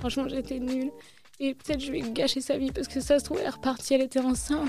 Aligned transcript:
franchement, 0.00 0.28
j'étais 0.28 0.58
nulle. 0.58 0.90
Et 1.40 1.54
peut-être 1.54 1.80
je 1.80 1.90
vais 1.90 2.02
gâcher 2.02 2.42
sa 2.42 2.58
vie 2.58 2.70
parce 2.70 2.86
que 2.86 3.00
ça 3.00 3.18
se 3.18 3.24
trouve, 3.24 3.38
elle 3.38 3.46
est 3.46 3.50
repartie, 3.50 3.94
elle 3.94 4.02
était 4.02 4.20
enceinte 4.20 4.68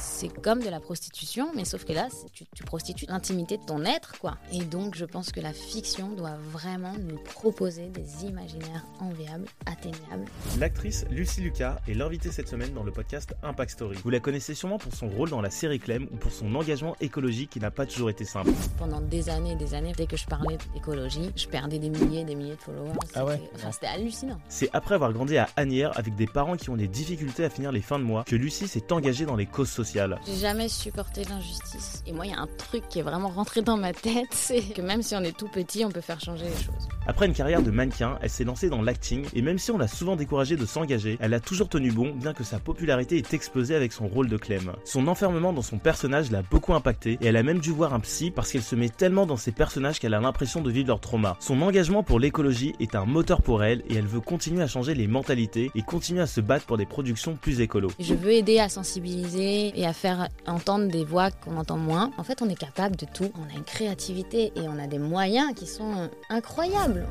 c'est 0.00 0.28
comme 0.28 0.62
de 0.62 0.68
la 0.68 0.80
prostitution, 0.80 1.50
mais 1.54 1.64
sauf 1.64 1.84
que 1.84 1.92
là, 1.92 2.08
tu, 2.32 2.44
tu, 2.54 2.64
prostitues 2.64 3.06
l'intimité 3.08 3.58
de 3.58 3.64
ton 3.64 3.84
être, 3.84 4.18
quoi. 4.18 4.38
Et 4.52 4.64
donc, 4.64 4.94
je 4.94 5.04
pense 5.04 5.30
que 5.30 5.40
la 5.40 5.52
fiction 5.52 6.08
doit 6.10 6.36
vraiment 6.50 6.94
nous 6.98 7.18
proposer 7.18 7.88
des 7.88 8.24
imaginaires 8.24 8.86
enviables, 8.98 9.46
atteignables. 9.66 10.24
L'actrice 10.58 11.04
Lucie 11.10 11.42
Lucas 11.42 11.78
est 11.86 11.94
l'invitée 11.94 12.30
cette 12.32 12.48
semaine 12.48 12.72
dans 12.72 12.82
le 12.82 12.92
podcast 12.92 13.34
Impact 13.42 13.70
Story. 13.70 13.98
Vous 14.02 14.10
la 14.10 14.20
connaissez 14.20 14.54
sûrement 14.54 14.78
pour 14.78 14.94
son 14.94 15.08
rôle 15.08 15.30
dans 15.30 15.40
la 15.40 15.50
série 15.50 15.78
Clem 15.78 16.08
ou 16.12 16.16
pour 16.16 16.32
son 16.32 16.54
engagement 16.54 16.96
écologique 17.00 17.50
qui 17.50 17.60
n'a 17.60 17.70
pas 17.70 17.86
toujours 17.86 18.10
été 18.10 18.24
simple. 18.24 18.50
Pendant 18.78 19.00
des 19.00 19.28
années 19.28 19.52
et 19.52 19.56
des 19.56 19.74
années, 19.74 19.92
dès 19.96 20.06
que 20.06 20.16
je 20.16 20.26
parlais 20.26 20.58
d'écologie, 20.74 21.30
je 21.36 21.46
perdais 21.46 21.78
des 21.78 21.90
milliers 21.90 22.20
et 22.20 22.24
des 22.24 22.34
milliers 22.34 22.56
de 22.56 22.60
followers. 22.60 22.92
Ah 23.14 23.24
ouais 23.24 23.40
Enfin, 23.54 23.72
c'était 23.72 23.86
hallucinant. 23.86 24.40
C'est 24.48 24.70
après 24.72 24.94
avoir 24.94 25.12
grandi 25.12 25.36
à 25.36 25.48
Agnières 25.56 25.89
avec 25.96 26.14
des 26.14 26.26
parents 26.26 26.56
qui 26.56 26.70
ont 26.70 26.76
des 26.76 26.88
difficultés 26.88 27.44
à 27.44 27.50
finir 27.50 27.72
les 27.72 27.80
fins 27.80 27.98
de 27.98 28.04
mois 28.04 28.24
que 28.24 28.36
Lucie 28.36 28.68
s'est 28.68 28.92
engagée 28.92 29.26
dans 29.26 29.36
les 29.36 29.46
causes 29.46 29.70
sociales. 29.70 30.18
J'ai 30.26 30.36
jamais 30.36 30.68
supporté 30.68 31.24
l'injustice. 31.24 32.02
Et 32.06 32.12
moi, 32.12 32.26
il 32.26 32.32
y 32.32 32.34
a 32.34 32.40
un 32.40 32.48
truc 32.58 32.88
qui 32.88 32.98
est 32.98 33.02
vraiment 33.02 33.28
rentré 33.28 33.62
dans 33.62 33.76
ma 33.76 33.92
tête, 33.92 34.28
c'est 34.30 34.62
que 34.62 34.82
même 34.82 35.02
si 35.02 35.14
on 35.14 35.22
est 35.22 35.36
tout 35.36 35.48
petit, 35.48 35.84
on 35.84 35.90
peut 35.90 36.00
faire 36.00 36.20
changer 36.20 36.44
les 36.44 36.64
choses. 36.64 36.88
Après 37.06 37.26
une 37.26 37.32
carrière 37.32 37.62
de 37.62 37.70
mannequin, 37.70 38.18
elle 38.22 38.30
s'est 38.30 38.44
lancée 38.44 38.68
dans 38.68 38.82
l'acting 38.82 39.26
et 39.34 39.42
même 39.42 39.58
si 39.58 39.70
on 39.70 39.78
l'a 39.78 39.88
souvent 39.88 40.16
découragée 40.16 40.56
de 40.56 40.66
s'engager, 40.66 41.18
elle 41.20 41.34
a 41.34 41.40
toujours 41.40 41.68
tenu 41.68 41.90
bon, 41.90 42.12
bien 42.14 42.34
que 42.34 42.44
sa 42.44 42.58
popularité 42.58 43.18
ait 43.18 43.34
explosé 43.34 43.74
avec 43.74 43.92
son 43.92 44.06
rôle 44.06 44.28
de 44.28 44.36
Clem. 44.36 44.72
Son 44.84 45.08
enfermement 45.08 45.52
dans 45.52 45.62
son 45.62 45.78
personnage 45.78 46.30
l'a 46.30 46.42
beaucoup 46.42 46.74
impacté 46.74 47.18
et 47.20 47.26
elle 47.26 47.36
a 47.36 47.42
même 47.42 47.58
dû 47.58 47.70
voir 47.70 47.94
un 47.94 48.00
psy 48.00 48.30
parce 48.30 48.52
qu'elle 48.52 48.62
se 48.62 48.76
met 48.76 48.88
tellement 48.88 49.26
dans 49.26 49.36
ses 49.36 49.52
personnages 49.52 49.98
qu'elle 49.98 50.14
a 50.14 50.20
l'impression 50.20 50.60
de 50.60 50.70
vivre 50.70 50.88
leur 50.88 51.00
trauma. 51.00 51.36
Son 51.40 51.62
engagement 51.62 52.02
pour 52.02 52.20
l'écologie 52.20 52.74
est 52.80 52.94
un 52.94 53.04
moteur 53.04 53.42
pour 53.42 53.64
elle 53.64 53.82
et 53.88 53.96
elle 53.96 54.06
veut 54.06 54.20
continuer 54.20 54.62
à 54.62 54.66
changer 54.66 54.94
les 54.94 55.06
mentalités 55.06 55.70
et 55.74 55.79
continuer 55.82 56.20
à 56.20 56.26
se 56.26 56.40
battre 56.40 56.66
pour 56.66 56.76
des 56.76 56.86
productions 56.86 57.36
plus 57.36 57.60
écolo. 57.60 57.90
Je 57.98 58.14
veux 58.14 58.32
aider 58.32 58.58
à 58.58 58.68
sensibiliser 58.68 59.78
et 59.78 59.86
à 59.86 59.92
faire 59.92 60.28
entendre 60.46 60.88
des 60.88 61.04
voix 61.04 61.30
qu'on 61.30 61.56
entend 61.56 61.76
moins. 61.76 62.10
En 62.18 62.24
fait, 62.24 62.42
on 62.42 62.48
est 62.48 62.58
capable 62.58 62.96
de 62.96 63.06
tout. 63.06 63.30
On 63.36 63.54
a 63.54 63.56
une 63.56 63.64
créativité 63.64 64.52
et 64.56 64.68
on 64.68 64.78
a 64.78 64.86
des 64.86 64.98
moyens 64.98 65.54
qui 65.54 65.66
sont 65.66 66.10
incroyables. 66.28 67.06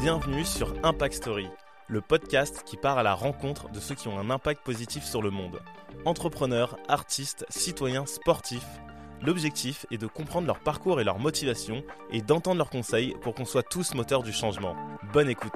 Bienvenue 0.00 0.44
sur 0.44 0.74
Impact 0.82 1.14
Story, 1.14 1.46
le 1.88 2.00
podcast 2.00 2.62
qui 2.64 2.76
part 2.76 2.98
à 2.98 3.02
la 3.02 3.14
rencontre 3.14 3.70
de 3.70 3.78
ceux 3.78 3.94
qui 3.94 4.08
ont 4.08 4.18
un 4.18 4.30
impact 4.30 4.64
positif 4.64 5.04
sur 5.04 5.22
le 5.22 5.30
monde. 5.30 5.60
Entrepreneurs, 6.04 6.76
artistes, 6.88 7.46
citoyens, 7.48 8.06
sportifs. 8.06 8.80
L'objectif 9.24 9.86
est 9.92 9.98
de 9.98 10.08
comprendre 10.08 10.48
leur 10.48 10.58
parcours 10.58 11.00
et 11.00 11.04
leur 11.04 11.20
motivation 11.20 11.84
et 12.10 12.22
d'entendre 12.22 12.58
leurs 12.58 12.70
conseils 12.70 13.14
pour 13.20 13.34
qu'on 13.34 13.44
soit 13.44 13.62
tous 13.62 13.94
moteurs 13.94 14.24
du 14.24 14.32
changement. 14.32 14.74
Bonne 15.12 15.28
écoute. 15.28 15.52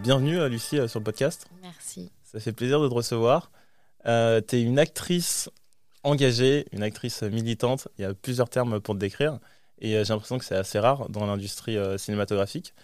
Bienvenue 0.00 0.48
Lucie 0.48 0.76
sur 0.88 1.00
le 1.00 1.04
podcast. 1.04 1.46
Merci. 1.62 2.10
Ça 2.22 2.38
fait 2.40 2.52
plaisir 2.52 2.80
de 2.80 2.88
te 2.88 2.94
recevoir. 2.94 3.50
Euh, 4.06 4.40
tu 4.46 4.56
es 4.56 4.62
une 4.62 4.78
actrice 4.78 5.48
engagée, 6.04 6.66
une 6.72 6.82
actrice 6.82 7.22
militante. 7.22 7.88
Il 7.98 8.02
y 8.02 8.04
a 8.04 8.14
plusieurs 8.14 8.48
termes 8.48 8.80
pour 8.80 8.94
te 8.94 9.00
décrire. 9.00 9.38
Et 9.78 9.96
euh, 9.96 10.04
j'ai 10.04 10.12
l'impression 10.12 10.38
que 10.38 10.44
c'est 10.44 10.56
assez 10.56 10.78
rare 10.78 11.08
dans 11.08 11.26
l'industrie 11.26 11.76
euh, 11.76 11.98
cinématographique. 11.98 12.74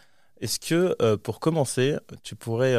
Est-ce 0.40 0.58
que, 0.58 0.96
euh, 1.02 1.16
pour 1.16 1.38
commencer, 1.38 1.96
tu 2.24 2.34
pourrais 2.34 2.74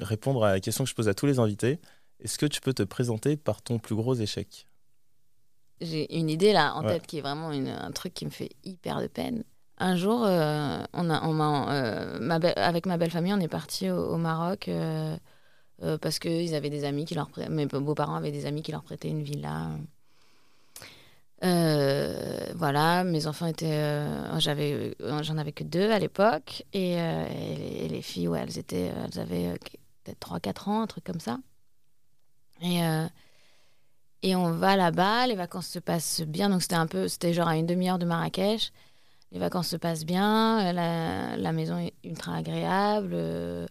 répondre 0.00 0.44
à 0.44 0.52
la 0.52 0.60
question 0.60 0.84
que 0.84 0.90
je 0.90 0.94
pose 0.94 1.08
à 1.08 1.14
tous 1.14 1.26
les 1.26 1.38
invités 1.40 1.80
Est-ce 2.20 2.38
que 2.38 2.46
tu 2.46 2.60
peux 2.60 2.72
te 2.74 2.82
présenter 2.84 3.36
par 3.36 3.62
ton 3.62 3.78
plus 3.78 3.96
gros 3.96 4.14
échec? 4.14 4.66
J'ai 5.80 6.14
une 6.16 6.28
idée 6.28 6.52
là 6.52 6.74
en 6.74 6.84
Ouais. 6.84 6.94
tête 6.94 7.06
qui 7.06 7.18
est 7.18 7.20
vraiment 7.20 7.52
une- 7.52 7.68
un 7.68 7.90
truc 7.92 8.12
qui 8.14 8.24
me 8.24 8.30
fait 8.30 8.50
hyper 8.64 9.00
de 9.00 9.06
peine. 9.08 9.44
Un 9.78 9.96
jour, 9.96 10.24
euh, 10.24 10.82
on 10.92 11.08
a, 11.08 11.72
euh, 11.72 12.52
avec 12.56 12.86
ma 12.86 12.96
belle 12.98 13.10
famille, 13.10 13.32
on 13.32 13.40
est 13.40 13.48
parti 13.48 13.88
au, 13.90 14.16
Maroc 14.16 14.68
euh, 14.68 15.16
parce 16.00 16.18
que 16.18 16.28
ils 16.28 16.54
avaient 16.56 16.70
des 16.70 16.84
amis 16.84 17.04
qui 17.04 17.14
leur 17.14 17.30
mes 17.48 17.66
beaux-parents 17.66 18.16
avaient 18.16 18.32
des 18.32 18.46
amis 18.46 18.62
qui 18.62 18.72
leur 18.72 18.82
prêtaient 18.82 19.08
une 19.08 19.22
villa. 19.22 19.70
Voilà, 21.40 23.04
mes 23.04 23.28
enfants 23.28 23.46
étaient, 23.46 24.04
j'avais, 24.38 24.96
j'en 25.22 25.38
avais 25.38 25.52
que 25.52 25.62
deux 25.62 25.90
à 25.92 26.00
l'époque 26.00 26.64
et, 26.72 26.96
les, 26.96 27.84
et 27.84 27.88
les 27.88 28.02
filles, 28.02 28.26
ouais, 28.26 28.40
elles 28.42 28.58
étaient, 28.58 28.92
elles 29.04 29.20
avaient 29.20 29.54
peut-être 30.02 30.18
3-4 30.18 30.68
ans, 30.70 30.82
un 30.82 30.86
truc 30.88 31.04
comme 31.04 31.20
ça. 31.20 31.38
Et 32.62 32.80
et 34.22 34.34
on 34.34 34.50
va 34.50 34.76
là-bas, 34.76 35.26
les 35.26 35.36
vacances 35.36 35.68
se 35.68 35.78
passent 35.78 36.22
bien. 36.22 36.50
Donc 36.50 36.62
c'était 36.62 36.74
un 36.74 36.86
peu, 36.86 37.08
c'était 37.08 37.32
genre 37.32 37.48
à 37.48 37.56
une 37.56 37.66
demi-heure 37.66 37.98
de 37.98 38.06
Marrakech. 38.06 38.72
Les 39.32 39.38
vacances 39.38 39.68
se 39.68 39.76
passent 39.76 40.06
bien, 40.06 40.60
euh, 40.68 41.36
la, 41.36 41.52
maison 41.52 41.78
est 41.78 41.92
ultra 42.04 42.36
agréable. 42.36 43.10
euh, 43.12 43.66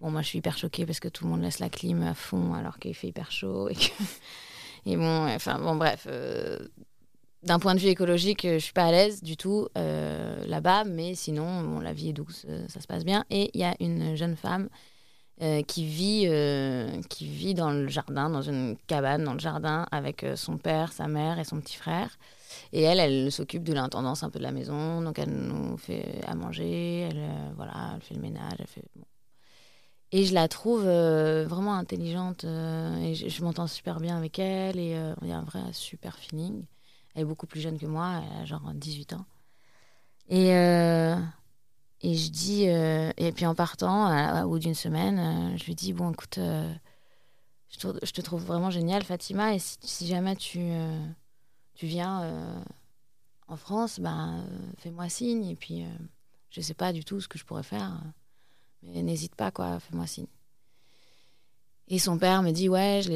Bon, 0.00 0.10
moi 0.10 0.22
je 0.22 0.26
suis 0.28 0.38
hyper 0.38 0.56
choquée 0.58 0.84
parce 0.84 0.98
que 1.00 1.08
tout 1.08 1.24
le 1.24 1.30
monde 1.30 1.42
laisse 1.42 1.60
la 1.60 1.68
clim 1.68 2.02
à 2.02 2.14
fond 2.14 2.54
alors 2.54 2.78
qu'il 2.78 2.94
fait 2.94 3.08
hyper 3.08 3.30
chaud. 3.30 3.68
Et, 3.68 4.96
bon, 4.96 5.26
enfin 5.28 5.60
bon, 5.60 5.76
bref. 5.76 6.06
euh, 6.10 6.58
D'un 7.44 7.58
point 7.60 7.74
de 7.74 7.80
vue 7.80 7.88
écologique, 7.88 8.42
je 8.44 8.58
suis 8.58 8.72
pas 8.72 8.86
à 8.86 8.90
l'aise 8.90 9.22
du 9.22 9.36
tout 9.36 9.68
là-bas, 9.76 10.84
mais 10.84 11.14
sinon, 11.14 11.78
la 11.80 11.92
vie 11.92 12.08
est 12.08 12.12
douce, 12.12 12.46
ça 12.68 12.80
se 12.80 12.86
passe 12.86 13.04
bien. 13.04 13.24
Et 13.30 13.50
il 13.54 13.60
y 13.60 13.64
a 13.64 13.74
une 13.80 14.16
jeune 14.16 14.34
femme 14.36 14.68
qui 15.68 15.84
vit 15.86 16.26
qui 17.08 17.26
vit 17.26 17.54
dans 17.54 17.70
le 17.70 17.86
jardin, 17.88 18.28
dans 18.30 18.42
une 18.42 18.76
cabane 18.88 19.22
dans 19.24 19.34
le 19.34 19.40
jardin 19.40 19.86
avec 19.92 20.24
son 20.36 20.56
père, 20.56 20.92
sa 20.92 21.06
mère 21.06 21.38
et 21.38 21.44
son 21.44 21.60
petit 21.60 21.76
frère. 21.76 22.18
Et 22.72 22.82
elle, 22.82 23.00
elle 23.00 23.32
s'occupe 23.32 23.64
de 23.64 23.72
l'intendance 23.72 24.22
un 24.22 24.30
peu 24.30 24.38
de 24.38 24.44
la 24.44 24.52
maison, 24.52 25.02
donc 25.02 25.18
elle 25.18 25.30
nous 25.30 25.76
fait 25.76 26.20
à 26.26 26.34
manger, 26.34 27.08
elle 27.10 27.18
euh, 27.18 27.50
voilà, 27.56 27.92
elle 27.94 28.02
fait 28.02 28.14
le 28.14 28.20
ménage, 28.20 28.54
elle 28.58 28.66
fait 28.66 28.84
bon. 28.96 29.04
Et 30.12 30.24
je 30.24 30.34
la 30.34 30.46
trouve 30.48 30.84
euh, 30.86 31.46
vraiment 31.48 31.74
intelligente 31.74 32.44
euh, 32.44 32.96
et 32.98 33.14
je, 33.14 33.44
m'entends 33.44 33.66
super 33.66 33.98
bien 33.98 34.16
avec 34.16 34.38
elle 34.38 34.78
et 34.78 34.94
il 35.22 35.28
y 35.28 35.32
a 35.32 35.38
un 35.38 35.44
vrai 35.44 35.60
super 35.72 36.18
feeling. 36.18 36.64
Elle 37.14 37.22
est 37.22 37.26
beaucoup 37.26 37.46
plus 37.46 37.60
jeune 37.60 37.78
que 37.78 37.86
moi, 37.86 38.22
elle 38.22 38.42
a 38.42 38.44
genre 38.44 38.70
18 38.74 39.14
ans. 39.14 39.24
Et 40.28 40.50
et 42.04 42.16
je 42.16 42.30
dis, 42.30 42.64
et 42.64 43.32
puis 43.32 43.46
en 43.46 43.54
partant, 43.54 44.42
au 44.44 44.48
bout 44.48 44.58
d'une 44.58 44.74
semaine, 44.74 45.56
je 45.56 45.64
lui 45.64 45.74
dis 45.74 45.92
Bon, 45.92 46.10
écoute, 46.10 46.38
je, 47.68 48.12
te, 48.12 48.20
trouve 48.20 48.44
vraiment 48.44 48.70
géniale, 48.70 49.04
Fatima, 49.04 49.54
et 49.54 49.58
si, 49.58 50.06
jamais 50.06 50.36
tu, 50.36 50.58
tu 51.74 51.86
viens 51.86 52.22
euh, 52.22 52.62
en 53.48 53.56
France, 53.56 54.00
ben, 54.00 54.44
euh, 54.48 54.70
fais-moi 54.78 55.08
signe, 55.08 55.44
et 55.46 55.56
puis 55.56 55.82
euh, 55.82 55.88
je 56.50 56.60
sais 56.60 56.74
pas 56.74 56.92
du 56.92 57.04
tout 57.04 57.20
ce 57.20 57.28
que 57.28 57.38
je 57.38 57.44
pourrais 57.44 57.62
faire, 57.62 57.92
euh, 57.92 58.08
mais 58.94 59.02
n'hésite 59.02 59.34
pas, 59.34 59.50
quoi, 59.50 59.78
fais-moi 59.80 60.06
signe. 60.06 60.26
Et 61.88 61.98
son 61.98 62.16
père 62.18 62.42
me 62.42 62.52
dit 62.52 62.68
Ouais, 62.68 63.00
je 63.04 63.12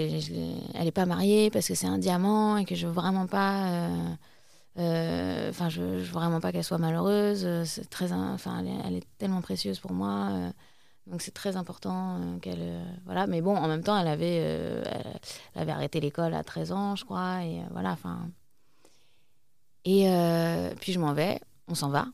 elle 0.75 0.87
est 0.87 0.93
pas 0.93 1.07
mariée 1.07 1.51
parce 1.51 1.69
que 1.69 1.75
c'est 1.75 1.87
un 1.87 1.99
diamant 1.99 2.57
et 2.59 2.65
que 2.65 2.75
je 2.75 2.87
veux 2.87 2.93
vraiment 2.93 3.27
pas. 3.27 3.89
Enfin, 4.77 5.69
je, 5.71 5.81
veux 5.81 6.03
vraiment 6.03 6.41
pas 6.41 6.53
qu'elle 6.53 6.65
soit 6.65 6.77
malheureuse. 6.79 7.47
C'est 7.65 7.89
très, 7.89 8.13
in- 8.13 8.35
enfin, 8.35 8.59
elle, 8.61 8.67
est- 8.69 8.81
elle 8.87 8.95
est 8.97 9.07
tellement 9.19 9.41
précieuse 9.41 9.79
pour 9.81 9.93
moi. 9.93 10.53
donc 11.07 11.23
c'est 11.23 11.33
très 11.33 11.57
important 11.57 12.39
qu'elle, 12.43 12.85
voilà. 13.07 13.27
Mais 13.27 13.41
bon, 13.41 13.57
en 13.57 13.69
même 13.69 13.83
temps, 13.83 13.99
elle 13.99 14.09
avait, 14.09 14.35
elle, 14.37 15.21
avait 15.55 15.73
arrêté 15.73 16.01
l'école 16.01 16.35
à 16.35 16.45
13 16.45 16.73
ans, 16.73 16.97
je 16.97 17.05
crois, 17.05 17.45
et 17.45 17.63
voilà. 17.71 17.93
Enfin. 17.93 18.29
Et 19.87 20.11
euh, 20.11 20.75
puis 20.81 20.93
je 20.93 20.99
m'en 20.99 21.15
vais, 21.15 21.41
on 21.69 21.75
s'en 21.75 21.89
va. 21.89 22.07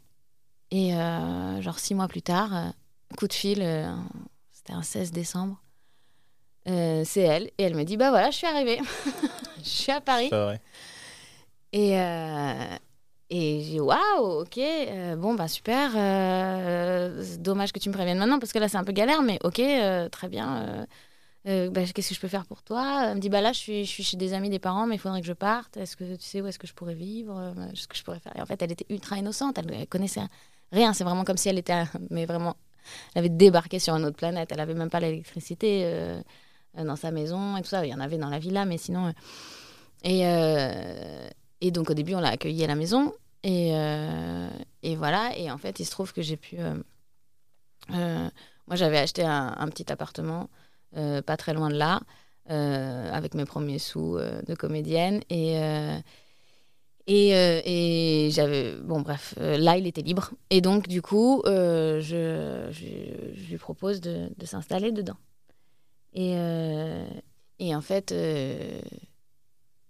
Et 0.70 0.94
euh, 0.94 1.60
genre 1.60 1.78
six 1.78 1.94
mois 1.94 2.06
plus 2.06 2.22
tard, 2.22 2.54
euh, 2.56 2.68
coup 3.16 3.26
de 3.26 3.32
fil, 3.32 3.66
c'était 4.52 4.72
un 4.72 4.82
16 4.82 5.10
décembre. 5.10 5.60
c'est 6.66 7.20
elle 7.20 7.50
et 7.58 7.64
elle 7.64 7.74
me 7.74 7.82
dit 7.84 7.96
bah 7.96 8.10
voilà 8.10 8.30
je 8.30 8.36
suis 8.36 8.46
arrivée 8.46 8.78
je 9.58 9.68
suis 9.68 9.90
à 9.92 10.00
Paris 10.00 10.28
C'est 10.30 10.36
vrai. 10.44 10.60
et, 11.72 11.96
et 13.34 13.60
j'ai 13.62 13.70
dit, 13.70 13.80
waouh, 13.80 14.42
ok, 14.42 14.58
euh, 14.58 15.16
bon, 15.16 15.32
bah 15.34 15.48
super. 15.48 15.92
euh, 15.96 17.24
dommage 17.38 17.72
que 17.72 17.78
tu 17.78 17.88
me 17.88 17.94
préviennes 17.94 18.18
maintenant 18.18 18.38
parce 18.38 18.52
que 18.52 18.58
là, 18.58 18.68
c'est 18.68 18.76
un 18.76 18.84
peu 18.84 18.92
galère, 18.92 19.22
mais 19.22 19.38
ok, 19.42 19.58
euh, 19.58 20.06
très 20.10 20.28
bien. 20.28 20.86
Euh, 21.48 21.70
bah, 21.70 21.82
Qu'est-ce 21.84 22.10
que 22.10 22.14
je 22.14 22.20
peux 22.20 22.28
faire 22.28 22.46
pour 22.46 22.62
toi? 22.62 23.06
Elle 23.08 23.16
me 23.16 23.20
dit, 23.20 23.28
bah 23.28 23.40
là, 23.40 23.52
je 23.52 23.58
suis, 23.58 23.84
je 23.84 23.90
suis 23.90 24.04
chez 24.04 24.16
des 24.16 24.32
amis 24.32 24.50
des 24.50 24.58
parents, 24.58 24.86
mais 24.86 24.94
il 24.94 24.98
faudrait 24.98 25.20
que 25.20 25.26
je 25.26 25.32
parte. 25.32 25.76
Est-ce 25.76 25.96
que 25.96 26.04
tu 26.14 26.22
sais 26.22 26.40
où 26.40 26.46
est-ce 26.46 26.58
que 26.58 26.66
je 26.66 26.74
pourrais 26.74 26.94
vivre? 26.94 27.54
Ce 27.74 27.88
que 27.88 27.96
je 27.96 28.04
pourrais 28.04 28.20
faire. 28.20 28.36
Et 28.36 28.42
en 28.42 28.46
fait, 28.46 28.62
elle 28.62 28.72
était 28.72 28.86
ultra 28.90 29.18
innocente, 29.18 29.58
elle, 29.58 29.72
elle 29.72 29.86
connaissait 29.86 30.22
rien. 30.70 30.92
C'est 30.92 31.04
vraiment 31.04 31.24
comme 31.24 31.36
si 31.36 31.48
elle 31.48 31.58
était, 31.58 31.84
mais 32.10 32.26
vraiment, 32.26 32.56
elle 33.14 33.20
avait 33.20 33.28
débarqué 33.28 33.78
sur 33.78 33.94
une 33.94 34.04
autre 34.04 34.16
planète. 34.16 34.50
Elle 34.52 34.60
avait 34.60 34.74
même 34.74 34.90
pas 34.90 35.00
l'électricité 35.00 35.82
euh, 35.84 36.20
euh, 36.78 36.84
dans 36.84 36.96
sa 36.96 37.10
maison 37.10 37.56
et 37.56 37.62
tout 37.62 37.68
ça. 37.68 37.84
Il 37.84 37.90
y 37.90 37.94
en 37.94 38.00
avait 38.00 38.18
dans 38.18 38.30
la 38.30 38.38
villa, 38.38 38.64
mais 38.64 38.78
sinon. 38.78 39.12
et, 40.04 40.22
et 41.60 41.70
donc 41.70 41.90
au 41.90 41.94
début, 41.94 42.14
on 42.14 42.20
l'a 42.20 42.30
accueilli 42.30 42.62
à 42.62 42.68
la 42.68 42.76
maison. 42.76 43.12
Et, 43.42 43.70
et 44.82 44.96
voilà. 44.96 45.36
Et 45.36 45.50
en 45.50 45.58
fait, 45.58 45.80
il 45.80 45.84
se 45.84 45.90
trouve 45.90 46.12
que 46.12 46.22
j'ai 46.22 46.36
pu. 46.36 46.56
moi, 47.88 48.30
j'avais 48.76 48.98
acheté 48.98 49.24
un, 49.24 49.68
petit 49.68 49.90
appartement 49.90 50.48
pas 51.22 51.36
très 51.36 51.54
loin 51.54 51.68
de 51.70 51.76
là, 51.76 52.00
euh, 52.50 53.10
avec 53.12 53.34
mes 53.34 53.44
premiers 53.44 53.78
sous 53.78 54.16
euh, 54.16 54.42
de 54.42 54.54
comédienne. 54.54 55.20
Et, 55.30 55.58
euh, 55.58 55.98
Et, 57.06 57.34
euh, 57.34 57.60
et 57.64 58.30
j'avais. 58.32 58.76
Bon, 58.76 59.00
bref, 59.00 59.34
euh, 59.38 59.58
là, 59.58 59.76
il 59.76 59.86
était 59.86 60.02
libre. 60.02 60.30
Et 60.50 60.60
donc, 60.60 60.86
du 60.88 61.02
coup, 61.02 61.42
euh, 61.46 62.00
je, 62.00 62.68
je, 62.70 63.50
lui 63.50 63.58
propose 63.58 64.00
de, 64.00 64.28
de 64.36 64.46
s'installer 64.46 64.92
dedans. 64.92 65.16
Et, 66.14 66.34
euh, 66.36 67.04
et 67.58 67.74
en 67.74 67.80
fait, 67.80 68.12
euh, 68.12 68.80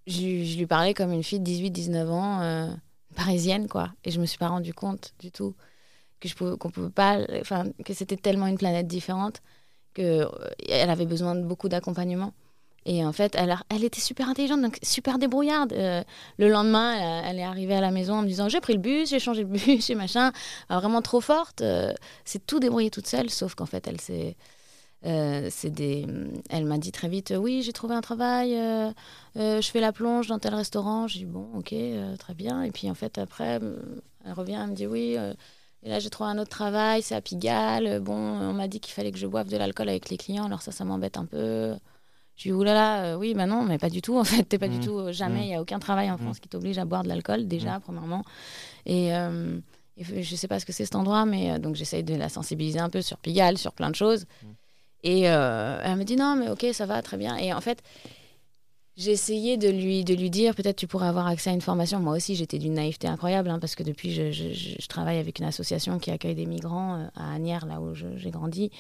je, 0.07 0.45
je 0.45 0.59
lui 0.59 0.67
parlais 0.67 0.95
comme 0.95 1.13
une 1.13 1.23
fille 1.23 1.41
de 1.41 1.51
18-19 1.51 2.09
ans, 2.09 2.41
euh, 2.43 2.75
parisienne, 3.15 3.69
quoi. 3.69 3.93
Et 4.05 4.11
je 4.11 4.21
me 4.21 4.27
suis 4.27 4.39
pas 4.39 4.49
rendu 4.49 4.73
compte 4.73 5.13
du 5.19 5.31
tout 5.31 5.55
que 6.21 6.29
je 6.29 6.35
qu'on 6.35 6.71
pouvait 6.71 6.91
pas. 6.91 7.19
Enfin, 7.41 7.65
que 7.85 7.93
c'était 7.95 8.17
tellement 8.17 8.47
une 8.47 8.59
planète 8.59 8.87
différente 8.87 9.43
que 9.95 10.03
euh, 10.03 10.29
avait 10.89 11.07
besoin 11.07 11.35
de 11.35 11.43
beaucoup 11.43 11.69
d'accompagnement. 11.69 12.33
Et 12.85 13.05
en 13.05 13.13
fait, 13.13 13.37
elle, 13.37 13.85
était 13.85 14.01
super 14.01 14.29
intelligente, 14.29 14.61
donc 14.61 14.79
super 14.83 15.19
débrouillarde. 15.19 15.73
Euh, 15.73 16.03
le 16.39 16.49
lendemain, 16.49 17.23
elle, 17.25 17.39
est 17.39 17.45
arrivée 17.45 17.75
à 17.77 17.81
la 17.81 17.93
maison 17.93 18.15
en 18.15 18.23
me 18.23 18.27
disant 18.27 18.49
J'ai 18.49 18.61
pris 18.61 18.73
le 18.73 18.81
bus, 18.81 19.09
j'ai 19.11 19.21
changé 19.21 19.43
le 19.43 19.49
bus, 19.49 19.87
j'ai 19.87 19.95
machin. 19.95 20.33
Alors, 20.69 20.83
vraiment 20.83 21.03
trop 21.03 21.21
forte. 21.21 21.61
Euh, 21.63 21.93
c'est 22.25 22.45
tout 22.45 22.59
débrouillé 22.59 22.91
toute 22.91 23.07
seule, 23.07 23.31
sauf 23.31 23.55
qu'en 23.55 23.67
fait, 23.67 23.87
elle 23.87 24.01
s'est. 24.01 24.37
euh, 25.07 25.49
des... 25.65 26.07
Elle 26.51 26.65
m'a 26.67 26.79
dit 26.79 26.93
très 26.93 27.09
vite 27.09 27.31
euh, 27.31 27.37
Oui, 27.37 27.63
j'ai 27.63 27.73
trouvé 27.73 27.95
un 27.95 28.01
travail, 28.01 28.57
euh, 28.57 28.91
euh, 29.37 29.61
je 29.61 29.71
fais 29.71 29.81
la 29.81 29.93
plonge 29.93 30.27
dans 30.27 30.39
tel 30.41 30.55
restaurant. 30.55 31.07
J'ai 31.07 31.21
dit 31.21 31.27
Bon, 31.27 31.49
ok, 31.55 31.73
euh, 31.73 32.17
très 32.17 32.35
bien. 32.35 32.63
Et 32.63 32.73
puis 32.73 32.91
en 32.91 32.95
fait, 32.95 33.19
après, 33.19 33.61
euh, 33.63 33.77
elle 34.25 34.33
revient, 34.33 34.59
elle 34.61 34.71
me 34.71 34.75
dit 34.75 34.89
Oui, 34.89 35.15
euh, 35.19 35.35
et 35.83 35.89
là 35.89 35.99
j'ai 35.99 36.11
trouvé 36.11 36.31
un 36.31 36.39
autre 36.39 36.51
travail, 36.51 37.03
c'est 37.03 37.15
à 37.15 37.21
Pigalle. 37.21 37.87
Euh, 37.87 38.01
Bon, 38.01 38.15
on 38.15 38.53
m'a 38.53 38.69
dit 38.69 38.81
qu'il 38.81 38.93
fallait 38.93 39.13
que 39.13 39.19
je 39.19 39.27
boive 39.27 39.49
de 39.49 39.57
l'alcool 39.57 39.89
avec 39.89 40.09
les 40.11 40.17
clients, 40.17 40.47
alors 40.47 40.63
ça, 40.63 40.73
ça 40.73 40.85
m'embête 40.85 41.17
un 41.17 41.27
peu. 41.27 41.75
Je 42.37 42.45
lui 42.45 42.51
dis 42.51 42.53
oulala, 42.53 43.05
euh, 43.05 43.17
oui, 43.17 43.35
bah 43.35 43.47
non, 43.47 43.63
mais 43.63 43.79
pas 43.79 43.91
du 43.91 44.01
tout. 44.01 44.17
En 44.19 44.25
fait, 44.25 44.43
t'es 44.45 44.59
pas 44.59 44.69
du 44.69 44.77
Mhm. 44.79 44.85
tout. 44.85 44.99
euh, 44.99 45.13
jamais, 45.13 45.41
il 45.41 45.43
Mhm. 45.43 45.49
n'y 45.49 45.55
a 45.57 45.61
aucun 45.63 45.79
travail 45.79 46.11
en 46.11 46.17
France 46.19 46.41
qui 46.41 46.49
t'oblige 46.49 46.79
à 46.79 46.85
boire 46.87 47.03
de 47.03 47.09
l'alcool, 47.09 47.47
déjà, 47.47 47.79
premièrement. 47.81 48.25
Et, 48.87 49.15
euh, 49.15 49.59
et 49.99 50.23
je 50.23 50.37
sais 50.37 50.49
pas 50.49 50.59
ce 50.59 50.65
que 50.65 50.73
c'est 50.73 50.85
cet 50.87 50.97
endroit, 50.97 51.27
mais 51.27 51.53
euh, 51.53 51.59
donc 51.59 51.75
j'essaye 51.77 52.03
de 52.05 52.15
la 52.15 52.29
sensibiliser 52.31 52.79
un 52.79 52.89
peu 52.89 53.03
sur 53.03 53.19
Pigalle, 53.19 53.59
sur 53.59 53.73
plein 53.75 53.91
de 53.91 53.95
choses. 53.97 54.25
Et 55.05 55.29
euh, 55.29 55.81
elle 55.85 55.97
me 55.97 56.05
dit 56.05 56.17
non, 56.17 56.37
mais 56.37 56.49
ok, 56.49 56.65
ça 56.73 56.87
va, 56.87 57.03
très 57.03 57.17
bien. 57.19 57.37
Et 57.37 57.53
en 57.53 57.61
fait, 57.61 57.83
j'ai 58.97 59.13
essayé 59.13 59.57
de 59.57 59.69
lui, 59.69 60.05
de 60.05 60.15
lui 60.15 60.29
dire 60.29 60.55
peut-être 60.55 60.77
tu 60.77 60.87
pourrais 60.87 61.09
avoir 61.09 61.27
accès 61.27 61.51
à 61.51 61.53
une 61.53 61.61
formation. 61.61 61.99
Moi 62.01 62.17
aussi, 62.17 62.35
j'étais 62.35 62.59
d'une 62.59 62.75
naïveté 62.75 63.09
incroyable 63.09 63.49
hein, 63.49 63.59
parce 63.59 63.75
que 63.75 63.83
depuis, 63.83 64.13
je, 64.13 64.87
travaille 64.89 65.19
avec 65.19 65.39
une 65.39 65.47
association 65.47 65.99
qui 65.99 66.11
accueille 66.11 66.35
des 66.35 66.47
migrants 66.47 66.97
euh, 66.97 67.07
à 67.17 67.35
Agnières, 67.35 67.67
là 67.67 67.81
où 67.81 67.95
j'ai 67.95 68.31
grandi. 68.31 68.71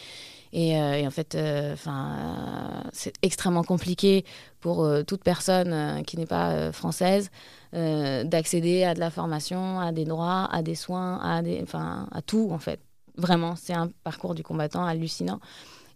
Et, 0.52 0.76
euh, 0.76 1.06
en 1.06 1.10
fait, 1.10 1.34
euh, 1.34 1.76
'fin, 1.76 2.82
euh, 2.84 2.88
c'est 2.92 3.14
extrêmement 3.22 3.64
compliqué 3.64 4.24
pour 4.60 4.88
toute 5.06 5.24
personne 5.24 6.04
qui 6.04 6.16
n'est 6.16 6.26
pas 6.26 6.70
française 6.72 7.30
d'accéder 7.72 8.84
à 8.84 8.94
de 8.94 9.00
la 9.00 9.10
formation, 9.10 9.80
à 9.80 9.92
des 9.92 10.04
droits, 10.04 10.48
à 10.52 10.62
des 10.62 10.74
soins, 10.76 11.18
à, 11.20 11.42
des, 11.42 11.64
à 11.72 12.22
tout 12.22 12.50
en 12.52 12.58
fait. 12.58 12.80
Vraiment, 13.16 13.56
c'est 13.56 13.72
un 13.72 13.90
parcours 14.04 14.34
du 14.34 14.42
combattant 14.42 14.84
hallucinant. 14.84 15.40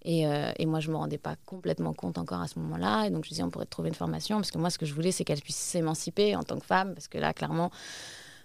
Et, 0.08 0.25
euh, 0.26 0.53
et 0.56 0.67
moi, 0.67 0.79
je 0.79 0.88
me 0.93 0.97
rendais 0.97 1.19
pas 1.19 1.35
complètement 1.47 1.93
compte 1.93 2.17
encore 2.17 2.41
à 2.41 2.47
ce 2.47 2.61
moment-là. 2.61 3.06
Et 3.06 3.11
donc, 3.11 3.25
je 3.25 3.31
disais, 3.31 3.43
on 3.43 3.50
pourrait 3.50 3.67
trouver 3.67 3.88
une 3.88 3.94
formation. 3.97 4.37
Parce 4.37 4.53
que 4.53 4.58
moi, 4.58 4.70
ce 4.70 4.79
que 4.79 4.87
je 4.87 4.94
voulais, 4.94 5.11
c'est 5.11 5.25
qu'elle 5.25 5.41
puisse 5.41 5.56
s'émanciper 5.56 6.37
en 6.37 6.44
tant 6.44 6.58
que 6.61 6.64
femme. 6.64 6.94
Parce 6.94 7.08
que 7.08 7.19
là, 7.19 7.35
clairement, 7.35 7.73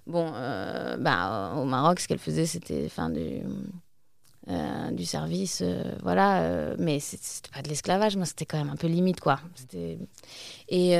bon, 0.07 0.31
euh, 0.33 0.97
bah, 0.97 1.53
au 1.57 1.65
Maroc, 1.65 1.99
ce 1.99 2.07
qu'elle 2.07 2.17
faisait, 2.17 2.47
c'était 2.47 2.89
fin 2.89 3.11
du, 3.11 3.43
euh, 4.49 4.89
du 4.91 5.05
service. 5.05 5.61
euh, 5.63 5.83
voilà. 6.01 6.41
euh, 6.41 6.75
mais 6.79 6.99
c'était 6.99 7.51
pas 7.53 7.61
de 7.61 7.69
l'esclavage. 7.69 8.17
Moi, 8.17 8.25
c'était 8.25 8.45
quand 8.47 8.57
même 8.57 8.69
un 8.71 8.75
peu 8.75 8.87
limite, 8.87 9.19
quoi. 9.19 9.39
Et. 10.69 10.97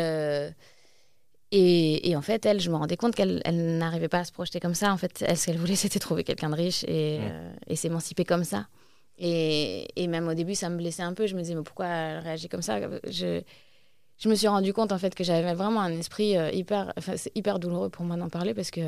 et, 1.52 2.10
et 2.10 2.16
en 2.16 2.22
fait, 2.22 2.46
elle, 2.46 2.60
je 2.60 2.70
me 2.70 2.76
rendais 2.76 2.98
compte 2.98 3.16
qu'elle 3.16 3.42
elle 3.46 3.78
n'arrivait 3.78 4.08
pas 4.08 4.20
à 4.20 4.24
se 4.26 4.32
projeter 4.32 4.60
comme 4.60 4.76
ça. 4.76 4.94
En 4.94 4.98
fait, 4.98 5.24
elle, 5.28 5.38
ce 5.38 5.48
qu'elle 5.48 5.58
voulait, 5.58 5.76
c'était 5.86 6.00
trouver 6.00 6.24
quelqu'un 6.24 6.50
de 6.50 6.56
riche 6.56 6.84
et, 6.86 7.20
Ouais. 7.20 7.52
et 7.68 7.76
s'émanciper 7.76 8.26
comme 8.26 8.44
ça. 8.44 8.68
Et, 9.24 10.08
même 10.08 10.28
au 10.28 10.34
début, 10.34 10.56
ça 10.56 10.68
me 10.70 10.78
blessait 10.78 11.04
un 11.04 11.14
peu. 11.14 11.28
Je 11.28 11.36
me 11.36 11.42
disais, 11.42 11.54
mais 11.54 11.62
pourquoi 11.62 11.86
elle 11.86 12.20
réagit 12.20 12.50
comme 12.50 12.64
ça? 12.64 12.80
Je, 13.08 13.42
me 14.26 14.36
suis 14.36 14.48
rendu 14.48 14.74
compte 14.74 14.92
en 14.92 14.98
fait 14.98 15.14
que 15.14 15.24
j'avais 15.24 15.54
vraiment 15.54 15.82
un 15.82 15.92
esprit 15.92 16.38
euh, 16.38 16.52
hyper. 16.52 16.92
Enfin, 16.98 17.14
hyper 17.36 17.60
douloureux 17.60 17.90
pour 17.90 18.04
moi 18.04 18.18
d'en 18.18 18.30
parler 18.30 18.56
parce 18.56 18.72
que 18.72 18.82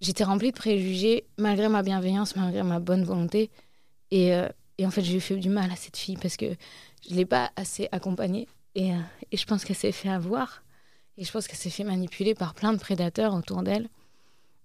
j'étais 0.00 0.24
remplie 0.24 0.50
de 0.50 0.56
préjugés 0.56 1.26
malgré 1.36 1.68
ma 1.68 1.82
bienveillance, 1.82 2.36
malgré 2.36 2.62
ma 2.62 2.80
bonne 2.80 3.04
volonté. 3.04 3.50
Et, 4.10 4.34
euh, 4.34 4.48
en 4.82 4.90
fait, 4.90 5.02
j'ai 5.02 5.20
fait 5.20 5.36
du 5.36 5.50
mal 5.50 5.70
à 5.70 5.76
cette 5.76 5.98
fille 5.98 6.16
parce 6.16 6.38
que 6.38 6.46
je 7.06 7.12
ne 7.12 7.16
l'ai 7.16 7.26
pas 7.26 7.52
assez 7.56 7.88
accompagnée. 7.92 8.48
Euh, 8.78 8.98
et 9.30 9.36
je 9.36 9.44
pense 9.44 9.64
qu'elle 9.64 9.76
s'est 9.76 9.92
fait 9.92 10.08
avoir. 10.08 10.62
Et 11.18 11.24
je 11.24 11.30
pense 11.30 11.46
qu'elle 11.46 11.58
s'est 11.58 11.70
fait 11.70 11.84
manipuler 11.84 12.34
par 12.34 12.54
plein 12.54 12.72
de 12.72 12.78
prédateurs 12.78 13.34
autour 13.34 13.62
d'elle. 13.62 13.88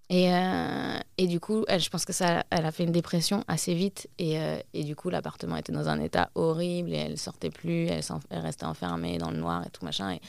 Et, 0.10 0.34
euh, 0.34 0.98
et 1.20 1.28
du 1.28 1.40
coup, 1.40 1.66
elle, 1.68 1.80
je 1.80 1.90
pense 1.90 2.04
que 2.04 2.14
ça, 2.14 2.44
elle 2.50 2.66
a 2.66 2.72
fait 2.72 2.84
une 2.84 2.92
dépression 2.92 3.44
assez 3.48 3.76
vite. 3.76 4.10
Et, 4.18 4.40
euh, 4.40 4.58
et 4.74 4.84
du 4.84 4.96
coup, 4.96 5.10
l'appartement 5.12 5.56
était 5.56 5.72
dans 5.72 5.88
un 5.88 6.00
état 6.02 6.32
horrible 6.34 6.92
et 6.94 6.98
elle 6.98 7.18
sortait 7.18 7.52
plus. 7.52 7.86
Elle, 7.88 8.02
restait 8.32 8.66
enfermée 8.66 9.20
dans 9.20 9.30
le 9.30 9.38
noir 9.38 9.64
et 9.68 9.70
tout 9.70 9.86
machin. 9.86 10.14
Et, 10.14 10.22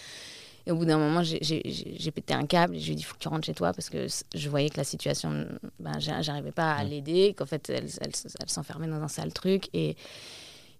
et 0.67 0.71
au 0.73 0.77
bout 0.77 0.85
d'un 0.85 0.99
moment, 0.99 1.23
j'ai- 1.23 1.41
pété 2.15 2.35
un 2.35 2.45
câble 2.45 2.77
et 2.77 2.81
je 2.81 2.87
lui 2.87 2.93
ai 2.93 2.95
dit, 2.97 3.03
il 3.03 3.05
faut 3.05 3.15
que 3.15 3.21
tu 3.21 3.29
rentres 3.29 3.47
chez 3.47 3.55
toi 3.55 3.73
parce 3.73 3.89
que 3.89 4.07
je 4.35 4.49
voyais 4.51 4.69
que 4.69 4.77
la 4.77 4.85
situation, 4.85 5.47
ben, 5.79 5.99
j'a- 5.99 6.21
j'arrivais 6.21 6.53
pas 6.53 6.73
à 6.75 6.85
l'aider, 6.85 7.35
qu'en 7.35 7.47
fait, 7.47 7.71
elle, 7.71 7.89
elle, 8.03 8.13
elle 8.41 8.51
s'enfermait 8.51 8.87
dans 8.89 9.01
un 9.01 9.09
sale 9.09 9.33
truc. 9.33 9.71
Et, 9.73 9.97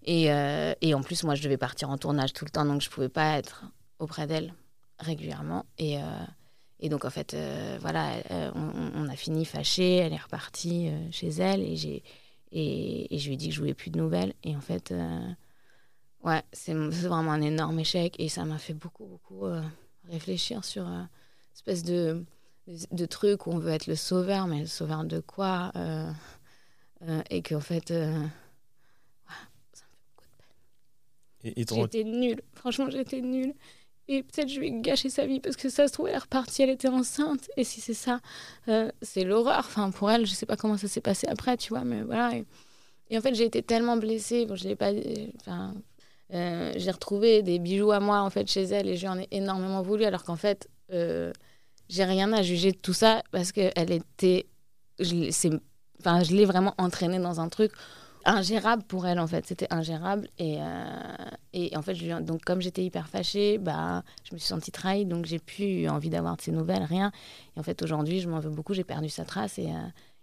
et, 0.05 0.31
euh, 0.31 0.73
et 0.81 0.93
en 0.93 1.01
plus, 1.01 1.23
moi, 1.23 1.33
je 1.33 1.41
devais 1.41 1.57
partir 1.57 1.89
en 1.89 1.97
tournage 1.97 2.33
tout 2.33 2.45
le 2.45 2.51
temps, 2.51 2.65
donc 2.65 2.81
je 2.81 2.89
pouvais 2.89 3.09
pas 3.09 3.37
être 3.39 3.63
auprès 3.97 4.27
d'elle 4.27 4.53
régulièrement. 4.99 5.65
Et, 5.79 5.97
euh, 5.97 6.01
et 6.81 6.89
donc, 6.89 7.05
en 7.05 7.11
fait, 7.11 7.35
euh, 7.35 7.77
voilà, 7.79 8.15
euh, 8.31 8.51
on, 8.55 8.91
on 8.95 9.07
a 9.07 9.15
fini 9.15 9.45
fâché. 9.45 9.97
Elle 9.97 10.13
est 10.13 10.21
repartie 10.21 10.89
euh, 10.89 11.11
chez 11.11 11.27
elle 11.27 11.61
et, 11.61 11.75
j'ai, 11.75 12.03
et, 12.51 13.13
et 13.13 13.19
je 13.19 13.27
lui 13.27 13.35
ai 13.35 13.37
dit 13.37 13.49
que 13.49 13.53
je 13.53 13.59
voulais 13.59 13.75
plus 13.75 13.91
de 13.91 13.99
nouvelles. 13.99 14.33
Et 14.43 14.55
en 14.55 14.61
fait, 14.61 14.91
ouais, 16.23 16.41
c'est, 16.51 16.73
vraiment 16.73 17.31
un 17.31 17.41
énorme 17.41 17.79
échec 17.79 18.15
et 18.19 18.29
ça 18.29 18.45
m'a 18.45 18.57
fait 18.57 18.73
beaucoup, 18.73 19.05
beaucoup 19.05 19.45
réfléchir 20.09 20.65
sur 20.65 20.87
euh, 20.87 21.03
espèce 21.53 21.83
de, 21.83 22.25
de 22.67 23.05
truc 23.05 23.45
où 23.45 23.51
on 23.51 23.59
veut 23.59 23.71
être 23.71 23.85
le 23.85 23.95
sauveur, 23.95 24.47
mais 24.47 24.61
le 24.61 24.65
sauveur 24.65 25.03
de 25.03 25.19
quoi 25.19 25.71
Et 27.29 27.43
qu'en 27.43 27.59
fait, 27.59 27.91
ouais, 27.91 28.27
ça 29.71 29.85
me 29.85 29.93
fait 29.93 30.01
beaucoup 30.07 30.25
de 30.25 30.35
peine. 30.35 31.53
Et, 31.55 31.61
et 31.61 31.65
J'étais 31.67 32.03
nulle. 32.03 32.41
Franchement, 32.55 32.89
j'étais 32.89 33.21
nulle. 33.21 33.53
Et 34.07 34.23
peut-être 34.23 34.49
je 34.49 34.59
ai 34.61 34.71
gâché 34.81 35.09
sa 35.09 35.25
vie 35.25 35.39
parce 35.39 35.55
que 35.55 35.69
ça 35.69 35.87
se 35.87 35.93
trouve, 35.93 36.07
elle 36.07 36.15
est 36.15 36.19
repartie, 36.19 36.63
elle 36.63 36.69
était 36.69 36.87
enceinte. 36.87 37.49
Et 37.57 37.63
si 37.63 37.81
c'est 37.81 37.93
ça, 37.93 38.19
euh, 38.67 38.91
c'est 39.01 39.23
l'horreur. 39.23 39.59
Enfin, 39.59 39.91
pour 39.91 40.11
elle, 40.11 40.25
je 40.25 40.33
sais 40.33 40.45
pas 40.45 40.57
comment 40.57 40.77
ça 40.77 40.87
s'est 40.87 41.01
passé 41.01 41.27
après, 41.27 41.57
tu 41.57 41.69
vois, 41.69 41.83
mais 41.83 42.01
voilà. 42.01 42.31
Et, 43.09 43.17
en 43.17 43.21
fait, 43.21 43.35
j'ai 43.35 43.45
été 43.45 43.61
tellement 43.61 43.97
blessée. 43.97 44.45
Bon, 44.45 44.55
je 44.55 44.67
l'ai 44.67 44.75
pas. 44.75 44.91
Enfin, 45.39 45.73
euh, 46.33 46.71
j'ai 46.77 46.91
retrouvé 46.91 47.43
des 47.43 47.59
bijoux 47.59 47.91
à 47.91 47.99
moi 47.99 48.21
en 48.21 48.29
fait 48.29 48.49
chez 48.49 48.63
elle 48.63 48.87
et 48.87 48.95
je 48.95 49.01
lui 49.01 49.09
en 49.09 49.19
ai 49.19 49.27
énormément 49.31 49.81
voulu 49.81 50.05
alors 50.05 50.23
qu'en 50.23 50.37
fait 50.37 50.69
euh, 50.93 51.33
j'ai 51.89 52.05
rien 52.05 52.31
à 52.31 52.41
juger 52.41 52.71
de 52.71 52.77
tout 52.77 52.93
ça 52.93 53.21
parce 53.31 53.51
que 53.51 53.69
elle 53.75 53.91
était 53.91 54.47
enfin 55.99 56.23
je 56.23 56.33
l'ai 56.33 56.45
vraiment 56.45 56.73
entraînée 56.77 57.19
dans 57.19 57.41
un 57.41 57.49
truc 57.49 57.73
ingérable 58.25 58.83
pour 58.83 59.07
elle 59.07 59.19
en 59.19 59.27
fait. 59.27 59.45
C'était 59.45 59.71
ingérable 59.71 60.27
et 60.37 60.57
euh, 60.59 61.15
et 61.53 61.75
en 61.75 61.81
fait 61.81 61.93
donc 62.23 62.43
comme 62.43 62.61
j'étais 62.61 62.83
hyper 62.83 63.07
fâchée 63.07 63.57
bah 63.57 64.03
je 64.23 64.33
me 64.33 64.39
suis 64.39 64.47
sentie 64.47 64.71
trahie 64.71 65.05
donc 65.05 65.25
j'ai 65.25 65.39
plus 65.39 65.87
envie 65.89 66.09
d'avoir 66.09 66.37
de 66.37 66.41
ses 66.41 66.51
nouvelles 66.51 66.83
rien. 66.83 67.11
Et 67.55 67.59
en 67.59 67.63
fait 67.63 67.81
aujourd'hui 67.81 68.19
je 68.19 68.29
m'en 68.29 68.39
veux 68.39 68.49
beaucoup 68.49 68.73
j'ai 68.73 68.83
perdu 68.83 69.09
sa 69.09 69.25
trace 69.25 69.59
et, 69.59 69.67
euh, 69.67 69.79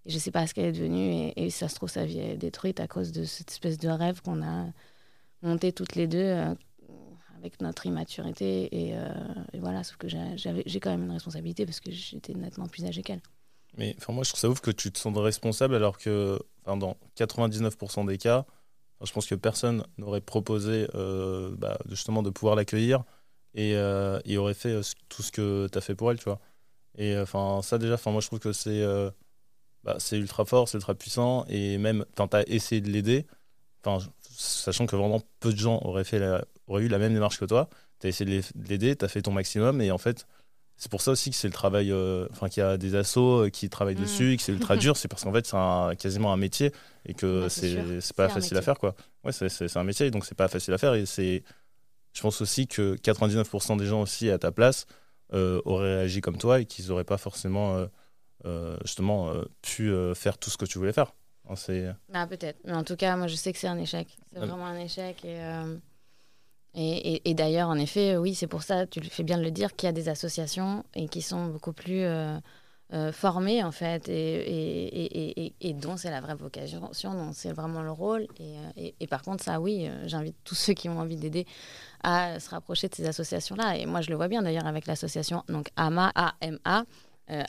je 0.06 0.18
sais 0.18 0.30
pas 0.30 0.46
ce 0.46 0.54
qu'elle 0.54 0.66
est 0.66 0.72
devenue 0.72 1.32
et, 1.36 1.50
ça 1.50 1.68
se 1.68 1.74
trouve 1.74 1.90
sa 1.90 2.04
vie 2.04 2.18
est 2.18 2.36
détruite 2.36 2.80
à 2.80 2.86
cause 2.88 3.12
de 3.12 3.24
cette 3.24 3.50
espèce 3.50 3.78
de 3.78 3.88
rêve 3.88 4.22
qu'on 4.22 4.42
a 4.42 4.66
monté 5.42 5.72
toutes 5.72 5.96
les 5.96 6.06
deux 6.06 6.18
euh, 6.18 6.54
avec 7.36 7.60
notre 7.60 7.86
immaturité 7.86 8.68
et, 8.74 8.94
et 9.52 9.58
voilà 9.60 9.84
sauf 9.84 9.96
que 9.96 10.08
j'ai 10.08 10.80
quand 10.80 10.90
même 10.90 11.04
une 11.04 11.12
responsabilité 11.12 11.66
parce 11.66 11.80
que 11.80 11.90
j'étais 11.90 12.34
nettement 12.34 12.66
plus 12.66 12.84
âgée 12.84 13.02
qu'elle 13.02 13.20
Mais 13.78 13.94
enfin, 13.98 14.12
moi, 14.12 14.24
je 14.24 14.30
trouve 14.30 14.40
ça 14.40 14.50
ouf 14.50 14.60
que 14.60 14.72
tu 14.72 14.92
te 14.92 14.98
sens 14.98 15.16
responsable 15.16 15.74
alors 15.74 15.98
que 15.98 16.38
enfin, 16.64 16.76
dans 16.76 16.96
99% 17.16 18.04
des 18.06 18.18
cas, 18.18 18.44
je 19.02 19.12
pense 19.12 19.26
que 19.26 19.36
personne 19.36 19.84
n'aurait 19.96 20.20
proposé 20.20 20.88
euh, 20.94 21.54
bah, 21.56 21.78
justement 21.88 22.22
de 22.22 22.30
pouvoir 22.30 22.56
l'accueillir 22.56 23.04
et, 23.54 23.74
euh, 23.76 24.20
aurait 24.36 24.54
fait 24.54 24.70
euh, 24.72 24.82
tout 25.08 25.22
ce 25.22 25.32
que 25.32 25.68
tu 25.70 25.78
as 25.78 25.80
fait 25.80 25.94
pour 25.94 26.10
elle, 26.10 26.18
tu 26.18 26.24
vois. 26.24 26.40
Et 26.96 27.14
euh, 27.14 27.22
enfin, 27.22 27.60
ça 27.62 27.78
déjà, 27.78 27.94
enfin, 27.94 28.10
moi, 28.10 28.20
je 28.20 28.26
trouve 28.26 28.40
que 28.40 28.52
c'est 28.52 28.84
bah, 29.84 29.98
ultra 30.12 30.44
fort, 30.44 30.68
c'est 30.68 30.76
ultra 30.78 30.94
puissant 30.94 31.44
et 31.48 31.78
même, 31.78 32.04
tu 32.16 32.36
as 32.36 32.48
essayé 32.48 32.80
de 32.80 32.90
l'aider, 32.90 33.26
sachant 34.36 34.86
que 34.86 34.96
vraiment 34.96 35.22
peu 35.40 35.52
de 35.52 35.58
gens 35.58 35.80
auraient, 35.84 36.04
fait 36.04 36.20
auraient 36.66 36.82
eu 36.82 36.88
la 36.88 36.98
même 36.98 37.14
démarche 37.14 37.38
que 37.38 37.44
toi. 37.44 37.68
Tu 38.00 38.08
as 38.08 38.10
essayé 38.10 38.40
de 38.40 38.68
l'aider, 38.68 38.96
tu 38.96 39.04
as 39.04 39.08
fait 39.08 39.22
ton 39.22 39.32
maximum 39.32 39.80
et 39.80 39.90
en 39.92 39.98
fait, 39.98 40.26
c'est 40.78 40.90
pour 40.90 41.02
ça 41.02 41.10
aussi 41.10 41.28
que 41.30 41.36
c'est 41.36 41.48
le 41.48 41.52
travail, 41.52 41.90
euh, 41.92 42.26
enfin 42.30 42.48
qu'il 42.48 42.62
y 42.62 42.66
a 42.66 42.76
des 42.78 42.94
assos 42.94 43.44
euh, 43.44 43.50
qui 43.50 43.68
travaillent 43.68 43.96
Mm. 43.96 44.00
dessus, 44.02 44.32
et 44.32 44.36
que 44.36 44.42
c'est 44.42 44.52
ultra 44.52 44.76
dur, 44.76 44.96
c'est 44.96 45.08
parce 45.08 45.24
qu'en 45.24 45.32
fait 45.32 45.44
c'est 45.46 45.56
un- 45.56 45.94
quasiment 45.96 46.32
un 46.32 46.36
métier 46.38 46.72
et 47.04 47.12
que 47.14 47.42
Ouais, 47.42 47.48
c'est 48.00 48.16
pas 48.16 48.28
facile 48.30 48.56
à 48.56 48.62
faire 48.62 48.78
quoi. 48.78 48.94
Ouais, 49.24 49.32
c'est- 49.32 49.76
un 49.76 49.84
métier 49.84 50.10
donc 50.10 50.24
c'est 50.24 50.34
pas 50.36 50.48
facile 50.48 50.72
à 50.74 50.78
faire 50.78 50.94
et 50.94 51.04
c'est, 51.04 51.42
je 52.14 52.20
pense 52.22 52.40
aussi 52.40 52.66
que 52.66 52.96
99% 52.96 53.76
des 53.76 53.84
gens 53.86 54.00
aussi 54.02 54.30
à 54.30 54.38
ta 54.38 54.52
place 54.52 54.86
auraient 55.32 55.96
réagi 55.96 56.20
comme 56.22 56.38
toi 56.38 56.60
et 56.60 56.64
qu'ils 56.64 56.86
n'auraient 56.88 57.04
pas 57.04 57.18
forcément 57.18 57.86
justement 58.84 59.32
pu 59.62 59.92
faire 60.14 60.38
tout 60.38 60.48
ce 60.50 60.56
que 60.56 60.64
tu 60.64 60.78
voulais 60.78 60.92
faire. 60.92 61.12
Bah, 62.12 62.26
peut-être. 62.26 62.58
Mais 62.64 62.74
en 62.74 62.84
tout 62.84 62.94
cas, 62.96 63.16
moi, 63.16 63.26
je 63.26 63.34
sais 63.34 63.54
que 63.54 63.58
c'est 63.58 63.68
un 63.68 63.78
échec. 63.78 64.06
C'est 64.32 64.38
vraiment 64.38 64.66
un 64.66 64.78
échec. 64.78 65.24
Et, 65.24 65.38
et, 66.80 67.34
d'ailleurs, 67.34 67.68
en 67.68 67.76
effet, 67.76 68.16
oui, 68.16 68.34
c'est 68.34 68.46
pour 68.46 68.62
ça, 68.62 68.86
tu 68.86 69.02
fais 69.02 69.24
bien 69.24 69.36
de 69.38 69.42
le 69.42 69.50
dire, 69.50 69.74
qu'il 69.74 69.88
y 69.88 69.90
a 69.90 69.92
des 69.92 70.08
associations 70.08 70.84
et 70.94 71.08
qui 71.08 71.22
sont 71.22 71.46
beaucoup 71.46 71.72
plus 71.72 72.04
euh, 72.94 73.12
formés 73.12 73.62
en 73.62 73.70
fait 73.70 74.08
et, 74.08 75.74
dont 75.74 75.98
c'est 75.98 76.10
la 76.10 76.22
vraie 76.22 76.34
vocation, 76.34 76.80
dont 77.12 77.32
c'est 77.34 77.52
vraiment 77.52 77.82
le 77.82 77.90
rôle. 77.90 78.26
Et, 78.40 78.94
euh, 79.02 79.06
par 79.10 79.20
contre, 79.20 79.44
ça, 79.44 79.60
oui, 79.60 79.86
euh, 79.86 80.08
j'invite 80.08 80.36
tous 80.42 80.54
ceux 80.54 80.72
qui 80.72 80.88
ont 80.88 80.98
envie 80.98 81.16
d'aider 81.16 81.46
à 82.02 82.40
se 82.40 82.48
rapprocher 82.48 82.88
de 82.88 82.94
ces 82.94 83.06
associations-là. 83.06 83.76
Et 83.76 83.84
moi, 83.84 84.00
je 84.00 84.08
le 84.08 84.16
vois 84.16 84.28
bien 84.28 84.40
d'ailleurs 84.40 84.66
avec 84.66 84.86
l'association 84.86 85.44
donc 85.50 85.68
AMA, 85.76 86.12
AMA. 86.40 86.86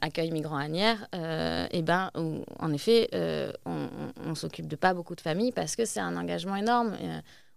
accueil 0.01 0.31
migrants 0.31 0.57
Agnières, 0.57 1.07
et 1.71 1.81
ben, 1.83 2.12
où, 2.17 2.43
en 2.59 2.74
effet, 2.74 3.07
on, 3.65 3.88
on, 4.25 4.36
s'occupe 4.36 4.67
de 4.67 4.75
pas 4.75 4.93
beaucoup 4.93 5.15
de 5.15 5.21
familles 5.21 5.53
parce 5.53 5.77
que 5.77 5.86
c'est 5.86 6.01
un 6.01 6.17
engagement 6.17 6.57
énorme. 6.57 6.98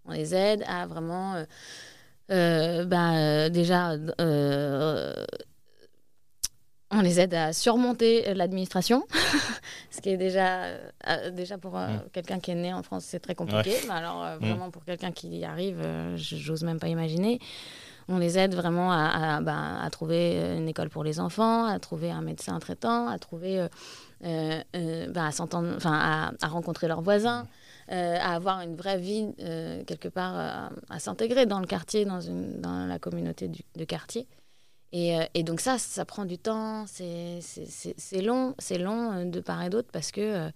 On 0.06 0.12
les 0.12 0.34
aide 0.34 0.64
à 0.66 0.86
vraiment, 0.86 1.44
ben, 2.28 3.48
déjà, 3.50 3.96
on 6.92 7.00
les 7.00 7.20
aide 7.20 7.34
à 7.34 7.52
surmonter 7.52 8.28
euh, 8.28 8.34
l'administration, 8.34 9.04
ce 9.90 10.00
qui 10.00 10.10
est 10.10 10.16
déjà, 10.16 10.64
euh, 10.64 11.30
déjà 11.30 11.56
pour 11.56 11.76
euh, 11.76 11.88
mm. 11.88 12.00
quelqu'un 12.12 12.38
qui 12.38 12.50
est 12.50 12.54
né 12.54 12.72
en 12.72 12.82
France, 12.82 13.04
c'est 13.06 13.18
très 13.18 13.34
compliqué. 13.34 13.74
alors, 13.90 14.24
mm. 14.24 14.38
vraiment, 14.44 14.70
pour 14.70 14.84
quelqu'un 14.84 15.10
qui 15.10 15.28
y 15.28 15.44
arrive, 15.44 15.82
j'ose 16.16 16.62
même 16.62 16.78
pas 16.78 16.88
imaginer. 16.88 17.40
On 18.08 18.18
les 18.18 18.36
aide 18.36 18.54
vraiment 18.54 18.92
à, 18.92 19.40
bah, 19.40 19.80
à, 19.80 19.88
trouver 19.88 20.56
une 20.56 20.68
école 20.68 20.90
pour 20.90 21.04
les 21.04 21.20
enfants, 21.20 21.64
à 21.64 21.78
trouver 21.78 22.10
un 22.10 22.20
médecin 22.20 22.58
traitant, 22.58 23.08
à 23.08 23.18
trouver, 23.18 23.64
bah, 24.20 25.26
à 25.26 25.30
s'entendre, 25.30 25.72
enfin, 25.76 26.32
à, 26.40 26.46
rencontrer 26.48 26.88
leurs 26.88 27.00
voisins, 27.00 27.46
à 27.88 28.34
avoir 28.34 28.60
une 28.60 28.76
vraie 28.76 28.98
vie 28.98 29.34
quelque 29.86 30.08
part, 30.08 30.70
à 30.88 30.98
s'intégrer 30.98 31.46
dans 31.46 31.60
le 31.60 31.66
quartier, 31.66 32.04
dans, 32.04 32.86
la 32.86 32.98
communauté 32.98 33.48
de 33.48 33.84
quartier. 33.84 34.26
Euh, 34.94 35.24
et, 35.34 35.42
donc 35.42 35.60
ça, 35.60 35.78
ça 35.78 36.04
prend 36.04 36.24
du 36.24 36.38
temps, 36.38 36.84
c'est 36.86 37.40
long, 38.22 38.54
c'est 38.58 38.78
long 38.78 39.12
euh, 39.12 39.24
de 39.24 39.40
part 39.40 39.62
et 39.62 39.70
d'autre 39.70 39.88
parce 39.90 40.12
que, 40.12 40.20
euh, 40.20 40.50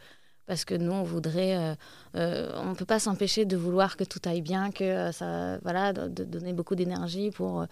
parce 0.47 0.65
que 0.65 0.75
nous, 0.75 0.93
on 0.93 1.03
voudrait, 1.03 1.77
on 2.15 2.71
ne 2.71 2.75
peut 2.75 2.85
pas 2.85 3.01
s'empêcher 3.01 3.47
de 3.47 3.57
vouloir 3.57 3.97
que 3.97 4.05
tout 4.05 4.21
aille 4.27 4.43
bien, 4.43 4.71
que 4.71 5.11
ça, 5.11 5.59
voilà, 5.65 5.93
de, 5.93 6.23
donner 6.23 6.53
beaucoup 6.53 6.77
d'énergie 6.77 7.33
pour. 7.33 7.67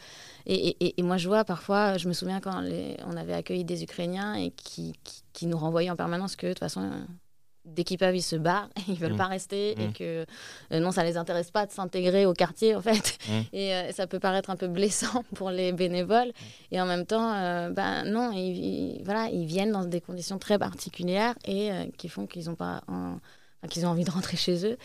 Et, 0.47 0.93
moi, 0.99 1.17
je 1.17 1.29
vois 1.29 1.45
parfois, 1.45 1.99
je 1.99 2.09
me 2.09 2.13
souviens 2.13 2.41
quand 2.41 2.65
on 3.07 3.17
avait 3.17 3.35
accueilli 3.35 3.65
des 3.65 3.85
Ukrainiens 3.85 4.35
et 4.35 4.51
qui 4.51 5.47
nous 5.47 5.57
renvoyaient 5.57 5.91
en 5.91 5.95
permanence 5.95 6.35
que 6.35 6.49
de 6.49 6.53
toute 6.53 6.59
façon 6.59 6.91
dès 7.65 7.85
qu'ils 7.85 7.99
peuvent, 7.99 8.17
ils 8.17 8.23
se 8.23 8.37
barrent, 8.37 8.69
ils 8.89 8.95
veulent 8.95 9.15
mm. 9.15 9.19
pas 9.19 9.27
rester 9.27 9.73
et 9.81 9.89
mm. 9.89 9.93
que 9.93 10.27
euh, 10.73 10.81
non, 10.81 10.91
ça 10.91 11.05
les 11.05 11.17
intéresse 11.17 11.51
pas 11.51 11.67
de 11.67 11.73
s'intégrer 11.73 12.27
au 12.27 12.33
quartier 12.33 12.75
en 12.75 12.83
fait. 12.83 13.19
Mm. 13.29 13.33
Et 13.53 13.75
euh, 13.75 13.93
ça 13.93 14.07
peut 14.07 14.21
paraître 14.21 14.51
un 14.51 14.57
peu 14.57 14.69
blessant 14.69 15.25
pour 15.35 15.51
les 15.51 15.73
bénévoles. 15.73 16.33
Et 16.71 16.81
en 16.81 16.87
même 16.87 17.07
temps, 17.07 17.33
euh, 17.35 17.71
ben 17.71 18.05
non, 18.05 18.33
ils, 18.33 19.03
voilà, 19.05 19.29
ils 19.29 19.47
viennent 19.47 19.73
dans 19.73 19.85
des 19.85 20.01
conditions 20.01 20.39
très 20.39 20.59
particulières 20.59 21.35
et 21.47 21.71
qui 21.97 22.09
font 22.09 22.27
qu'ils 22.27 22.51
ont 22.51 22.55
pas 22.55 22.83
qu'ils 23.71 23.87
ont 23.87 23.89
envie 23.89 24.05
de 24.05 24.11
rentrer 24.11 24.37
chez 24.37 24.67
eux. 24.67 24.77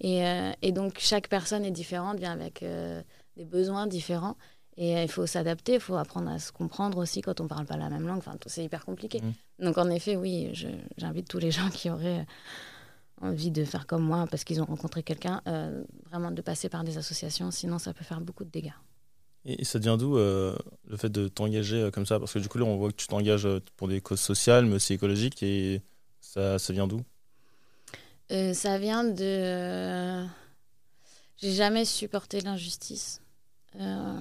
Et, 0.00 0.22
et, 0.62 0.70
donc 0.70 0.98
chaque 0.98 1.28
personne 1.28 1.64
est 1.64 1.72
différente, 1.72 2.20
vient 2.20 2.32
avec 2.32 2.64
des 3.36 3.44
besoins 3.44 3.88
différents. 3.88 4.36
Et 4.80 5.02
il 5.02 5.08
faut 5.08 5.26
s'adapter, 5.26 5.74
il 5.74 5.80
faut 5.80 5.96
apprendre 5.96 6.30
à 6.30 6.38
se 6.38 6.52
comprendre 6.52 6.98
aussi 6.98 7.20
quand 7.20 7.40
on 7.40 7.44
ne 7.44 7.48
parle 7.48 7.66
pas 7.66 7.76
la 7.76 7.90
même 7.90 8.06
langue. 8.06 8.18
Enfin, 8.18 8.36
c'est 8.46 8.64
hyper 8.64 8.84
compliqué. 8.84 9.20
Mm. 9.20 9.64
Donc, 9.64 9.76
en 9.76 9.90
effet, 9.90 10.14
oui, 10.14 10.50
j'invite 10.96 11.26
tous 11.28 11.38
les 11.38 11.50
gens 11.50 11.68
qui 11.68 11.90
auraient 11.90 12.24
envie 13.20 13.50
de 13.50 13.64
faire 13.64 13.88
comme 13.88 14.04
moi 14.04 14.28
parce 14.30 14.44
qu'ils 14.44 14.62
ont 14.62 14.64
rencontré 14.64 15.02
quelqu'un, 15.02 15.42
euh, 15.48 15.82
vraiment 16.08 16.30
de 16.30 16.40
passer 16.42 16.68
par 16.68 16.84
des 16.84 16.96
associations. 16.96 17.50
Sinon, 17.50 17.80
ça 17.80 17.92
peut 17.92 18.04
faire 18.04 18.20
beaucoup 18.20 18.44
de 18.44 18.50
dégâts. 18.50 18.72
Et 19.44 19.64
ça 19.64 19.80
vient 19.80 19.96
d'où 19.96 20.16
euh, 20.16 20.56
le 20.86 20.96
fait 20.96 21.08
de 21.08 21.26
t'engager 21.26 21.82
euh, 21.82 21.90
comme 21.90 22.06
ça? 22.06 22.20
Parce 22.20 22.32
que 22.32 22.38
du 22.38 22.48
coup, 22.48 22.58
là, 22.58 22.64
on 22.64 22.76
voit 22.76 22.90
que 22.90 22.96
tu 22.96 23.08
t'engages 23.08 23.48
pour 23.76 23.88
des 23.88 24.00
causes 24.00 24.20
sociales, 24.20 24.66
mais 24.66 24.76
aussi 24.76 24.92
écologiques. 24.92 25.42
Et 25.42 25.82
ça, 26.20 26.60
ça 26.60 26.72
vient 26.72 26.86
d'où? 26.86 27.02
Ça 28.52 28.78
vient 28.78 29.02
de. 29.02 30.24
J'ai 31.38 31.52
jamais 31.52 31.84
supporté 31.84 32.40
l'injustice. 32.42 33.22
Euh, 33.76 34.18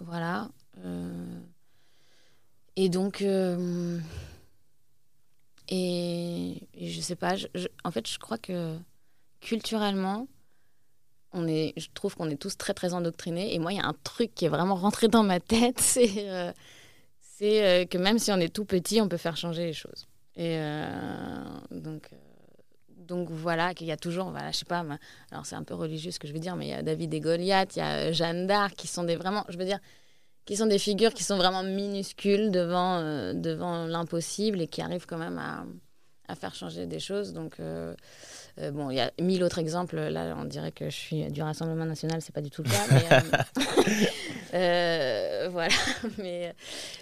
voilà. 0.00 0.48
Euh, 0.84 1.40
et 2.76 2.88
donc, 2.88 3.22
euh, 3.22 3.98
et, 5.68 6.68
je 6.80 7.00
sais 7.00 7.16
pas, 7.16 7.34
en 7.84 7.90
fait, 7.90 8.08
je 8.08 8.18
crois 8.18 8.38
que 8.38 8.76
culturellement, 9.40 10.28
on 11.32 11.46
est, 11.46 11.74
je 11.76 11.88
trouve 11.94 12.16
qu'on 12.16 12.30
est 12.30 12.36
tous 12.36 12.56
très 12.56 12.74
très 12.74 12.94
endoctrinés. 12.94 13.54
Et 13.54 13.58
moi, 13.58 13.72
il 13.72 13.76
y 13.78 13.80
a 13.80 13.86
un 13.86 13.96
truc 14.04 14.34
qui 14.34 14.44
est 14.44 14.48
vraiment 14.48 14.76
rentré 14.76 15.08
dans 15.08 15.22
ma 15.22 15.40
tête, 15.40 15.80
c'est 15.80 16.56
que 17.90 17.98
même 17.98 18.18
si 18.18 18.32
on 18.32 18.38
est 18.38 18.54
tout 18.54 18.64
petit, 18.64 19.00
on 19.00 19.08
peut 19.08 19.16
faire 19.16 19.36
changer 19.36 19.66
les 19.66 19.72
choses. 19.72 20.06
Et 20.36 20.58
donc, 21.70 22.10
donc 23.08 23.30
voilà, 23.30 23.74
qu'il 23.74 23.86
y 23.86 23.92
a 23.92 23.96
toujours, 23.96 24.30
voilà, 24.30 24.52
je 24.52 24.58
sais 24.58 24.64
pas, 24.66 24.84
alors 25.32 25.46
c'est 25.46 25.56
un 25.56 25.64
peu 25.64 25.74
religieux 25.74 26.10
ce 26.10 26.18
que 26.18 26.28
je 26.28 26.32
veux 26.32 26.38
dire, 26.38 26.54
mais 26.54 26.66
il 26.66 26.70
y 26.70 26.74
a 26.74 26.82
David 26.82 27.12
et 27.14 27.20
Goliath, 27.20 27.74
il 27.74 27.78
y 27.78 27.82
a 27.82 27.94
euh, 27.94 28.12
Jeanne 28.12 28.46
d'Arc, 28.46 28.74
qui 28.76 28.86
sont 28.86 29.02
des 29.02 29.16
vraiment, 29.16 29.44
je 29.48 29.56
veux 29.56 29.64
dire, 29.64 29.80
qui 30.44 30.56
sont 30.56 30.66
des 30.66 30.78
figures 30.78 31.12
qui 31.14 31.24
sont 31.24 31.36
vraiment 31.36 31.62
minuscules 31.62 32.50
devant, 32.50 32.98
euh, 32.98 33.32
devant 33.32 33.86
l'impossible 33.86 34.60
et 34.60 34.66
qui 34.66 34.82
arrivent 34.82 35.06
quand 35.06 35.18
même 35.18 35.38
à, 35.38 35.64
à 36.28 36.34
faire 36.34 36.54
changer 36.54 36.86
des 36.86 37.00
choses. 37.00 37.32
Donc, 37.32 37.56
euh, 37.60 37.94
bon, 38.72 38.90
il 38.90 38.96
y 38.96 39.00
a 39.00 39.10
mille 39.20 39.42
autres 39.42 39.58
exemples. 39.58 39.96
Là, 39.96 40.34
on 40.38 40.44
dirait 40.44 40.72
que 40.72 40.86
je 40.86 40.96
suis 40.96 41.30
du 41.30 41.42
Rassemblement 41.42 41.84
national, 41.84 42.22
c'est 42.22 42.34
pas 42.34 42.40
du 42.40 42.50
tout 42.50 42.62
le 42.62 42.70
cas. 42.70 42.86
Mais, 44.52 45.48
voilà. 45.50 45.74
Mais, 46.18 46.54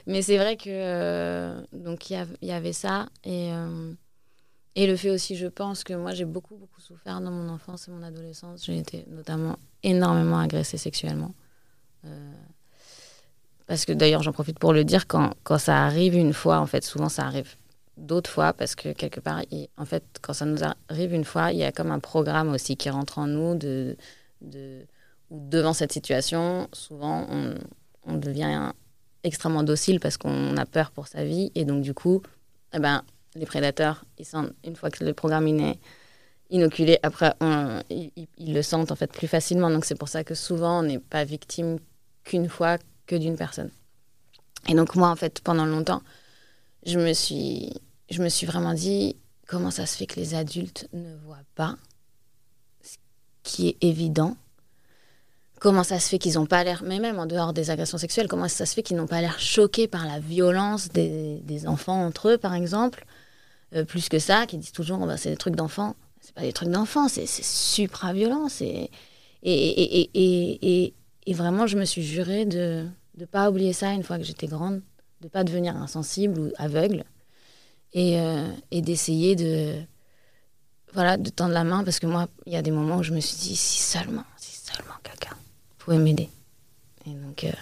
mais 0.07 0.23
c'est 0.23 0.39
vrai 0.39 0.57
que 0.57 1.55
donc 1.73 2.11
il 2.11 2.27
y, 2.43 2.47
y, 2.47 2.53
avait 2.53 2.73
ça 2.73 3.07
et 3.25 3.51
et 4.79 4.87
le 4.87 4.95
fait 4.95 5.11
aussi, 5.11 5.37
je 5.37 5.47
pense 5.47 5.85
que 5.85 5.95
moi, 5.95 6.13
j'ai 6.13 6.27
beaucoup, 6.27 6.55
beaucoup 6.55 6.83
souffert 6.83 7.23
dans 7.23 7.31
mon 7.31 7.49
enfance 7.49 7.89
et 7.89 7.91
mon 7.91 8.03
adolescence. 8.03 8.63
J'ai 8.67 8.77
été 8.77 9.07
notamment 9.09 9.59
énormément 9.83 10.39
agressée 10.39 10.77
sexuellement. 10.77 11.35
Euh, 12.05 12.33
parce 13.67 13.87
que 13.87 13.93
d'ailleurs, 13.93 14.23
j'en 14.23 14.33
profite 14.33 14.59
pour 14.59 14.75
le 14.75 14.85
dire, 14.85 15.07
quand, 15.07 15.33
quand, 15.45 15.57
ça 15.57 15.87
arrive 15.87 16.15
une 16.15 16.35
fois, 16.35 16.59
en 16.59 16.67
fait, 16.67 16.85
souvent 16.85 17.09
ça 17.09 17.25
arrive 17.25 17.57
d'autres 17.97 18.29
fois, 18.29 18.53
parce 18.53 18.75
que 18.75 18.93
quelque 18.93 19.19
part, 19.19 19.41
en 19.79 19.85
fait, 19.87 20.05
quand 20.21 20.35
ça 20.35 20.45
nous 20.45 20.59
arrive 20.91 21.15
une 21.15 21.25
fois, 21.25 21.53
il 21.53 21.59
y 21.59 21.65
a 21.65 21.73
comme 21.73 21.91
un 21.91 21.99
programme 21.99 22.51
aussi 22.53 22.77
qui 22.77 22.91
rentre 22.91 23.19
en 23.19 23.27
nous 23.27 23.55
de, 23.55 23.97
de 24.43 24.83
devant 25.31 25.73
cette 25.73 25.93
situation, 25.93 26.69
souvent, 26.75 27.27
on, 27.31 27.55
on 28.05 28.17
devient 28.19 28.73
extrêmement 29.25 29.63
docile 29.63 30.01
parce 30.01 30.19
qu'on 30.19 30.55
a 30.59 30.67
peur 30.67 30.91
pour 30.91 31.07
sa 31.07 31.25
vie. 31.25 31.51
Et 31.55 31.65
donc, 31.65 31.81
du 31.81 31.95
coup, 31.95 32.23
eh 32.75 32.79
ben, 32.79 33.03
les 33.37 33.47
prédateurs, 33.47 34.05
ils 34.19 34.25
sentent, 34.25 34.53
une 34.65 34.77
fois 34.77 34.91
que 34.91 35.05
le 35.05 35.15
programme 35.15 35.47
est 35.47 35.79
inoculé, 36.51 36.99
après, 37.03 37.35
ils, 37.91 38.55
le 38.55 38.63
sentent 38.63 38.93
en 38.93 38.97
fait 38.97 39.13
plus 39.13 39.29
facilement. 39.29 39.71
Donc 39.71 39.85
c'est 39.85 39.95
pour 39.95 40.09
ça 40.09 40.25
que 40.25 40.35
souvent, 40.35 40.81
on 40.81 40.83
n'est 40.83 40.99
pas 40.99 41.25
victime 41.25 41.79
qu'une 42.25 42.49
fois 42.49 42.79
que 43.07 43.17
d'une 43.17 43.37
personne. 43.37 43.71
Et 44.69 44.75
donc 44.75 44.97
moi, 44.97 45.09
en 45.09 45.17
fait, 45.17 45.41
pendant 45.41 45.67
longtemps, 45.67 46.03
je 46.85 46.99
me 46.99 47.13
suis, 47.13 47.73
je 48.11 48.23
me 48.23 48.29
suis 48.29 48.47
vraiment 48.47 48.75
dit, 48.75 49.17
comment 49.47 49.71
ça 49.71 49.87
se 49.87 49.97
fait 49.97 50.07
que 50.07 50.19
les 50.19 50.35
adultes 50.35 50.89
ne 50.93 51.15
voient 51.25 51.45
pas 51.55 51.77
ce 52.83 52.97
qui 53.43 53.69
est 53.69 53.77
évident? 53.81 54.37
Comment 55.59 55.85
ça 55.85 55.99
se 55.99 56.09
fait 56.09 56.19
qu'ils 56.19 56.35
n'ont 56.35 56.47
pas 56.47 56.65
l'air, 56.65 56.83
mais 56.85 56.99
même 56.99 57.19
en 57.19 57.25
dehors 57.25 57.55
des 57.55 57.71
agressions 57.71 57.97
sexuelles, 57.97 58.29
comment 58.29 58.47
ça 58.47 58.67
se 58.67 58.75
fait 58.75 58.83
qu'ils 58.83 58.97
n'ont 58.97 59.07
pas 59.07 59.23
l'air 59.23 59.39
choqués 59.41 59.89
par 59.89 60.05
la 60.05 60.21
violence 60.21 60.89
des, 60.89 61.67
enfants 61.67 62.05
entre 62.05 62.31
eux, 62.31 62.39
par 62.39 62.55
exemple? 62.55 63.07
Euh, 63.77 63.85
plus 63.85 64.09
que 64.09 64.19
ça, 64.19 64.47
qui 64.47 64.59
disent 64.59 64.73
toujours 64.73 64.99
bah, 65.07 65.17
c'est 65.17 65.31
des 65.31 65.37
trucs 65.37 65.57
d'enfants. 65.57 65.95
C'est 66.21 66.35
pas 66.35 66.43
des 66.43 66.53
trucs 66.53 66.71
d'enfants, 66.71 67.09
c'est 67.09 67.27
supra 67.27 68.13
violent. 68.13 68.49
Et, 68.61 68.91
et, 69.43 70.11
et, 70.15 70.95
et, 71.27 71.35
vraiment, 71.35 71.69
je 71.69 71.79
me 71.79 71.85
suis 71.85 72.03
juré 72.03 72.45
de 72.45 72.85
ne 73.17 73.25
pas 73.27 73.49
oublier 73.49 73.73
ça 73.73 73.93
une 73.93 74.03
fois 74.03 74.19
que 74.19 74.25
j'étais 74.25 74.49
grande, 74.49 74.83
de 75.21 75.29
pas 75.29 75.45
devenir 75.45 75.77
insensible 75.77 76.41
ou 76.41 76.53
aveugle, 76.57 77.05
et, 77.93 78.19
euh, 78.19 78.51
et 78.73 78.83
d'essayer 78.83 79.37
de, 79.37 79.81
voilà, 80.95 81.17
de 81.17 81.31
tendre 81.31 81.53
la 81.53 81.63
main, 81.63 81.85
parce 81.85 82.01
que 82.01 82.07
moi, 82.07 82.29
il 82.45 82.53
y 82.53 82.57
a 82.57 82.63
des 82.63 82.73
moments 82.73 82.97
où 82.99 83.03
je 83.05 83.13
me 83.13 83.21
suis 83.21 83.37
dit, 83.37 83.55
si 83.55 83.81
seulement, 83.81 84.25
si 84.37 84.57
seulement 84.57 84.95
quelqu'un 85.05 85.37
pouvait 85.79 85.99
m'aider. 85.99 86.29
Et 87.07 87.11
donc, 87.11 87.45
euh, 87.45 87.53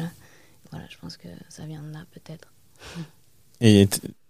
voilà, 0.71 0.87
je 0.89 0.97
pense 0.97 1.19
que 1.19 1.29
ça 1.51 1.67
vient 1.67 1.83
de 1.83 1.93
là, 1.93 2.07
peut-être. 2.13 2.49
Et 3.61 3.89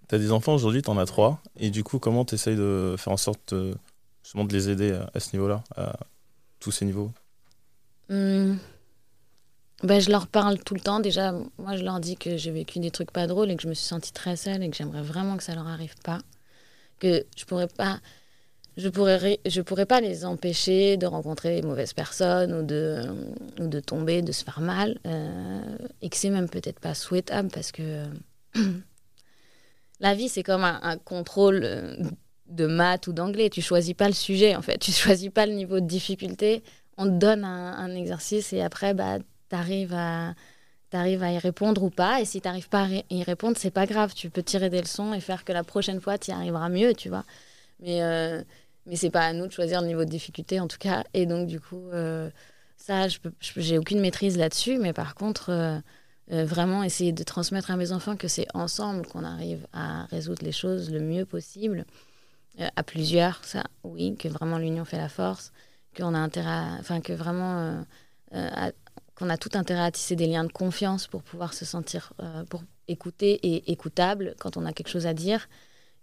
tu 0.08 0.14
as 0.14 0.18
des 0.18 0.32
enfants 0.32 0.54
aujourd'hui, 0.54 0.82
tu 0.82 0.90
en 0.90 0.98
as 0.98 1.06
trois. 1.06 1.40
Et 1.56 1.70
du 1.70 1.84
coup, 1.84 1.98
comment 1.98 2.24
tu 2.24 2.34
essayes 2.34 2.56
de 2.56 2.94
faire 2.98 3.12
en 3.12 3.16
sorte 3.16 3.54
de, 3.54 3.74
de 4.34 4.52
les 4.52 4.70
aider 4.70 4.98
à, 5.14 5.20
ce 5.20 5.34
niveau-là, 5.34 5.62
à 5.76 5.96
tous 6.60 6.70
ces 6.70 6.84
niveaux? 6.84 7.10
Mmh. 8.10 8.56
ben, 9.82 10.00
je 10.00 10.10
leur 10.10 10.26
parle 10.26 10.58
tout 10.58 10.74
le 10.74 10.80
temps. 10.80 11.00
Déjà, 11.00 11.32
moi, 11.58 11.76
je 11.76 11.84
leur 11.84 12.00
dis 12.00 12.16
que 12.16 12.36
j'ai 12.36 12.50
vécu 12.50 12.78
des 12.78 12.90
trucs 12.90 13.10
pas 13.10 13.26
drôles 13.26 13.50
et 13.50 13.56
que 13.56 13.62
je 13.62 13.68
me 13.68 13.74
suis 13.74 13.86
sentie 13.86 14.12
très 14.12 14.36
seule 14.36 14.62
et 14.62 14.70
que 14.70 14.76
j'aimerais 14.76 15.02
vraiment 15.02 15.36
que 15.36 15.42
ça 15.42 15.54
leur 15.54 15.66
arrive 15.66 15.94
pas. 16.04 16.18
Que 16.98 17.24
je 17.36 17.44
pourrais 17.44 17.66
pas, 17.66 17.98
je 18.76 18.88
pourrais, 18.88 19.40
je 19.46 19.60
pourrais 19.62 19.86
pas 19.86 20.00
les 20.00 20.24
empêcher 20.24 20.96
de 20.96 21.06
rencontrer 21.06 21.56
les 21.56 21.62
mauvaises 21.62 21.92
personnes 21.92 22.52
ou 22.52 22.62
de, 22.62 23.02
ou 23.58 23.68
de 23.68 23.80
tomber, 23.80 24.20
de 24.22 24.32
se 24.32 24.44
faire 24.44 24.60
mal. 24.60 24.98
Euh, 25.06 25.76
et 26.02 26.08
que 26.08 26.16
c'est 26.16 26.30
même 26.30 26.48
peut-être 26.48 26.80
pas 26.80 26.94
souhaitable 26.94 27.48
parce 27.50 27.72
que 27.72 28.04
la 30.04 30.14
vie, 30.14 30.28
c'est 30.28 30.42
comme 30.42 30.64
un, 30.64 30.98
contrôle 30.98 31.62
euh, 31.64 31.96
de 32.46 32.66
maths 32.66 33.06
ou 33.06 33.14
d'anglais. 33.14 33.48
Tu 33.48 33.62
choisis 33.62 33.94
pas 33.94 34.06
le 34.06 34.12
sujet, 34.12 34.54
en 34.54 34.60
fait. 34.60 34.76
Tu 34.80 34.92
choisis 34.92 35.30
pas 35.30 35.46
le 35.46 35.54
niveau 35.54 35.80
de 35.80 35.86
difficulté. 35.86 36.62
On 36.98 37.06
te 37.06 37.12
donne 37.12 37.42
un, 37.44 37.94
exercice 37.96 38.52
et 38.52 38.60
après, 38.60 38.92
bah, 38.92 39.18
tu 39.18 39.56
arrives 39.56 39.94
à 39.94 40.34
à 40.96 41.08
y 41.08 41.38
répondre 41.38 41.82
ou 41.82 41.90
pas. 41.90 42.20
Et 42.20 42.24
si 42.24 42.40
tu 42.40 42.46
n'arrives 42.46 42.68
pas 42.68 42.84
à 42.84 42.88
y 43.10 43.22
répondre, 43.24 43.56
c'est 43.58 43.72
pas 43.72 43.84
grave. 43.84 44.14
Tu 44.14 44.30
peux 44.30 44.44
tirer 44.44 44.70
des 44.70 44.80
leçons 44.80 45.12
et 45.12 45.18
faire 45.18 45.44
que 45.44 45.52
la 45.52 45.64
prochaine 45.64 46.00
fois, 46.00 46.18
tu 46.18 46.30
y 46.30 46.34
arriveras 46.34 46.68
mieux, 46.68 46.94
tu 46.94 47.08
vois. 47.08 47.24
Mais, 47.80 48.00
euh, 48.04 48.40
mais 48.86 48.94
c'est 48.94 49.10
pas 49.10 49.22
à 49.22 49.32
nous 49.32 49.48
de 49.48 49.52
choisir 49.52 49.80
le 49.80 49.88
niveau 49.88 50.04
de 50.04 50.10
difficulté, 50.10 50.60
en 50.60 50.68
tout 50.68 50.78
cas. 50.78 51.02
Et 51.12 51.26
donc, 51.26 51.48
du 51.48 51.58
coup, 51.58 51.88
euh, 51.92 52.30
ça, 52.76 53.08
j'ai 53.56 53.76
aucune 53.76 53.98
maîtrise 53.98 54.38
là-dessus. 54.38 54.78
Mais 54.78 54.92
par 54.92 55.16
contre, 55.16 55.50
euh, 56.30 56.42
euh, 56.42 56.44
vraiment 56.44 56.82
essayer 56.82 57.12
de 57.12 57.22
transmettre 57.22 57.70
à 57.70 57.76
mes 57.76 57.92
enfants 57.92 58.16
que 58.16 58.28
c'est 58.28 58.46
ensemble 58.54 59.06
qu'on 59.06 59.24
arrive 59.24 59.66
à 59.72 60.04
résoudre 60.06 60.44
les 60.44 60.52
choses 60.52 60.90
le 60.90 61.00
mieux 61.00 61.24
possible. 61.24 61.84
à 62.58 62.82
plusieurs, 62.82 63.44
ça, 63.44 63.64
oui, 63.82 64.16
que 64.16 64.28
vraiment 64.28 64.58
l'union 64.58 64.84
fait 64.84 64.98
la 64.98 65.08
force. 65.08 65.52
Qu'on 65.96 66.14
a 66.14 66.18
intérêt 66.18 66.78
Enfin, 66.80 67.00
que 67.00 67.12
vraiment... 67.12 67.84
À, 68.32 68.72
qu'on 69.14 69.30
a 69.30 69.36
tout 69.36 69.50
intérêt 69.54 69.84
à 69.84 69.90
tisser 69.90 70.16
des 70.16 70.26
liens 70.26 70.44
de 70.44 70.52
confiance 70.52 71.06
pour 71.06 71.22
pouvoir 71.22 71.54
se 71.54 71.64
sentir, 71.64 72.12
euh, 72.20 72.44
pour 72.44 72.64
écouter 72.88 73.34
et 73.42 73.70
écoutable 73.72 74.34
quand 74.38 74.56
on 74.56 74.66
a 74.66 74.72
quelque 74.72 74.88
chose 74.88 75.06
à 75.06 75.14
dire, 75.14 75.48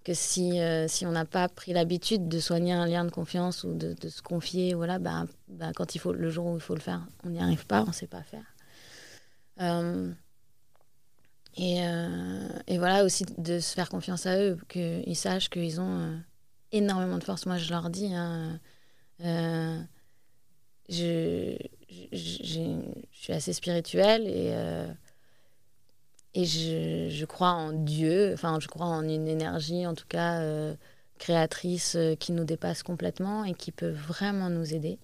que 0.03 0.13
si, 0.13 0.59
euh, 0.59 0.87
si 0.87 1.05
on 1.05 1.11
n'a 1.11 1.25
pas 1.25 1.47
pris 1.47 1.73
l'habitude 1.73 2.27
de 2.27 2.39
soigner 2.39 2.73
un 2.73 2.87
lien 2.87 3.05
de 3.05 3.11
confiance 3.11 3.63
ou 3.63 3.73
de, 3.73 3.93
de 3.93 4.09
se 4.09 4.21
confier, 4.21 4.73
voilà, 4.73 4.97
bah, 4.97 5.25
bah, 5.47 5.71
quand 5.75 5.93
il 5.93 5.99
faut, 5.99 6.13
le 6.13 6.29
jour 6.29 6.47
où 6.47 6.55
il 6.55 6.61
faut 6.61 6.73
le 6.73 6.81
faire, 6.81 7.01
on 7.23 7.29
n'y 7.29 7.39
arrive 7.39 7.67
pas, 7.67 7.83
on 7.83 7.87
ne 7.87 7.91
sait 7.91 8.07
pas 8.07 8.23
faire. 8.23 8.50
Euh, 9.59 10.11
et, 11.57 11.81
et, 12.67 12.77
voilà 12.77 13.03
aussi 13.03 13.25
de 13.37 13.59
se 13.59 13.73
faire 13.73 13.89
confiance 13.89 14.25
à 14.25 14.37
eux, 14.41 14.57
qu'ils 14.69 15.15
sachent 15.17 15.49
qu'ils 15.49 15.81
ont 15.81 16.17
énormément 16.71 17.17
de 17.17 17.23
force. 17.23 17.45
Moi, 17.45 17.57
je 17.57 17.69
leur 17.69 17.89
dis, 17.89 18.13
hein, 18.13 18.59
je 20.89 21.57
je 22.11 22.81
suis 23.11 23.33
assez 23.33 23.53
spirituelle 23.53 24.27
et, 24.27 24.51
euh, 24.53 24.87
et 26.33 26.45
je, 26.45 27.09
je, 27.09 27.25
crois 27.25 27.51
en 27.51 27.73
Dieu, 27.73 28.31
enfin 28.33 28.59
je 28.59 28.67
crois 28.67 28.85
en 28.85 29.03
une 29.03 29.27
énergie 29.27 29.85
en 29.85 29.93
tout 29.93 30.07
cas 30.07 30.41
euh, 30.41 30.75
créatrice 31.19 31.95
euh, 31.95 32.15
qui 32.15 32.31
nous 32.31 32.45
dépasse 32.45 32.83
complètement 32.83 33.43
et 33.43 33.53
qui 33.53 33.71
peut 33.71 33.89
vraiment 33.89 34.49
nous 34.49 34.73
aider 34.73 34.99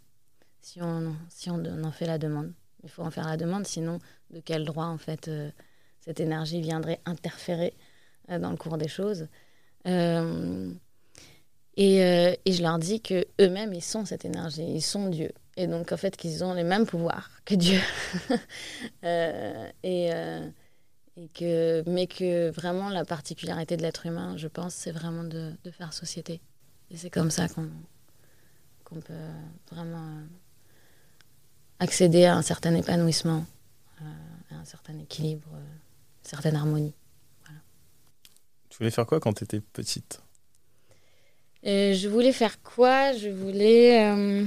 si 0.62 0.82
on, 0.82 1.16
si 1.30 1.50
on 1.50 1.63
en 1.84 1.92
fait 1.92 2.06
la 2.06 2.18
demande. 2.18 2.54
Il 2.84 2.89
faut 2.89 3.04
en 3.04 3.12
faire 3.12 3.27
la 3.27 3.38
demande, 3.38 3.66
sinon 3.66 4.00
de 4.31 4.39
quel 4.39 4.65
droit 4.65 4.86
en 4.86 4.98
fait 4.98 5.29
cette 6.01 6.19
énergie 6.19 6.62
viendrait 6.62 7.00
interférer 7.05 7.74
dans 8.29 8.51
le 8.51 8.57
cours 8.57 8.77
des 8.77 8.88
choses. 8.88 9.27
Et, 9.86 9.91
et, 11.75 12.51
je 12.51 12.62
leur 12.62 12.79
dis 12.79 13.01
que 13.01 13.25
eux-mêmes 13.39 13.74
ils 13.74 13.84
sont 13.84 14.05
cette 14.05 14.25
énergie, 14.25 14.63
ils 14.63 14.81
sont 14.81 15.10
Dieu. 15.10 15.31
Et 15.57 15.65
donc, 15.65 15.91
en 15.91 15.98
fait, 15.98 16.15
qu'ils 16.15 16.43
ont 16.43 16.53
les 16.53 16.63
mêmes 16.63 16.86
pouvoirs 16.86 17.31
que 17.43 17.55
Dieu. 17.55 17.79
euh, 19.03 19.69
et, 19.81 20.13
euh, 20.13 20.48
que, 21.34 21.84
mais 21.89 22.05
que 22.05 22.51
vraiment, 22.51 22.89
la 22.89 23.03
particularité 23.03 23.75
de 23.75 23.81
l'être 23.81 24.05
humain, 24.05 24.38
je 24.38 24.48
pense, 24.48 24.75
c'est 24.75 24.91
vraiment 24.91 25.24
de, 25.24 25.55
faire 25.72 25.93
société. 25.93 26.41
Et 26.91 26.98
c'est 26.98 27.10
comme 27.10 27.31
ça 27.31 27.48
qu'on 27.48 29.01
peut 29.01 29.13
vraiment 29.72 30.19
accéder 31.79 32.25
à 32.25 32.36
un 32.36 32.43
certain 32.43 32.75
épanouissement, 32.75 33.43
euh, 34.01 34.55
à 34.55 34.60
un 34.60 34.65
certain 34.65 34.97
équilibre, 34.99 35.49
euh, 35.53 35.60
une 35.60 36.29
certaine 36.29 36.55
harmonie. 36.55 36.93
Voilà. 37.45 37.60
Tu 38.69 38.77
voulais 38.77 38.91
faire 38.91 39.05
quoi 39.05 39.19
quand 39.19 39.33
tu 39.33 39.43
étais 39.43 39.62
petite 39.62 40.21
Je 41.63 42.07
voulais 42.07 42.33
faire 42.33 42.62
quoi? 42.62 43.13
Je 43.13 43.29
voulais 43.29 44.45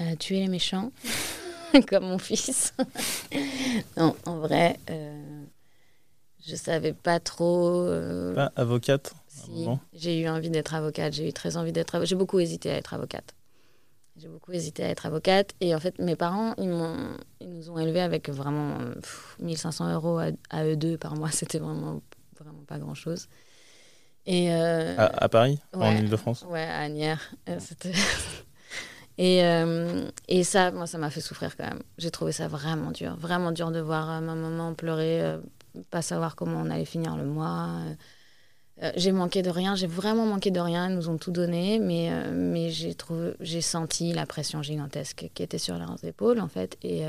Euh, 0.00 0.16
tuer 0.16 0.40
les 0.40 0.48
méchants, 0.48 0.90
comme 1.88 2.04
mon 2.04 2.18
fils. 2.18 2.74
non, 3.98 4.16
en 4.24 4.38
vrai, 4.38 4.78
euh, 4.88 5.44
je 6.46 6.56
savais 6.56 6.94
pas 6.94 7.20
trop. 7.20 7.82
Euh, 7.82 8.34
pas 8.34 8.52
avocate 8.56 9.12
si, 9.28 9.66
J'ai 9.92 10.20
eu 10.20 10.28
envie 10.28 10.48
d'être 10.48 10.72
avocate, 10.74 11.12
j'ai 11.12 11.28
eu 11.28 11.32
très 11.32 11.58
envie 11.58 11.72
d'être 11.72 11.94
avocate. 11.94 12.08
J'ai 12.08 12.16
beaucoup 12.16 12.40
hésité 12.40 12.70
à 12.70 12.76
être 12.76 12.94
avocate. 12.94 13.34
J'ai 14.16 14.28
beaucoup 14.28 14.52
hésité 14.52 14.84
à 14.84 14.88
être 14.88 15.06
avocate. 15.06 15.54
Et 15.60 15.74
en 15.74 15.80
fait, 15.80 15.98
mes 15.98 16.16
parents, 16.16 16.54
ils, 16.58 16.68
m'ont, 16.68 17.16
ils 17.40 17.48
nous 17.48 17.70
ont 17.70 17.78
élevés 17.78 18.00
avec 18.00 18.28
vraiment 18.28 18.78
1500 19.40 19.92
euros 19.94 20.20
à, 20.50 20.64
eux 20.64 20.76
deux 20.76 20.98
par 20.98 21.16
mois. 21.16 21.30
C'était 21.32 21.58
vraiment, 21.58 22.02
vraiment 22.38 22.64
pas 22.66 22.78
grand-chose. 22.78 23.28
Et 24.26 24.52
à, 24.52 25.28
Paris 25.28 25.58
En 25.72 25.90
Ile-de-France? 25.90 26.46
Ouais, 26.48 26.62
à 26.62 26.80
Agnières. 26.80 27.34
C'était 27.58 27.92
et, 29.18 29.44
euh, 29.44 30.08
et 30.28 30.44
ça, 30.44 30.70
moi, 30.70 30.86
ça 30.86 30.98
m'a 30.98 31.10
fait 31.10 31.20
souffrir 31.20 31.56
quand 31.56 31.64
même. 31.64 31.82
J'ai 31.98 32.10
trouvé 32.10 32.32
ça 32.32 32.48
vraiment 32.48 32.90
dur. 32.90 33.16
Vraiment 33.16 33.52
dur 33.52 33.70
de 33.70 33.80
voir 33.80 34.10
euh, 34.10 34.20
ma 34.20 34.34
maman 34.34 34.74
pleurer, 34.74 35.22
euh, 35.22 35.38
pas 35.90 36.02
savoir 36.02 36.36
comment 36.36 36.60
on 36.60 36.70
allait 36.70 36.84
finir 36.84 37.16
le 37.16 37.24
mois. 37.24 37.80
J'ai 38.96 39.12
manqué 39.12 39.42
de 39.42 39.50
rien, 39.50 39.74
j'ai 39.76 39.86
vraiment 39.86 40.26
manqué 40.26 40.50
de 40.50 40.60
rien. 40.60 40.88
Ils 40.88 40.96
nous 40.96 41.08
ont 41.08 41.18
tout 41.18 41.30
donné, 41.30 41.78
mais, 41.78 42.10
mais 42.32 42.70
j'ai, 42.70 42.94
trouvé, 42.94 43.34
j'ai 43.40 43.60
senti 43.60 44.12
la 44.12 44.26
pression 44.26 44.62
gigantesque 44.62 45.28
qui 45.34 45.42
était 45.42 45.58
sur 45.58 45.78
leurs 45.78 46.02
épaules, 46.04 46.40
en 46.40 46.48
fait. 46.48 46.76
Et, 46.82 47.02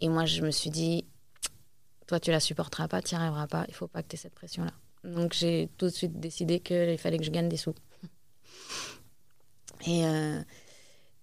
et 0.00 0.08
moi, 0.08 0.26
je 0.26 0.42
me 0.42 0.50
suis 0.50 0.70
dit, 0.70 1.04
toi, 2.06 2.20
tu 2.20 2.30
la 2.30 2.40
supporteras 2.40 2.88
pas, 2.88 3.02
tu 3.02 3.14
n'y 3.14 3.20
arriveras 3.20 3.46
pas, 3.46 3.64
il 3.68 3.74
faut 3.74 3.88
pas 3.88 4.02
que 4.02 4.08
tu 4.08 4.16
aies 4.16 4.18
cette 4.18 4.34
pression-là. 4.34 4.72
Donc, 5.02 5.32
j'ai 5.32 5.68
tout 5.76 5.86
de 5.86 5.92
suite 5.92 6.20
décidé 6.20 6.60
qu'il 6.60 6.98
fallait 6.98 7.18
que 7.18 7.24
je 7.24 7.30
gagne 7.30 7.48
des 7.48 7.56
sous. 7.56 7.74
Et. 9.86 10.04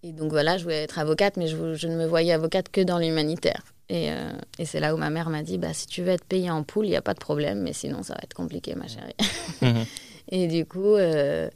Et 0.04 0.14
donc 0.14 0.32
voilà, 0.32 0.58
je 0.58 0.64
voulais 0.64 0.84
être 0.84 0.98
avocate, 1.00 1.36
mais 1.38 1.48
je, 1.48 1.74
je 1.74 1.88
ne 1.88 1.98
me 1.98 2.06
voyais 2.06 2.32
avocate 2.32 2.70
que 2.70 2.82
dans 2.82 3.00
l'humanitaire. 3.00 3.64
Et, 3.90 4.12
euh, 4.12 4.32
et 4.60 4.66
c'est 4.66 4.80
là 4.80 4.94
où 4.94 4.98
ma 4.98 5.10
mère 5.10 5.30
m'a 5.30 5.42
dit, 5.42 5.58
bah, 5.58 5.74
si 5.74 5.88
tu 5.88 6.04
veux 6.04 6.10
être 6.10 6.24
payée 6.24 6.52
en 6.52 6.64
poule, 6.64 6.86
il 6.86 6.90
n'y 6.90 6.96
a 6.96 7.02
pas 7.02 7.16
de 7.16 7.20
problème, 7.20 7.62
mais 7.62 7.74
sinon 7.74 8.04
ça 8.04 8.14
va 8.14 8.20
être 8.24 8.36
compliqué, 8.36 8.76
ma 8.76 8.88
chérie. 8.88 9.16
Mhm. 9.62 9.86
et 10.32 10.48
du 10.48 10.66
coup, 10.66 10.96
euh, 10.96 11.50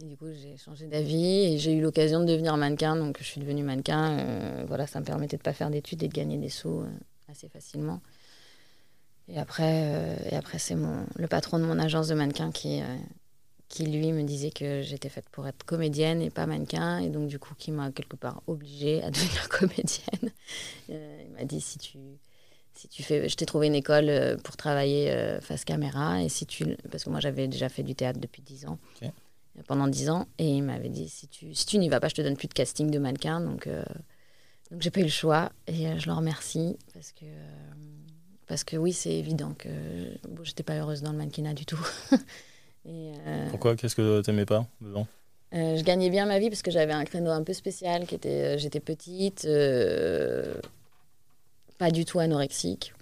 du 0.00 0.16
coup 0.16 0.26
j'ai 0.32 0.56
changé 0.58 0.88
d'avis 0.88 1.54
et 1.54 1.58
j'ai 1.58 1.72
eu 1.72 1.80
l'occasion 1.80 2.20
de 2.20 2.26
devenir 2.26 2.56
mannequin, 2.56 2.96
donc 2.96 3.18
je 3.20 3.24
suis 3.24 3.40
devenue 3.40 3.62
mannequin. 3.62 4.18
Euh, 4.18 4.64
voilà, 4.66 4.86
ça 4.86 5.00
me 5.00 5.04
permettait 5.04 5.36
de 5.36 5.42
ne 5.42 5.44
pas 5.44 5.52
faire 5.52 5.70
d'études 5.70 6.02
et 6.02 6.08
de 6.08 6.12
gagner 6.12 6.38
des 6.38 6.48
sous 6.48 6.82
assez 7.30 7.48
facilement. 7.48 8.00
Et 9.28 9.38
après, 9.38 10.18
et 10.30 10.34
après 10.36 10.58
c'est 10.58 10.74
mon, 10.74 11.06
le 11.16 11.28
patron 11.28 11.58
de 11.58 11.64
mon 11.64 11.78
agence 11.78 12.08
de 12.08 12.14
mannequin 12.14 12.50
qui, 12.50 12.82
qui 13.68 13.84
lui 13.84 14.12
me 14.12 14.22
disait 14.22 14.50
que 14.50 14.82
j'étais 14.82 15.08
faite 15.08 15.28
pour 15.30 15.46
être 15.46 15.64
comédienne 15.64 16.22
et 16.22 16.30
pas 16.30 16.46
mannequin, 16.46 16.98
et 16.98 17.08
donc 17.08 17.28
du 17.28 17.38
coup 17.38 17.54
qui 17.58 17.72
m'a 17.72 17.90
quelque 17.90 18.16
part 18.16 18.42
obligée 18.46 19.02
à 19.02 19.10
devenir 19.10 19.48
comédienne. 19.48 20.30
Euh, 20.90 21.22
il 21.26 21.32
m'a 21.32 21.44
dit 21.44 21.60
si 21.60 21.78
tu 21.78 21.98
si 22.74 22.88
tu 22.88 23.02
fais, 23.02 23.26
je 23.26 23.34
t'ai 23.36 23.46
trouvé 23.46 23.68
une 23.68 23.74
école 23.74 24.10
euh, 24.10 24.36
pour 24.36 24.58
travailler 24.58 25.10
euh, 25.10 25.40
face 25.40 25.64
caméra, 25.64 26.22
et 26.22 26.28
si 26.28 26.44
tu, 26.44 26.76
parce 26.90 27.04
que 27.04 27.10
moi 27.10 27.20
j'avais 27.20 27.48
déjà 27.48 27.70
fait 27.70 27.82
du 27.82 27.94
théâtre 27.94 28.20
depuis 28.20 28.42
10 28.42 28.66
ans, 28.66 28.78
pendant 29.66 29.88
10 29.88 30.10
ans, 30.10 30.28
et 30.38 30.56
il 30.56 30.62
m'avait 30.62 30.90
dit 30.90 31.08
si 31.08 31.26
tu 31.26 31.54
si 31.54 31.64
tu 31.64 31.78
n'y 31.78 31.88
vas 31.88 32.00
pas, 32.00 32.08
je 32.08 32.14
te 32.14 32.22
donne 32.22 32.36
plus 32.36 32.48
de 32.48 32.54
casting 32.54 32.90
de 32.90 32.98
mannequin, 32.98 33.40
donc 33.40 33.66
donc 34.70 34.82
j'ai 34.82 34.90
pas 34.90 35.00
eu 35.00 35.04
le 35.04 35.08
choix, 35.08 35.50
et 35.66 35.98
je 35.98 36.06
le 36.06 36.12
remercie 36.12 36.76
parce 36.92 37.12
que 37.12 37.24
parce 38.46 38.62
que 38.62 38.76
oui 38.76 38.92
c'est 38.92 39.14
évident 39.14 39.54
que 39.54 39.68
bon, 40.28 40.44
j'étais 40.44 40.62
pas 40.62 40.74
heureuse 40.74 41.00
dans 41.02 41.12
le 41.12 41.18
mannequinat 41.18 41.54
du 41.54 41.64
tout. 41.64 41.84
Euh, 42.88 43.50
Pourquoi? 43.50 43.76
Qu'est-ce 43.76 43.96
que 43.96 44.22
tu 44.22 44.30
n'aimais 44.30 44.46
pas 44.46 44.66
dedans? 44.80 45.06
euh, 45.54 45.76
je 45.76 45.84
gagnais 45.84 46.10
bien 46.10 46.26
ma 46.26 46.38
vie 46.38 46.50
parce 46.50 46.62
que 46.62 46.70
j'avais 46.70 46.92
un 46.92 47.04
créneau 47.04 47.30
un 47.30 47.42
peu 47.42 47.52
spécial, 47.52 48.06
qui 48.06 48.14
était, 48.14 48.56
euh, 48.56 48.58
j'étais 48.58 48.80
petite, 48.80 49.46
pas 51.78 51.90
du 51.90 52.04
tout 52.04 52.18
anorexique 52.18 52.94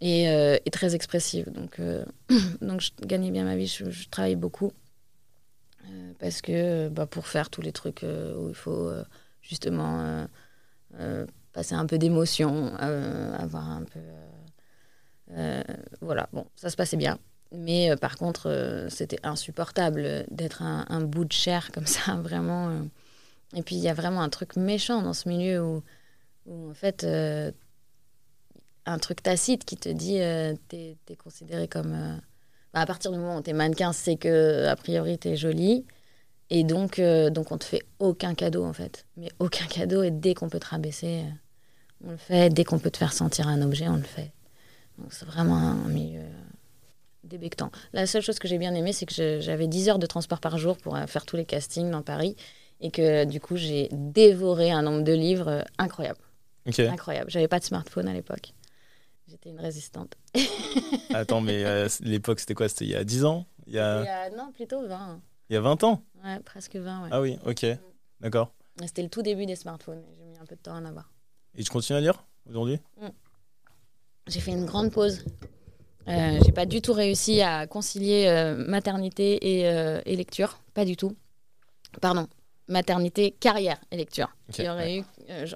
et, 0.00 0.24
et 0.24 0.70
très 0.70 0.94
expressive. 0.94 1.50
Donc, 1.50 1.80
donc 2.60 2.80
je 2.80 2.90
gagnais 3.04 3.30
bien 3.30 3.44
ma 3.44 3.56
vie, 3.56 3.66
je, 3.66 4.08
travaillais 4.08 4.36
beaucoup 4.36 4.72
parce 6.18 6.40
que 6.40 6.88
bah, 6.88 7.06
pour 7.06 7.26
faire 7.26 7.50
tous 7.50 7.60
les 7.60 7.72
trucs 7.72 8.02
où 8.02 8.48
il 8.48 8.54
faut 8.54 8.90
justement 9.42 10.26
passer 11.52 11.74
un 11.74 11.86
peu 11.86 11.98
d'émotion, 11.98 12.74
avoir 12.76 13.68
un 13.68 13.84
peu... 13.84 15.34
voilà, 16.00 16.28
bon, 16.32 16.46
ça 16.56 16.70
se 16.70 16.76
passait 16.76 16.96
bien. 16.96 17.18
Mais 17.54 17.90
euh, 17.90 17.96
par 17.96 18.16
contre, 18.16 18.50
euh, 18.50 18.88
c'était 18.88 19.20
insupportable 19.22 20.24
d'être 20.30 20.62
un, 20.62 21.00
bout 21.02 21.24
de 21.24 21.32
chair 21.32 21.70
comme 21.72 21.86
ça, 21.86 22.14
vraiment 22.22 22.70
Et 23.54 23.62
puis 23.62 23.76
il 23.76 23.82
y 23.82 23.88
a 23.88 23.94
vraiment 23.94 24.22
un 24.22 24.28
truc 24.28 24.56
méchant 24.56 25.02
dans 25.02 25.14
ce 25.14 25.28
milieu 25.28 25.62
où, 25.62 25.82
en 26.70 26.74
fait, 26.74 27.04
euh, 27.04 27.52
un 28.86 28.98
truc 28.98 29.22
tacite 29.22 29.64
qui 29.64 29.76
te 29.76 29.88
dit 29.88 30.20
euh, 30.20 30.54
t'es 30.68 30.96
es 31.08 31.16
considéré 31.16 31.68
comme. 31.68 31.92
Euh, 31.94 32.16
bah, 32.72 32.80
à 32.80 32.86
partir 32.86 33.12
du 33.12 33.18
moment 33.18 33.38
où 33.38 33.40
t'es 33.40 33.52
mannequin, 33.52 33.92
c'est 33.92 34.16
que 34.16 34.66
a 34.66 34.76
priori 34.76 35.18
t'es 35.18 35.36
jolie. 35.36 35.84
Et 36.50 36.64
donc, 36.64 36.98
euh, 36.98 37.30
donc 37.30 37.52
on 37.52 37.58
te 37.58 37.64
fait 37.64 37.82
aucun 37.98 38.34
cadeau 38.34 38.64
en 38.64 38.72
fait. 38.72 39.06
Mais 39.16 39.30
aucun 39.38 39.66
cadeau. 39.66 40.02
Et 40.02 40.10
dès 40.10 40.34
qu'on 40.34 40.48
peut 40.48 40.60
te 40.60 40.68
rabaisser, 40.68 41.22
euh, 41.22 42.06
on 42.06 42.10
le 42.10 42.16
fait. 42.16 42.50
Dès 42.50 42.64
qu'on 42.64 42.78
peut 42.78 42.90
te 42.90 42.98
faire 42.98 43.12
sentir 43.12 43.48
un 43.48 43.62
objet, 43.62 43.88
on 43.88 43.96
le 43.96 44.02
fait. 44.02 44.32
Donc 44.98 45.12
c'est 45.12 45.24
vraiment 45.24 45.56
un 45.56 45.88
milieu 45.88 46.20
euh, 46.20 46.43
débectant. 47.24 47.70
La 47.92 48.06
seule 48.06 48.22
chose 48.22 48.38
que 48.38 48.46
j'ai 48.48 48.58
bien 48.58 48.74
aimé, 48.74 48.92
c'est 48.92 49.06
que 49.06 49.40
j'avais 49.40 49.66
10 49.66 49.88
heures 49.88 49.98
de 49.98 50.06
transport 50.06 50.40
par 50.40 50.58
jour 50.58 50.76
pour 50.76 50.94
euh, 50.96 51.06
faire 51.06 51.26
tous 51.26 51.36
les 51.36 51.44
castings 51.44 51.90
dans 51.90 52.02
Paris. 52.02 52.36
Et 52.80 52.90
que 52.90 53.24
du 53.24 53.40
coup, 53.40 53.56
j'ai 53.56 53.88
dévoré 53.92 54.70
un 54.70 54.82
nombre 54.82 55.02
de 55.04 55.12
livres 55.12 55.48
euh, 55.48 55.62
incroyable. 55.78 56.18
Ok. 56.66 56.80
Incroyable. 56.80 57.30
J'avais 57.30 57.48
pas 57.48 57.58
de 57.58 57.64
smartphone 57.64 58.08
à 58.08 58.12
l'époque. 58.12 58.52
J'étais 59.28 59.50
une 59.50 59.60
résistante. 59.60 60.16
Attends, 61.14 61.40
mais 61.40 61.64
euh, 61.64 61.88
l'époque, 62.00 62.40
c'était 62.40 62.54
quoi? 62.54 62.68
C'était 62.68 62.84
il 62.84 62.90
y 62.90 62.94
a 62.96 63.04
10 63.04 63.24
ans? 63.24 63.46
Il 63.66 63.72
y 63.74 63.78
a... 63.78 64.00
Il 64.00 64.04
y 64.04 64.08
a- 64.08 64.30
non, 64.30 64.52
plutôt 64.52 64.86
20. 64.86 65.20
il 65.48 65.54
y 65.54 65.56
a 65.56 65.60
20 65.60 65.82
ans? 65.84 66.02
Ouais, 66.22 66.40
presque 66.40 66.76
20. 66.76 67.04
Ouais. 67.04 67.08
Ah 67.12 67.20
oui, 67.20 67.38
ok. 67.46 67.64
D'accord. 68.20 68.52
C'était 68.84 69.02
le 69.02 69.08
tout 69.08 69.22
début 69.22 69.46
des 69.46 69.56
smartphones. 69.56 70.02
J'ai 70.18 70.24
mis 70.24 70.36
un 70.36 70.44
peu 70.44 70.56
de 70.56 70.60
temps 70.60 70.74
à 70.74 70.78
en 70.80 70.84
avoir. 70.84 71.10
Et 71.54 71.62
tu 71.62 71.70
continues 71.70 71.96
à 71.96 72.00
lire 72.00 72.24
aujourd'hui? 72.48 72.80
J'ai 74.26 74.40
fait 74.40 74.50
une 74.50 74.64
grande 74.64 74.90
pause. 74.90 75.24
Euh, 76.08 76.38
j'ai 76.44 76.52
pas 76.52 76.66
du 76.66 76.82
tout 76.82 76.92
réussi 76.92 77.40
à 77.40 77.66
concilier 77.66 78.26
euh, 78.28 78.56
maternité 78.68 79.60
et, 79.60 79.68
euh, 79.68 80.00
et 80.04 80.16
lecture. 80.16 80.60
Pas 80.74 80.84
du 80.84 80.96
tout. 80.96 81.16
Pardon. 82.00 82.28
Maternité, 82.68 83.30
carrière 83.30 83.78
et 83.90 83.96
lecture. 83.96 84.28
Ok, 84.48 84.58
Il 84.58 84.64
y 84.64 84.68
aurait 84.68 84.96
eu, 84.98 85.04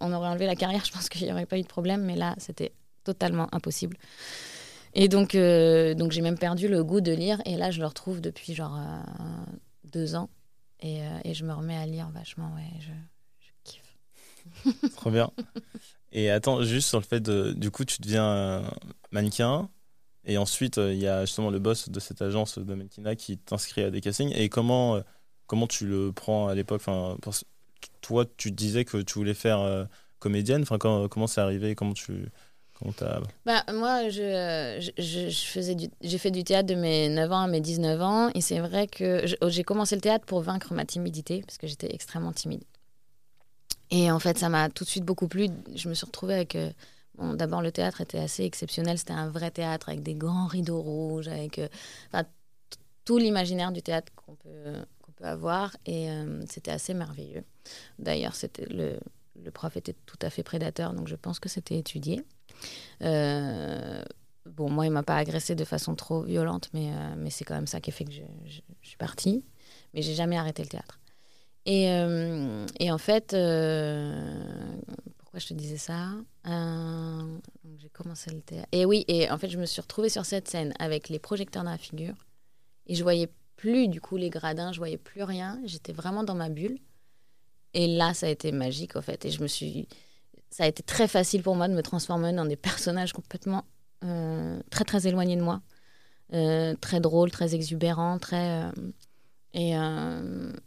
on 0.00 0.12
aurait 0.12 0.28
enlevé 0.28 0.46
la 0.46 0.56
carrière, 0.56 0.84
je 0.84 0.92
pense 0.92 1.08
qu'il 1.08 1.26
n'y 1.26 1.32
aurait 1.32 1.46
pas 1.46 1.58
eu 1.58 1.62
de 1.62 1.66
problème, 1.66 2.02
mais 2.02 2.16
là, 2.16 2.34
c'était 2.38 2.72
totalement 3.02 3.48
impossible. 3.52 3.96
Et 4.94 5.08
donc, 5.08 5.34
donc 5.34 6.12
j'ai 6.12 6.20
même 6.20 6.38
perdu 6.38 6.68
le 6.68 6.84
goût 6.84 7.00
de 7.00 7.12
lire. 7.12 7.40
Et 7.46 7.56
là, 7.56 7.70
je 7.70 7.80
le 7.80 7.87
retrouve 7.87 8.20
depuis 8.20 8.54
genre 8.54 8.78
deux 9.84 10.16
ans. 10.16 10.28
Et, 10.80 11.00
et 11.24 11.34
je 11.34 11.44
me 11.44 11.52
remets 11.52 11.76
à 11.76 11.87
lire 11.87 12.08
vachement. 12.11 12.52
Ouais, 12.54 12.80
je, 12.80 12.90
je 13.40 13.50
kiffe. 13.64 14.92
Trop 14.96 15.11
bien. 15.11 15.30
Et 16.12 16.30
attends, 16.30 16.62
juste 16.62 16.88
sur 16.88 16.98
le 16.98 17.04
fait 17.04 17.20
de. 17.20 17.52
Du 17.52 17.70
coup, 17.70 17.84
tu 17.84 18.00
deviens 18.02 18.64
mannequin. 19.12 19.68
Et 20.28 20.38
ensuite, 20.38 20.78
euh, 20.78 20.92
il 20.92 21.00
y 21.00 21.08
a 21.08 21.24
justement 21.24 21.50
le 21.50 21.58
boss 21.58 21.88
de 21.88 21.98
cette 22.00 22.22
agence 22.22 22.58
de 22.58 22.74
mannequinat 22.74 23.16
qui 23.16 23.38
t'inscrit 23.38 23.82
à 23.82 23.90
des 23.90 24.00
castings. 24.00 24.32
Et 24.36 24.48
comment, 24.48 24.96
euh, 24.96 25.00
comment 25.46 25.66
tu 25.66 25.86
le 25.86 26.12
prends 26.12 26.46
à 26.48 26.54
l'époque? 26.54 26.82
Enfin, 26.86 27.16
Toi, 28.02 28.24
tu 28.36 28.52
disais 28.52 28.84
que 28.84 28.98
tu 28.98 29.14
voulais 29.14 29.34
faire 29.34 29.60
euh, 29.60 29.84
comédienne. 30.18 30.62
Enfin, 30.62 30.78
quand- 30.78 31.08
comment 31.08 31.26
c'est 31.26 31.40
arrivé? 31.40 31.74
Comment 31.74 31.94
tu. 31.94 32.26
Bah, 33.44 33.64
moi, 33.72 34.08
je, 34.08 34.92
faisais 35.32 35.76
j'ai 36.00 36.18
fait 36.18 36.30
du 36.30 36.44
théâtre 36.44 36.68
de 36.68 36.74
mes 36.76 37.08
9 37.08 37.32
ans 37.32 37.40
à 37.42 37.46
mes 37.48 37.60
19 37.60 38.00
ans. 38.00 38.30
Et 38.34 38.40
c'est 38.40 38.60
vrai 38.60 38.86
que 38.86 39.26
je- 39.26 39.34
j'ai 39.48 39.64
commencé 39.64 39.94
le 39.96 40.00
théâtre 40.00 40.26
pour 40.26 40.42
vaincre 40.42 40.72
ma 40.74 40.84
timidité, 40.84 41.40
parce 41.44 41.58
que 41.58 41.66
j'étais 41.66 41.92
extrêmement 41.92 42.32
timide. 42.32 42.62
Et 43.90 44.10
en 44.10 44.18
fait, 44.18 44.38
ça 44.38 44.48
m'a 44.48 44.68
tout 44.68 44.84
de 44.84 44.88
suite 44.88 45.04
beaucoup 45.04 45.28
plu. 45.28 45.48
Je 45.74 45.88
me 45.88 45.94
suis 45.94 46.04
retrouvée 46.06 46.34
avec. 46.34 46.54
euh, 46.54 46.70
D'abord, 47.18 47.62
le 47.62 47.72
théâtre 47.72 48.00
était 48.00 48.18
assez 48.18 48.44
exceptionnel. 48.44 48.98
C'était 48.98 49.12
un 49.12 49.28
vrai 49.28 49.50
théâtre 49.50 49.88
avec 49.88 50.02
des 50.02 50.14
grands 50.14 50.46
rideaux 50.46 50.81
rouges, 50.81 51.28
avec 51.28 51.59
euh, 51.59 51.68
tout 53.04 53.18
l'imaginaire 53.18 53.72
du 53.72 53.83
théâtre 53.83 54.12
qu'on 54.14 54.37
peut, 54.37 54.74
qu'on 55.02 55.12
peut 55.12 55.24
avoir. 55.24 55.76
Et 55.85 56.11
euh, 56.11 56.44
c'était 56.48 56.70
assez 56.70 56.94
merveilleux. 56.94 57.44
D'ailleurs, 57.98 58.35
le, 58.70 58.98
prof 59.50 59.76
était 59.76 59.96
tout 60.07 60.18
à 60.22 60.31
fait 60.31 60.42
prédateur, 60.42 60.94
donc 60.94 61.09
je 61.09 61.16
pense 61.16 61.40
que 61.40 61.48
c'était 61.48 61.76
étudié. 61.76 62.22
Euh, 63.02 64.02
bon, 64.46 64.70
moi, 64.70 64.87
il 64.87 64.92
m'a 64.92 65.02
pas 65.02 65.16
agressé 65.16 65.57
de 65.57 65.64
façon 65.64 65.96
trop 65.96 66.22
violente, 66.22 66.70
mais, 66.72 66.90
mais 67.16 67.31
c'est 67.31 67.44
quand 67.44 67.54
même 67.54 67.66
ça 67.66 67.81
qui 67.81 67.90
a 67.90 67.92
fait 67.92 68.04
que 68.04 68.12
je, 68.12 68.61
suis 68.83 68.96
partie. 68.96 69.44
Mais 69.92 70.02
j'ai 70.02 70.14
jamais 70.14 70.37
arrêté 70.37 70.62
le 70.62 70.68
théâtre. 70.68 71.00
Et, 71.66 71.90
en 72.90 72.98
fait, 72.98 73.35
je 75.38 75.48
te 75.48 75.55
disais 75.55 75.79
ça? 75.79 76.12
Euh, 76.46 77.38
J'ai 77.79 77.88
commencé 77.90 78.31
le 78.31 78.40
théâtre. 78.40 78.68
Et 78.72 78.85
oui, 78.85 79.05
et 79.09 79.31
en 79.31 79.38
fait, 79.38 79.48
je 79.48 79.59
me 79.59 79.66
suis 79.66 79.81
retrouvée 79.81 80.09
sur 80.09 80.24
cette 80.24 80.48
scène 80.48 80.74
avec 80.79 81.09
les 81.09 81.18
projecteurs 81.18 81.64
dans 81.64 81.70
la 81.70 81.79
figure. 81.79 82.14
Et 82.87 82.94
je 82.94 83.03
voyais 83.03 83.31
plus, 83.57 83.88
du 83.88 84.01
coup, 84.01 84.16
les 84.16 84.31
gradins, 84.31 84.72
je 84.72 84.79
voyais 84.79 84.98
plus 84.98 85.22
rien. 85.22 85.61
J'étais 85.64 85.92
vraiment 85.92 86.24
dans 86.24 86.35
ma 86.35 86.48
bulle. 86.48 86.79
Et 87.74 87.87
là, 87.87 88.14
ça 88.14 88.27
a 88.27 88.31
été 88.31 88.53
magique, 88.53 88.96
en 88.96 89.03
fait. 89.03 89.24
Et 89.24 89.31
je 89.31 89.42
me 89.42 89.48
suis 89.48 89.88
ça 90.51 90.64
a 90.64 90.66
été 90.66 90.83
très 90.83 91.09
facile 91.09 91.42
pour 91.42 91.57
moi 91.57 91.68
de 91.68 91.74
me 91.74 91.83
transformer 91.83 92.33
dans 92.33 92.46
des 92.46 92.57
personnages 92.57 93.12
complètement 93.12 93.64
euh, 94.05 94.61
très 94.70 94.85
très 94.85 95.07
éloignés 95.07 95.37
de 95.37 95.42
moi, 95.42 95.61
Euh, 96.35 96.74
très 96.77 97.01
drôles, 97.01 97.31
très 97.31 97.55
exubérants, 97.55 98.18
très 98.18 98.70
et, 99.55 99.72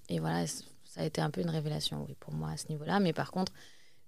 et 0.10 0.20
voilà, 0.20 0.48
ça 0.48 1.02
a 1.02 1.06
été 1.06 1.22
un 1.22 1.30
peu 1.30 1.42
une 1.42 1.52
révélation 1.52 2.04
oui 2.08 2.16
pour 2.20 2.34
moi 2.34 2.50
à 2.50 2.58
ce 2.58 2.68
niveau-là. 2.70 3.00
Mais 3.00 3.14
par 3.14 3.30
contre, 3.32 3.54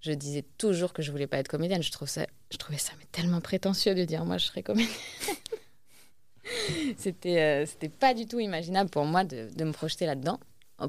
je 0.03 0.11
disais 0.11 0.45
toujours 0.57 0.93
que 0.93 1.01
je 1.01 1.11
voulais 1.11 1.27
pas 1.27 1.37
être 1.37 1.47
comédienne. 1.47 1.81
Je 1.81 1.91
trouve 1.91 2.07
ça, 2.07 2.27
je 2.51 2.57
trouvais 2.57 2.77
ça 2.77 2.93
mais 2.99 3.05
tellement 3.11 3.41
prétentieux 3.41 3.95
de 3.95 4.05
dire 4.05 4.23
moi 4.25 4.37
je 4.37 4.45
serais 4.45 4.61
comédienne. 4.63 4.93
c'était 6.97 7.41
euh, 7.41 7.65
c'était 7.65 7.89
pas 7.89 8.13
du 8.13 8.27
tout 8.27 8.39
imaginable 8.39 8.89
pour 8.91 9.05
moi 9.05 9.23
de, 9.23 9.49
de 9.55 9.63
me 9.63 9.71
projeter 9.71 10.05
là-dedans 10.05 10.39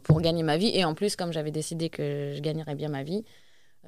pour 0.03 0.20
gagner 0.20 0.42
ma 0.42 0.57
vie. 0.57 0.70
Et 0.74 0.85
en 0.85 0.94
plus, 0.94 1.16
comme 1.16 1.33
j'avais 1.33 1.50
décidé 1.50 1.88
que 1.88 2.33
je 2.35 2.40
gagnerais 2.40 2.74
bien 2.74 2.88
ma 2.88 3.03
vie, 3.03 3.24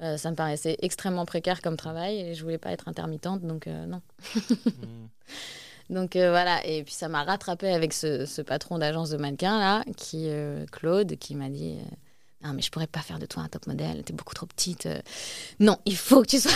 euh, 0.01 0.17
ça 0.17 0.29
me 0.29 0.35
paraissait 0.35 0.77
extrêmement 0.81 1.25
précaire 1.25 1.61
comme 1.61 1.75
travail 1.75 2.19
et 2.19 2.33
je 2.35 2.43
voulais 2.43 2.59
pas 2.59 2.71
être 2.71 2.87
intermittente, 2.87 3.41
donc 3.41 3.67
euh, 3.67 3.85
non. 3.85 4.01
Donc 5.89 6.17
euh, 6.17 6.31
voilà, 6.31 6.67
et 6.67 6.83
puis 6.83 6.93
ça 6.93 7.07
m'a 7.07 7.23
rattrapé 7.23 7.69
avec 7.69 7.93
ce, 7.93 8.25
ce 8.25 8.41
patron 8.41 8.77
d'agence 8.77 9.09
de 9.09 9.15
mannequins 9.15 9.57
là, 9.57 9.85
qui 9.95 10.29
Claude, 10.69 11.15
qui 11.15 11.33
m'a 11.33 11.47
dit 11.47 11.77
non 12.43 12.53
mais 12.53 12.61
je 12.61 12.69
pourrais 12.69 12.87
pas 12.87 13.01
faire 13.01 13.19
de 13.19 13.25
toi 13.25 13.43
un 13.43 13.47
top 13.49 13.65
modèle, 13.67 14.03
t'es 14.03 14.13
beaucoup 14.13 14.33
trop 14.35 14.45
petite. 14.45 14.85
euh. 14.85 15.01
non, 15.59 15.77
il 15.85 15.95
faut 15.97 16.21
que 16.21 16.27
tu 16.27 16.39
sois 16.39 16.51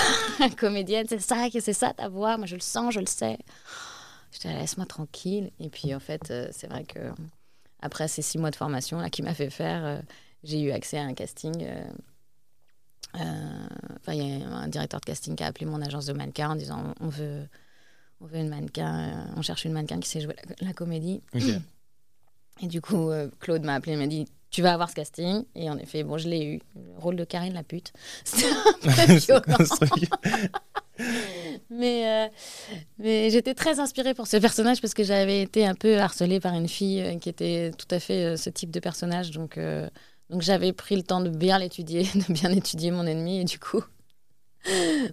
comédienne, 0.58 1.06
c'est 1.10 1.20
ça, 1.20 1.48
c'est 1.60 1.74
ça 1.74 1.94
ta 1.94 2.08
voix. 2.10 2.38
Moi 2.38 2.46
je 2.46 2.56
le 2.56 2.62
sens, 2.62 2.94
je 2.94 3.00
le 3.00 3.08
sais. 3.08 3.38
Je 4.32 4.40
te 4.40 4.48
laisse-moi 4.48 4.86
tranquille. 4.86 5.52
Et 5.60 5.70
puis 5.70 5.94
en 5.96 6.00
fait, 6.00 6.30
euh, 6.32 6.48
c'est 6.52 6.68
vrai 6.68 6.84
que 6.86 7.00
après 7.82 8.08
ces 8.08 8.22
six 8.22 8.38
mois 8.38 8.52
de 8.52 8.56
formation 8.56 9.00
là 9.00 9.10
qui 9.10 9.24
m'a 9.24 9.34
fait 9.34 9.50
faire, 9.50 9.84
euh, 9.86 10.02
j'ai 10.44 10.62
eu 10.62 10.72
accès 10.72 10.98
à 11.00 11.04
un 11.04 11.14
casting. 11.14 11.64
euh, 11.64 11.84
euh, 13.16 13.68
Enfin, 14.00 14.14
il 14.14 14.40
y 14.40 14.44
a 14.44 14.48
un 14.48 14.68
directeur 14.68 15.00
de 15.00 15.06
casting 15.06 15.36
qui 15.36 15.44
a 15.44 15.48
appelé 15.48 15.66
mon 15.66 15.82
agence 15.82 16.06
de 16.06 16.14
mannequins 16.14 16.52
en 16.52 16.56
disant 16.56 16.94
on 17.00 17.10
veut, 17.10 17.48
on 18.22 18.26
veut 18.26 18.38
une 18.38 18.50
mannequin, 18.50 19.10
euh, 19.10 19.34
on 19.36 19.42
cherche 19.42 19.66
une 19.66 19.74
mannequin 19.74 20.00
qui 20.00 20.10
sait 20.10 20.22
jouer 20.22 20.36
la, 20.62 20.68
la 20.68 20.74
comédie. 20.74 21.22
Et 22.62 22.68
du 22.68 22.82
coup, 22.82 23.10
euh, 23.10 23.30
Claude 23.40 23.64
m'a 23.64 23.74
appelé, 23.76 23.94
il 23.94 23.98
m'a 24.00 24.08
dit 24.08 24.28
tu 24.52 24.62
vas 24.62 24.74
avoir 24.74 24.90
ce 24.90 24.96
casting. 24.96 25.44
Et 25.56 25.70
en 25.70 25.78
effet, 25.78 26.04
bon, 26.04 26.18
je 26.18 26.28
l'ai 26.28 26.44
eu. 26.46 26.60
Le 26.76 27.00
rôle 27.00 27.16
de 27.16 27.24
Karine 27.24 27.54
la 27.54 27.64
pute. 27.64 27.94
C'était 28.24 29.34
un 29.34 29.42
peu 29.42 29.54
Mais, 31.70 32.28
euh, 32.28 32.28
mais 33.00 33.30
j'étais 33.32 33.56
très 33.56 33.80
inspirée 33.80 34.14
pour 34.14 34.28
ce 34.28 34.38
personnage 34.38 34.82
parce 34.82 34.94
que 34.94 35.04
j'avais 35.04 35.42
été 35.42 35.66
un 35.66 35.74
peu 35.74 35.98
harcelée 35.98 36.40
par 36.40 36.54
une 36.54 36.68
fille 36.68 37.02
euh, 37.02 37.18
qui 37.18 37.30
était 37.30 37.72
tout 37.76 37.88
à 37.90 38.00
fait 38.00 38.26
euh, 38.26 38.38
ce 38.38 38.50
type 38.50 38.70
de 38.72 38.80
personnage. 38.80 39.32
Donc, 39.32 39.58
euh, 39.58 39.90
donc 40.30 40.42
j'avais 40.42 40.74
pris 40.74 40.96
le 40.96 41.02
temps 41.02 41.22
de 41.22 41.30
bien 41.30 41.58
l'étudier, 41.58 42.04
de 42.16 42.34
bien 42.34 42.52
étudier 42.52 42.92
mon 42.92 43.08
ennemi. 43.08 43.40
Et 43.40 43.46
du 43.46 43.58
coup, 43.58 43.82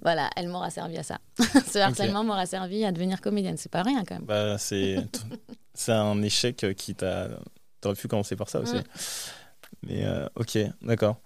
voilà, 0.02 0.28
elle 0.36 0.48
m'aura 0.48 0.68
servi 0.68 0.98
à 0.98 1.02
ça. 1.04 1.18
ce 1.38 1.78
harcèlement 1.78 2.24
m'aura 2.24 2.44
servi 2.44 2.84
à 2.84 2.92
devenir 2.92 3.20
comédienne. 3.20 3.56
C'est 3.56 3.72
pas 3.72 3.82
rien 3.82 4.04
quand 4.04 4.16
même. 4.16 4.26
Bah, 4.26 4.58
c'est 4.58 4.98
un 5.88 6.22
échec 6.22 6.66
qui 6.76 6.94
t'a. 6.96 7.28
T'aurais 7.80 7.94
pu 7.94 8.08
commencer 8.08 8.36
par 8.36 8.48
ça 8.48 8.60
aussi. 8.60 8.76
Mais 9.82 10.04
euh, 10.04 10.26
ok, 10.36 10.58
d'accord. 10.82 11.20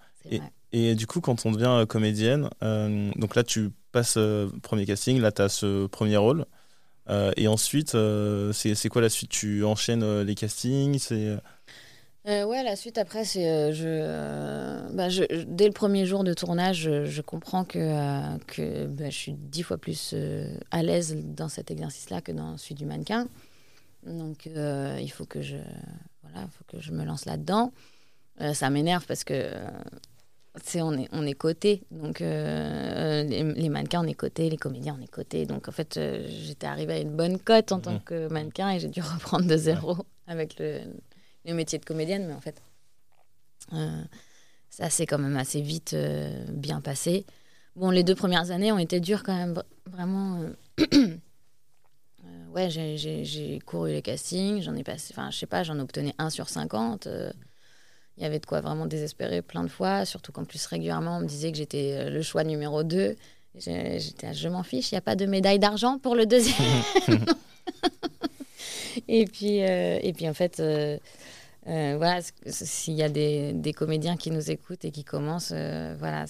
Et 0.73 0.95
du 0.95 1.05
coup, 1.05 1.21
quand 1.21 1.45
on 1.45 1.51
devient 1.51 1.67
euh, 1.69 1.85
comédienne, 1.85 2.49
euh, 2.63 3.11
donc 3.15 3.35
là, 3.35 3.43
tu 3.43 3.69
passes 3.91 4.15
euh, 4.17 4.49
premier 4.63 4.87
casting, 4.87 5.21
là, 5.21 5.31
tu 5.31 5.43
as 5.43 5.49
ce 5.49 5.85
premier 5.85 6.17
rôle. 6.17 6.45
Et 7.37 7.47
ensuite, 7.47 7.97
c'est 8.53 8.89
quoi 8.89 9.01
la 9.01 9.09
suite? 9.09 9.29
Tu 9.29 9.63
enchaînes 9.63 10.21
les 10.21 10.35
castings 10.35 10.99
c'est... 10.99 11.37
Ouais, 12.25 12.63
la 12.63 12.77
suite 12.77 12.97
après, 12.97 13.25
c'est 13.25 13.73
je, 13.73 14.89
bah, 14.93 15.09
je, 15.09 15.43
dès 15.43 15.67
le 15.67 15.73
premier 15.73 16.05
jour 16.05 16.23
de 16.23 16.33
tournage, 16.33 16.77
je, 16.77 17.03
je 17.03 17.21
comprends 17.21 17.65
que, 17.65 18.37
que 18.47 18.85
bah, 18.85 19.09
je 19.09 19.17
suis 19.17 19.33
dix 19.33 19.63
fois 19.63 19.77
plus 19.77 20.15
à 20.71 20.81
l'aise 20.81 21.17
dans 21.21 21.49
cet 21.49 21.71
exercice-là 21.71 22.21
que 22.21 22.31
dans 22.31 22.57
celui 22.57 22.75
du 22.75 22.85
mannequin. 22.85 23.27
Donc, 24.05 24.47
euh, 24.47 24.97
il 25.01 25.09
faut 25.11 25.25
que 25.25 25.41
je, 25.41 25.57
voilà, 26.23 26.41
il 26.45 26.49
faut 26.51 26.63
que 26.67 26.79
je 26.81 26.91
me 26.91 27.03
lance 27.05 27.25
là-dedans. 27.25 27.71
Euh, 28.41 28.53
ça 28.53 28.69
m'énerve 28.69 29.05
parce 29.05 29.23
que 29.23 29.33
euh, 29.35 29.69
c'est 30.63 30.81
on 30.81 30.93
est 30.93 31.07
on 31.11 31.25
est 31.25 31.33
cotés. 31.33 31.83
Donc, 31.91 32.21
euh, 32.21 33.23
les, 33.23 33.43
les 33.43 33.69
mannequins 33.69 34.01
on 34.03 34.07
est 34.07 34.13
cotés, 34.13 34.49
les 34.49 34.57
comédiens 34.57 34.97
on 34.99 35.03
est 35.03 35.07
cotés. 35.07 35.45
Donc, 35.45 35.67
en 35.67 35.71
fait, 35.71 35.99
j'étais 36.27 36.67
arrivée 36.67 36.93
à 36.93 36.99
une 36.99 37.15
bonne 37.15 37.39
cote 37.39 37.71
en 37.71 37.79
tant 37.79 37.93
Mhm. 37.93 38.01
que 38.03 38.27
mannequin 38.31 38.71
et 38.71 38.79
j'ai 38.79 38.89
dû 38.89 39.01
reprendre 39.01 39.45
de 39.47 39.55
zéro 39.57 39.97
avec 40.27 40.57
le, 40.59 40.81
le 41.45 41.53
métier 41.53 41.79
de 41.79 41.85
comédienne, 41.85 42.25
mais 42.27 42.33
en 42.33 42.41
fait, 42.41 42.61
ça 44.69 44.89
s'est 44.89 45.05
quand 45.05 45.19
même 45.19 45.37
assez 45.37 45.61
vite 45.61 45.95
bien 46.49 46.81
passé. 46.81 47.25
Bon, 47.75 47.89
les 47.89 48.03
deux 48.03 48.15
premières 48.15 48.51
années 48.51 48.71
ont 48.71 48.77
été 48.79 48.99
dures 48.99 49.23
quand 49.23 49.35
même, 49.35 49.61
vraiment. 49.85 50.39
ouais, 52.53 52.69
j'ai 52.69 53.59
couru 53.65 53.91
les 53.91 54.01
castings, 54.01 54.61
j'en 54.61 54.75
ai 54.75 54.83
passé, 54.83 55.13
enfin, 55.15 55.31
je 55.31 55.37
sais 55.37 55.45
pas, 55.45 55.63
j'en 55.63 55.79
obtenais 55.79 56.13
1 56.17 56.29
sur 56.29 56.49
50. 56.49 57.07
Il 58.17 58.23
y 58.23 58.25
avait 58.25 58.39
de 58.39 58.45
quoi 58.45 58.61
vraiment 58.61 58.85
désespérer 58.85 59.41
plein 59.41 59.63
de 59.63 59.69
fois, 59.69 60.05
surtout 60.05 60.31
qu'en 60.31 60.45
plus 60.45 60.65
régulièrement 60.67 61.17
on 61.17 61.21
me 61.21 61.27
disait 61.27 61.51
que 61.51 61.57
j'étais 61.57 62.09
le 62.09 62.21
choix 62.21 62.43
numéro 62.43 62.83
2. 62.83 63.15
J'étais, 63.55 64.33
je 64.33 64.49
m'en 64.49 64.63
fiche, 64.63 64.91
il 64.91 64.95
n'y 64.95 64.99
a 64.99 65.01
pas 65.01 65.15
de 65.15 65.25
médaille 65.25 65.59
d'argent 65.59 65.99
pour 65.99 66.15
le 66.15 66.25
deuxième. 66.25 66.55
et 69.07 69.25
puis, 69.25 69.61
euh, 69.61 69.99
et 70.01 70.11
puis 70.13 70.27
en 70.27 70.33
fait, 70.33 70.59
euh, 70.59 70.97
euh, 71.67 71.95
voilà, 71.97 72.21
s'il 72.47 72.95
y 72.95 73.03
a 73.03 73.09
des, 73.09 73.53
des, 73.53 73.73
comédiens 73.73 74.17
qui 74.17 74.31
nous 74.31 74.49
écoutent 74.49 74.85
et 74.85 74.91
qui 74.91 75.03
commencent, 75.03 75.53
voilà, 75.99 76.25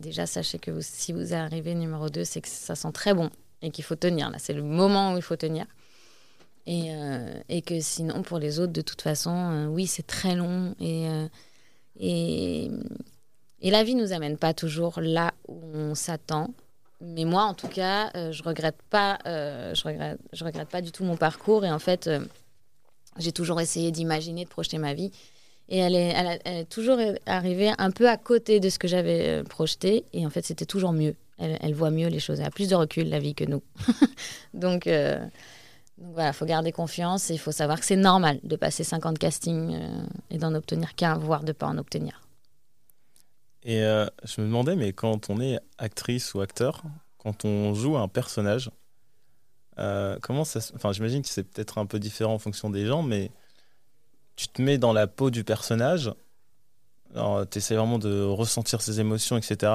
déjà 0.00 0.26
sachez 0.26 0.58
que 0.58 0.80
si 0.80 1.12
vous 1.12 1.32
arrivez 1.32 1.74
numéro 1.74 2.10
2, 2.10 2.24
c'est 2.24 2.42
que 2.42 2.48
ça 2.48 2.74
sent 2.74 2.92
très 2.92 3.14
bon 3.14 3.30
et 3.62 3.70
qu'il 3.70 3.84
faut 3.84 3.96
tenir. 3.96 4.30
Là, 4.30 4.38
c'est 4.38 4.52
le 4.52 4.62
moment 4.62 5.14
où 5.14 5.16
il 5.16 5.22
faut 5.22 5.36
tenir. 5.36 5.66
Et, 6.66 6.90
et, 7.48 7.62
que 7.62 7.78
sinon, 7.80 8.22
pour 8.22 8.40
les 8.40 8.58
autres, 8.58 8.72
de 8.72 8.80
toute 8.80 9.00
façon, 9.00 9.68
oui, 9.70 9.86
c'est 9.86 10.04
très 10.04 10.34
long 10.34 10.74
et, 10.80 11.06
et, 12.00 12.68
et 13.60 13.70
la 13.70 13.84
vie 13.84 13.94
nous 13.94 14.12
amène 14.12 14.36
pas 14.36 14.54
toujours 14.54 15.00
là 15.00 15.32
où 15.48 15.60
on 15.74 15.94
s'attend. 15.94 16.50
Mais 17.00 17.24
moi, 17.24 17.42
en 17.42 17.54
tout 17.54 17.68
cas, 17.68 18.10
euh, 18.14 18.32
je 18.32 18.42
regrette 18.42 18.80
pas, 18.90 19.18
euh, 19.26 19.74
je 19.74 19.82
regrette, 19.82 20.18
je 20.32 20.44
regrette 20.44 20.68
pas 20.68 20.80
du 20.80 20.92
tout 20.92 21.04
mon 21.04 21.16
parcours. 21.16 21.64
Et 21.64 21.70
en 21.70 21.78
fait, 21.78 22.06
euh, 22.06 22.20
j'ai 23.18 23.32
toujours 23.32 23.60
essayé 23.60 23.90
d'imaginer, 23.90 24.44
de 24.44 24.48
projeter 24.48 24.78
ma 24.78 24.94
vie. 24.94 25.10
Et 25.68 25.78
elle 25.78 25.94
est, 25.94 26.14
elle, 26.14 26.40
est 26.44 26.64
toujours 26.66 26.98
arrivée 27.26 27.72
un 27.78 27.90
peu 27.90 28.08
à 28.08 28.16
côté 28.16 28.60
de 28.60 28.70
ce 28.70 28.78
que 28.78 28.88
j'avais 28.88 29.42
projeté. 29.44 30.04
Et 30.12 30.24
en 30.24 30.30
fait, 30.30 30.44
c'était 30.44 30.66
toujours 30.66 30.92
mieux. 30.92 31.16
Elle, 31.38 31.74
voit 31.74 31.90
mieux 31.90 32.08
les 32.08 32.20
choses. 32.20 32.40
Elle 32.40 32.46
a 32.46 32.50
plus 32.50 32.68
de 32.68 32.74
recul, 32.74 33.08
la 33.08 33.18
vie, 33.18 33.34
que 33.34 33.44
nous. 33.44 33.62
donc, 34.54 34.88
donc, 35.98 36.12
voilà, 36.12 36.30
il 36.30 36.34
faut 36.34 36.46
garder 36.46 36.72
confiance 36.72 37.30
et 37.30 37.34
il 37.34 37.38
faut 37.38 37.52
savoir 37.52 37.80
que 37.80 37.86
c'est 37.86 37.96
normal 37.96 38.38
de 38.42 38.56
passer 38.56 38.84
50 38.84 39.18
castings 39.18 39.78
et 40.30 40.38
d'en 40.38 40.54
obtenir 40.54 40.94
qu'un, 40.94 41.16
voire 41.18 41.40
de 41.40 41.48
ne 41.48 41.52
pas 41.52 41.66
en 41.66 41.78
obtenir. 41.78 42.20
Et 43.66 43.82
euh, 43.82 44.06
je 44.22 44.40
me 44.40 44.46
demandais, 44.46 44.76
mais 44.76 44.92
quand 44.92 45.28
on 45.28 45.40
est 45.40 45.58
actrice 45.78 46.34
ou 46.34 46.40
acteur, 46.40 46.84
quand 47.18 47.44
on 47.44 47.74
joue 47.74 47.96
un 47.96 48.06
personnage, 48.06 48.70
euh, 49.78 50.18
comment 50.22 50.44
ça 50.44 50.60
Enfin, 50.76 50.92
j'imagine 50.92 51.20
que 51.20 51.28
c'est 51.28 51.42
peut-être 51.42 51.78
un 51.78 51.84
peu 51.84 51.98
différent 51.98 52.34
en 52.34 52.38
fonction 52.38 52.70
des 52.70 52.86
gens, 52.86 53.02
mais 53.02 53.32
tu 54.36 54.46
te 54.46 54.62
mets 54.62 54.78
dans 54.78 54.92
la 54.92 55.08
peau 55.08 55.30
du 55.30 55.42
personnage, 55.42 56.12
tu 57.14 57.58
essaies 57.58 57.74
vraiment 57.74 57.98
de 57.98 58.22
ressentir 58.22 58.80
ses 58.82 59.00
émotions, 59.00 59.36
etc. 59.36 59.72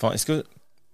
Enfin, 0.00 0.12
est-ce 0.14 0.26
que. 0.26 0.44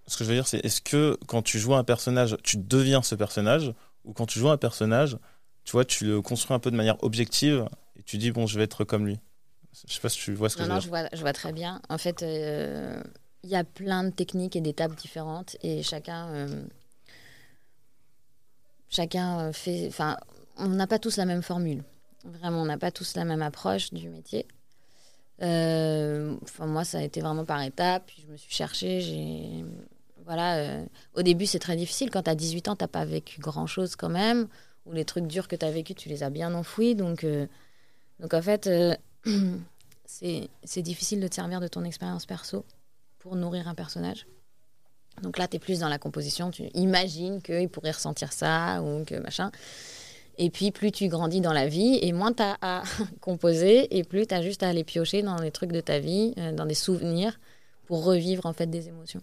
Ce 0.07 0.19
que 0.19 0.25
je 0.25 0.29
veux 0.29 0.35
dire, 0.35 0.47
c'est 0.47 0.63
est-ce 0.63 0.83
que 0.83 1.19
quand 1.27 1.41
tu 1.41 1.59
joues 1.59 1.75
un 1.75 1.85
personnage, 1.85 2.37
tu 2.43 2.59
deviens 2.59 3.01
ce 3.03 3.15
personnage, 3.15 3.73
ou 4.05 4.13
quand 4.13 4.27
tu 4.27 4.39
joues 4.39 4.51
un 4.51 4.59
personnage, 4.59 5.17
tu 5.65 5.73
vois, 5.73 5.85
tu 5.87 6.05
le 6.05 6.21
construis 6.21 6.55
un 6.55 6.59
peu 6.59 6.71
de 6.71 6.77
manière 6.77 7.03
objective 7.03 7.67
et 7.99 8.03
tu 8.03 8.19
dis, 8.19 8.31
bon, 8.31 8.47
je 8.47 8.59
vais 8.59 8.65
être 8.65 8.85
comme 8.85 9.07
lui? 9.07 9.19
Je 9.87 9.95
sais 9.95 10.01
pas 10.01 10.09
si 10.09 10.19
tu 10.19 10.35
vois 10.35 10.49
ce 10.49 10.57
que 10.57 10.63
je 10.63 10.69
veux 10.69 10.79
dire. 10.79 10.91
Non, 10.93 11.09
je 11.13 11.21
vois, 11.21 11.33
très 11.33 11.53
bien. 11.53 11.81
En 11.89 11.99
fait, 11.99 12.23
euh, 12.23 13.03
il 13.43 13.51
y 13.51 13.57
a 13.57 13.65
plein 13.65 14.05
de 14.05 14.11
techniques 14.11 14.57
et 14.57 14.61
d'étapes 14.61 14.95
différentes 14.95 15.57
et 15.63 15.83
chacun, 15.83 16.29
euh, 16.29 16.63
chacun 18.89 19.41
euh, 19.41 19.53
fait. 19.53 19.89
Enfin, 19.89 20.17
on 20.59 20.69
n'a 20.69 20.87
pas 20.87 20.99
tous 20.99 21.17
la 21.17 21.25
même 21.25 21.43
formule. 21.43 21.83
Vraiment, 22.25 22.63
on 22.63 22.67
n'a 22.67 22.79
pas 22.79 22.91
tous 22.91 23.17
la 23.17 23.25
même 23.25 23.43
approche 23.43 23.93
du 23.93 24.09
métier. 24.09 24.47
Enfin, 25.41 26.67
moi, 26.67 26.85
ça 26.85 26.99
a 26.99 27.03
été 27.03 27.21
vraiment 27.21 27.45
par 27.45 27.63
étapes. 27.63 28.05
Puis 28.07 28.23
je 28.27 28.33
me 28.33 28.37
suis 28.37 28.53
cherchée. 28.53 29.65
Voilà. 30.25 30.81
au 31.15 31.23
début, 31.23 31.47
c'est 31.47 31.59
très 31.59 31.77
difficile. 31.77 32.11
Quand 32.11 32.23
tu 32.23 32.31
as 32.31 32.35
18 32.35 32.69
ans, 32.69 32.77
tu 32.77 32.85
n'as 32.85 32.89
pas 32.89 33.05
vécu 33.05 33.41
grand 33.41 33.67
chose 33.67 33.97
quand 33.97 34.09
même. 34.09 34.49
Ou 34.87 34.93
les 34.93 35.05
trucs 35.05 35.27
durs 35.27 35.49
que 35.49 35.57
tu 35.57 35.65
as 35.65 35.71
vécu, 35.71 35.95
tu 35.95 36.09
les 36.09 36.23
as 36.23 36.31
bien 36.31 36.55
enfouis. 36.55 36.95
Donc, 36.95 37.27
donc 38.21 38.35
en 38.35 38.43
fait 38.43 38.69
c'est 40.07 40.83
difficile 40.83 41.21
de 41.21 41.29
te 41.29 41.35
servir 41.35 41.61
de 41.61 41.69
ton 41.69 41.85
expérience 41.85 42.27
perso 42.27 42.65
pour 43.19 43.37
nourrir 43.37 43.69
un 43.69 43.75
personnage. 43.75 44.27
Donc 45.23 45.39
là, 45.39 45.47
tu 45.49 45.57
es 45.57 45.59
plus 45.59 45.81
dans 45.81 45.89
la 45.89 45.99
composition, 45.99 46.51
tu 46.51 46.65
imagines 46.75 47.41
qu'il 47.41 47.69
pourrait 47.69 47.93
ressentir 47.93 48.33
ça 48.33 48.83
ou 48.83 49.05
que 49.05 49.15
machin. 49.15 49.51
Et 50.39 50.51
puis, 50.51 50.71
plus 50.71 50.91
tu 50.91 51.09
grandis 51.09 51.41
dans 51.41 51.53
la 51.53 51.69
vie, 51.69 51.99
et 52.03 52.13
moins 52.13 52.33
tu 52.33 52.43
as 52.43 52.57
à 52.61 52.83
composer, 53.21 53.97
et 53.97 54.05
plus 54.05 54.27
tu 54.27 54.35
as 54.35 54.43
juste 54.43 54.63
à 54.63 54.69
aller 54.69 54.85
piocher 54.85 55.23
dans 55.23 55.37
les 55.37 55.51
trucs 55.51 55.73
de 55.73 55.81
ta 55.81 55.99
vie, 55.99 56.35
euh, 56.39 56.53
dans 56.53 56.67
des 56.67 56.75
souvenirs, 56.75 57.39
pour 57.87 58.05
revivre 58.05 58.47
en 58.47 58.53
fait 58.53 58.67
des 58.67 58.89
émotions. 58.89 59.23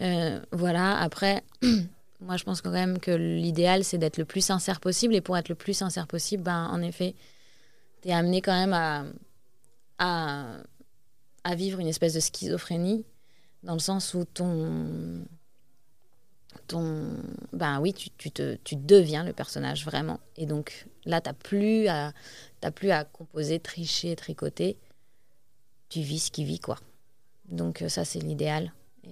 Euh, 0.00 0.40
voilà, 0.52 0.98
après, 0.98 1.42
moi 2.20 2.36
je 2.36 2.44
pense 2.44 2.60
quand 2.62 2.70
même 2.70 2.98
que 2.98 3.10
l'idéal, 3.10 3.84
c'est 3.84 3.98
d'être 3.98 4.16
le 4.16 4.24
plus 4.24 4.40
sincère 4.40 4.80
possible, 4.80 5.14
et 5.14 5.20
pour 5.20 5.36
être 5.36 5.48
le 5.48 5.54
plus 5.54 5.74
sincère 5.74 6.06
possible, 6.06 6.42
ben, 6.42 6.68
en 6.72 6.82
effet, 6.82 7.14
tu 8.02 8.08
es 8.08 8.12
amené 8.12 8.40
quand 8.40 8.58
même 8.58 8.72
à, 8.72 9.04
à, 9.98 10.46
à, 11.44 11.54
vivre 11.54 11.80
une 11.80 11.88
espèce 11.88 12.14
de 12.14 12.20
schizophrénie, 12.20 13.04
dans 13.62 13.74
le 13.74 13.80
sens 13.80 14.14
où 14.14 14.24
ton. 14.24 15.24
Ben 16.72 17.80
oui, 17.80 17.94
tu, 17.94 18.30
te, 18.30 18.56
tu 18.64 18.76
deviens 18.76 19.24
le 19.24 19.32
personnage 19.32 19.84
vraiment. 19.84 20.20
Et 20.36 20.46
donc 20.46 20.86
là, 21.04 21.20
tu 21.20 21.28
n'as 21.28 21.34
plus, 21.34 21.88
à, 21.88 22.12
plus 22.74 22.90
à 22.90 23.04
composer, 23.04 23.60
tricher, 23.60 24.16
tricoter. 24.16 24.76
Tu 25.88 26.00
vis 26.00 26.26
ce 26.26 26.30
qui 26.30 26.44
vit, 26.44 26.60
quoi. 26.60 26.78
Donc 27.48 27.82
ça, 27.88 28.04
c'est 28.04 28.18
l'idéal. 28.18 28.72
Euh, 29.06 29.10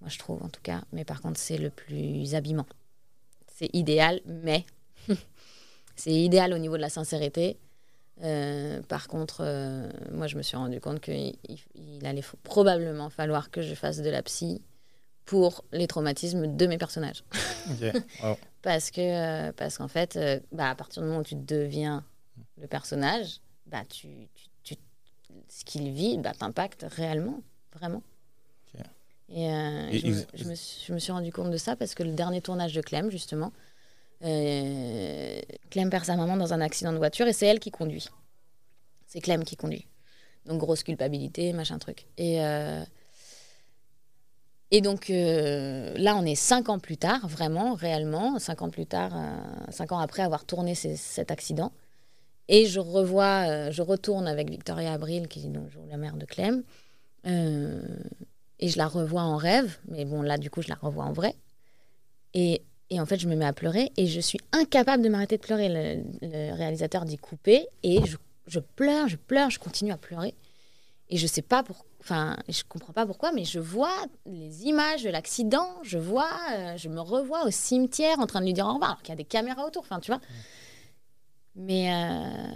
moi, 0.00 0.08
je 0.08 0.18
trouve, 0.18 0.42
en 0.42 0.48
tout 0.48 0.62
cas. 0.62 0.82
Mais 0.92 1.04
par 1.04 1.20
contre, 1.20 1.38
c'est 1.38 1.58
le 1.58 1.70
plus 1.70 2.34
habillement. 2.34 2.66
C'est 3.46 3.70
idéal, 3.74 4.20
mais 4.24 4.64
c'est 5.96 6.12
idéal 6.14 6.52
au 6.54 6.58
niveau 6.58 6.76
de 6.76 6.82
la 6.82 6.90
sincérité. 6.90 7.58
Euh, 8.22 8.82
par 8.82 9.08
contre, 9.08 9.42
euh, 9.42 9.88
moi, 10.12 10.26
je 10.26 10.36
me 10.36 10.42
suis 10.42 10.56
rendu 10.56 10.80
compte 10.80 11.00
qu'il 11.00 11.36
il 11.74 12.06
allait 12.06 12.24
probablement 12.42 13.10
falloir 13.10 13.50
que 13.50 13.62
je 13.62 13.74
fasse 13.74 13.98
de 13.98 14.10
la 14.10 14.22
psy 14.22 14.62
pour 15.28 15.62
les 15.72 15.86
traumatismes 15.86 16.56
de 16.56 16.66
mes 16.66 16.78
personnages. 16.78 17.22
parce 18.62 18.90
que 18.90 19.00
euh, 19.00 19.52
parce 19.52 19.76
qu'en 19.76 19.86
fait, 19.86 20.18
bah, 20.52 20.70
à 20.70 20.74
partir 20.74 21.02
du 21.02 21.08
moment 21.08 21.20
où 21.20 21.24
tu 21.24 21.34
deviens 21.34 22.02
le 22.58 22.66
personnage, 22.66 23.40
bah, 23.66 23.84
tu, 23.86 24.08
tu, 24.62 24.74
ce 25.48 25.66
qu'il 25.66 25.92
vit 25.92 26.16
bah, 26.16 26.32
t'impacte 26.32 26.86
réellement, 26.88 27.42
vraiment. 27.74 28.02
Et, 29.30 29.44
je, 29.44 30.08
me, 30.08 30.54
je, 30.54 30.92
me, 30.94 30.98
suis 30.98 31.12
rendu 31.12 31.30
compte 31.30 31.50
de 31.50 31.58
ça 31.58 31.76
parce 31.76 31.94
que 31.94 32.02
le 32.02 32.12
dernier 32.12 32.40
tournage 32.40 32.72
de 32.72 32.80
Clem, 32.80 33.10
justement, 33.10 33.52
euh, 34.24 35.42
Clem 35.68 35.90
perd 35.90 36.06
sa 36.06 36.16
maman 36.16 36.38
dans 36.38 36.54
un 36.54 36.62
accident 36.62 36.92
de 36.92 36.96
voiture 36.96 37.26
et 37.26 37.34
c'est 37.34 37.44
elle 37.44 37.60
qui 37.60 37.70
conduit. 37.70 38.08
C'est 39.06 39.20
Clem 39.20 39.44
qui 39.44 39.54
conduit. 39.54 39.86
Donc 40.46 40.60
grosse 40.60 40.82
culpabilité, 40.82 41.52
machin 41.52 41.78
truc. 41.78 42.06
Et, 42.16 42.42
euh, 42.42 42.82
et 44.70 44.80
donc 44.80 45.10
euh, 45.10 45.94
là, 45.96 46.16
on 46.16 46.24
est 46.24 46.34
cinq 46.34 46.68
ans 46.68 46.78
plus 46.78 46.96
tard, 46.96 47.26
vraiment, 47.26 47.74
réellement, 47.74 48.38
cinq 48.38 48.62
ans 48.62 48.70
plus 48.70 48.86
tard, 48.86 49.12
cinq 49.70 49.92
ans 49.92 49.98
après 49.98 50.22
avoir 50.22 50.44
tourné 50.44 50.74
cet 50.74 51.30
accident. 51.30 51.72
Et 52.48 52.66
je 52.66 52.80
revois, 52.80 53.70
je 53.70 53.82
retourne 53.82 54.26
avec 54.26 54.50
Victoria 54.50 54.92
Abril, 54.92 55.28
qui 55.28 55.40
est 55.40 55.52
la 55.90 55.96
mère 55.96 56.16
de 56.16 56.24
Clem. 56.24 56.62
et 57.24 58.68
je 58.68 58.78
la 58.78 58.88
revois 58.88 59.22
en 59.22 59.36
rêve, 59.36 59.78
mais 59.88 60.04
bon, 60.04 60.22
là, 60.22 60.38
du 60.38 60.50
coup, 60.50 60.62
je 60.62 60.68
la 60.68 60.76
revois 60.76 61.04
en 61.04 61.12
vrai. 61.12 61.34
Et 62.34 62.62
et 62.90 63.00
en 63.00 63.06
fait, 63.06 63.18
je 63.18 63.28
me 63.28 63.36
mets 63.36 63.44
à 63.44 63.52
pleurer 63.52 63.92
et 63.96 64.06
je 64.06 64.20
suis 64.20 64.38
incapable 64.52 65.02
de 65.02 65.08
m'arrêter 65.08 65.36
de 65.36 65.42
pleurer. 65.42 65.68
Le, 65.68 66.54
réalisateur 66.54 67.04
dit 67.04 67.18
couper 67.18 67.66
et 67.82 68.00
je, 68.46 68.60
pleure, 68.60 69.08
je 69.08 69.16
pleure, 69.16 69.50
je 69.50 69.58
continue 69.58 69.92
à 69.92 69.98
pleurer. 69.98 70.34
Et 71.10 71.16
je 71.16 71.26
sais 71.26 71.42
pas 71.42 71.62
pourquoi, 71.62 71.86
enfin, 72.00 72.36
je 72.48 72.62
comprends 72.68 72.92
pas 72.92 73.06
pourquoi, 73.06 73.32
mais 73.32 73.44
je 73.44 73.58
vois 73.58 73.96
les 74.26 74.64
images 74.66 75.04
de 75.04 75.10
l'accident, 75.10 75.68
je 75.82 75.98
vois, 75.98 76.30
euh, 76.52 76.76
je 76.76 76.88
me 76.88 77.00
revois 77.00 77.46
au 77.46 77.50
cimetière 77.50 78.18
en 78.18 78.26
train 78.26 78.40
de 78.40 78.46
lui 78.46 78.52
dire 78.52 78.66
au 78.66 78.74
revoir, 78.74 78.90
alors 78.90 79.02
qu'il 79.02 79.10
y 79.10 79.12
a 79.12 79.16
des 79.16 79.24
caméras 79.24 79.66
autour, 79.66 79.82
enfin, 79.82 80.00
tu 80.00 80.10
vois. 80.10 80.20
Mais. 81.54 81.92
Euh, 81.92 82.54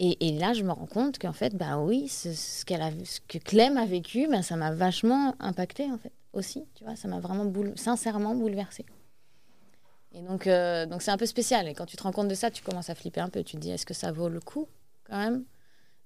et, 0.00 0.38
là, 0.38 0.52
je 0.52 0.62
me 0.62 0.70
rends 0.70 0.86
compte 0.86 1.18
qu'en 1.18 1.32
fait, 1.32 1.56
bah 1.56 1.78
oui, 1.78 2.06
ce, 2.08 2.28
a, 2.28 2.90
ce 3.04 3.20
que 3.26 3.38
Clem 3.38 3.76
a 3.76 3.84
vécu, 3.84 4.28
ben, 4.28 4.42
ça 4.42 4.54
m'a 4.54 4.70
vachement 4.70 5.34
impacté, 5.40 5.90
en 5.90 5.98
fait, 5.98 6.12
aussi. 6.32 6.64
Tu 6.76 6.84
vois, 6.84 6.94
ça 6.94 7.08
m'a 7.08 7.18
vraiment 7.18 7.44
boule, 7.44 7.72
sincèrement 7.74 8.36
bouleversée. 8.36 8.86
Et 10.12 10.22
donc, 10.22 10.46
euh, 10.46 10.86
donc 10.86 11.02
c'est 11.02 11.10
un 11.10 11.16
peu 11.16 11.26
spécial. 11.26 11.66
Et 11.66 11.74
quand 11.74 11.84
tu 11.84 11.96
te 11.96 12.02
rends 12.04 12.12
compte 12.12 12.28
de 12.28 12.34
ça, 12.34 12.52
tu 12.52 12.62
commences 12.62 12.90
à 12.90 12.94
flipper 12.94 13.20
un 13.20 13.28
peu. 13.28 13.42
Tu 13.42 13.56
te 13.56 13.60
dis, 13.60 13.70
est-ce 13.72 13.84
que 13.84 13.94
ça 13.94 14.12
vaut 14.12 14.28
le 14.28 14.40
coup, 14.40 14.68
quand 15.02 15.18
même, 15.18 15.44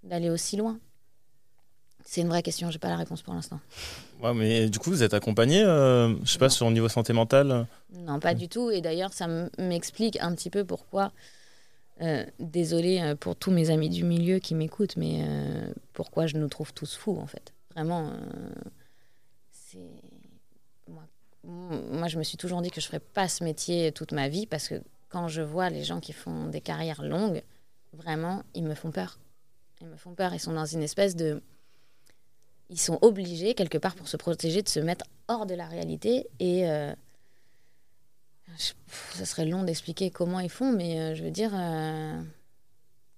d'aller 0.02 0.30
aussi 0.30 0.56
loin? 0.56 0.80
C'est 2.04 2.20
une 2.20 2.28
vraie 2.28 2.42
question. 2.42 2.70
J'ai 2.70 2.78
pas 2.78 2.88
la 2.88 2.96
réponse 2.96 3.22
pour 3.22 3.34
l'instant. 3.34 3.60
Ouais, 4.22 4.34
mais 4.34 4.68
du 4.68 4.78
coup, 4.78 4.90
vous 4.90 5.02
êtes 5.02 5.14
accompagné, 5.14 5.62
euh, 5.62 6.14
je 6.24 6.32
sais 6.32 6.38
pas, 6.38 6.48
sur 6.48 6.66
le 6.66 6.72
niveau 6.72 6.88
santé 6.88 7.12
mentale 7.12 7.66
Non, 7.94 8.20
pas 8.20 8.34
du 8.34 8.48
tout. 8.48 8.70
Et 8.70 8.80
d'ailleurs, 8.80 9.12
ça 9.12 9.28
m'explique 9.58 10.18
un 10.20 10.34
petit 10.34 10.50
peu 10.50 10.64
pourquoi 10.64 11.12
euh, 12.00 12.24
désolée 12.38 13.14
pour 13.20 13.36
tous 13.36 13.50
mes 13.50 13.70
amis 13.70 13.88
du 13.88 14.04
milieu 14.04 14.38
qui 14.38 14.54
m'écoutent, 14.54 14.96
mais 14.96 15.24
pourquoi 15.92 16.26
je 16.26 16.36
nous 16.36 16.48
trouve 16.48 16.72
tous 16.72 16.96
fous, 16.96 17.18
en 17.18 17.26
fait 17.26 17.52
Vraiment, 17.74 18.12
c'est. 19.50 19.78
Moi, 20.88 21.02
moi, 21.44 22.08
je 22.08 22.18
me 22.18 22.22
suis 22.22 22.36
toujours 22.36 22.62
dit 22.62 22.70
que 22.70 22.80
je 22.80 22.86
ne 22.86 22.90
ferais 22.90 23.00
pas 23.00 23.28
ce 23.28 23.42
métier 23.44 23.92
toute 23.92 24.12
ma 24.12 24.28
vie 24.28 24.46
parce 24.46 24.68
que 24.68 24.82
quand 25.08 25.28
je 25.28 25.42
vois 25.42 25.70
les 25.70 25.84
gens 25.84 26.00
qui 26.00 26.12
font 26.12 26.46
des 26.46 26.60
carrières 26.60 27.02
longues, 27.02 27.42
vraiment, 27.92 28.42
ils 28.54 28.64
me 28.64 28.74
font 28.74 28.90
peur. 28.90 29.18
Ils 29.80 29.88
me 29.88 29.96
font 29.96 30.14
peur. 30.14 30.32
Ils 30.34 30.40
sont 30.40 30.54
dans 30.54 30.64
une 30.64 30.82
espèce 30.82 31.14
de. 31.16 31.42
Ils 32.72 32.80
sont 32.80 32.98
obligés, 33.02 33.52
quelque 33.54 33.76
part, 33.76 33.94
pour 33.94 34.08
se 34.08 34.16
protéger, 34.16 34.62
de 34.62 34.68
se 34.68 34.80
mettre 34.80 35.04
hors 35.28 35.44
de 35.44 35.54
la 35.54 35.66
réalité. 35.66 36.26
Et. 36.40 36.66
Euh... 36.68 36.94
ça 38.56 39.26
serait 39.26 39.44
long 39.44 39.62
d'expliquer 39.62 40.10
comment 40.10 40.40
ils 40.40 40.50
font, 40.50 40.72
mais 40.72 40.98
euh, 40.98 41.14
je 41.14 41.22
veux 41.22 41.30
dire. 41.30 41.52
Euh, 41.54 42.18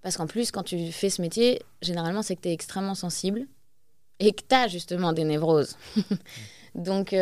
parce 0.02 0.16
qu'en 0.16 0.26
plus, 0.26 0.50
quand 0.50 0.64
tu 0.64 0.90
fais 0.90 1.08
ce 1.08 1.22
métier, 1.22 1.62
généralement, 1.82 2.22
c'est 2.22 2.34
que 2.34 2.42
tu 2.42 2.48
es 2.48 2.52
extrêmement 2.52 2.96
sensible 2.96 3.46
et 4.18 4.32
que 4.32 4.42
tu 4.46 4.54
as 4.54 4.66
justement 4.66 5.12
des 5.12 5.24
névroses. 5.24 5.78
donc, 6.74 7.14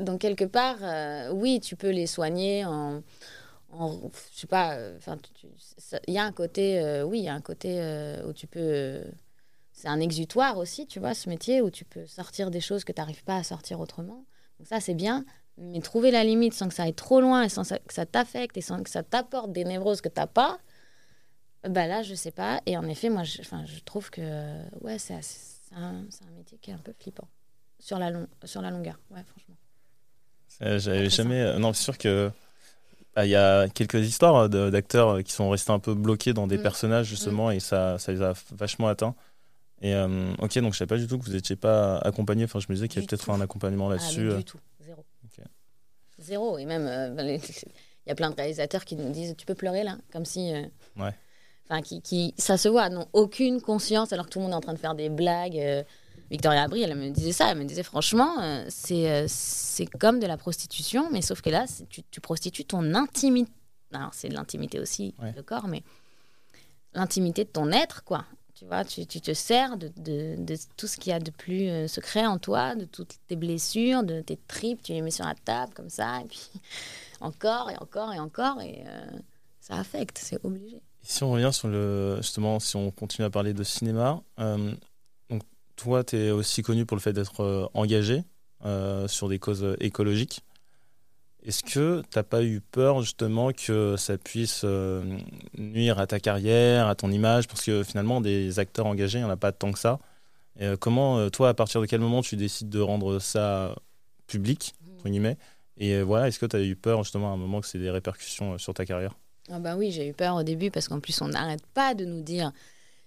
donc, 0.00 0.20
quelque 0.20 0.44
part, 0.44 0.78
oui, 1.34 1.60
tu 1.60 1.76
peux 1.76 1.90
les 1.90 2.06
soigner 2.06 2.64
en 2.64 3.02
je 3.74 4.40
sais 4.40 4.46
pas, 4.46 4.76
il 6.06 6.14
y 6.14 6.18
a 6.18 6.24
un 6.24 6.32
côté, 6.32 7.02
oui, 7.06 7.20
il 7.20 7.24
y 7.24 7.28
a 7.28 7.34
un 7.34 7.40
côté 7.40 7.80
où 8.26 8.32
tu 8.34 8.46
peux, 8.46 9.02
c'est 9.82 9.88
un 9.88 9.98
exutoire 9.98 10.58
aussi, 10.58 10.86
tu 10.86 11.00
vois, 11.00 11.12
ce 11.12 11.28
métier 11.28 11.60
où 11.60 11.68
tu 11.68 11.84
peux 11.84 12.06
sortir 12.06 12.52
des 12.52 12.60
choses 12.60 12.84
que 12.84 12.92
tu 12.92 13.00
n'arrives 13.00 13.24
pas 13.24 13.38
à 13.38 13.42
sortir 13.42 13.80
autrement. 13.80 14.24
Donc 14.60 14.68
ça, 14.68 14.78
c'est 14.78 14.94
bien, 14.94 15.24
mais 15.58 15.80
trouver 15.80 16.12
la 16.12 16.22
limite 16.22 16.54
sans 16.54 16.68
que 16.68 16.74
ça 16.74 16.84
aille 16.84 16.94
trop 16.94 17.20
loin 17.20 17.42
et 17.42 17.48
sans 17.48 17.64
que 17.64 17.92
ça 17.92 18.06
t'affecte 18.06 18.56
et 18.56 18.60
sans 18.60 18.80
que 18.84 18.88
ça 18.88 19.02
t'apporte 19.02 19.50
des 19.50 19.64
névroses 19.64 20.00
que 20.00 20.08
tu 20.08 20.20
n'as 20.20 20.28
pas, 20.28 20.60
bah 21.68 21.88
là, 21.88 22.04
je 22.04 22.14
sais 22.14 22.30
pas. 22.30 22.60
Et 22.66 22.76
en 22.76 22.84
effet, 22.84 23.10
moi, 23.10 23.24
je, 23.24 23.42
je 23.42 23.80
trouve 23.80 24.08
que, 24.10 24.20
ouais, 24.82 25.00
c'est 25.00 25.18
un, 25.74 25.80
un, 25.80 26.30
métier 26.36 26.58
qui 26.62 26.70
est 26.70 26.74
un 26.74 26.78
peu 26.78 26.92
flippant 27.00 27.26
sur 27.80 27.98
la, 27.98 28.10
long, 28.10 28.28
sur 28.44 28.62
la 28.62 28.70
longueur, 28.70 29.00
ouais, 29.10 29.24
franchement. 29.24 29.56
J'avais 30.78 31.10
jamais, 31.10 31.58
non, 31.58 31.72
c'est 31.72 31.82
sûr 31.82 31.98
que 31.98 32.30
bah, 33.16 33.26
il 33.26 33.30
y 33.30 33.36
a 33.36 33.68
quelques 33.68 34.06
histoires 34.06 34.48
d'acteurs 34.48 35.24
qui 35.24 35.32
sont 35.32 35.50
restés 35.50 35.72
un 35.72 35.80
peu 35.80 35.94
bloqués 35.94 36.34
dans 36.34 36.46
des 36.46 36.58
mm. 36.58 36.62
personnages 36.62 37.06
justement 37.06 37.48
mm. 37.48 37.54
et 37.54 37.60
ça, 37.60 37.98
ça 37.98 38.12
les 38.12 38.22
a 38.22 38.32
vachement 38.52 38.86
atteints. 38.86 39.16
Et 39.82 39.94
euh, 39.94 40.32
ok, 40.38 40.58
donc 40.60 40.72
je 40.72 40.78
savais 40.78 40.88
pas 40.88 40.96
du 40.96 41.08
tout 41.08 41.18
que 41.18 41.24
vous 41.24 41.32
n'étiez 41.32 41.56
pas 41.56 41.98
accompagné. 41.98 42.44
Enfin, 42.44 42.60
je 42.60 42.66
me 42.68 42.74
disais 42.74 42.86
qu'il 42.86 42.96
y 42.96 42.98
avait 43.00 43.08
peut-être 43.08 43.28
un 43.30 43.40
accompagnement 43.40 43.88
ah, 43.88 43.94
là-dessus. 43.94 44.30
Ah, 44.32 44.36
du 44.36 44.44
tout, 44.44 44.60
zéro. 44.80 45.04
Zéro. 46.18 46.58
Et 46.58 46.66
même, 46.66 46.86
euh, 46.86 47.36
il 47.36 48.08
y 48.08 48.12
a 48.12 48.14
plein 48.14 48.30
de 48.30 48.36
réalisateurs 48.36 48.84
qui 48.84 48.94
nous 48.94 49.10
disent 49.10 49.34
Tu 49.36 49.44
peux 49.44 49.56
pleurer 49.56 49.82
là 49.82 49.98
Comme 50.12 50.24
si. 50.24 50.54
Euh, 50.54 50.62
ouais. 50.96 51.12
Enfin, 51.64 51.82
qui, 51.82 52.00
qui, 52.00 52.32
ça 52.38 52.56
se 52.56 52.68
voit, 52.68 52.88
n'ont 52.90 53.08
aucune 53.12 53.60
conscience 53.60 54.12
alors 54.12 54.26
que 54.26 54.30
tout 54.30 54.38
le 54.38 54.44
monde 54.44 54.52
est 54.52 54.56
en 54.56 54.60
train 54.60 54.74
de 54.74 54.78
faire 54.78 54.94
des 54.94 55.08
blagues. 55.08 55.84
Victoria 56.30 56.62
Abri, 56.62 56.82
elle 56.82 56.94
me 56.94 57.10
disait 57.10 57.32
ça. 57.32 57.50
Elle 57.50 57.58
me 57.58 57.64
disait 57.64 57.82
franchement, 57.82 58.64
c'est 58.68 59.26
c'est 59.26 59.86
comme 59.86 60.20
de 60.20 60.26
la 60.26 60.36
prostitution, 60.36 61.08
mais 61.10 61.22
sauf 61.22 61.40
que 61.40 61.50
là, 61.50 61.66
tu, 61.88 62.02
tu 62.04 62.20
prostitues 62.20 62.64
ton 62.64 62.94
intimité. 62.94 63.50
Alors, 63.92 64.14
c'est 64.14 64.28
de 64.28 64.34
l'intimité 64.34 64.78
aussi, 64.78 65.14
le 65.34 65.42
corps, 65.42 65.66
mais 65.66 65.82
l'intimité 66.94 67.44
de 67.44 67.50
ton 67.50 67.70
être, 67.72 68.04
quoi. 68.04 68.24
Tu 68.62 68.68
vois, 68.68 68.84
tu, 68.84 69.06
tu 69.06 69.20
te 69.20 69.34
sers 69.34 69.76
de, 69.76 69.90
de, 69.96 70.56
tout 70.76 70.86
ce 70.86 70.96
qu'il 70.96 71.10
y 71.10 71.14
a 71.14 71.18
de 71.18 71.32
plus 71.32 71.68
euh, 71.68 71.88
secret 71.88 72.26
en 72.26 72.38
toi, 72.38 72.76
de 72.76 72.84
toutes 72.84 73.16
tes 73.26 73.34
blessures, 73.34 74.04
de 74.04 74.20
tes 74.20 74.38
tripes, 74.46 74.82
tu 74.82 74.92
les 74.92 75.02
mets 75.02 75.10
sur 75.10 75.24
la 75.24 75.34
table 75.34 75.74
comme 75.74 75.90
ça, 75.90 76.20
et 76.20 76.26
puis 76.26 76.48
encore 77.20 77.70
et 77.70 77.76
encore 77.78 78.12
et 78.12 78.20
encore, 78.20 78.60
et 78.60 78.84
ça 79.60 79.74
affecte, 79.74 80.18
c'est 80.18 80.44
obligé. 80.44 80.80
si 81.02 81.24
on 81.24 81.32
revient 81.32 81.52
sur 81.52 81.68
le. 81.68 82.16
Justement, 82.18 82.60
si 82.60 82.76
on 82.76 82.90
continue 82.92 83.26
à 83.26 83.30
parler 83.30 83.52
de 83.52 83.64
cinéma, 83.64 84.22
toi, 85.82 86.04
tu 86.04 86.16
es 86.16 86.30
aussi 86.30 86.62
connu 86.62 86.86
pour 86.86 86.96
le 86.96 87.00
fait 87.00 87.12
d'être 87.12 87.40
euh, 87.40 87.66
engagé 87.74 88.22
euh, 88.64 89.08
sur 89.08 89.28
des 89.28 89.38
causes 89.38 89.64
euh, 89.64 89.76
écologiques. 89.80 90.42
Est-ce 91.44 91.62
que 91.62 92.02
tu 92.02 92.08
n'as 92.16 92.22
pas 92.22 92.42
eu 92.44 92.60
peur 92.60 93.02
justement 93.02 93.52
que 93.52 93.96
ça 93.96 94.16
puisse 94.16 94.64
nuire 95.58 95.98
à 95.98 96.06
ta 96.06 96.20
carrière, 96.20 96.86
à 96.86 96.94
ton 96.94 97.10
image? 97.10 97.48
Parce 97.48 97.62
que 97.62 97.82
finalement, 97.82 98.20
des 98.20 98.58
acteurs 98.58 98.86
engagés, 98.86 99.18
il 99.18 99.22
n'y 99.22 99.26
en 99.26 99.32
a 99.32 99.36
pas 99.36 99.50
tant 99.50 99.72
que 99.72 99.78
ça. 99.78 99.98
comment, 100.78 101.28
toi, 101.30 101.48
à 101.48 101.54
partir 101.54 101.80
de 101.80 101.86
quel 101.86 102.00
moment 102.00 102.22
tu 102.22 102.36
décides 102.36 102.68
de 102.68 102.78
rendre 102.78 103.18
ça 103.18 103.74
public, 104.28 104.74
entre 104.94 105.08
guillemets? 105.08 105.36
Et 105.78 106.00
voilà, 106.02 106.28
est-ce 106.28 106.38
que 106.38 106.46
tu 106.46 106.54
as 106.54 106.62
eu 106.62 106.76
peur 106.76 107.02
justement 107.02 107.30
à 107.30 107.34
un 107.34 107.38
moment 107.38 107.60
que 107.60 107.66
c'est 107.66 107.78
des 107.78 107.90
répercussions 107.90 108.56
sur 108.58 108.72
ta 108.72 108.84
carrière? 108.84 109.16
Ah 109.50 109.58
bah 109.58 109.74
oui, 109.76 109.90
j'ai 109.90 110.08
eu 110.08 110.12
peur 110.12 110.36
au 110.36 110.42
début 110.42 110.70
parce 110.70 110.86
qu'en 110.86 111.00
plus, 111.00 111.20
on 111.22 111.28
n'arrête 111.28 111.66
pas 111.74 111.94
de 111.94 112.04
nous 112.04 112.22
dire 112.22 112.52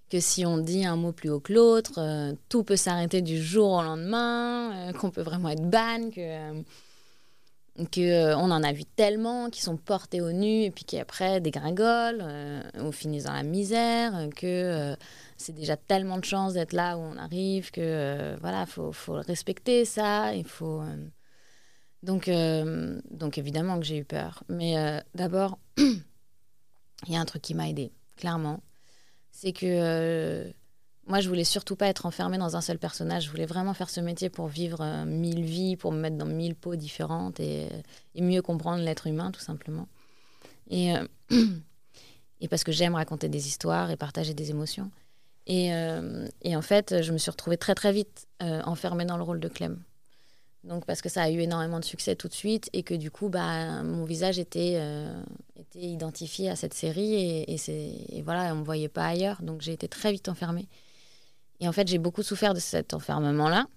que 0.10 0.20
si 0.20 0.46
on 0.46 0.58
dit 0.58 0.86
un 0.86 0.96
mot 0.96 1.12
plus 1.12 1.30
haut 1.30 1.40
que 1.40 1.54
l'autre, 1.54 1.94
euh, 1.98 2.34
tout 2.50 2.64
peut 2.64 2.76
s'arrêter 2.76 3.22
du 3.22 3.42
jour 3.42 3.72
au 3.72 3.82
lendemain, 3.82 4.90
euh, 4.90 4.94
qu'on 4.94 5.10
peut 5.10 5.22
vraiment 5.22 5.50
être 5.50 5.68
ban, 5.68 6.10
que, 6.12 6.64
euh, 7.80 7.86
que 7.86 8.36
on 8.36 8.52
en 8.52 8.64
a 8.64 8.72
vu 8.74 8.86
tellement 8.86 9.50
qui 9.50 9.62
sont 9.62 9.78
portés 9.78 10.22
au 10.22 10.32
nu 10.32 10.64
et 10.64 10.72
puis 10.72 10.86
qui 10.86 11.00
après 11.00 11.42
dégringolent 11.42 12.24
ou 12.80 12.92
finissent 12.92 13.26
dans 13.26 13.34
la 13.34 13.44
misère, 13.44 14.30
que 14.36 14.96
c'est 15.38 15.54
déjà 15.54 15.78
tellement 15.78 16.18
de 16.18 16.26
chance 16.26 16.54
d'être 16.54 16.74
là 16.74 16.98
où 16.98 17.02
on 17.02 17.18
arrive, 17.18 17.72
que 17.72 18.36
voilà, 18.42 18.66
faut, 18.66 18.92
faut 18.92 19.14
respecter 19.14 19.86
ça, 19.86 20.34
il 20.34 20.46
faut 20.46 20.82
donc 22.04 22.30
donc 23.12 23.38
évidemment 23.38 23.80
que 23.80 23.86
j'ai 23.86 23.98
eu 23.98 24.06
peur, 24.06 24.44
mais 24.50 24.76
d'abord 25.14 25.58
il 25.78 27.14
y 27.14 27.16
a 27.16 27.20
un 27.20 27.26
truc 27.26 27.42
qui 27.42 27.54
m'a 27.54 27.70
aidé 27.70 27.92
clairement. 28.16 28.62
C'est 29.32 29.52
que 29.52 29.66
euh, 29.66 30.52
moi, 31.08 31.20
je 31.20 31.30
voulais 31.30 31.44
surtout 31.44 31.76
pas 31.76 31.88
être 31.88 32.06
enfermée 32.06 32.38
dans 32.38 32.56
un 32.56 32.62
seul 32.62 32.80
personnage. 32.80 33.26
Je 33.26 33.30
voulais 33.30 33.46
vraiment 33.46 33.74
faire 33.74 33.90
ce 33.90 34.00
métier 34.00 34.30
pour 34.30 34.48
vivre 34.48 34.82
euh, 34.82 35.06
mille 35.06 35.44
vies, 35.44 35.76
pour 35.76 35.92
me 35.92 36.00
mettre 36.00 36.18
dans 36.18 36.26
mille 36.26 36.56
peaux 36.56 36.76
différentes 36.76 37.40
et, 37.40 37.68
mieux 38.16 38.42
comprendre 38.42 38.84
l'être 38.84 39.08
humain, 39.08 39.32
tout 39.32 39.42
simplement. 39.42 39.88
Et, 40.70 40.96
euh, 40.96 41.06
et 42.42 42.48
parce 42.48 42.64
que 42.64 42.72
j'aime 42.72 42.96
raconter 42.96 43.30
des 43.30 43.48
histoires 43.48 43.92
et 43.92 43.98
partager 43.98 44.34
des 44.34 44.50
émotions. 44.50 44.90
Et, 45.48 45.68
et, 46.42 46.56
en 46.56 46.62
fait, 46.64 47.04
je 47.04 47.12
me 47.12 47.20
suis 47.20 47.30
retrouvée 47.30 47.58
très 47.58 47.76
très 47.76 47.92
vite 47.92 48.26
enfermée 48.40 49.06
dans 49.06 49.16
le 49.16 49.22
rôle 49.22 49.40
de 49.40 49.48
Clem. 49.48 49.80
Donc 50.66 50.86
parce 50.86 51.02
que 51.02 51.10
ça 51.10 51.24
a 51.24 51.30
eu 51.30 51.40
énormément 51.40 51.80
de 51.80 51.86
succès 51.86 52.16
tout 52.16 52.28
de 52.28 52.34
suite 52.34 52.70
et 52.74 52.82
que 52.82 52.96
du 52.96 53.12
coup, 53.12 53.30
bah, 53.30 53.84
mon 53.84 54.04
visage 54.04 54.40
était, 54.40 54.78
euh, 54.78 55.14
identifié 55.76 56.50
à 56.50 56.56
cette 56.56 56.74
série 56.74 57.14
et, 57.14 57.56
et, 58.10 58.22
voilà, 58.24 58.54
on 58.54 58.58
me 58.58 58.64
voyait 58.64 58.90
pas 58.90 59.06
ailleurs. 59.06 59.42
Donc 59.42 59.62
j'ai 59.62 59.74
été 59.74 59.88
très 59.88 60.12
vite 60.12 60.28
enfermée. 60.28 60.68
Et 61.60 61.68
en 61.68 61.72
fait, 61.72 61.88
j'ai 61.88 61.98
beaucoup 61.98 62.24
souffert 62.24 62.54
de 62.54 62.60
cet 62.60 62.94
enfermement-là. 62.94 63.68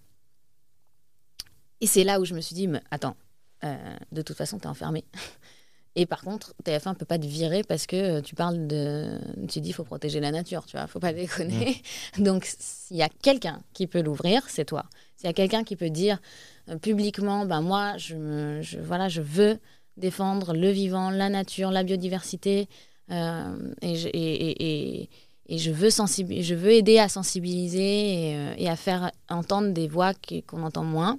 Et 1.81 1.87
c'est 1.87 2.05
là 2.05 2.21
où 2.21 2.25
je 2.25 2.35
me 2.35 2.41
suis 2.41 2.55
dit, 2.55 2.67
mais 2.67 2.83
attends, 2.91 3.17
euh, 3.65 3.77
de 4.13 4.23
toute 4.23 4.37
façon, 4.37 4.59
tu 4.59 4.65
es 4.65 4.69
enfermée. 4.69 5.05
Et 5.95 6.07
par 6.07 6.23
contre, 6.23 6.55
TF1 6.65 6.95
peut 6.95 7.07
pas 7.07 7.19
te 7.19 7.27
virer 7.27 7.65
parce 7.65 7.87
que 7.87 8.21
tu 8.21 8.37
parles 8.37 8.69
de. 8.69 9.19
Tu 9.49 9.61
dis, 9.61 9.71
il 9.71 9.73
faut 9.73 9.85
protéger 9.85 10.21
la 10.21 10.31
nature, 10.31 10.65
tu 10.65 10.77
vois, 10.77 10.87
faut 10.87 11.01
pas 11.01 11.13
déconner. 11.13 11.83
Donc, 12.19 12.45
s'il 12.45 12.97
y 12.97 13.03
a 13.03 13.09
quelqu'un 13.09 13.63
qui 13.73 13.89
peut 13.89 14.01
l'ouvrir, 14.01 14.43
c'est 14.49 14.65
toi. 14.65 14.85
S'il 15.17 15.27
y 15.27 15.31
a 15.31 15.33
quelqu'un 15.33 15.65
qui 15.65 15.75
peut 15.75 15.91
dire 15.91 16.21
euh, 16.69 16.79
publiquement, 16.79 17.47
ben 17.47 17.63
moi, 17.63 17.97
je, 17.97 18.61
je, 18.63 18.79
voilà, 18.79 19.09
je 19.09 19.23
veux 19.23 19.59
défendre 19.97 20.55
le 20.55 20.71
vivant, 20.71 21.11
la 21.11 21.31
nature, 21.31 21.73
la 21.73 21.83
biodiversité, 21.83 22.69
euh, 23.11 23.73
et, 23.83 23.97
je, 23.97 24.09
et, 24.09 25.01
et, 25.03 25.11
je, 25.49 25.71
veux 25.71 25.89
je 25.89 26.55
veux 26.55 26.73
aider 26.73 26.99
à 26.99 27.09
sensibiliser 27.09 28.33
et, 28.33 28.37
euh, 28.37 28.71
à 28.71 28.77
faire 28.77 29.11
entendre 29.31 29.73
des 29.73 29.89
voix 29.89 30.13
qu'on 30.47 30.63
entend 30.63 30.85
moins 30.85 31.19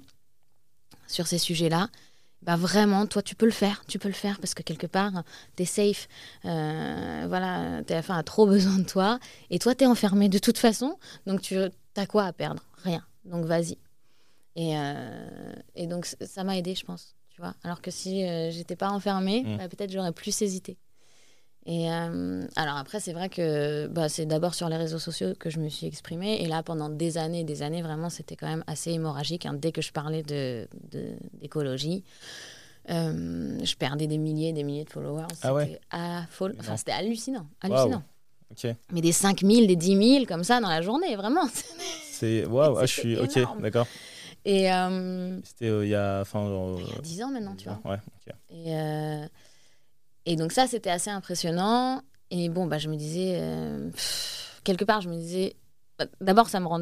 sur 1.08 1.26
ces 1.26 1.38
sujets-là. 1.38 1.88
Bah 2.42 2.56
vraiment, 2.56 3.06
toi, 3.06 3.20
tu 3.20 3.34
peux 3.34 3.44
le 3.44 3.52
faire. 3.52 3.84
Tu 3.86 3.98
peux 3.98 4.08
le 4.08 4.14
faire 4.14 4.38
parce 4.38 4.54
que 4.54 4.62
quelque 4.62 4.86
part, 4.86 5.24
tu 5.56 5.64
es 5.64 5.66
safe. 5.66 6.08
Euh, 6.46 7.26
voilà, 7.28 7.82
TF1 7.82 8.18
a 8.18 8.22
trop 8.22 8.46
besoin 8.46 8.78
de 8.78 8.84
toi. 8.84 9.18
Et 9.50 9.58
toi, 9.58 9.74
tu 9.74 9.84
es 9.84 9.86
enfermé 9.86 10.28
de 10.28 10.38
toute 10.38 10.56
façon. 10.56 10.96
Donc, 11.26 11.42
tu 11.42 11.56
as 11.58 12.06
quoi 12.06 12.24
à 12.24 12.32
perdre? 12.32 12.62
Rien. 12.82 13.04
Donc, 13.24 13.44
vas-y. 13.44 13.76
Et, 14.56 14.76
euh, 14.76 15.54
et 15.74 15.86
donc, 15.86 16.06
ça 16.06 16.44
m'a 16.44 16.56
aidé, 16.56 16.74
je 16.74 16.84
pense. 16.84 17.14
Tu 17.30 17.40
vois 17.42 17.54
Alors 17.62 17.82
que 17.82 17.90
si 17.90 18.24
euh, 18.24 18.50
j'étais 18.50 18.76
pas 18.76 18.90
enfermée, 18.90 19.42
mmh. 19.42 19.56
bah, 19.58 19.68
peut-être 19.68 19.92
j'aurais 19.92 20.12
plus 20.12 20.40
hésité. 20.40 20.78
Et 21.66 21.90
euh, 21.92 22.46
alors 22.56 22.76
après, 22.76 23.00
c'est 23.00 23.12
vrai 23.12 23.28
que 23.28 23.86
bah, 23.88 24.08
c'est 24.08 24.26
d'abord 24.26 24.54
sur 24.54 24.68
les 24.68 24.76
réseaux 24.76 24.98
sociaux 24.98 25.34
que 25.38 25.50
je 25.50 25.58
me 25.58 25.68
suis 25.68 25.86
exprimée. 25.86 26.42
Et 26.42 26.46
là, 26.46 26.62
pendant 26.62 26.88
des 26.88 27.18
années, 27.18 27.44
des 27.44 27.62
années, 27.62 27.82
vraiment, 27.82 28.08
c'était 28.08 28.36
quand 28.36 28.48
même 28.48 28.64
assez 28.66 28.92
hémorragique. 28.92 29.46
Hein. 29.46 29.54
Dès 29.54 29.70
que 29.70 29.82
je 29.82 29.92
parlais 29.92 30.22
d'écologie, 30.22 32.02
de, 32.88 33.64
je 33.64 33.76
perdais 33.76 34.06
des 34.06 34.18
milliers 34.18 34.52
des 34.52 34.64
milliers 34.64 34.84
de 34.84 34.90
followers. 34.90 35.26
Ah 35.42 35.54
ouais 35.54 35.78
enfin, 35.92 36.76
C'était 36.76 36.92
hallucinant. 36.92 37.46
hallucinant. 37.60 38.02
Mais 38.90 39.00
des 39.00 39.12
5000, 39.12 39.66
des 39.66 39.76
10 39.76 40.12
000 40.14 40.24
comme 40.26 40.44
ça 40.44 40.60
dans 40.60 40.68
la 40.68 40.82
journée, 40.82 41.14
vraiment. 41.16 41.46
C'est 42.10 42.44
waouh, 42.46 42.78
ah, 42.78 42.86
je 42.86 42.92
suis 42.92 43.16
ok, 43.16 43.60
d'accord. 43.60 43.86
Et 44.44 44.72
euh, 44.72 45.38
c'était 45.42 45.68
euh, 45.68 45.84
il 45.84 45.90
y 45.90 45.94
a 45.94 46.20
enfin 46.22 46.76
il 46.78 46.86
y 46.86 46.98
a 46.98 47.00
10 47.00 47.22
ans 47.22 47.30
maintenant, 47.30 47.54
tu 47.56 47.68
vois. 47.68 47.80
Ouais, 47.84 47.98
Et, 48.50 48.74
euh, 48.74 49.26
et 50.32 50.36
donc 50.36 50.52
ça 50.52 50.66
c'était 50.66 50.90
assez 50.90 51.10
impressionnant 51.10 52.02
Et 52.30 52.48
bon, 52.48 52.66
bah, 52.66 52.78
je 52.78 52.88
me 52.88 52.96
disais, 52.96 53.38
euh, 53.40 53.90
quelque 54.62 54.84
part, 54.84 55.00
je 55.00 55.08
me 55.08 55.16
disais, 55.16 55.56
bah, 55.98 56.06
d'abord, 56.20 56.48
ça 56.48 56.60
me 56.60 56.66
rend. 56.66 56.80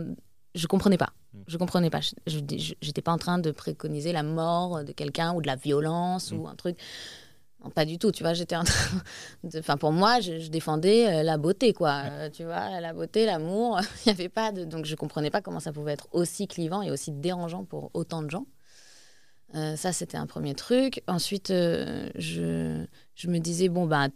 Je 0.54 0.66
comprenais 0.66 0.98
pas. 0.98 1.12
Mm. 1.32 1.38
Je 1.46 1.56
comprenais 1.56 1.90
pas. 1.90 2.00
Je 2.26 2.38
n'étais 2.40 3.02
pas 3.02 3.12
en 3.12 3.18
train 3.18 3.38
de 3.38 3.50
préconiser 3.50 4.12
la 4.12 4.22
mort 4.22 4.84
de 4.84 4.92
quelqu'un 4.92 5.32
ou 5.34 5.40
de 5.40 5.46
la 5.46 5.56
violence 5.56 6.32
ou 6.32 6.42
Mm. 6.42 6.46
un 6.46 6.54
truc. 6.56 6.76
Non, 7.64 7.70
pas 7.70 7.84
du 7.86 7.98
tout, 7.98 8.12
tu 8.12 8.22
vois. 8.22 8.34
J'étais 8.34 8.56
en 8.56 8.64
train 8.64 9.00
de. 9.44 9.58
Enfin, 9.58 9.76
pour 9.78 9.92
moi, 9.92 10.20
je, 10.20 10.38
je 10.38 10.48
défendais 10.50 11.06
euh, 11.08 11.22
la 11.22 11.38
beauté, 11.38 11.72
quoi. 11.72 12.02
Euh, 12.04 12.30
tu 12.30 12.44
vois, 12.44 12.80
la 12.80 12.92
beauté, 12.92 13.24
l'amour. 13.26 13.80
Il 14.04 14.08
n'y 14.08 14.12
avait 14.12 14.28
pas 14.28 14.52
de. 14.52 14.64
Donc, 14.64 14.84
je 14.84 14.94
comprenais 14.94 15.30
pas 15.30 15.40
comment 15.40 15.60
ça 15.60 15.72
pouvait 15.72 15.92
être 15.94 16.08
aussi 16.12 16.46
clivant 16.46 16.82
et 16.82 16.90
aussi 16.90 17.10
dérangeant 17.12 17.64
pour 17.64 17.90
autant 17.94 18.22
de 18.22 18.30
gens. 18.30 18.46
Euh, 19.54 19.76
ça, 19.76 19.92
c'était 19.92 20.18
un 20.18 20.26
premier 20.26 20.54
truc. 20.54 21.02
Ensuite, 21.08 21.50
euh, 21.50 22.10
je, 22.16 22.84
je 23.18 23.28
me 23.28 23.38
disais, 23.38 23.68
bon, 23.68 23.86
bah, 23.86 24.08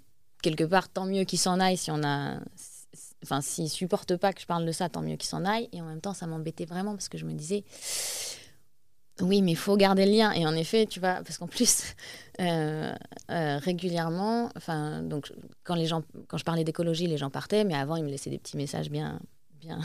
quelque 0.43 0.65
part, 0.65 0.89
tant 0.89 1.05
mieux 1.05 1.25
qu'il 1.25 1.39
s'en 1.39 1.61
aille 1.61 1.77
si 1.77 1.91
on 1.91 2.03
a. 2.03 2.39
Enfin, 3.25 3.41
s'il 3.41 3.69
supporte 3.69 4.17
pas 4.17 4.33
que 4.33 4.41
je 4.41 4.47
parle 4.47 4.65
de 4.65 4.73
ça, 4.73 4.89
tant 4.89 5.03
mieux 5.03 5.17
qu'il 5.17 5.29
s'en 5.29 5.45
aille. 5.45 5.69
Et 5.73 5.81
en 5.81 5.85
même 5.85 6.01
temps, 6.01 6.15
ça 6.15 6.27
m'embêtait 6.27 6.65
vraiment 6.65 6.93
parce 6.93 7.09
que 7.09 7.19
je 7.19 7.25
me 7.25 7.33
disais, 7.33 7.65
oui, 9.21 9.43
mais 9.43 9.53
il 9.53 9.57
faut 9.57 9.77
garder 9.77 10.07
le 10.07 10.13
lien. 10.13 10.33
Et 10.33 10.47
en 10.47 10.55
effet, 10.55 10.87
tu 10.87 11.01
vois, 11.01 11.15
parce 11.25 11.39
qu'en 11.39 11.47
plus, 11.47 11.95
euh, 12.41 12.93
euh, 13.31 13.59
régulièrement, 13.59 14.51
enfin, 14.57 15.03
donc, 15.03 15.33
quand, 15.65 15.75
les 15.75 15.87
gens, 15.87 16.03
quand 16.29 16.39
je 16.39 16.45
parlais 16.45 16.65
d'écologie, 16.65 17.07
les 17.07 17.19
gens 17.19 17.31
partaient, 17.31 17.65
mais 17.65 17.75
avant, 17.75 17.97
ils 17.97 18.05
me 18.05 18.11
laissaient 18.11 18.31
des 18.31 18.39
petits 18.39 18.57
messages 18.57 18.91
bien, 18.91 19.21
bien, 19.61 19.81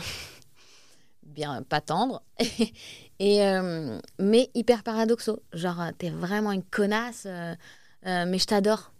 bien 1.24 1.62
pas 1.62 1.80
tendres. 1.80 2.22
Et, 3.20 3.44
euh, 3.44 4.00
mais 4.20 4.48
hyper 4.54 4.84
paradoxaux. 4.84 5.42
Genre, 5.52 5.90
t'es 5.98 6.10
vraiment 6.10 6.52
une 6.52 6.62
connasse, 6.62 7.26
mais 8.04 8.38
je 8.38 8.44
t'adore. 8.44 8.92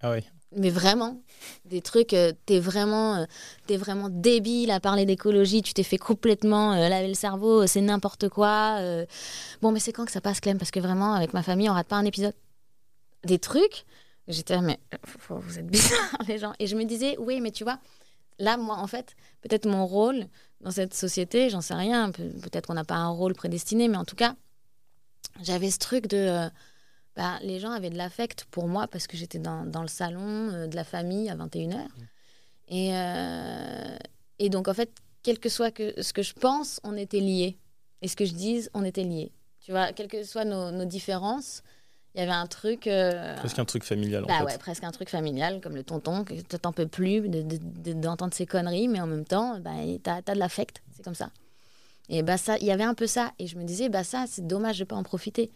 Ah 0.00 0.10
ouais. 0.10 0.24
Mais 0.56 0.70
vraiment, 0.70 1.20
des 1.64 1.82
trucs, 1.82 2.14
euh, 2.14 2.32
t'es 2.46 2.60
vraiment, 2.60 3.16
euh, 3.16 3.24
vraiment 3.76 4.08
débile 4.08 4.70
à 4.70 4.78
parler 4.80 5.04
d'écologie, 5.04 5.60
tu 5.62 5.74
t'es 5.74 5.82
fait 5.82 5.98
complètement 5.98 6.72
euh, 6.72 6.88
laver 6.88 7.08
le 7.08 7.14
cerveau, 7.14 7.62
euh, 7.62 7.66
c'est 7.66 7.80
n'importe 7.80 8.28
quoi. 8.28 8.76
euh. 8.80 9.04
Bon, 9.60 9.72
mais 9.72 9.80
c'est 9.80 9.92
quand 9.92 10.04
que 10.06 10.12
ça 10.12 10.20
passe, 10.20 10.40
Clem? 10.40 10.56
Parce 10.58 10.70
que 10.70 10.80
vraiment, 10.80 11.14
avec 11.14 11.34
ma 11.34 11.42
famille, 11.42 11.68
on 11.68 11.72
rate 11.74 11.88
pas 11.88 11.96
un 11.96 12.04
épisode. 12.04 12.34
Des 13.24 13.38
trucs, 13.40 13.84
j'étais 14.28 14.60
mais 14.60 14.78
vous 15.28 15.58
êtes 15.58 15.66
bizarres, 15.66 15.98
les 16.28 16.38
gens. 16.38 16.52
Et 16.60 16.66
je 16.68 16.76
me 16.76 16.84
disais, 16.84 17.16
oui, 17.18 17.40
mais 17.40 17.50
tu 17.50 17.64
vois, 17.64 17.78
là, 18.38 18.56
moi, 18.56 18.76
en 18.76 18.86
fait, 18.86 19.16
peut-être 19.42 19.66
mon 19.66 19.84
rôle 19.84 20.26
dans 20.60 20.70
cette 20.70 20.94
société, 20.94 21.50
j'en 21.50 21.60
sais 21.60 21.74
rien, 21.74 22.12
peut- 22.12 22.30
peut-être 22.42 22.66
qu'on 22.68 22.74
n'a 22.74 22.84
pas 22.84 22.94
un 22.94 23.08
rôle 23.10 23.34
prédestiné, 23.34 23.88
mais 23.88 23.96
en 23.96 24.04
tout 24.04 24.16
cas, 24.16 24.36
j'avais 25.42 25.70
ce 25.70 25.78
truc 25.78 26.06
de. 26.06 26.48
Bah, 27.16 27.38
les 27.42 27.58
gens 27.60 27.70
avaient 27.70 27.90
de 27.90 27.96
l'affect 27.96 28.44
pour 28.50 28.68
moi 28.68 28.86
parce 28.88 29.06
que 29.06 29.16
j'étais 29.16 29.38
dans, 29.38 29.64
dans 29.64 29.82
le 29.82 29.88
salon 29.88 30.50
euh, 30.52 30.66
de 30.66 30.76
la 30.76 30.84
famille 30.84 31.28
à 31.30 31.34
21h. 31.36 31.86
Et, 32.68 32.90
euh, 32.94 33.96
et 34.38 34.48
donc, 34.50 34.68
en 34.68 34.74
fait, 34.74 34.90
quel 35.22 35.38
que 35.38 35.48
soit 35.48 35.70
que, 35.70 36.00
ce 36.02 36.12
que 36.12 36.22
je 36.22 36.34
pense, 36.34 36.80
on 36.84 36.96
était 36.96 37.20
liés. 37.20 37.56
Et 38.02 38.08
ce 38.08 38.16
que 38.16 38.24
je 38.24 38.34
dise, 38.34 38.70
on 38.74 38.84
était 38.84 39.02
liés. 39.04 39.32
Tu 39.60 39.70
vois, 39.72 39.92
quelles 39.92 40.08
que 40.08 40.22
soient 40.24 40.44
nos, 40.44 40.70
nos 40.70 40.84
différences, 40.84 41.62
il 42.14 42.20
y 42.20 42.22
avait 42.22 42.32
un 42.32 42.46
truc. 42.46 42.86
euh, 42.86 43.34
Presque 43.36 43.58
un 43.58 43.64
truc 43.64 43.84
familial 43.84 44.24
en 44.24 44.26
bah 44.26 44.38
fait. 44.38 44.44
ouais, 44.44 44.58
presque 44.58 44.84
un 44.84 44.90
truc 44.92 45.08
familial, 45.08 45.60
comme 45.60 45.74
le 45.74 45.82
tonton, 45.82 46.24
que 46.24 46.34
t- 46.34 46.58
t'en 46.58 46.72
peux 46.72 46.86
plus 46.86 47.20
de- 47.28 47.42
de- 47.42 47.58
de- 47.58 47.92
d'entendre 47.94 48.32
ces 48.34 48.46
conneries, 48.46 48.88
mais 48.88 49.00
en 49.00 49.06
même 49.06 49.24
temps, 49.24 49.58
bah, 49.60 49.72
t'as 50.02 50.20
as 50.26 50.34
de 50.34 50.38
l'affect, 50.38 50.82
c'est 50.94 51.02
comme 51.02 51.14
ça. 51.14 51.30
Et 52.08 52.22
bah 52.22 52.36
ça, 52.38 52.56
il 52.58 52.64
y 52.66 52.70
avait 52.70 52.84
un 52.84 52.94
peu 52.94 53.06
ça, 53.08 53.32
et 53.40 53.46
je 53.48 53.56
me 53.58 53.64
disais, 53.64 53.88
bah 53.88 54.04
ça, 54.04 54.26
c'est 54.28 54.46
dommage 54.46 54.78
de 54.78 54.84
pas 54.84 54.94
en 54.96 55.02
profiter. 55.02 55.50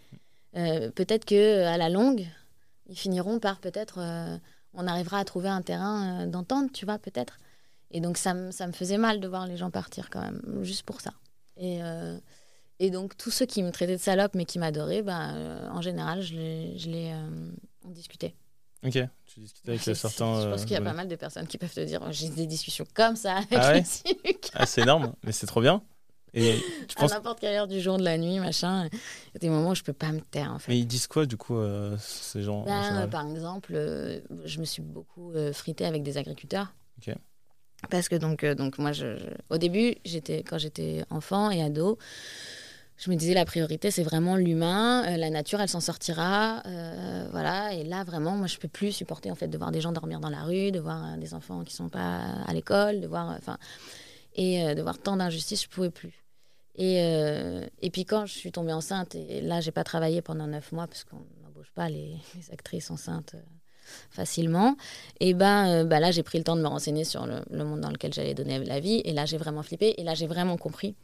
Euh, 0.56 0.90
peut-être 0.90 1.24
que 1.24 1.64
à 1.64 1.76
la 1.76 1.88
longue, 1.88 2.26
ils 2.86 2.96
finiront 2.98 3.38
par 3.38 3.60
peut-être, 3.60 3.98
euh, 3.98 4.36
on 4.74 4.86
arrivera 4.86 5.18
à 5.18 5.24
trouver 5.24 5.48
un 5.48 5.62
terrain 5.62 6.22
euh, 6.22 6.26
d'entente, 6.26 6.72
tu 6.72 6.84
vois, 6.84 6.98
peut-être. 6.98 7.38
Et 7.92 8.00
donc 8.00 8.16
ça, 8.18 8.34
me- 8.34 8.50
ça 8.50 8.66
me 8.66 8.72
faisait 8.72 8.98
mal 8.98 9.20
de 9.20 9.28
voir 9.28 9.46
les 9.46 9.56
gens 9.56 9.70
partir 9.70 10.10
quand 10.10 10.20
même, 10.20 10.42
juste 10.62 10.82
pour 10.84 11.00
ça. 11.00 11.12
Et, 11.56 11.80
et 12.78 12.90
donc 12.90 13.16
tous 13.18 13.30
ceux 13.30 13.44
qui 13.44 13.62
me 13.62 13.70
traitaient 13.70 13.96
de 13.96 14.00
salope 14.00 14.34
mais 14.34 14.46
qui 14.46 14.58
m'adoraient, 14.58 15.02
bah, 15.02 15.34
en 15.72 15.82
général, 15.82 16.22
je 16.22 16.34
les, 16.34 16.78
je 16.78 16.88
les 16.88 17.12
on 17.84 17.90
discutait. 17.90 18.34
Ok. 18.82 18.98
Tu 19.26 19.40
discutais 19.40 19.72
avec 19.72 19.82
certains. 19.94 20.40
Je 20.40 20.48
pense 20.48 20.62
qu'il 20.62 20.72
y 20.72 20.76
a 20.76 20.80
pas 20.80 20.94
mal 20.94 21.06
de 21.08 21.16
personnes 21.16 21.46
qui 21.46 21.58
peuvent 21.58 21.74
te 21.74 21.80
dire 21.84 22.00
j'ai 22.12 22.30
des 22.30 22.46
discussions 22.46 22.86
comme 22.94 23.14
ça 23.16 23.36
avec 23.36 23.52
Ah 23.52 23.72
ouais 23.72 23.84
Ah, 24.54 24.64
c'est 24.64 24.80
énorme, 24.82 25.12
mais 25.22 25.32
c'est 25.32 25.46
trop 25.46 25.60
bien. 25.60 25.82
Et 26.34 26.54
tu 26.88 26.96
à 26.96 27.06
n'importe 27.08 27.40
quelle 27.40 27.54
heure 27.54 27.66
du 27.68 27.80
jour, 27.80 27.98
de 27.98 28.04
la 28.04 28.18
nuit, 28.18 28.38
machin. 28.38 28.86
Il 28.92 29.34
y 29.34 29.36
a 29.36 29.38
des 29.40 29.48
moments 29.48 29.70
où 29.70 29.74
je 29.74 29.82
peux 29.82 29.92
pas 29.92 30.12
me 30.12 30.20
taire 30.20 30.52
en 30.52 30.58
fait. 30.58 30.72
Mais 30.72 30.78
ils 30.78 30.86
disent 30.86 31.06
quoi 31.06 31.26
du 31.26 31.36
coup, 31.36 31.56
euh, 31.56 31.96
ces 31.98 32.42
gens 32.42 32.60
en 32.60 32.64
Ben, 32.64 33.08
par 33.08 33.26
exemple, 33.28 33.72
euh, 33.74 34.20
je 34.44 34.60
me 34.60 34.64
suis 34.64 34.82
beaucoup 34.82 35.32
euh, 35.32 35.52
fritée 35.52 35.84
avec 35.86 36.02
des 36.02 36.16
agriculteurs. 36.18 36.72
Parce 37.90 38.08
que 38.10 38.16
donc, 38.16 38.44
euh, 38.44 38.54
donc 38.54 38.78
moi, 38.78 38.92
je, 38.92 39.16
je- 39.16 39.24
au 39.48 39.56
début, 39.56 39.94
j'étais 40.04 40.42
quand 40.42 40.58
j'étais 40.58 41.02
enfant 41.08 41.50
et 41.50 41.62
ado, 41.62 41.96
je 42.98 43.10
me 43.10 43.16
disais 43.16 43.32
la 43.32 43.46
priorité, 43.46 43.90
c'est 43.90 44.02
vraiment 44.02 44.36
l'humain, 44.36 45.02
euh, 45.08 45.16
la 45.16 45.30
nature, 45.30 45.58
elle 45.62 45.70
s'en 45.70 45.80
sortira, 45.80 46.62
euh, 46.66 47.26
voilà. 47.30 47.72
Et 47.72 47.82
là, 47.84 48.04
vraiment, 48.04 48.36
moi, 48.36 48.46
je 48.46 48.58
peux 48.58 48.68
plus 48.68 48.92
supporter 48.92 49.30
en 49.30 49.34
fait 49.34 49.48
de 49.48 49.56
voir 49.56 49.70
des 49.72 49.80
gens 49.80 49.92
dormir 49.92 50.20
dans 50.20 50.28
la 50.28 50.42
rue, 50.42 50.70
de 50.70 50.78
voir 50.78 51.14
euh, 51.14 51.16
des 51.16 51.32
enfants 51.32 51.64
qui 51.64 51.74
sont 51.74 51.88
pas 51.88 52.18
à 52.46 52.52
l'école, 52.52 53.00
de 53.00 53.06
voir, 53.06 53.30
enfin, 53.38 53.56
et 54.34 54.74
de 54.74 54.82
voir 54.82 54.98
tant 54.98 55.16
d'injustices, 55.16 55.62
je 55.64 55.68
pouvais 55.68 55.90
plus. 55.90 56.19
Et, 56.76 57.00
euh, 57.00 57.66
et 57.80 57.90
puis 57.90 58.04
quand 58.04 58.26
je 58.26 58.32
suis 58.32 58.52
tombée 58.52 58.72
enceinte, 58.72 59.14
et 59.14 59.40
là, 59.40 59.60
j'ai 59.60 59.72
pas 59.72 59.84
travaillé 59.84 60.22
pendant 60.22 60.46
neuf 60.46 60.72
mois 60.72 60.86
parce 60.86 61.04
qu'on 61.04 61.24
n'embauche 61.42 61.72
pas 61.74 61.88
les, 61.88 62.16
actrices 62.52 62.90
enceintes 62.90 63.34
euh, 63.34 63.42
facilement. 64.10 64.76
Et 65.18 65.34
ben, 65.34 65.68
euh, 65.68 65.84
bah 65.84 66.00
là, 66.00 66.10
j'ai 66.10 66.22
pris 66.22 66.38
le 66.38 66.44
temps 66.44 66.56
de 66.56 66.62
me 66.62 66.68
renseigner 66.68 67.04
sur 67.04 67.26
le, 67.26 67.64
monde 67.64 67.80
dans 67.80 67.90
lequel 67.90 68.12
j'allais 68.12 68.34
donner 68.34 68.58
la 68.64 68.80
vie. 68.80 69.02
Et 69.04 69.12
là, 69.12 69.26
j'ai 69.26 69.36
vraiment 69.36 69.62
flippé. 69.62 69.94
Et 69.98 70.04
là, 70.04 70.14
j'ai 70.14 70.26
vraiment 70.26 70.56
compris 70.56 70.94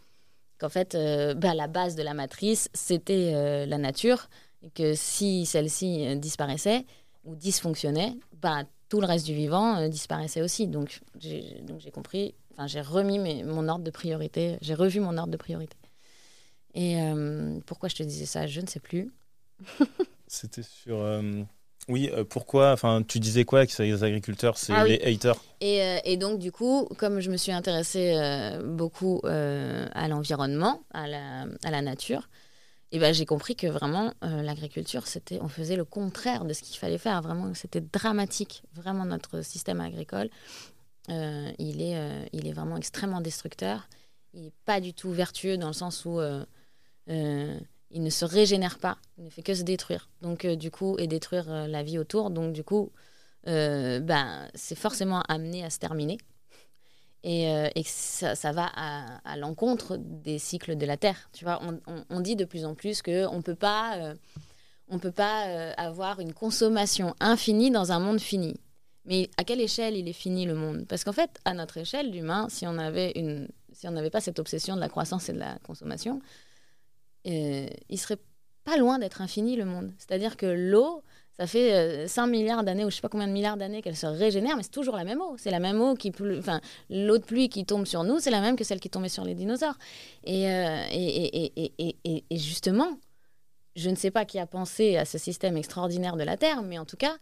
qu'en 0.58 0.68
fait, 0.68 0.96
bah, 1.36 1.52
la 1.54 1.66
base 1.66 1.96
de 1.96 2.02
la 2.02 2.14
matrice, 2.14 2.70
c'était 2.72 3.66
la 3.66 3.76
nature. 3.76 4.28
Et 4.62 4.70
que 4.70 4.94
si 4.94 5.44
celle-ci 5.44 6.16
disparaissait 6.16 6.86
ou 7.24 7.34
dysfonctionnait, 7.34 8.14
bah, 8.40 8.62
tout 8.88 9.00
le 9.00 9.06
reste 9.06 9.26
du 9.26 9.34
vivant 9.34 9.86
disparaissait 9.88 10.40
aussi. 10.40 10.66
Donc 10.66 11.02
j'ai 11.18 11.90
compris, 11.92 12.34
enfin, 12.56 12.66
j'ai 12.66 12.80
remis 12.80 13.18
mes- 13.18 13.42
mon 13.44 13.68
ordre 13.68 13.84
de 13.84 13.90
priorité, 13.90 14.58
j'ai 14.62 14.74
revu 14.74 15.00
mon 15.00 15.16
ordre 15.18 15.30
de 15.32 15.36
priorité. 15.36 15.76
Et 16.74 17.00
euh, 17.00 17.58
pourquoi 17.66 17.88
je 17.88 17.94
te 17.96 18.02
disais 18.02 18.26
ça, 18.26 18.46
je 18.46 18.60
ne 18.60 18.66
sais 18.66 18.80
plus. 18.80 19.12
C'était 20.26 20.62
sur. 20.62 20.98
euh, 20.98 21.42
Oui, 21.88 22.10
euh, 22.12 22.24
pourquoi 22.24 22.72
Enfin, 22.72 23.02
tu 23.06 23.20
disais 23.20 23.44
quoi 23.44 23.66
que 23.66 23.82
les 23.82 24.02
agriculteurs, 24.04 24.58
c'est 24.58 24.72
Ah 24.74 24.82
oui. 24.84 24.98
les 25.00 25.14
haters 25.14 25.36
Et, 25.60 25.98
et 26.04 26.16
donc, 26.16 26.38
du 26.38 26.50
coup, 26.52 26.86
comme 26.98 27.20
je 27.20 27.30
me 27.30 27.36
suis 27.36 27.52
intéressée 27.52 28.14
beaucoup 28.64 29.20
à 29.24 30.08
l'environnement, 30.08 30.82
à 30.92 31.06
la, 31.06 31.46
à 31.64 31.70
la 31.70 31.80
nature, 31.82 32.28
et 32.92 32.98
ben, 32.98 33.12
j'ai 33.12 33.26
compris 33.26 33.56
que 33.56 33.66
vraiment, 33.66 34.12
l'agriculture, 34.22 35.06
c'était, 35.06 35.38
on 35.42 35.48
faisait 35.48 35.76
le 35.76 35.84
contraire 35.84 36.44
de 36.44 36.52
ce 36.52 36.62
qu'il 36.62 36.76
fallait 36.76 36.98
faire. 36.98 37.20
Vraiment, 37.22 37.52
c'était 37.54 37.80
dramatique. 37.80 38.62
Vraiment, 38.74 39.04
notre 39.04 39.42
système 39.42 39.80
agricole, 39.80 40.28
euh, 41.08 41.52
il, 41.58 41.80
est, 41.82 41.96
euh, 41.96 42.24
il 42.32 42.46
est 42.46 42.52
vraiment 42.52 42.76
extrêmement 42.76 43.20
destructeur. 43.20 43.88
Il 44.34 44.42
n'est 44.42 44.52
pas 44.64 44.80
du 44.80 44.92
tout 44.92 45.10
vertueux 45.10 45.56
dans 45.56 45.68
le 45.68 45.72
sens 45.72 46.04
où 46.04 46.20
euh, 46.20 46.44
il 47.06 48.02
ne 48.02 48.10
se 48.10 48.24
régénère 48.24 48.78
pas. 48.78 48.98
Il 49.18 49.24
ne 49.24 49.30
fait 49.30 49.42
que 49.42 49.54
se 49.54 49.62
détruire. 49.62 50.08
Donc, 50.20 50.46
du 50.46 50.70
coup, 50.70 50.96
et 50.98 51.06
détruire 51.06 51.48
la 51.68 51.82
vie 51.82 51.98
autour. 51.98 52.30
Donc, 52.30 52.52
du 52.52 52.64
coup, 52.64 52.92
ben, 53.44 54.48
c'est 54.54 54.74
forcément 54.74 55.22
amené 55.28 55.64
à 55.64 55.70
se 55.70 55.78
terminer. 55.78 56.18
Et, 57.22 57.82
ça, 57.84 58.52
va 58.52 58.70
à, 58.74 59.36
l'encontre 59.36 59.96
des 59.96 60.38
cycles 60.38 60.76
de 60.76 60.84
la 60.84 60.96
Terre. 60.96 61.30
Tu 61.32 61.44
vois, 61.44 61.60
on, 62.10 62.20
dit 62.20 62.36
de 62.36 62.44
plus 62.44 62.64
en 62.66 62.74
plus 62.74 63.00
qu'on 63.00 63.36
ne 63.36 63.42
peut 63.42 63.54
pas, 63.54 64.14
on 64.88 64.98
peut 64.98 65.12
pas 65.12 65.72
avoir 65.78 66.20
une 66.20 66.34
consommation 66.34 67.14
infinie 67.20 67.70
dans 67.70 67.90
un 67.90 68.00
monde 68.00 68.20
fini. 68.20 68.60
Mais 69.06 69.30
à 69.36 69.44
quelle 69.44 69.60
échelle 69.60 69.96
il 69.96 70.08
est 70.08 70.12
fini 70.12 70.46
le 70.46 70.54
monde? 70.54 70.84
Parce 70.88 71.04
qu'en 71.04 71.12
fait, 71.12 71.30
à 71.44 71.54
notre 71.54 71.76
échelle 71.78 72.10
d'humain, 72.10 72.48
si 72.50 72.66
on 72.66 72.76
avait 72.78 73.12
une, 73.14 73.48
si 73.72 73.86
on 73.86 73.92
n'avait 73.92 74.10
pas 74.10 74.20
cette 74.20 74.38
obsession 74.38 74.74
de 74.74 74.80
la 74.80 74.88
croissance 74.88 75.28
et 75.28 75.32
de 75.32 75.38
la 75.38 75.58
consommation, 75.60 76.20
euh, 77.26 77.66
il 77.88 77.98
serait 77.98 78.18
pas 78.64 78.76
loin 78.76 78.98
d'être 78.98 79.20
infini 79.20 79.56
le 79.56 79.64
monde. 79.64 79.92
C'est-à-dire 79.98 80.36
que 80.36 80.46
l'eau, 80.46 81.02
ça 81.38 81.46
fait 81.46 81.72
euh, 81.74 82.08
5 82.08 82.26
milliards 82.26 82.64
d'années 82.64 82.84
ou 82.84 82.90
je 82.90 82.96
sais 82.96 83.00
pas 83.02 83.08
combien 83.08 83.28
de 83.28 83.32
milliards 83.32 83.56
d'années 83.56 83.82
qu'elle 83.82 83.96
se 83.96 84.06
régénère, 84.06 84.56
mais 84.56 84.62
c'est 84.62 84.70
toujours 84.70 84.96
la 84.96 85.04
même 85.04 85.20
eau. 85.20 85.36
C'est 85.38 85.50
la 85.50 85.60
même 85.60 85.80
eau 85.80 85.94
qui, 85.94 86.10
pleut- 86.10 86.38
enfin, 86.38 86.60
l'eau 86.90 87.18
de 87.18 87.24
pluie 87.24 87.48
qui 87.48 87.64
tombe 87.64 87.84
sur 87.86 88.04
nous, 88.04 88.18
c'est 88.18 88.30
la 88.30 88.40
même 88.40 88.56
que 88.56 88.64
celle 88.64 88.80
qui 88.80 88.90
tombait 88.90 89.08
sur 89.08 89.24
les 89.24 89.34
dinosaures. 89.34 89.78
Et, 90.24 90.50
euh, 90.50 90.84
et, 90.90 91.52
et, 92.04 92.24
et 92.30 92.36
justement, 92.38 92.98
je 93.76 93.90
ne 93.90 93.94
sais 93.96 94.10
pas 94.10 94.24
qui 94.24 94.38
a 94.38 94.46
pensé 94.46 94.96
à 94.96 95.04
ce 95.04 95.18
système 95.18 95.56
extraordinaire 95.56 96.16
de 96.16 96.24
la 96.24 96.36
Terre, 96.36 96.62
mais 96.62 96.78
en 96.78 96.84
tout 96.86 96.96
cas, 96.96 97.16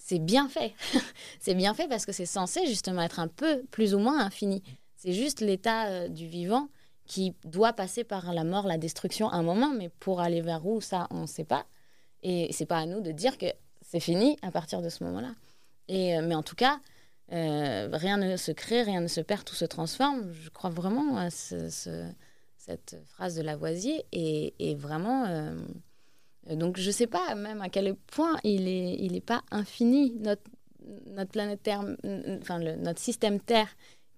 c'est 0.00 0.18
bien 0.18 0.48
fait. 0.48 0.74
c'est 1.40 1.54
bien 1.54 1.74
fait 1.74 1.88
parce 1.88 2.06
que 2.06 2.12
c'est 2.12 2.26
censé 2.26 2.66
justement 2.66 3.02
être 3.02 3.20
un 3.20 3.28
peu 3.28 3.62
plus 3.70 3.94
ou 3.94 3.98
moins 3.98 4.20
infini. 4.24 4.62
C'est 4.96 5.12
juste 5.12 5.40
l'état 5.40 5.88
euh, 5.88 6.08
du 6.08 6.26
vivant 6.26 6.68
qui 7.06 7.34
doit 7.44 7.72
passer 7.72 8.04
par 8.04 8.32
la 8.32 8.44
mort, 8.44 8.66
la 8.66 8.78
destruction 8.78 9.28
à 9.28 9.36
un 9.36 9.42
moment, 9.42 9.68
mais 9.68 9.88
pour 10.00 10.20
aller 10.20 10.40
vers 10.40 10.66
où, 10.66 10.80
ça, 10.80 11.06
on 11.10 11.22
ne 11.22 11.26
sait 11.26 11.44
pas. 11.44 11.66
Et 12.22 12.52
c'est 12.52 12.66
pas 12.66 12.78
à 12.78 12.86
nous 12.86 13.00
de 13.00 13.12
dire 13.12 13.38
que 13.38 13.46
c'est 13.80 14.00
fini 14.00 14.36
à 14.42 14.50
partir 14.50 14.82
de 14.82 14.88
ce 14.88 15.04
moment-là. 15.04 15.34
Et, 15.88 16.20
mais 16.20 16.34
en 16.34 16.42
tout 16.42 16.56
cas, 16.56 16.80
rien 17.30 18.18
ne 18.18 18.36
se 18.36 18.52
crée, 18.52 18.82
rien 18.82 19.00
ne 19.00 19.06
se 19.06 19.22
perd, 19.22 19.44
tout 19.44 19.54
se 19.54 19.64
transforme. 19.64 20.30
Je 20.32 20.50
crois 20.50 20.68
vraiment 20.68 21.16
à 21.16 21.30
cette 21.30 22.96
phrase 23.06 23.36
de 23.36 23.42
Lavoisier. 23.42 24.04
Et, 24.12 24.54
et 24.58 24.74
vraiment, 24.74 25.24
donc 26.56 26.78
je 26.78 26.86
ne 26.86 26.92
sais 26.92 27.06
pas 27.06 27.34
même 27.34 27.60
à 27.60 27.68
quel 27.68 27.94
point 27.94 28.36
il 28.44 28.64
n'est 28.64 28.94
il 28.94 29.16
est 29.16 29.24
pas 29.24 29.42
infini. 29.50 30.14
Notre, 30.20 30.42
notre 31.06 31.30
planète 31.30 31.62
Terre, 31.62 31.84
enfin 32.40 32.58
notre 32.58 33.00
système 33.00 33.40
Terre 33.40 33.68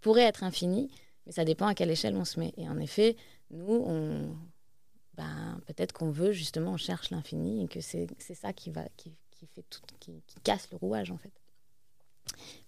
pourrait 0.00 0.22
être 0.22 0.44
infini, 0.44 0.90
mais 1.26 1.32
ça 1.32 1.44
dépend 1.44 1.66
à 1.66 1.74
quelle 1.74 1.90
échelle 1.90 2.16
on 2.16 2.24
se 2.24 2.38
met. 2.38 2.52
Et 2.56 2.68
en 2.68 2.78
effet, 2.78 3.16
nous, 3.50 3.84
ben, 5.14 5.60
peut-être 5.66 5.92
qu'on 5.92 6.10
veut 6.10 6.32
justement, 6.32 6.72
on 6.72 6.76
cherche 6.76 7.10
l'infini 7.10 7.64
et 7.64 7.68
que 7.68 7.80
c'est 7.80 8.08
ça 8.34 8.52
qui, 8.52 8.70
va, 8.70 8.84
qui, 8.96 9.12
qui 9.30 9.46
fait 9.46 9.64
tout, 9.68 9.80
qui, 9.98 10.22
casse 10.44 10.70
le 10.70 10.76
rouage 10.76 11.10
en 11.10 11.18
fait. 11.18 11.32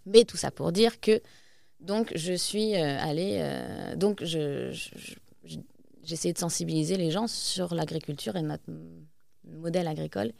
Mais 0.07 0.25
tout 0.25 0.37
ça 0.37 0.51
pour 0.51 0.73
dire 0.73 1.01
que 1.01 1.23
donc 1.81 2.13
je 2.15 2.33
suis 2.33 2.75
euh, 2.75 2.99
allée, 2.99 3.39
euh, 3.41 3.97
donc 3.97 4.25
je, 4.25 4.73
essayé 6.11 6.33
de 6.33 6.39
sensibiliser 6.39 6.97
les 6.97 7.11
gens 7.11 7.27
sur 7.27 7.75
l'agriculture 7.75 8.37
et 8.37 8.43
notre 8.43 8.65
modèle 9.45 9.89
agricole 9.89 10.33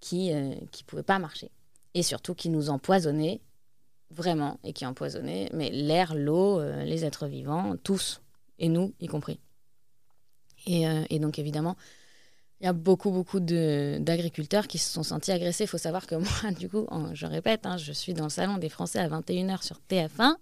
qui 0.00 0.32
ne 0.32 0.52
euh, 0.52 0.82
pouvait 0.86 1.02
pas 1.02 1.18
marcher 1.18 1.50
et 1.94 2.02
surtout 2.02 2.34
qui 2.34 2.48
nous 2.48 2.70
empoisonnait 2.70 3.40
vraiment 4.10 4.58
et 4.64 4.72
qui 4.72 4.86
empoisonnait 4.86 5.50
mais 5.52 5.70
l'air, 5.70 6.14
l'eau, 6.14 6.62
les 6.84 7.04
êtres 7.04 7.26
vivants, 7.26 7.76
tous 7.82 8.20
et 8.58 8.68
nous 8.68 8.94
y 9.00 9.06
compris. 9.06 9.38
Euh, 10.68 11.04
et, 11.08 11.18
donc, 11.18 11.38
évidemment, 11.38 11.76
il 12.60 12.64
y 12.64 12.68
a 12.68 12.72
beaucoup, 12.72 13.10
beaucoup 13.10 13.40
d'agriculteurs 13.40 14.66
qui 14.66 14.78
se 14.78 14.90
sont 14.92 15.02
sentis 15.02 15.30
agressés. 15.30 15.64
Il 15.64 15.68
faut 15.68 15.78
savoir 15.78 16.06
que 16.06 16.14
moi, 16.16 16.52
du 16.58 16.68
coup, 16.68 16.86
je 17.12 17.26
répète, 17.26 17.66
hein, 17.66 17.76
je 17.76 17.92
suis 17.92 18.14
dans 18.14 18.24
le 18.24 18.30
Salon 18.30 18.58
des 18.58 18.68
Français 18.68 18.98
à 18.98 19.08
21h 19.08 19.62
sur 19.62 19.80
TF1, 19.90 20.34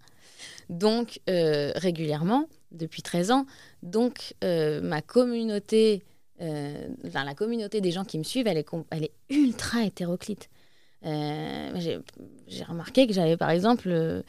donc 0.68 1.20
euh, 1.28 1.72
régulièrement, 1.76 2.48
depuis 2.72 3.02
13 3.02 3.30
ans. 3.30 3.46
Donc, 3.82 4.34
euh, 4.44 4.80
ma 4.80 5.02
communauté, 5.02 6.02
enfin, 6.40 7.24
la 7.24 7.34
communauté 7.34 7.80
des 7.80 7.90
gens 7.90 8.04
qui 8.04 8.18
me 8.18 8.24
suivent, 8.24 8.46
elle 8.46 8.58
est, 8.58 9.12
ultra 9.30 9.84
hétéroclite. 9.84 10.48
J'ai 11.02 12.64
remarqué 12.68 13.06
que 13.06 13.12
j'avais, 13.12 13.36
par 13.36 13.50
exemple, 13.50 14.22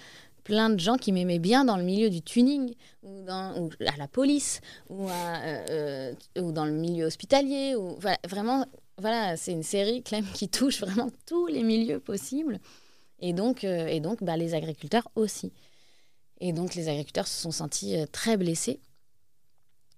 plein 0.43 0.69
de 0.69 0.79
gens 0.79 0.97
qui 0.97 1.11
m'aimaient 1.11 1.39
bien 1.39 1.65
dans 1.65 1.75
le 1.75 1.83
milieu 1.83 2.09
du 2.09 2.21
tuning, 2.21 2.73
ou, 3.03 3.21
dans, 3.23 3.69
à 3.85 3.97
la 3.97 4.07
police, 4.07 4.61
ou, 4.89 5.09
euh, 5.09 6.13
dans 6.35 6.65
le 6.65 6.71
milieu 6.71 7.05
hospitalier. 7.05 7.75
Vraiment, 8.27 8.65
voilà, 8.97 9.35
c'est 9.35 9.51
une 9.51 9.63
série 9.63 10.03
Clem, 10.03 10.25
qui 10.33 10.47
touche 10.47 10.79
vraiment 10.79 11.09
tous 11.25 11.47
les 11.47 11.63
milieux 11.63 11.99
possibles. 11.99 12.59
Et 13.19 13.33
donc, 13.33 13.63
euh, 13.63 13.99
bah, 14.21 14.37
les 14.37 14.53
agriculteurs 14.53 15.09
aussi. 15.15 15.51
Et 16.39 16.53
donc 16.53 16.75
les 16.75 16.87
agriculteurs 16.87 17.27
se 17.27 17.41
sont 17.41 17.51
sentis 17.51 17.97
euh, 17.97 18.05
très 18.11 18.37
blessés. 18.37 18.79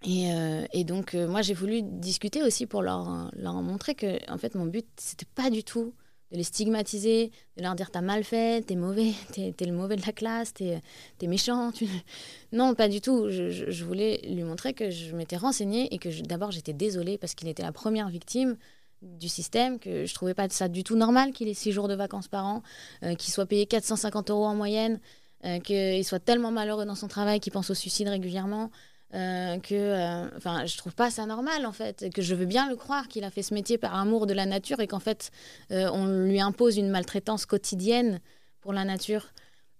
Et, 0.03 0.31
et 0.71 0.83
donc 0.85 1.13
moi 1.13 1.41
j'ai 1.41 1.53
voulu 1.53 1.81
discuter 1.81 2.41
aussi 2.41 2.65
pour 2.65 2.81
leur, 2.81 3.31
montrer 3.43 3.95
que 3.95 4.17
en 4.31 4.37
fait 4.37 4.55
mon 4.55 4.65
but 4.65 4.87
c'était 4.97 5.27
pas 5.35 5.49
du 5.49 5.63
tout 5.63 5.93
de 6.31 6.37
les 6.37 6.43
stigmatiser, 6.43 7.31
de 7.57 7.63
leur 7.63 7.75
dire 7.75 7.89
t'as 7.91 8.01
mal 8.01 8.23
fait, 8.23 8.65
t'es 8.65 8.75
mauvais, 8.75 9.13
t'es 9.33 9.53
es 9.59 9.65
le 9.65 9.73
mauvais 9.73 9.95
de 9.95 10.05
la 10.05 10.13
classe, 10.13 10.53
t'es 10.53 10.81
es 11.21 11.27
méchant. 11.27 11.71
Non, 12.51 12.73
pas 12.73 12.87
du 12.87 12.99
tout. 12.99 13.29
Je, 13.29 13.83
voulais 13.83 14.21
lui 14.27 14.41
montrer 14.43 14.73
que 14.73 14.89
je 14.89 15.15
m'étais 15.15 15.37
renseignée 15.37 15.93
et 15.93 15.99
que 15.99 16.09
d'abord 16.23 16.51
j'étais 16.51 16.73
désolée 16.73 17.19
parce 17.19 17.35
qu'il 17.35 17.47
était 17.47 17.61
la 17.61 17.71
première 17.71 18.09
victime 18.09 18.57
du 19.01 19.29
système, 19.29 19.79
que 19.79 20.05
je 20.05 20.13
trouvais 20.13 20.33
pas 20.33 20.49
ça 20.49 20.67
du 20.67 20.83
tout 20.83 20.95
normal 20.95 21.31
qu'il 21.31 21.47
ait 21.47 21.53
six 21.53 21.71
jours 21.71 21.87
de 21.87 21.93
vacances 21.93 22.27
par 22.27 22.45
an, 22.45 22.63
euh, 23.03 23.13
qu'il 23.15 23.31
soit 23.31 23.45
payé 23.45 23.65
450 23.65 24.31
euros 24.31 24.45
en 24.45 24.55
moyenne, 24.55 24.99
euh, 25.45 25.59
qu'il 25.59 26.03
soit 26.03 26.19
tellement 26.19 26.51
malheureux 26.51 26.85
dans 26.85 26.95
son 26.95 27.07
travail 27.07 27.39
qu'il 27.39 27.53
pense 27.53 27.69
au 27.69 27.75
suicide 27.75 28.09
régulièrement, 28.09 28.71
euh, 29.15 29.57
que 29.57 29.73
euh, 29.73 30.29
enfin 30.37 30.67
je 30.67 30.77
trouve 30.77 30.93
pas 30.93 31.09
ça 31.09 31.25
normal 31.25 31.65
en 31.65 31.71
fait 31.71 32.13
que 32.13 32.21
je 32.21 32.35
veux 32.35 32.45
bien 32.45 32.69
le 32.69 32.75
croire 32.75 33.07
qu'il 33.07 33.23
a 33.23 33.31
fait 33.31 33.41
ce 33.41 33.55
métier 33.55 33.79
par 33.79 33.95
amour 33.95 34.27
de 34.27 34.35
la 34.35 34.45
nature 34.45 34.81
et 34.81 34.87
qu'en 34.87 34.99
fait 34.99 35.31
euh, 35.71 35.89
on 35.91 36.05
lui 36.05 36.39
impose 36.39 36.77
une 36.77 36.89
maltraitance 36.91 37.47
quotidienne 37.47 38.21
pour 38.61 38.71
la 38.71 38.85
nature. 38.85 39.25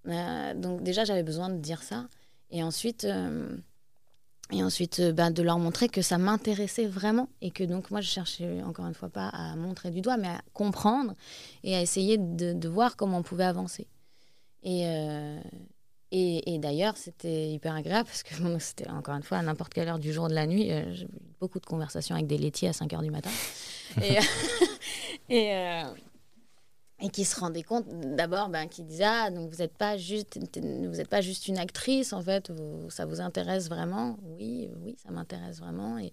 Donc 0.06 0.82
déjà 0.82 1.04
j'avais 1.04 1.22
besoin 1.22 1.50
de 1.50 1.60
dire 1.60 1.84
ça. 1.84 2.08
Et 2.50 2.64
ensuite 2.64 3.06
et 4.52 4.64
ensuite 4.64 5.00
bah, 5.12 5.30
de 5.30 5.44
leur 5.44 5.60
montrer 5.60 5.90
que 5.90 6.02
ça 6.02 6.18
m'intéressait 6.18 6.88
vraiment 6.88 7.30
et 7.42 7.52
que 7.52 7.64
donc 7.64 7.92
moi 7.92 8.02
je 8.02 8.10
cherchais 8.10 8.64
encore 8.64 8.88
une 8.88 8.96
fois 8.96 9.10
pas 9.10 9.28
à 9.28 9.56
montrer 9.56 9.92
du 9.92 10.02
doigt 10.02 10.18
mais 10.18 10.30
à 10.30 10.42
comprendre 10.54 11.14
et 11.64 11.76
à 11.76 11.82
essayer 11.82 12.18
de, 12.18 12.54
de 12.54 12.68
voir 12.68 12.96
comment 12.96 13.20
on 13.20 13.24
pouvait 13.24 13.44
avancer. 13.44 13.86
Et 14.64 14.86
et, 16.12 16.58
d'ailleurs, 16.58 16.98
c'était 16.98 17.52
hyper 17.52 17.76
agréable 17.76 18.08
parce 18.08 18.24
que 18.24 18.34
c'était 18.60 18.90
encore 18.90 19.16
une 19.16 19.24
fois 19.24 19.38
à 19.38 19.42
n'importe 19.42 19.74
quelle 19.74 19.88
heure 19.88 20.00
du 20.00 20.12
jour 20.12 20.26
ou 20.26 20.28
de 20.28 20.34
la 20.34 20.48
nuit. 20.48 20.72
Euh, 20.72 20.92
j'ai 20.94 21.06
eu 21.06 21.10
beaucoup 21.40 21.60
de 21.60 21.66
conversations 21.66 22.16
avec 22.16 22.28
des 22.28 22.38
laitiers 22.38 22.70
à 22.70 22.74
5 22.74 22.92
heures 22.94 23.02
du 23.04 23.12
matin. 23.12 23.30
et, 24.02 24.18
et, 25.30 25.56
euh, 25.56 25.84
et, 27.00 27.10
qui 27.10 27.26
se 27.26 27.40
rendaient 27.40 27.64
compte 27.64 27.86
d'abord, 28.16 28.50
ben, 28.50 28.68
qui 28.68 28.84
disaient 28.84 29.04
Ah, 29.06 29.30
donc 29.30 29.52
vous 29.52 29.58
n'êtes 29.58 29.78
pas, 29.78 29.98
juste, 29.98 30.40
vous 30.40 31.04
pas 31.06 31.22
juste 31.22 31.48
une 31.48 31.60
actrice, 31.60 32.12
en 32.12 32.22
fait, 32.22 32.52
ça 32.90 33.06
vous 33.06 33.22
intéresse 33.22 33.70
vraiment? 33.70 34.18
Oui, 34.24 34.70
oui, 34.84 34.96
ça 35.04 35.12
m'intéresse 35.12 35.60
vraiment. 35.60 36.00
Et, 36.00 36.12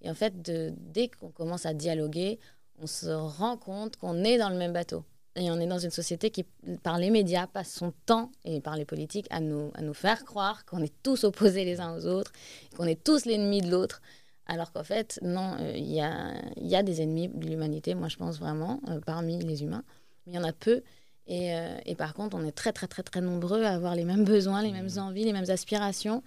et 0.00 0.10
en 0.10 0.14
fait, 0.14 0.40
de, 0.40 0.72
dès 0.78 1.08
qu'on 1.08 1.30
commence 1.30 1.66
à 1.66 1.74
dialoguer, 1.74 2.38
on 2.78 2.86
se 2.86 3.08
rend 3.10 3.58
compte 3.58 3.96
qu'on 3.96 4.24
est 4.24 4.38
dans 4.38 4.50
le 4.50 4.56
même 4.56 4.72
bateau. 4.72 5.04
Et 5.36 5.50
on 5.50 5.60
est 5.60 5.66
dans 5.66 5.78
une 5.78 5.90
société 5.90 6.30
qui, 6.30 6.44
par 6.82 6.98
les 6.98 7.10
médias, 7.10 7.46
passe 7.46 7.70
son 7.70 7.92
temps, 8.06 8.32
et 8.44 8.60
par 8.60 8.74
les 8.76 8.86
politiques, 8.86 9.26
à 9.30 9.40
nous, 9.40 9.70
à 9.74 9.82
nous 9.82 9.92
faire 9.92 10.24
croire 10.24 10.64
qu'on 10.64 10.82
est 10.82 10.92
tous 11.02 11.24
opposés 11.24 11.64
les 11.64 11.80
uns 11.80 11.94
aux 11.94 12.06
autres, 12.06 12.32
qu'on 12.76 12.86
est 12.86 13.02
tous 13.02 13.26
l'ennemi 13.26 13.60
de 13.60 13.70
l'autre. 13.70 14.00
Alors 14.46 14.72
qu'en 14.72 14.84
fait, 14.84 15.18
non, 15.22 15.56
euh, 15.60 15.72
il 15.76 15.92
y, 15.92 16.00
a, 16.00 16.32
y, 16.56 16.74
a, 16.74 16.82
des 16.82 17.02
ennemis 17.02 17.28
de 17.28 17.46
l'humanité, 17.46 17.94
moi 17.94 18.08
je 18.08 18.16
pense 18.16 18.38
vraiment, 18.38 18.80
euh, 18.88 19.00
parmi 19.00 19.38
les 19.38 19.62
humains. 19.62 19.84
Mais 20.26 20.32
il 20.32 20.36
y 20.36 20.38
en 20.38 20.44
a 20.44 20.52
peu. 20.52 20.82
Et, 21.26 21.54
euh, 21.54 21.76
et, 21.84 21.96
par 21.96 22.14
contre, 22.14 22.36
on 22.36 22.44
est 22.44 22.52
très, 22.52 22.72
très, 22.72 22.86
très, 22.86 23.02
très 23.02 23.20
nombreux 23.20 23.64
à 23.64 23.72
avoir 23.72 23.94
les 23.94 24.04
mêmes 24.04 24.24
besoins, 24.24 24.62
les 24.62 24.70
mêmes 24.70 24.90
envies, 24.96 25.24
les 25.24 25.32
mêmes 25.32 25.50
aspirations. 25.50 26.22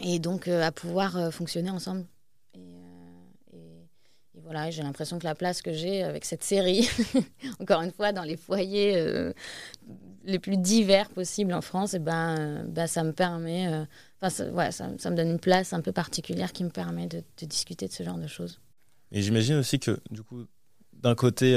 et 0.00 0.18
donc 0.18 0.48
à 0.48 0.72
pouvoir 0.72 1.32
fonctionner 1.32 1.70
ensemble. 1.70 2.04
Voilà, 4.48 4.70
j'ai 4.70 4.82
l'impression 4.82 5.18
que 5.18 5.24
la 5.24 5.34
place 5.34 5.60
que 5.60 5.74
j'ai 5.74 6.02
avec 6.02 6.24
cette 6.24 6.42
série, 6.42 6.88
encore 7.60 7.82
une 7.82 7.92
fois, 7.92 8.12
dans 8.12 8.22
les 8.22 8.38
foyers 8.38 8.96
euh, 8.96 9.34
les 10.24 10.38
plus 10.38 10.56
divers 10.56 11.10
possibles 11.10 11.52
en 11.52 11.60
France, 11.60 11.92
et 11.92 11.98
eh 11.98 12.00
ben, 12.00 12.64
bah, 12.66 12.86
ça 12.86 13.04
me 13.04 13.12
permet, 13.12 13.70
euh, 13.70 13.84
ça, 14.30 14.70
ça, 14.70 15.10
me 15.10 15.14
donne 15.14 15.32
une 15.32 15.38
place 15.38 15.74
un 15.74 15.82
peu 15.82 15.92
particulière 15.92 16.54
qui 16.54 16.64
me 16.64 16.70
permet 16.70 17.06
de 17.06 17.22
discuter 17.42 17.88
de 17.88 17.92
ce 17.92 18.02
genre 18.02 18.16
de 18.16 18.26
choses. 18.26 18.58
Et 19.12 19.20
j'imagine 19.20 19.56
aussi 19.56 19.78
que, 19.78 20.00
du 20.10 20.22
coup, 20.22 20.46
d'un 20.94 21.14
côté, 21.14 21.50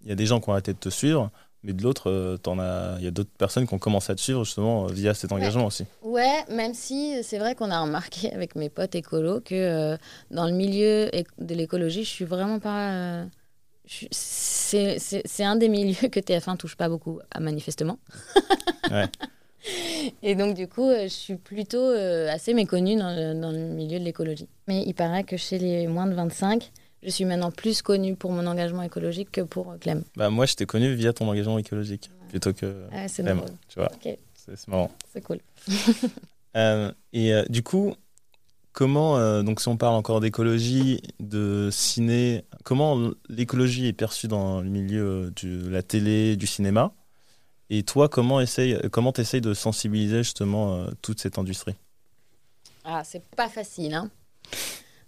il 0.00 0.08
y 0.08 0.12
a 0.12 0.16
des 0.16 0.26
gens 0.26 0.40
qui 0.40 0.48
ont 0.48 0.52
arrêté 0.52 0.72
de 0.72 0.78
te 0.78 0.88
suivre, 0.88 1.30
mais 1.64 1.72
de 1.72 1.82
l'autre, 1.82 2.10
euh, 2.10 2.96
il 2.98 3.04
y 3.04 3.08
a 3.08 3.10
d'autres 3.10 3.30
personnes 3.38 3.66
qui 3.66 3.74
ont 3.74 3.78
commencé 3.78 4.10
à 4.10 4.14
te 4.16 4.20
suivre 4.20 4.44
justement 4.44 4.86
euh, 4.86 4.92
via 4.92 5.14
cet 5.14 5.30
engagement 5.30 5.66
aussi. 5.66 5.84
Ouais, 6.02 6.44
même 6.50 6.74
si 6.74 7.22
c'est 7.22 7.38
vrai 7.38 7.54
qu'on 7.54 7.70
a 7.70 7.80
remarqué 7.80 8.32
avec 8.34 8.56
mes 8.56 8.68
potes 8.68 8.94
écolos 8.94 9.40
que 9.40 9.54
euh, 9.54 9.96
dans 10.30 10.46
le 10.46 10.52
milieu 10.52 11.10
de 11.38 11.54
l'écologie, 11.54 12.04
je 12.04 12.10
suis 12.10 12.24
vraiment 12.24 12.58
pas. 12.58 13.26
c'est 13.86 15.44
un 15.44 15.56
des 15.56 15.68
milieux 15.68 16.08
que 16.08 16.18
TF1 16.18 16.56
touche 16.56 16.76
pas 16.76 16.88
beaucoup, 16.88 17.20
manifestement. 17.38 17.98
ouais. 18.90 19.06
Et 20.24 20.34
donc, 20.34 20.54
du 20.54 20.66
coup, 20.66 20.90
je 20.90 21.06
suis 21.06 21.36
plutôt 21.36 21.90
assez 22.28 22.52
méconnue 22.52 22.96
dans 22.96 23.14
le, 23.14 23.40
dans 23.40 23.52
le 23.52 23.58
milieu 23.58 24.00
de 24.00 24.04
l'écologie. 24.04 24.48
Mais 24.66 24.82
il 24.84 24.94
paraît 24.94 25.22
que 25.22 25.36
chez 25.36 25.60
les 25.60 25.86
moins 25.86 26.06
de 26.06 26.14
25, 26.14 26.72
je 27.02 27.10
suis 27.10 27.24
maintenant 27.24 27.50
plus 27.50 27.82
connue 27.82 28.14
pour 28.14 28.32
mon 28.32 28.46
engagement 28.46 28.82
écologique 28.82 29.30
que 29.30 29.40
pour 29.40 29.74
Clem. 29.80 30.04
Bah, 30.16 30.30
moi, 30.30 30.46
je 30.46 30.54
t'ai 30.54 30.66
connue 30.66 30.94
via 30.94 31.12
ton 31.12 31.28
engagement 31.28 31.58
écologique 31.58 32.10
plutôt 32.28 32.52
que 32.52 32.84
c'est 33.08 33.22
Clem. 33.22 33.42
Tu 33.68 33.78
vois, 33.78 33.90
c'est 34.34 34.68
marrant. 34.68 34.90
C'est 35.12 35.22
cool. 35.22 35.40
Euh, 36.54 36.92
et 37.14 37.32
euh, 37.32 37.44
du 37.48 37.62
coup, 37.62 37.94
comment, 38.72 39.16
euh, 39.16 39.42
donc 39.42 39.58
si 39.58 39.68
on 39.68 39.78
parle 39.78 39.94
encore 39.94 40.20
d'écologie, 40.20 41.00
de 41.18 41.70
ciné, 41.72 42.44
comment 42.62 43.10
l'écologie 43.30 43.86
est 43.86 43.94
perçue 43.94 44.28
dans 44.28 44.60
le 44.60 44.68
milieu 44.68 45.32
de 45.42 45.66
la 45.70 45.82
télé, 45.82 46.36
du 46.36 46.46
cinéma? 46.46 46.92
Et 47.70 47.84
toi, 47.84 48.10
comment 48.10 48.38
essaye, 48.38 48.78
comment 48.90 49.14
essayes 49.14 49.40
de 49.40 49.54
sensibiliser 49.54 50.18
justement 50.18 50.88
toute 51.00 51.20
cette 51.20 51.38
industrie? 51.38 51.74
Ah, 52.84 53.02
c'est 53.02 53.24
pas 53.34 53.48
facile, 53.48 53.94
hein 53.94 54.10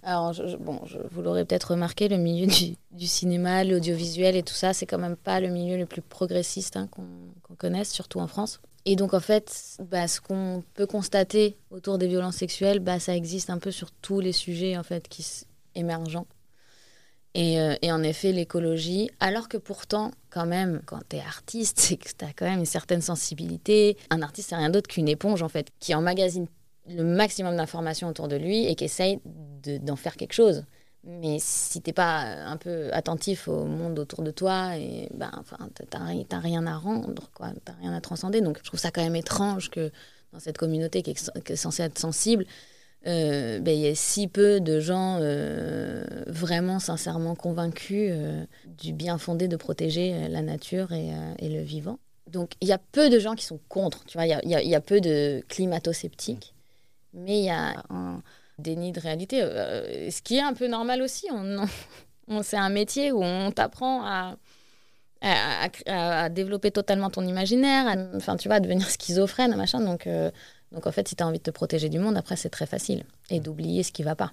alors, 0.04 0.34
bon, 0.60 0.80
vous 1.10 1.22
l'aurez 1.22 1.44
peut-être 1.44 1.70
remarqué, 1.72 2.08
le 2.08 2.18
milieu 2.18 2.46
du, 2.46 3.06
cinéma, 3.06 3.64
l'audiovisuel 3.64 4.36
et 4.36 4.42
tout 4.42 4.54
ça, 4.54 4.74
c'est 4.74 4.84
quand 4.84 4.98
même 4.98 5.16
pas 5.16 5.40
le 5.40 5.48
milieu 5.48 5.78
le 5.78 5.86
plus 5.86 6.02
progressiste 6.02 6.76
hein, 6.76 6.88
qu'on 6.90 7.54
connaisse, 7.56 7.90
surtout 7.90 8.20
en 8.20 8.26
France. 8.26 8.60
Et 8.84 8.96
donc, 8.96 9.14
en 9.14 9.20
fait, 9.20 9.78
bah, 9.90 10.06
ce 10.06 10.20
qu'on 10.20 10.62
peut 10.74 10.86
constater 10.86 11.56
autour 11.70 11.96
des 11.96 12.06
violences 12.06 12.36
sexuelles, 12.36 12.80
bah, 12.80 13.00
ça 13.00 13.16
existe 13.16 13.48
un 13.48 13.58
peu 13.58 13.70
sur 13.70 13.90
tous 13.90 14.20
les 14.20 14.32
sujets 14.32 14.76
en 14.76 14.82
fait, 14.82 15.08
qui 15.08 15.24
émergents. 15.74 16.26
Et, 17.32 17.58
euh, 17.60 17.74
et 17.82 17.90
en 17.90 18.02
effet, 18.02 18.30
l'écologie, 18.30 19.10
alors 19.20 19.48
que 19.48 19.56
pourtant, 19.56 20.12
quand 20.30 20.46
même, 20.46 20.82
quand 20.84 21.00
tu 21.08 21.16
es 21.16 21.20
artiste, 21.20 21.80
c'est 21.80 21.96
que 21.96 22.10
tu 22.16 22.24
as 22.24 22.32
quand 22.32 22.44
même 22.44 22.60
une 22.60 22.66
certaine 22.66 23.00
sensibilité. 23.00 23.96
Un 24.10 24.20
artiste, 24.20 24.50
c'est 24.50 24.56
rien 24.56 24.70
d'autre 24.70 24.88
qu'une 24.88 25.08
éponge, 25.08 25.42
en 25.42 25.48
fait, 25.48 25.68
qui 25.80 25.94
emmagasine 25.94 26.46
le 26.88 27.02
maximum 27.02 27.56
d'informations 27.56 28.08
autour 28.08 28.28
de 28.28 28.36
lui 28.36 28.66
et 28.66 28.74
qui 28.74 28.84
essaye 28.84 29.20
d'en 29.24 29.96
faire 29.96 30.16
quelque 30.16 30.34
chose. 30.34 30.64
Mais 31.06 31.36
si 31.38 31.82
t'es 31.82 31.92
pas 31.92 32.20
un 32.22 32.56
peu 32.56 32.88
attentif 32.92 33.48
au 33.48 33.64
monde 33.64 33.98
autour 33.98 34.22
de 34.22 34.30
toi, 34.30 34.76
et 34.78 35.08
ben, 35.12 35.30
enfin, 35.36 35.58
t'as 35.90 36.38
rien 36.38 36.66
à 36.66 36.76
rendre, 36.76 37.30
quoi, 37.34 37.52
t'as 37.64 37.74
rien 37.74 37.92
à 37.92 38.00
transcender. 38.00 38.40
Donc, 38.40 38.58
je 38.58 38.64
trouve 38.64 38.80
ça 38.80 38.90
quand 38.90 39.02
même 39.02 39.16
étrange 39.16 39.70
que 39.70 39.90
dans 40.32 40.40
cette 40.40 40.56
communauté 40.56 41.02
qui 41.02 41.10
est, 41.10 41.56
censée 41.56 41.82
être 41.82 41.98
sensible, 41.98 42.46
euh, 43.06 43.60
ben, 43.60 43.72
il 43.72 43.80
y 43.80 43.86
ait 43.86 43.94
si 43.94 44.28
peu 44.28 44.60
de 44.60 44.80
gens 44.80 45.18
euh, 45.20 46.04
vraiment 46.26 46.78
sincèrement 46.78 47.34
convaincus 47.34 48.08
euh, 48.10 48.44
du 48.78 48.94
bien 48.94 49.18
fondé 49.18 49.46
de 49.46 49.56
protéger 49.56 50.28
la 50.28 50.40
nature 50.40 50.92
et, 50.92 51.12
le 51.42 51.62
vivant. 51.62 51.98
Donc, 52.30 52.52
il 52.62 52.68
y 52.68 52.72
a 52.72 52.78
peu 52.78 53.10
de 53.10 53.18
gens 53.18 53.34
qui 53.34 53.44
sont 53.44 53.60
contre, 53.68 54.04
tu 54.06 54.16
vois, 54.16 54.26
il 54.26 54.30
y 54.30 54.54
a, 54.54 54.62
y 54.62 54.74
a, 54.74 54.80
peu 54.80 55.02
de 55.02 55.44
climato-sceptiques, 55.48 56.53
mais 57.14 57.38
il 57.38 57.44
y 57.44 57.50
a 57.50 57.82
un 57.90 58.22
déni 58.58 58.92
de 58.92 59.00
réalité, 59.00 59.42
euh, 59.42 60.10
ce 60.10 60.22
qui 60.22 60.36
est 60.36 60.42
un 60.42 60.54
peu 60.54 60.66
normal 60.68 61.02
aussi. 61.02 61.26
On, 61.32 61.66
on 62.28 62.42
c'est 62.42 62.56
un 62.56 62.68
métier 62.68 63.12
où 63.12 63.22
on 63.22 63.50
t'apprend 63.50 64.04
à, 64.04 64.36
à, 65.20 66.28
développer 66.28 66.70
totalement 66.70 67.10
ton 67.10 67.26
imaginaire, 67.26 68.10
enfin, 68.14 68.36
tu 68.36 68.48
vois, 68.48 68.56
à 68.56 68.60
devenir 68.60 68.88
schizophrène, 68.90 69.54
machin. 69.56 69.80
Donc, 69.80 70.06
euh, 70.06 70.30
donc 70.72 70.86
en 70.86 70.92
fait, 70.92 71.08
si 71.08 71.16
tu 71.16 71.22
as 71.22 71.26
envie 71.26 71.38
de 71.38 71.44
te 71.44 71.50
protéger 71.50 71.88
du 71.88 71.98
monde, 71.98 72.16
après, 72.16 72.36
c'est 72.36 72.50
très 72.50 72.66
facile. 72.66 73.04
Et 73.30 73.40
d'oublier 73.40 73.82
ce 73.82 73.92
qui 73.92 74.02
va 74.02 74.14
pas. 74.14 74.32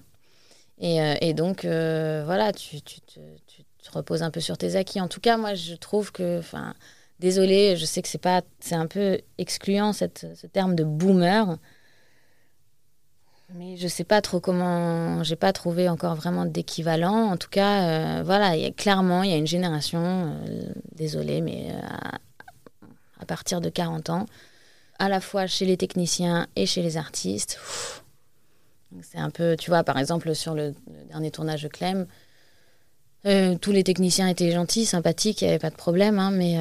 Et, 0.79 1.01
euh, 1.01 1.15
et 1.21 1.34
donc, 1.34 1.63
voilà, 1.63 2.51
tu, 2.51 2.82
tu, 2.82 2.99
tu, 3.01 3.19
tu, 3.47 3.63
te 3.63 3.91
reposes 3.91 4.21
un 4.21 4.29
peu 4.29 4.41
sur 4.41 4.57
tes 4.57 4.75
acquis. 4.75 5.01
En 5.01 5.07
tout 5.07 5.19
cas, 5.19 5.38
moi, 5.38 5.55
je 5.55 5.73
trouve 5.73 6.11
que, 6.11 6.39
enfin, 6.39 6.75
désolé, 7.19 7.75
je 7.77 7.86
sais 7.86 8.01
que 8.01 8.07
c'est 8.07 8.17
pas, 8.19 8.41
c'est 8.59 8.75
un 8.75 8.88
peu 8.88 9.19
excluant 9.38 9.91
cette, 9.93 10.27
ce 10.36 10.47
terme 10.47 10.75
de 10.75 10.84
boomer. 10.84 11.57
Mais 13.55 13.75
je 13.75 13.87
sais 13.87 14.03
pas 14.03 14.21
trop 14.21 14.39
comment. 14.39 15.23
J'ai 15.23 15.35
pas 15.35 15.51
trouvé 15.51 15.89
encore 15.89 16.15
vraiment 16.15 16.45
d'équivalent. 16.45 17.31
En 17.31 17.37
tout 17.37 17.49
cas, 17.49 18.19
euh, 18.19 18.23
voilà, 18.23 18.53
clairement, 18.71 19.23
il 19.23 19.31
y 19.31 19.33
a 19.33 19.37
une 19.37 19.47
génération, 19.47 20.01
euh, 20.47 20.73
désolé, 20.95 21.41
mais 21.41 21.67
euh, 21.71 22.87
à, 23.19 23.25
partir 23.25 23.59
de 23.59 23.69
40 23.69 24.09
ans, 24.09 24.25
à 24.99 25.09
la 25.09 25.19
fois 25.19 25.47
chez 25.47 25.65
les 25.65 25.75
techniciens 25.75 26.47
et 26.55 26.65
chez 26.65 26.81
les 26.81 26.97
artistes. 26.97 27.59
C'est 29.01 29.19
un 29.19 29.29
peu, 29.29 29.55
tu 29.57 29.69
vois, 29.69 29.83
par 29.83 29.97
exemple, 29.97 30.33
sur 30.33 30.53
le, 30.53 30.73
dernier 31.09 31.31
tournage 31.31 31.63
de 31.63 31.67
Clem, 31.67 32.07
tous 33.23 33.71
les 33.71 33.83
techniciens 33.83 34.27
étaient 34.27 34.51
gentils, 34.51 34.85
sympathiques, 34.85 35.41
il 35.41 35.45
n'y 35.45 35.51
avait 35.51 35.59
pas 35.59 35.69
de 35.69 35.75
problème, 35.75 36.19
hein, 36.19 36.31
mais, 36.31 36.57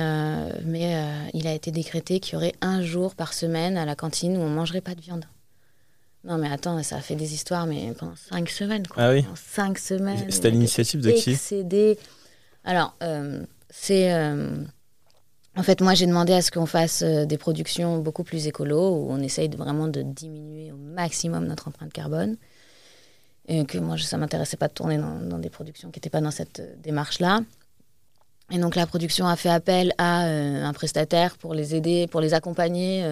mais 0.65 1.31
il 1.35 1.47
a 1.49 1.55
été 1.55 1.73
décrété 1.73 2.21
qu'il 2.21 2.35
y 2.35 2.37
aurait 2.37 2.55
un 2.61 2.83
jour 2.83 3.15
par 3.15 3.33
semaine 3.33 3.77
à 3.77 3.85
la 3.85 3.97
cantine 3.97 4.37
où 4.37 4.41
on 4.41 4.49
mangerait 4.49 4.83
pas 4.83 4.95
de 4.95 5.01
viande. 5.01 5.25
Non, 6.25 6.37
mais 6.37 6.51
attends, 6.51 6.83
ça 6.83 6.97
a 6.97 7.01
fait 7.01 7.15
des 7.15 7.33
histoires, 7.33 7.67
mais 7.67 7.93
pendant 7.99 8.15
cinq 8.15 8.51
semaines. 8.51 8.87
Quoi. 8.87 9.03
Ah 9.03 9.11
oui 9.13 9.23
Pendant 9.23 9.37
cinq 9.37 9.79
semaines. 9.79 10.31
C'était 10.31 10.51
l'initiative 10.51 11.01
de 11.01 11.11
qui 11.13 11.31
excédé. 11.31 11.99
Alors, 12.65 12.95
euh, 13.03 13.45
c'est. 13.71 14.13
Euh, 14.13 14.63
en 15.57 15.63
fait, 15.63 15.81
moi, 15.81 15.95
j'ai 15.95 16.07
demandé 16.07 16.33
à 16.33 16.43
ce 16.43 16.51
qu'on 16.51 16.67
fasse 16.67 17.03
euh, 17.03 17.25
des 17.25 17.39
productions 17.39 17.99
beaucoup 17.99 18.23
plus 18.23 18.47
écolo, 18.47 18.97
où 18.97 19.11
on 19.11 19.21
essaye 19.21 19.49
de, 19.49 19.57
vraiment 19.57 19.89
de 19.89 20.03
diminuer 20.03 20.73
au 20.73 20.77
maximum 20.77 21.47
notre 21.47 21.69
empreinte 21.69 21.93
carbone. 21.93 22.37
Et 23.49 23.65
que 23.65 23.79
moi, 23.79 23.97
ça 23.99 24.17
m'intéressait 24.19 24.59
pas 24.59 24.69
de 24.69 24.75
tourner 24.75 24.99
dans, 24.99 25.19
dans 25.19 25.39
des 25.39 25.51
productions 25.51 25.91
qui 25.91 25.99
n'étaient 25.99 26.11
pas 26.11 26.21
dans 26.21 26.31
cette 26.31 26.81
démarche-là. 26.83 27.41
Et 28.51 28.59
donc, 28.59 28.77
la 28.77 28.87
production 28.87 29.27
a 29.27 29.37
fait 29.37 29.49
appel 29.49 29.93
à 29.97 30.25
un 30.25 30.73
prestataire 30.73 31.37
pour 31.39 31.55
les 31.55 31.75
aider, 31.75 32.07
pour 32.09 32.21
les 32.21 32.35
accompagner 32.35 33.05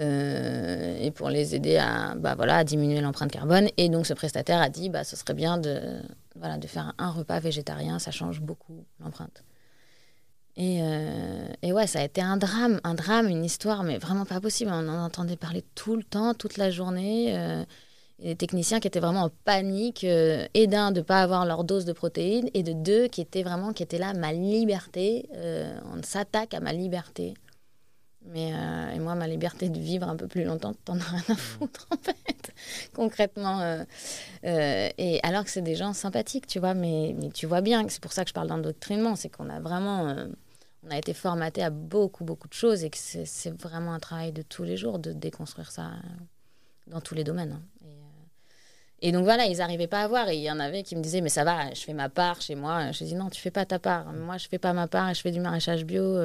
et 0.00 1.10
pour 1.10 1.28
les 1.28 1.54
aider 1.54 1.76
à, 1.76 2.14
bah, 2.16 2.34
voilà, 2.34 2.56
à 2.58 2.64
diminuer 2.64 3.00
l'empreinte 3.00 3.30
carbone. 3.30 3.68
Et 3.76 3.88
donc 3.88 4.06
ce 4.06 4.14
prestataire 4.14 4.60
a 4.60 4.68
dit, 4.68 4.88
bah, 4.88 5.04
ce 5.04 5.16
serait 5.16 5.34
bien 5.34 5.58
de, 5.58 6.00
voilà, 6.36 6.56
de 6.58 6.66
faire 6.66 6.94
un 6.98 7.10
repas 7.10 7.38
végétarien, 7.40 7.98
ça 7.98 8.10
change 8.10 8.40
beaucoup 8.40 8.84
l'empreinte. 9.00 9.42
Et, 10.56 10.80
euh, 10.82 11.46
et, 11.62 11.72
ouais, 11.72 11.86
ça 11.86 12.00
a 12.00 12.04
été 12.04 12.20
un 12.20 12.36
drame, 12.36 12.80
un 12.84 12.94
drame, 12.94 13.28
une 13.28 13.44
histoire, 13.44 13.82
mais 13.82 13.98
vraiment 13.98 14.24
pas 14.26 14.40
possible. 14.40 14.70
On 14.74 14.88
en 14.88 15.04
entendait 15.04 15.36
parler 15.36 15.64
tout 15.74 15.96
le 15.96 16.02
temps, 16.02 16.34
toute 16.34 16.56
la 16.56 16.70
journée. 16.70 17.38
Euh, 17.38 17.64
les 18.18 18.36
techniciens 18.36 18.80
qui 18.80 18.88
étaient 18.88 19.00
vraiment 19.00 19.22
en 19.22 19.30
panique, 19.44 20.04
et 20.04 20.66
d'un, 20.66 20.92
de 20.92 20.98
ne 20.98 21.04
pas 21.04 21.22
avoir 21.22 21.46
leur 21.46 21.64
dose 21.64 21.86
de 21.86 21.94
protéines, 21.94 22.50
et 22.52 22.62
de 22.62 22.74
deux, 22.74 23.06
qui 23.06 23.22
étaient 23.22 23.42
vraiment 23.42 23.72
qui 23.72 23.82
étaient 23.82 23.96
là, 23.96 24.12
ma 24.12 24.34
liberté, 24.34 25.30
on 25.94 26.02
s'attaque 26.02 26.52
à 26.52 26.60
ma 26.60 26.74
liberté. 26.74 27.32
Mais 28.26 28.52
euh, 28.52 28.90
et 28.90 28.98
moi, 28.98 29.14
ma 29.14 29.26
liberté 29.26 29.70
de 29.70 29.78
vivre 29.78 30.08
un 30.08 30.16
peu 30.16 30.28
plus 30.28 30.44
longtemps, 30.44 30.74
t'en 30.84 30.98
as 30.98 31.04
rien 31.04 31.22
à 31.28 31.36
foutre, 31.36 31.86
en 31.90 31.96
fait, 31.96 32.52
concrètement. 32.94 33.60
Euh, 33.60 33.84
euh, 34.44 34.88
et 34.98 35.20
alors 35.22 35.44
que 35.44 35.50
c'est 35.50 35.62
des 35.62 35.74
gens 35.74 35.94
sympathiques, 35.94 36.46
tu 36.46 36.58
vois, 36.58 36.74
mais, 36.74 37.14
mais 37.18 37.30
tu 37.30 37.46
vois 37.46 37.62
bien 37.62 37.84
que 37.84 37.92
c'est 37.92 38.02
pour 38.02 38.12
ça 38.12 38.24
que 38.24 38.28
je 38.28 38.34
parle 38.34 38.48
d'endoctrinement, 38.48 39.16
c'est 39.16 39.30
qu'on 39.30 39.48
a 39.48 39.58
vraiment. 39.60 40.14
on 40.84 40.90
a 40.90 40.98
été 40.98 41.14
formaté 41.14 41.62
à 41.62 41.70
beaucoup, 41.70 42.24
beaucoup 42.24 42.48
de 42.48 42.52
choses 42.52 42.84
et 42.84 42.90
que 42.90 42.98
c'est 42.98 43.50
vraiment 43.58 43.94
un 43.94 44.00
travail 44.00 44.32
de 44.32 44.42
tous 44.42 44.64
les 44.64 44.76
jours 44.76 44.98
de 44.98 45.12
déconstruire 45.12 45.70
ça 45.70 45.92
dans 46.88 47.00
tous 47.00 47.14
les 47.14 47.24
domaines. 47.24 47.52
Hein. 47.52 47.62
Et, 49.00 49.08
et, 49.08 49.12
donc 49.12 49.24
voilà, 49.24 49.46
ils 49.46 49.58
n'arrivaient 49.58 49.86
pas 49.86 50.02
à 50.02 50.08
voir. 50.08 50.28
Et 50.28 50.36
il 50.36 50.42
y 50.42 50.50
en 50.50 50.60
avait 50.60 50.82
qui 50.82 50.94
me 50.94 51.00
disaient, 51.02 51.22
mais 51.22 51.30
ça 51.30 51.44
va, 51.44 51.72
je 51.72 51.80
fais 51.80 51.94
ma 51.94 52.10
part 52.10 52.42
chez 52.42 52.54
moi. 52.54 52.92
Je 52.92 53.02
dis, 53.02 53.14
non, 53.14 53.30
tu 53.30 53.40
fais 53.40 53.50
pas 53.50 53.64
ta 53.64 53.78
part. 53.78 54.12
Moi, 54.12 54.36
je 54.36 54.46
fais 54.46 54.58
pas 54.58 54.74
ma 54.74 54.88
part 54.88 55.08
et 55.08 55.14
je 55.14 55.22
fais 55.22 55.30
du 55.30 55.40
maraîchage 55.40 55.84
bio. 55.84 56.18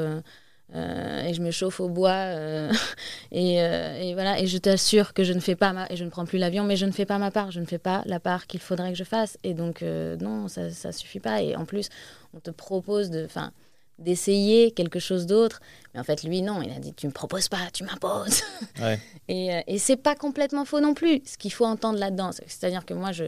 Euh, 0.73 1.23
et 1.23 1.33
je 1.33 1.41
me 1.41 1.51
chauffe 1.51 1.79
au 1.79 1.89
bois 1.89 2.09
euh, 2.09 2.71
et, 3.31 3.61
euh, 3.61 3.99
et, 3.99 4.13
voilà. 4.13 4.39
Et 4.39 4.47
je 4.47 4.57
t'assure 4.57 5.13
que 5.13 5.23
je 5.23 5.33
ne 5.33 5.39
fais 5.39 5.55
pas 5.55 5.73
ma 5.73 5.85
et 5.89 5.95
je 5.95 6.03
ne 6.03 6.09
prends 6.09 6.25
plus 6.25 6.39
l'avion 6.39 6.63
mais 6.63 6.75
je 6.75 6.85
ne 6.85 6.91
fais 6.91 7.05
pas 7.05 7.19
ma 7.19 7.31
part. 7.31 7.51
Je 7.51 7.59
ne 7.59 7.65
fais 7.65 7.77
pas 7.77 8.01
la 8.05 8.19
part 8.19 8.47
qu'il 8.47 8.59
faudrait 8.59 8.91
que 8.91 8.97
je 8.97 9.03
fasse. 9.03 9.37
Et 9.43 9.53
donc 9.53 9.81
non 9.81 10.47
ça 10.47 10.71
ça 10.71 10.91
suffit 10.91 11.19
pas. 11.19 11.41
Et 11.41 11.55
en 11.55 11.65
plus 11.65 11.89
on 12.33 12.39
te 12.39 12.51
propose 12.51 13.09
de 13.09 13.25
enfin 13.25 13.51
d'essayer 13.99 14.71
quelque 14.71 14.99
chose 14.99 15.25
d'autre. 15.27 15.61
Mais 15.93 15.99
en 15.99 16.03
fait 16.03 16.23
lui 16.23 16.41
non. 16.41 16.61
Il 16.61 16.71
a 16.71 16.79
dit 16.79 16.93
tu 16.93 17.05
me 17.07 17.13
proposes 17.13 17.47
pas 17.47 17.69
tu 17.71 17.83
m'imposes. 17.83 18.41
Ouais. 18.81 18.99
et 19.27 19.61
et 19.67 19.77
c'est 19.77 19.97
pas 19.97 20.15
complètement 20.15 20.65
faux 20.65 20.79
non 20.79 20.95
plus. 20.95 21.21
Ce 21.25 21.37
qu'il 21.37 21.53
faut 21.53 21.65
entendre 21.65 21.99
là-dedans 21.99 22.31
c'est-à-dire 22.31 22.85
que 22.85 22.93
moi 22.93 23.11
je 23.11 23.25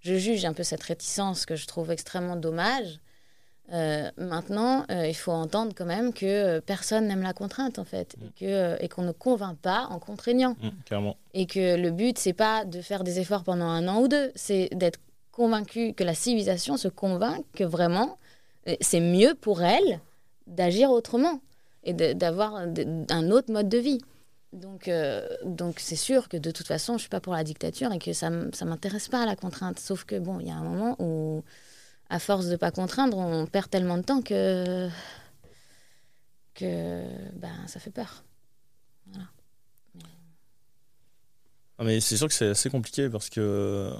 je 0.00 0.14
juge 0.14 0.44
un 0.44 0.52
peu 0.52 0.62
cette 0.62 0.84
réticence 0.84 1.44
que 1.44 1.56
je 1.56 1.66
trouve 1.66 1.90
extrêmement 1.90 2.36
dommage 2.36 3.00
euh, 3.72 4.10
maintenant, 4.16 4.84
euh, 4.90 5.06
il 5.06 5.14
faut 5.14 5.32
entendre 5.32 5.72
quand 5.76 5.84
même 5.84 6.14
que 6.14 6.24
euh, 6.24 6.60
personne 6.60 7.06
n'aime 7.06 7.20
la 7.20 7.34
contrainte 7.34 7.78
en 7.78 7.84
fait, 7.84 8.16
mm. 8.16 8.24
et 8.24 8.40
que 8.40 8.84
et 8.84 8.88
qu'on 8.88 9.02
ne 9.02 9.12
convainc 9.12 9.58
pas 9.58 9.86
en 9.90 9.98
contraignant. 9.98 10.56
Mm, 10.62 11.10
et 11.34 11.46
que 11.46 11.76
le 11.76 11.90
but 11.90 12.18
c'est 12.18 12.32
pas 12.32 12.64
de 12.64 12.80
faire 12.80 13.04
des 13.04 13.18
efforts 13.18 13.44
pendant 13.44 13.66
un 13.66 13.86
an 13.86 14.00
ou 14.00 14.08
deux, 14.08 14.32
c'est 14.34 14.70
d'être 14.72 15.00
convaincu 15.32 15.92
que 15.92 16.02
la 16.02 16.14
civilisation 16.14 16.76
se 16.76 16.88
convainc 16.88 17.44
que 17.54 17.64
vraiment 17.64 18.18
c'est 18.80 19.00
mieux 19.00 19.34
pour 19.34 19.62
elle 19.62 20.00
d'agir 20.46 20.90
autrement 20.90 21.40
et 21.84 21.94
d'avoir 21.94 22.56
un 22.56 23.30
autre 23.30 23.50
mode 23.50 23.68
de 23.68 23.78
vie. 23.78 24.00
Donc, 24.52 24.90
donc 25.44 25.78
c'est 25.78 25.96
sûr 25.96 26.28
que 26.28 26.36
de 26.36 26.50
toute 26.50 26.66
façon, 26.66 26.94
je 26.94 27.02
suis 27.02 27.08
pas 27.08 27.20
pour 27.20 27.32
la 27.32 27.44
dictature 27.44 27.92
et 27.92 27.98
que 27.98 28.12
ça, 28.12 28.30
ça 28.52 28.64
m'intéresse 28.66 29.08
pas 29.08 29.24
la 29.24 29.36
contrainte. 29.36 29.78
Sauf 29.78 30.04
que 30.04 30.18
bon, 30.18 30.38
il 30.40 30.48
y 30.48 30.50
a 30.50 30.56
un 30.56 30.64
moment 30.64 30.96
où 30.98 31.44
à 32.10 32.18
force 32.18 32.46
de 32.46 32.56
pas 32.56 32.70
contraindre, 32.70 33.18
on 33.18 33.46
perd 33.46 33.70
tellement 33.70 33.98
de 33.98 34.02
temps 34.02 34.22
que 34.22 34.88
que 36.54 37.04
ben 37.34 37.66
ça 37.66 37.78
fait 37.78 37.90
peur. 37.90 38.24
Voilà. 39.06 39.28
Ah, 41.78 41.84
mais 41.84 42.00
c'est 42.00 42.16
sûr 42.16 42.26
que 42.26 42.34
c'est 42.34 42.48
assez 42.48 42.70
compliqué 42.70 43.08
parce 43.08 43.30
que, 43.30 43.92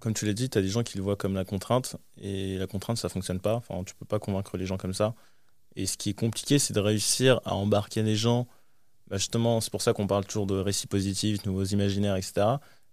comme 0.00 0.14
tu 0.14 0.24
l'as 0.24 0.34
dit, 0.34 0.48
tu 0.48 0.56
as 0.58 0.62
des 0.62 0.68
gens 0.68 0.84
qui 0.84 0.96
le 0.96 1.02
voient 1.02 1.16
comme 1.16 1.34
la 1.34 1.44
contrainte 1.44 1.96
et 2.20 2.56
la 2.58 2.68
contrainte 2.68 2.96
ça 2.98 3.08
fonctionne 3.08 3.40
pas. 3.40 3.54
Enfin, 3.54 3.82
tu 3.84 3.94
peux 3.94 4.04
pas 4.04 4.20
convaincre 4.20 4.56
les 4.56 4.66
gens 4.66 4.76
comme 4.76 4.94
ça. 4.94 5.14
Et 5.74 5.86
ce 5.86 5.96
qui 5.96 6.10
est 6.10 6.14
compliqué, 6.14 6.58
c'est 6.58 6.74
de 6.74 6.80
réussir 6.80 7.40
à 7.44 7.54
embarquer 7.54 8.02
les 8.02 8.14
gens. 8.14 8.46
Bah, 9.08 9.16
justement, 9.16 9.60
c'est 9.60 9.70
pour 9.70 9.82
ça 9.82 9.92
qu'on 9.92 10.06
parle 10.06 10.24
toujours 10.24 10.46
de 10.46 10.54
récits 10.54 10.86
positifs, 10.86 11.44
nouveaux 11.44 11.64
imaginaires, 11.64 12.16
etc. 12.16 12.46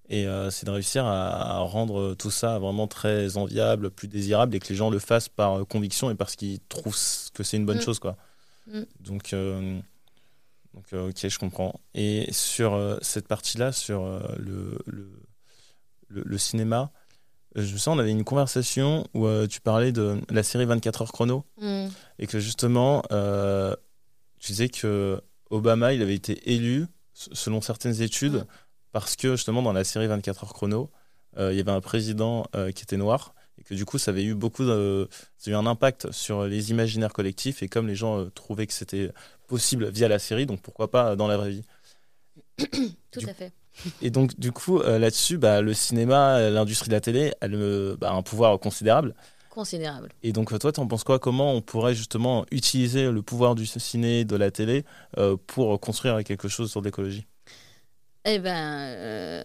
Et 0.10 0.26
euh, 0.26 0.50
c'est 0.50 0.66
de 0.66 0.72
réussir 0.72 1.06
à, 1.06 1.60
rendre 1.60 2.16
tout 2.16 2.32
ça 2.32 2.58
vraiment 2.58 2.88
très 2.88 3.38
enviable, 3.38 3.92
plus 3.92 4.08
désirable 4.08 4.56
et 4.56 4.60
que 4.60 4.68
les 4.70 4.76
gens 4.76 4.90
le 4.90 4.98
fassent 4.98 5.30
par 5.30 5.60
euh, 5.60 5.66
conviction 5.66 6.10
et 6.10 6.16
parce 6.16 6.36
qu'ils 6.36 6.60
trouvent 6.62 6.98
que 7.34 7.44
c'est 7.44 7.58
une 7.58 7.66
bonne 7.66 7.78
mm. 7.78 7.82
chose. 7.82 8.00
Quoi. 8.00 8.18
Mm. 8.66 8.82
Donc, 9.02 9.34
euh, 9.34 9.80
donc 10.74 10.86
ok, 10.94 11.28
je 11.28 11.38
comprends. 11.38 11.80
Et 11.94 12.28
sur 12.32 12.98
cette 13.04 13.28
partie-là, 13.28 13.72
sur 13.72 14.04
le, 14.40 14.80
le, 14.88 15.12
le, 16.08 16.38
cinéma, 16.40 16.92
je 17.56 17.72
me 17.74 17.78
sens, 17.78 17.96
on 17.96 18.00
avait 18.00 18.12
une 18.12 18.24
conversation 18.24 19.08
où 19.14 19.28
tu 19.48 19.62
parlais 19.62 19.92
de 19.92 20.20
la 20.30 20.42
série 20.42 20.66
24 20.66 21.04
heures 21.04 21.12
chrono 21.12 21.46
mm. 21.62 21.88
et 22.18 22.28
que 22.28 22.40
justement, 22.40 23.04
tu 24.40 24.52
disais 24.52 24.70
que 24.70 25.22
Obama, 25.52 25.94
il 25.94 26.02
avait 26.02 26.16
été 26.16 26.52
élu, 26.52 26.86
selon 27.14 27.62
certaines 27.62 28.02
études, 28.02 28.46
parce 28.92 29.16
que 29.16 29.36
justement 29.36 29.62
dans 29.62 29.74
la 29.74 29.84
série 29.84 30.08
24 30.08 30.44
heures 30.44 30.54
chrono, 30.54 30.90
euh, 31.38 31.54
il 31.54 31.58
y 31.58 31.60
avait 31.60 31.72
un 31.72 31.82
président 31.82 32.46
euh, 32.56 32.72
qui 32.72 32.84
était 32.84 32.98
noir 32.98 33.34
et 33.60 33.64
que 33.64 33.74
du 33.74 33.86
coup, 33.86 33.98
ça 33.98 34.12
avait 34.12 34.24
eu 34.24 34.34
beaucoup 34.34 34.64
de, 34.64 35.08
ça 35.38 35.52
a 35.52 35.54
eu 35.54 35.56
un 35.56 35.66
impact 35.66 36.12
sur 36.12 36.46
les 36.46 36.72
imaginaires 36.72 37.14
collectifs 37.14 37.62
et 37.62 37.68
comme 37.68 37.88
les 37.88 37.96
gens 37.96 38.30
trouvaient 38.30 38.68
que 38.68 38.74
c'était 38.74 39.12
possible 39.48 39.90
via 39.90 40.08
la 40.08 40.20
série, 40.20 40.46
donc 40.46 40.62
pourquoi 40.62 40.90
pas 40.90 41.16
dans 41.16 41.28
la 41.28 41.38
vraie 41.38 41.52
vie. 41.52 41.66
Tout 43.12 43.20
à 43.28 43.34
fait. 43.34 43.52
Et 44.02 44.10
donc, 44.10 44.38
du 44.40 44.52
coup, 44.52 44.82
là-dessus, 44.82 45.38
bah, 45.38 45.62
le 45.62 45.74
cinéma, 45.74 46.50
l'industrie 46.50 46.90
de 46.90 46.94
la 46.94 47.02
télé, 47.02 47.34
elle 47.42 47.96
bah, 48.00 48.12
a 48.12 48.14
un 48.14 48.22
pouvoir 48.22 48.58
considérable. 48.60 49.14
Considérable. 49.50 50.10
Et 50.24 50.32
donc, 50.32 50.58
toi, 50.58 50.72
tu 50.72 50.80
en 50.80 50.88
penses 50.88 51.04
quoi? 51.04 51.20
Comment 51.20 51.54
on 51.54 51.62
pourrait 51.62 51.96
justement 51.96 52.46
utiliser 52.52 53.12
le 53.12 53.22
pouvoir 53.22 53.56
du 53.56 53.66
ciné, 53.66 54.26
de 54.26 54.36
la 54.36 54.52
télé, 54.52 54.86
pour 55.48 55.80
construire 55.80 56.24
quelque 56.24 56.48
chose 56.48 56.72
sur 56.72 56.82
l'écologie? 56.82 57.26
Eh 58.32 58.40
ben, 58.40 59.44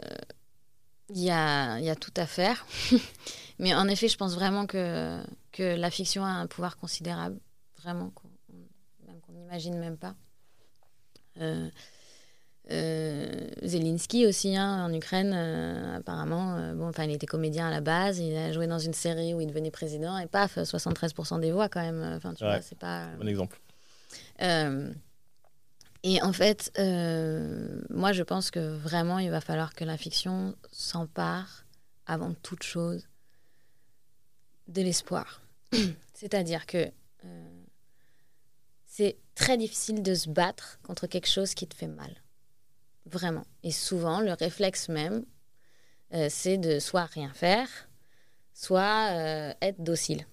il 1.11 1.23
y, 1.23 1.31
a, 1.31 1.79
y, 1.81 1.89
a, 1.89 1.97
tout 1.97 2.13
à 2.17 2.27
faire. 2.27 2.67
Mais 3.59 3.75
en 3.75 3.89
effet, 3.89 4.09
je 4.09 4.17
pense 4.17 4.35
vraiment 4.35 4.67
que, 4.67 5.23
que 5.53 5.77
la 5.77 5.91
fiction 5.91 6.25
a 6.25 6.29
un 6.29 6.47
pouvoir 6.47 6.77
considérable, 6.77 7.39
vraiment, 7.83 8.11
qu'on 8.11 9.33
n'imagine 9.33 9.79
même 9.79 9.97
pas. 9.97 10.15
Euh, 11.41 11.69
euh, 12.71 13.51
Zelensky 13.63 14.27
aussi, 14.27 14.57
hein, 14.57 14.87
en 14.87 14.93
Ukraine, 14.93 15.33
euh, 15.35 15.99
apparemment, 15.99 16.57
euh, 16.57 16.75
bon, 16.75 16.89
enfin, 16.89 17.05
il 17.05 17.13
était 17.13 17.27
comédien 17.27 17.69
à 17.69 17.71
la 17.71 17.83
base, 17.83 18.19
il 18.19 18.35
a 18.37 18.53
joué 18.53 18.67
dans 18.67 18.79
une 18.79 18.95
série 18.95 19.35
où 19.35 19.41
il 19.41 19.47
devenait 19.47 19.71
président, 19.71 20.17
et 20.19 20.27
paf, 20.27 20.57
73% 20.57 21.41
des 21.41 21.53
voix 21.53 21.69
quand 21.69 21.83
même. 21.83 22.03
Enfin, 22.17 22.33
tu 22.33 22.45
vois, 22.45 22.63
c'est 22.63 22.79
pas. 22.79 23.09
Bon 23.19 23.29
exemple. 23.29 23.61
Et 26.05 26.23
en 26.23 26.33
fait, 26.33 26.71
moi, 27.91 28.13
je 28.13 28.23
pense 28.23 28.53
que 28.53 28.77
vraiment, 28.77 29.19
il 29.19 29.31
va 29.31 29.41
falloir 29.41 29.75
que 29.75 29.85
la 29.85 29.97
fiction 29.97 30.55
s'empare, 30.71 31.65
avant 32.07 32.33
toute 32.35 32.63
chose, 32.63 33.09
de 34.69 34.83
l'espoir. 34.83 35.43
C'est-à-dire 36.15 36.67
que 36.67 36.93
c'est 38.87 39.17
très 39.35 39.57
difficile 39.57 40.05
de 40.05 40.15
se 40.15 40.29
battre 40.29 40.79
contre 40.85 41.09
quelque 41.09 41.29
chose 41.29 41.55
qui 41.55 41.67
te 41.67 41.75
fait 41.75 41.89
mal. 41.89 42.23
Vraiment. 43.07 43.45
Et 43.65 43.73
souvent, 43.73 44.21
le 44.21 44.33
réflexe 44.33 44.89
même, 44.89 45.25
euh, 46.15 46.29
c'est 46.31 46.59
de 46.59 46.79
soit 46.79 47.07
rien 47.07 47.33
faire, 47.35 47.69
soit 48.53 49.11
euh, 49.11 49.53
être 49.61 49.83
docile. 49.83 50.25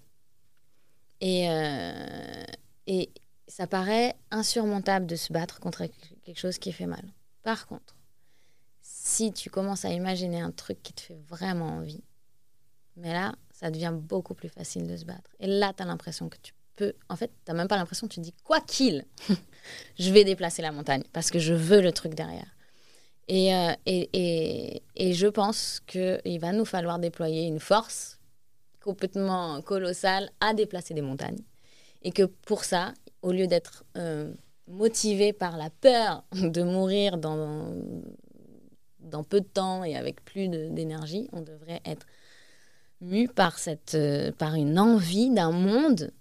Et, 1.22 1.50
euh, 1.50 2.46
et 2.86 3.12
ça 3.52 3.68
paraît 3.68 4.16
insurmontable 4.32 5.06
de 5.06 5.18
se 5.18 5.34
battre 5.34 5.60
contre 5.60 5.84
quelque 6.24 6.40
chose 6.40 6.58
qui 6.58 6.72
fait 6.72 6.86
mal. 6.86 7.04
Par 7.44 7.68
contre, 7.68 7.98
si 8.82 9.34
tu 9.34 9.50
commences 9.50 9.84
à 9.84 9.90
imaginer 9.90 10.40
un 10.40 10.52
truc 10.52 10.82
qui 10.82 10.94
te 10.94 11.02
fait 11.02 11.20
vraiment 11.28 11.68
envie, 11.68 12.04
mais 12.96 13.12
là, 13.12 13.36
ça 13.52 13.70
devient 13.70 13.94
beaucoup 13.94 14.36
plus 14.36 14.48
facile 14.48 14.88
de 14.88 14.96
se 14.96 15.04
battre. 15.04 15.30
Et 15.42 15.48
là, 15.48 15.74
tu 15.76 15.84
as 15.84 15.86
l'impression 15.86 16.30
que 16.30 16.38
tu 16.42 16.54
peux... 16.78 16.94
En 17.10 17.18
fait, 17.18 17.28
tu 17.28 17.52
n'as 17.52 17.58
même 17.58 17.68
pas 17.68 17.76
l'impression, 17.76 18.08
tu 18.08 18.22
dis, 18.22 18.34
quoi 18.46 18.62
qu'il, 18.62 19.06
je 20.00 20.12
vais 20.12 20.24
déplacer 20.24 20.62
la 20.62 20.72
montagne 20.72 21.04
parce 21.12 21.30
que 21.30 21.40
je 21.40 21.54
veux 21.54 21.82
le 21.82 21.92
truc 21.92 22.14
derrière. 22.14 22.56
Euh, 23.30 23.76
et, 23.86 24.10
et, 24.14 24.84
et, 24.96 25.14
je 25.14 25.28
pense 25.28 25.82
qu'il 25.88 26.40
va 26.40 26.52
nous 26.54 26.66
falloir 26.66 27.00
déployer 27.00 27.48
une 27.48 27.60
force 27.60 28.20
complètement 28.82 29.62
colossale 29.62 30.32
à 30.40 30.54
déplacer 30.54 30.94
des 30.94 31.02
montagnes. 31.02 31.44
Et 32.02 32.12
que 32.12 32.24
pour 32.24 32.66
ça, 32.66 32.94
au 33.22 33.32
lieu 33.32 33.48
d'être 33.48 33.84
euh, 33.98 34.34
motivé 34.68 35.34
par 35.34 35.58
la 35.58 35.70
peur 35.70 36.24
de 36.34 36.64
mourir 36.64 37.18
dans, 37.18 37.74
peu 39.30 39.42
de 39.42 39.46
temps 39.46 39.84
et 39.84 39.96
avec 39.96 40.24
plus 40.24 40.48
d'énergie, 40.48 41.30
on 41.32 41.42
devrait 41.42 41.82
être 41.86 42.06
mu 43.02 43.28
par, 43.28 43.58
euh, 43.94 44.32
une 44.42 44.80
envie 44.80 45.30
d'un 45.30 45.52
monde 45.52 46.12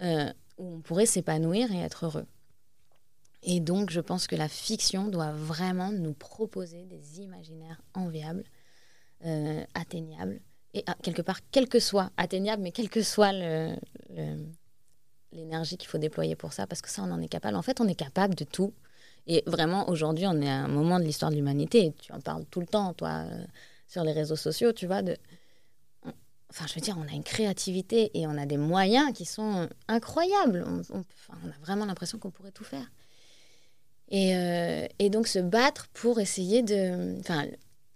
où 0.00 0.64
on 0.76 0.80
pourrait 0.80 1.06
s'épanouir 1.06 1.72
et 1.72 1.78
être 1.78 2.06
heureux. 2.06 2.26
Et 3.42 3.60
donc, 3.60 3.90
je 3.90 4.00
pense 4.00 4.26
que 4.26 4.36
la 4.36 4.48
fiction 4.48 5.08
doit 5.08 5.32
vraiment 5.32 5.92
nous 5.92 6.12
proposer 6.12 6.84
des 6.84 7.20
imaginaires 7.20 7.80
enviables, 7.94 8.44
euh, 9.24 9.62
atteignables, 9.74 10.40
et 10.74 10.82
ah, 10.86 10.96
quelque 11.02 11.22
part, 11.22 11.40
quel 11.50 11.68
que 11.68 11.80
soit, 11.80 12.10
atteignable, 12.16 12.62
mais 12.62 12.72
quel 12.72 12.90
que 12.90 13.02
soit 13.02 13.32
l'énergie 15.32 15.76
qu'il 15.76 15.88
faut 15.88 15.98
déployer 15.98 16.36
pour 16.36 16.52
ça, 16.52 16.66
parce 16.66 16.82
que 16.82 16.90
ça, 16.90 17.02
on 17.02 17.10
en 17.10 17.20
est 17.20 17.28
capable. 17.28 17.56
En 17.56 17.62
fait, 17.62 17.80
on 17.80 17.88
est 17.88 17.94
capable 17.94 18.34
de 18.34 18.44
tout. 18.44 18.72
Et 19.26 19.42
vraiment, 19.46 19.88
aujourd'hui, 19.88 20.26
on 20.26 20.40
est 20.40 20.48
à 20.48 20.64
un 20.64 20.68
moment 20.68 20.98
de 20.98 21.04
l'histoire 21.04 21.30
de 21.30 21.36
l'humanité. 21.36 21.94
Tu 22.00 22.12
en 22.12 22.20
parles 22.20 22.44
tout 22.50 22.60
le 22.60 22.66
temps, 22.66 22.94
toi, 22.94 23.24
euh, 23.30 23.44
sur 23.86 24.04
les 24.04 24.12
réseaux 24.12 24.36
sociaux, 24.36 24.72
tu 24.72 24.86
vois. 24.86 25.02
De... 25.02 25.16
Enfin, 26.50 26.66
je 26.66 26.74
veux 26.74 26.80
dire, 26.80 26.96
on 26.98 27.06
a 27.06 27.12
une 27.14 27.24
créativité 27.24 28.10
et 28.18 28.26
on 28.26 28.38
a 28.38 28.46
des 28.46 28.56
moyens 28.56 29.12
qui 29.12 29.26
sont 29.26 29.68
incroyables. 29.86 30.64
on 30.66 31.00
a 31.32 31.58
vraiment 31.60 31.84
l'impression 31.84 32.18
qu'on 32.18 32.30
pourrait 32.30 32.52
tout 32.52 32.64
faire. 32.64 32.90
Et, 34.10 34.34
euh, 34.34 34.86
et, 34.98 35.10
donc 35.10 35.28
se 35.28 35.38
battre 35.38 35.88
pour 35.92 36.20
essayer 36.20 36.62
de... 36.62 37.18
Enfin, 37.20 37.44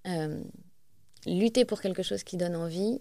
euh, 0.07 0.43
lutter 1.27 1.65
pour 1.65 1.81
quelque 1.81 2.03
chose 2.03 2.23
qui 2.23 2.37
donne 2.37 2.57
envie. 2.57 2.99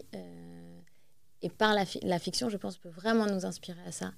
Euh, 1.44 1.48
et 1.48 1.50
par 1.50 1.74
la, 1.74 1.86
la, 2.04 2.20
fiction, 2.20 2.50
je 2.50 2.58
pense, 2.58 2.78
peut 2.78 2.90
vraiment 2.90 3.26
nous 3.26 3.46
inspirer 3.46 3.82
à 3.86 3.92
ça. 3.92 4.12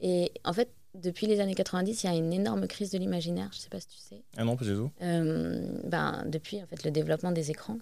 Et 0.00 0.32
en 0.44 0.52
fait, 0.52 0.70
depuis 0.94 1.26
les 1.26 1.40
années 1.40 1.54
90, 1.54 2.02
il 2.02 2.06
y 2.06 2.10
a 2.10 2.16
une 2.16 2.32
énorme 2.32 2.66
crise 2.66 2.90
de 2.90 2.98
l'imaginaire. 2.98 3.48
Je 3.52 3.58
ne 3.58 3.62
sais 3.62 3.68
pas 3.68 3.80
si 3.80 3.88
tu 3.88 3.98
sais. 3.98 4.22
Ah 4.36 4.44
non, 4.44 4.56
pas 4.56 4.64
du 4.64 4.74
tout. 4.74 4.90
ben, 5.00 6.24
depuis 6.26 6.62
en 6.62 6.66
fait, 6.66 6.84
le 6.84 6.90
développement 6.90 7.32
des 7.32 7.50
écrans. 7.50 7.78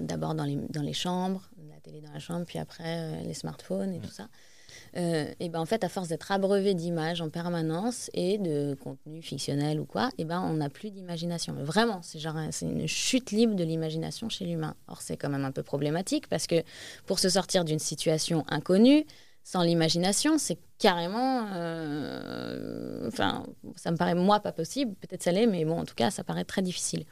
D'abord 0.00 0.34
dans 0.34 0.44
les, 0.44 0.56
dans 0.56 0.82
les 0.82 0.92
chambres, 0.92 1.48
la 1.68 1.80
télé 1.80 2.00
dans 2.00 2.12
la 2.12 2.18
chambre, 2.20 2.44
puis 2.46 2.58
après 2.58 3.24
les 3.24 3.34
smartphones 3.34 3.94
et 3.94 3.98
tout 3.98 4.10
ça. 4.10 4.28
Euh, 4.96 5.32
et 5.40 5.48
ben 5.48 5.60
en 5.60 5.66
fait, 5.66 5.84
à 5.84 5.88
force 5.88 6.08
d'être 6.08 6.30
abreuvé 6.32 6.74
d'images 6.74 7.20
en 7.20 7.28
permanence 7.28 8.10
et 8.14 8.38
de 8.38 8.74
contenu 8.74 9.22
fictionnel 9.22 9.80
ou 9.80 9.84
quoi, 9.84 10.10
et 10.18 10.24
ben 10.24 10.40
on 10.40 10.54
n'a 10.54 10.68
plus 10.68 10.90
d'imagination. 10.90 11.54
Vraiment, 11.58 12.00
c'est 12.02 12.18
genre 12.18 12.36
c'est 12.50 12.66
une 12.66 12.86
chute 12.86 13.30
libre 13.30 13.54
de 13.54 13.64
l'imagination 13.64 14.28
chez 14.28 14.44
l'humain. 14.44 14.74
Or 14.88 15.02
c'est 15.02 15.16
quand 15.16 15.28
même 15.28 15.44
un 15.44 15.52
peu 15.52 15.62
problématique 15.62 16.28
parce 16.28 16.46
que 16.46 16.62
pour 17.06 17.18
se 17.18 17.28
sortir 17.28 17.64
d'une 17.64 17.78
situation 17.78 18.44
inconnue, 18.48 19.04
sans 19.48 19.62
l'imagination, 19.62 20.36
c'est 20.36 20.58
carrément. 20.78 21.46
Euh, 21.54 23.08
enfin, 23.08 23.46
ça 23.76 23.90
me 23.90 23.96
paraît 23.96 24.14
moi 24.14 24.40
pas 24.40 24.52
possible. 24.52 24.94
Peut-être 24.96 25.22
ça 25.22 25.32
l'est, 25.32 25.46
mais 25.46 25.64
bon, 25.64 25.80
en 25.80 25.84
tout 25.86 25.94
cas, 25.94 26.10
ça 26.10 26.22
paraît 26.22 26.44
très 26.44 26.60
difficile. 26.60 27.06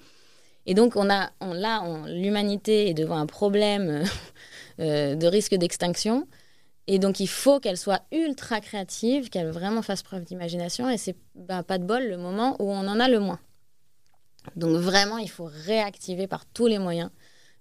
Et 0.66 0.74
donc, 0.74 0.96
on 0.96 1.08
a, 1.08 1.30
on, 1.40 1.54
là, 1.54 1.82
l'humanité 2.08 2.90
est 2.90 2.94
devant 2.94 3.16
un 3.16 3.24
problème 3.24 4.04
euh, 4.80 5.14
de 5.14 5.26
risque 5.26 5.54
d'extinction. 5.54 6.26
Et 6.88 6.98
donc, 6.98 7.18
il 7.18 7.26
faut 7.28 7.58
qu'elle 7.58 7.76
soit 7.76 8.02
ultra 8.12 8.60
créative, 8.60 9.28
qu'elle 9.28 9.50
vraiment 9.50 9.82
fasse 9.82 10.02
preuve 10.02 10.24
d'imagination. 10.24 10.88
Et 10.88 10.98
c'est 10.98 11.16
ben, 11.34 11.62
pas 11.62 11.78
de 11.78 11.84
bol 11.84 12.06
le 12.06 12.16
moment 12.16 12.56
où 12.60 12.70
on 12.70 12.86
en 12.86 13.00
a 13.00 13.08
le 13.08 13.18
moins. 13.18 13.40
Donc, 14.54 14.76
vraiment, 14.76 15.18
il 15.18 15.30
faut 15.30 15.50
réactiver 15.50 16.28
par 16.28 16.46
tous 16.46 16.68
les 16.68 16.78
moyens 16.78 17.10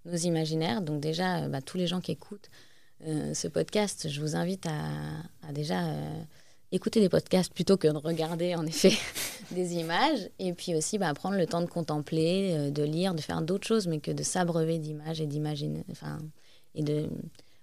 nos 0.06 0.16
imaginaires. 0.16 0.82
Donc, 0.82 1.00
déjà, 1.02 1.44
euh, 1.44 1.48
ben, 1.48 1.62
tous 1.62 1.78
les 1.78 1.88
gens 1.88 2.02
qui 2.02 2.12
écoutent 2.12 2.50
euh, 3.08 3.34
ce 3.34 3.48
podcast, 3.48 4.08
je 4.10 4.22
vous 4.22 4.36
invite 4.36 4.68
à, 4.68 5.52
déjà 5.52 5.88
euh, 5.88 6.22
écouter 6.72 7.02
des 7.02 7.10
podcasts 7.10 7.52
plutôt 7.52 7.78
que 7.78 7.88
de 7.88 7.98
regarder, 7.98 8.54
en 8.54 8.66
effet, 8.68 8.94
des 9.52 9.74
images. 9.74 10.30
Et 10.38 10.54
puis 10.54 10.76
aussi, 10.76 11.00
ben, 11.00 11.12
prendre 11.16 11.36
le 11.38 11.48
temps 11.48 11.62
de 11.62 11.66
contempler, 11.66 12.70
de 12.70 12.84
lire, 12.84 13.16
de 13.16 13.22
faire 13.22 13.42
d'autres 13.42 13.66
choses, 13.66 13.88
mais 13.88 14.00
que 14.00 14.12
de 14.12 14.22
s'abreuver 14.22 14.78
d'images 14.78 15.20
et 15.20 15.26
d'imaginer. 15.26 15.84
Enfin, 15.90 16.20
et 16.76 16.84
de, 16.84 17.10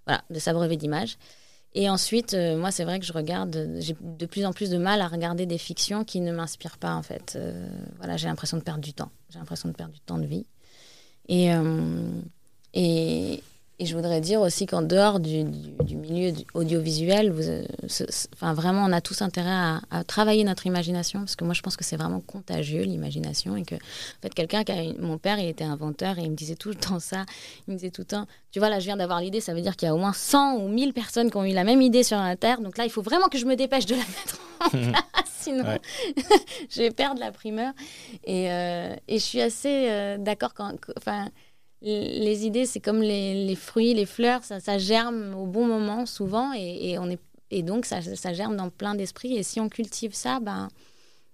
voilà, 0.06 0.24
de 0.28 0.40
s'abreuver 0.40 0.76
d'images. 0.76 1.16
Et 1.74 1.88
ensuite, 1.88 2.34
euh, 2.34 2.56
moi, 2.58 2.70
c'est 2.70 2.84
vrai 2.84 3.00
que 3.00 3.06
je 3.06 3.12
regarde, 3.12 3.76
j'ai 3.78 3.96
de 4.00 4.26
plus 4.26 4.44
en 4.44 4.52
plus 4.52 4.68
de 4.68 4.76
mal 4.76 5.00
à 5.00 5.08
regarder 5.08 5.46
des 5.46 5.56
fictions 5.56 6.04
qui 6.04 6.20
ne 6.20 6.32
m'inspirent 6.32 6.76
pas, 6.76 6.94
en 6.94 7.02
fait. 7.02 7.34
Euh, 7.36 7.66
voilà, 7.96 8.16
j'ai 8.18 8.28
l'impression 8.28 8.58
de 8.58 8.62
perdre 8.62 8.82
du 8.82 8.92
temps. 8.92 9.10
J'ai 9.30 9.38
l'impression 9.38 9.68
de 9.70 9.74
perdre 9.74 9.94
du 9.94 10.00
temps 10.00 10.18
de 10.18 10.26
vie. 10.26 10.44
Et, 11.28 11.54
euh, 11.54 12.20
et, 12.74 13.42
et 13.82 13.84
je 13.84 13.96
voudrais 13.96 14.20
dire 14.20 14.40
aussi 14.40 14.66
qu'en 14.66 14.80
dehors 14.80 15.18
du, 15.18 15.42
du, 15.42 15.96
milieu 15.96 16.32
audiovisuel, 16.54 17.32
vous, 17.32 17.48
euh, 17.48 17.64
enfin, 18.32 18.54
vraiment, 18.54 18.84
on 18.84 18.92
a 18.92 19.00
tous 19.00 19.22
intérêt 19.22 19.50
à, 19.90 20.04
travailler 20.04 20.44
notre 20.44 20.68
imagination, 20.68 21.18
parce 21.18 21.34
que 21.34 21.42
moi, 21.42 21.52
je 21.52 21.62
pense 21.62 21.76
que 21.76 21.82
c'est 21.82 21.96
vraiment 21.96 22.20
contagieux, 22.20 22.82
l'imagination. 22.82 23.56
Et 23.56 23.64
que, 23.64 23.74
en 23.74 24.22
fait, 24.22 24.32
quelqu'un 24.34 24.62
qui 24.62 24.70
a. 24.70 24.76
Mon 25.00 25.18
père, 25.18 25.40
il 25.40 25.48
était 25.48 25.64
inventeur 25.64 26.20
et 26.20 26.22
il 26.22 26.30
me 26.30 26.36
disait 26.36 26.54
tout 26.54 26.68
le 26.68 26.76
temps 26.76 27.00
ça. 27.00 27.24
Il 27.66 27.72
me 27.72 27.76
disait 27.76 27.90
tout 27.90 28.02
le 28.02 28.06
temps 28.06 28.26
Tu 28.52 28.60
vois, 28.60 28.68
là, 28.68 28.78
je 28.78 28.84
viens 28.84 28.96
d'avoir 28.96 29.20
l'idée, 29.20 29.40
ça 29.40 29.52
veut 29.52 29.62
dire 29.62 29.74
qu'il 29.74 29.86
y 29.86 29.90
a 29.90 29.94
au 29.96 29.98
moins 29.98 30.12
100 30.12 30.58
ou 30.58 30.68
1000 30.68 30.92
personnes 30.92 31.28
qui 31.28 31.36
ont 31.36 31.44
eu 31.44 31.52
la 31.52 31.64
même 31.64 31.82
idée 31.82 32.04
sur 32.04 32.18
la 32.18 32.36
Terre. 32.36 32.60
Donc 32.60 32.78
là, 32.78 32.84
il 32.84 32.90
faut 32.90 33.02
vraiment 33.02 33.26
que 33.26 33.38
je 33.38 33.46
me 33.46 33.56
dépêche 33.56 33.86
de 33.86 33.96
la 33.96 34.02
mettre 34.02 34.38
en 34.60 34.68
place, 34.92 35.32
sinon 35.40 35.64
je 36.70 36.78
vais 36.82 36.92
perdre 36.92 37.18
la 37.18 37.32
primeur. 37.32 37.72
Et, 38.22 38.48
euh, 38.48 38.94
et 39.08 39.18
je 39.18 39.24
suis 39.24 39.40
assez 39.40 39.88
euh, 39.90 40.18
d'accord 40.18 40.54
quand. 40.54 40.76
Enfin, 40.96 41.30
les 41.82 42.46
idées, 42.46 42.66
c'est 42.66 42.80
comme 42.80 43.02
les, 43.02 43.54
fruits, 43.56 43.94
les 43.94 44.06
fleurs, 44.06 44.42
ça, 44.44 44.78
germe 44.78 45.34
au 45.34 45.46
bon 45.46 45.66
moment 45.66 46.06
souvent 46.06 46.52
et, 46.52 46.98
on 46.98 47.10
est, 47.10 47.20
et 47.50 47.62
donc 47.62 47.86
ça, 47.86 48.00
germe 48.00 48.56
dans 48.56 48.70
plein 48.70 48.94
d'esprits. 48.94 49.36
Et 49.36 49.42
si 49.42 49.60
on 49.60 49.68
cultive 49.68 50.14
ça, 50.14 50.40
ben, 50.40 50.68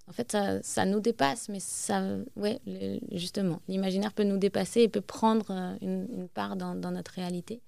en 0.08 0.12
fait, 0.12 0.36
ça, 0.62 0.84
nous 0.86 1.00
dépasse. 1.00 1.48
Mais 1.48 1.60
ça, 1.60 2.02
ouais, 2.36 2.60
justement, 3.12 3.60
l'imaginaire 3.68 4.12
peut 4.12 4.24
nous 4.24 4.38
dépasser 4.38 4.82
et 4.82 4.88
peut 4.88 5.02
prendre 5.02 5.50
euh, 5.50 5.76
une, 5.82 6.28
part 6.28 6.56
dans, 6.56 6.74
notre 6.74 7.12
réalité. 7.12 7.60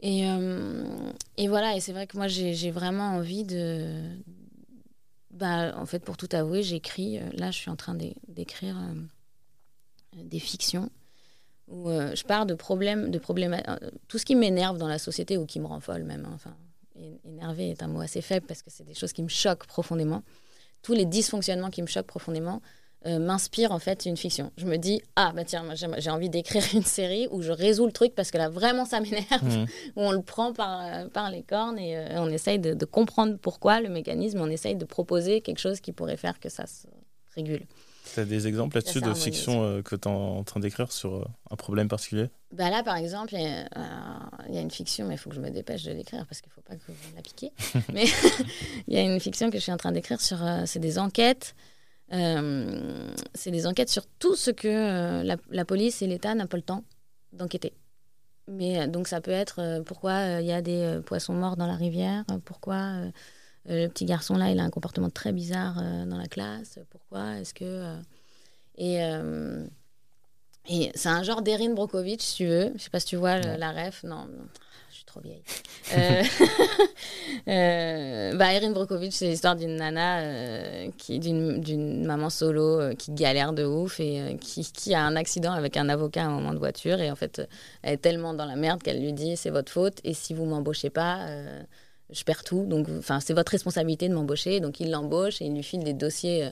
Et, 0.00 0.24
et 1.36 1.46
voilà, 1.46 1.76
et 1.76 1.80
c'est 1.80 1.92
vrai 1.92 2.08
que 2.08 2.16
moi, 2.16 2.26
j'ai 2.26 2.70
vraiment 2.72 3.10
envie 3.10 3.44
de. 3.44 4.00
Bah, 5.30 5.74
en 5.76 5.86
fait, 5.86 6.00
pour 6.00 6.16
tout 6.16 6.28
avouer, 6.32 6.64
j'écris. 6.64 7.20
Là, 7.34 7.52
je 7.52 7.58
suis 7.58 7.70
en 7.70 7.76
train 7.76 7.96
d'écrire 8.26 8.76
des 10.16 10.40
fictions 10.40 10.90
où 11.68 11.88
je 11.88 12.22
pars 12.24 12.44
de 12.44 12.54
problèmes, 12.54 13.10
de 13.10 13.18
problèmes, 13.18 13.56
tout 14.08 14.18
ce 14.18 14.24
qui 14.24 14.34
m'énerve 14.34 14.78
dans 14.78 14.88
la 14.88 14.98
société 14.98 15.36
ou 15.38 15.46
qui 15.46 15.60
me 15.60 15.66
rend 15.66 15.80
folle 15.80 16.04
même. 16.04 16.26
Hein, 16.26 16.32
enfin, 16.34 16.54
énervé 17.24 17.70
est 17.70 17.82
un 17.82 17.88
mot 17.88 18.00
assez 18.00 18.20
faible 18.20 18.46
parce 18.46 18.62
que 18.62 18.70
c'est 18.70 18.84
des 18.84 18.94
choses 18.94 19.12
qui 19.12 19.22
me 19.22 19.28
choquent 19.28 19.66
profondément. 19.66 20.22
Tous 20.82 20.92
les 20.92 21.04
dysfonctionnements 21.04 21.70
qui 21.70 21.82
me 21.82 21.86
choquent 21.86 22.06
profondément 22.06 22.60
euh, 23.06 23.18
m'inspirent 23.18 23.72
en 23.72 23.78
fait 23.78 24.06
une 24.06 24.16
fiction. 24.16 24.52
Je 24.56 24.64
me 24.64 24.76
dis, 24.76 25.02
ah 25.16 25.32
bah 25.34 25.44
tiens, 25.44 25.64
j'ai 25.74 26.10
envie 26.10 26.28
d'écrire 26.28 26.62
une 26.74 26.84
série 26.84 27.26
où 27.30 27.42
je 27.42 27.50
résous 27.50 27.86
le 27.86 27.92
truc 27.92 28.14
parce 28.14 28.30
que 28.30 28.38
là 28.38 28.48
vraiment 28.48 28.84
ça 28.84 29.00
m'énerve, 29.00 29.42
mmh. 29.42 29.66
où 29.96 30.02
on 30.02 30.12
le 30.12 30.22
prend 30.22 30.52
par, 30.52 30.80
euh, 30.82 31.08
par 31.08 31.30
les 31.30 31.42
cornes 31.42 31.78
et 31.78 31.96
euh, 31.96 32.22
on 32.22 32.28
essaye 32.28 32.58
de, 32.58 32.74
de, 32.74 32.84
comprendre 32.84 33.36
pourquoi 33.38 33.80
le 33.80 33.88
mécanisme, 33.88 34.40
on 34.40 34.48
essaye 34.48 34.76
de 34.76 34.84
proposer 34.84 35.40
quelque 35.40 35.58
chose 35.58 35.80
qui 35.80 35.92
pourrait 35.92 36.16
faire 36.16 36.38
que 36.38 36.48
ça 36.48 36.66
se 36.66 36.86
régule. 37.34 37.62
Tu 38.14 38.20
as 38.20 38.24
des 38.24 38.46
exemples 38.46 38.76
là-dessus 38.76 39.00
de 39.00 39.14
fiction 39.14 39.62
euh, 39.62 39.82
que 39.82 39.94
tu 39.94 40.08
es 40.08 40.10
en 40.10 40.42
train 40.42 40.60
d'écrire 40.60 40.90
sur 40.90 41.14
euh, 41.14 41.24
un 41.50 41.56
problème 41.56 41.88
particulier? 41.88 42.30
Bah 42.52 42.68
Là, 42.68 42.82
par 42.82 42.96
exemple, 42.96 43.34
il 43.34 44.54
y, 44.54 44.58
a 44.58 44.60
une 44.60 44.70
fiction, 44.70 45.06
mais 45.06 45.14
il 45.14 45.18
faut 45.18 45.30
que 45.30 45.36
je 45.36 45.40
me 45.40 45.50
dépêche 45.50 45.84
de 45.84 45.92
l'écrire 45.92 46.26
parce 46.26 46.40
qu'il 46.40 46.50
ne 46.50 46.54
faut 46.54 46.62
pas 46.62 46.74
que 46.74 46.82
vous 46.86 47.14
la 47.14 47.22
piquiez. 47.22 47.52
mais 47.92 48.04
il 48.88 48.94
y 48.94 48.98
a 48.98 49.02
une 49.02 49.20
fiction 49.20 49.50
que 49.50 49.58
je 49.58 49.62
suis 49.62 49.72
en 49.72 49.76
train 49.76 49.92
d'écrire 49.92 50.20
sur. 50.20 50.44
Euh, 50.44 50.64
c'est 50.66 50.80
des 50.80 50.98
enquêtes. 50.98 51.54
c'est 52.10 53.50
des 53.50 53.66
enquêtes 53.66 53.88
sur 53.88 54.04
tout 54.18 54.34
ce 54.34 54.50
que 54.50 55.22
la, 55.22 55.64
police 55.64 56.02
et 56.02 56.06
l'État 56.06 56.34
n'ont 56.34 56.46
pas 56.46 56.58
le 56.58 56.62
temps 56.62 56.84
d'enquêter. 57.32 57.72
Mais 58.48 58.88
donc 58.88 59.06
ça 59.06 59.20
peut 59.20 59.30
être 59.30 59.82
pourquoi 59.86 60.40
il 60.40 60.46
y 60.46 60.52
a 60.52 60.60
des 60.60 61.00
poissons 61.06 61.32
morts 61.32 61.56
dans 61.56 61.66
la 61.66 61.76
rivière, 61.76 62.24
pourquoi 62.44 62.96
le 63.66 63.88
petit 63.88 64.04
garçon 64.04 64.36
là, 64.36 64.50
il 64.50 64.58
a 64.58 64.64
un 64.64 64.70
comportement 64.70 65.10
très 65.10 65.32
bizarre 65.32 65.76
dans 66.06 66.18
la 66.18 66.28
classe. 66.28 66.78
Pourquoi 66.90 67.38
Est-ce 67.38 67.54
que 67.54 67.96
et 68.76 69.00
et 70.68 70.92
c'est 70.94 71.08
un 71.08 71.22
genre 71.22 71.42
d'Erin 71.42 71.74
Brokovich, 71.74 72.20
si 72.20 72.36
tu 72.36 72.46
veux. 72.46 72.72
Je 72.76 72.82
sais 72.82 72.90
pas 72.90 73.00
si 73.00 73.06
tu 73.06 73.16
vois 73.16 73.38
la 73.38 73.72
ref. 73.72 74.04
Non, 74.04 74.28
je 74.90 74.94
suis 74.94 75.04
trop 75.04 75.20
vieille. 75.20 75.42
euh, 75.96 76.22
euh, 77.48 78.36
bah, 78.36 78.52
Erin 78.52 78.70
Brockovich, 78.70 79.12
c'est 79.12 79.26
l'histoire 79.26 79.56
d'une 79.56 79.76
nana, 79.76 80.88
qui 80.98 81.18
d'une 81.18 82.06
maman 82.06 82.30
solo 82.30 82.94
qui 82.96 83.12
galère 83.12 83.52
de 83.52 83.64
ouf 83.64 83.98
et 83.98 84.38
qui, 84.40 84.64
qui, 84.72 84.94
a 84.94 85.02
un 85.02 85.16
accident 85.16 85.52
avec 85.52 85.76
un 85.76 85.88
avocat 85.88 86.22
à 86.22 86.26
un 86.26 86.30
moment 86.30 86.52
de 86.52 86.58
voiture. 86.58 87.00
Et 87.00 87.10
en 87.10 87.16
fait, 87.16 87.42
elle 87.82 87.94
est 87.94 87.98
tellement 87.98 88.32
dans 88.32 88.46
la 88.46 88.56
merde 88.56 88.82
qu'elle 88.82 89.00
lui 89.00 89.12
dit 89.12 89.36
c'est 89.36 89.50
votre 89.50 89.72
faute. 89.72 89.98
Et 90.04 90.14
si 90.14 90.32
vous 90.32 90.44
m'embauchez 90.44 90.90
pas, 90.90 91.26
je 92.12 92.24
perds 92.24 92.44
tout. 92.44 92.64
Donc, 92.66 92.88
enfin, 92.98 93.20
c'est 93.20 93.34
votre 93.34 93.52
responsabilité 93.52 94.08
de 94.08 94.14
m'embaucher. 94.14 94.60
Donc, 94.60 94.80
il 94.80 94.90
l'embauche 94.90 95.40
et 95.40 95.46
il 95.46 95.54
lui 95.54 95.62
file 95.62 95.84
des 95.84 95.94
dossiers 95.94 96.44
euh, 96.44 96.50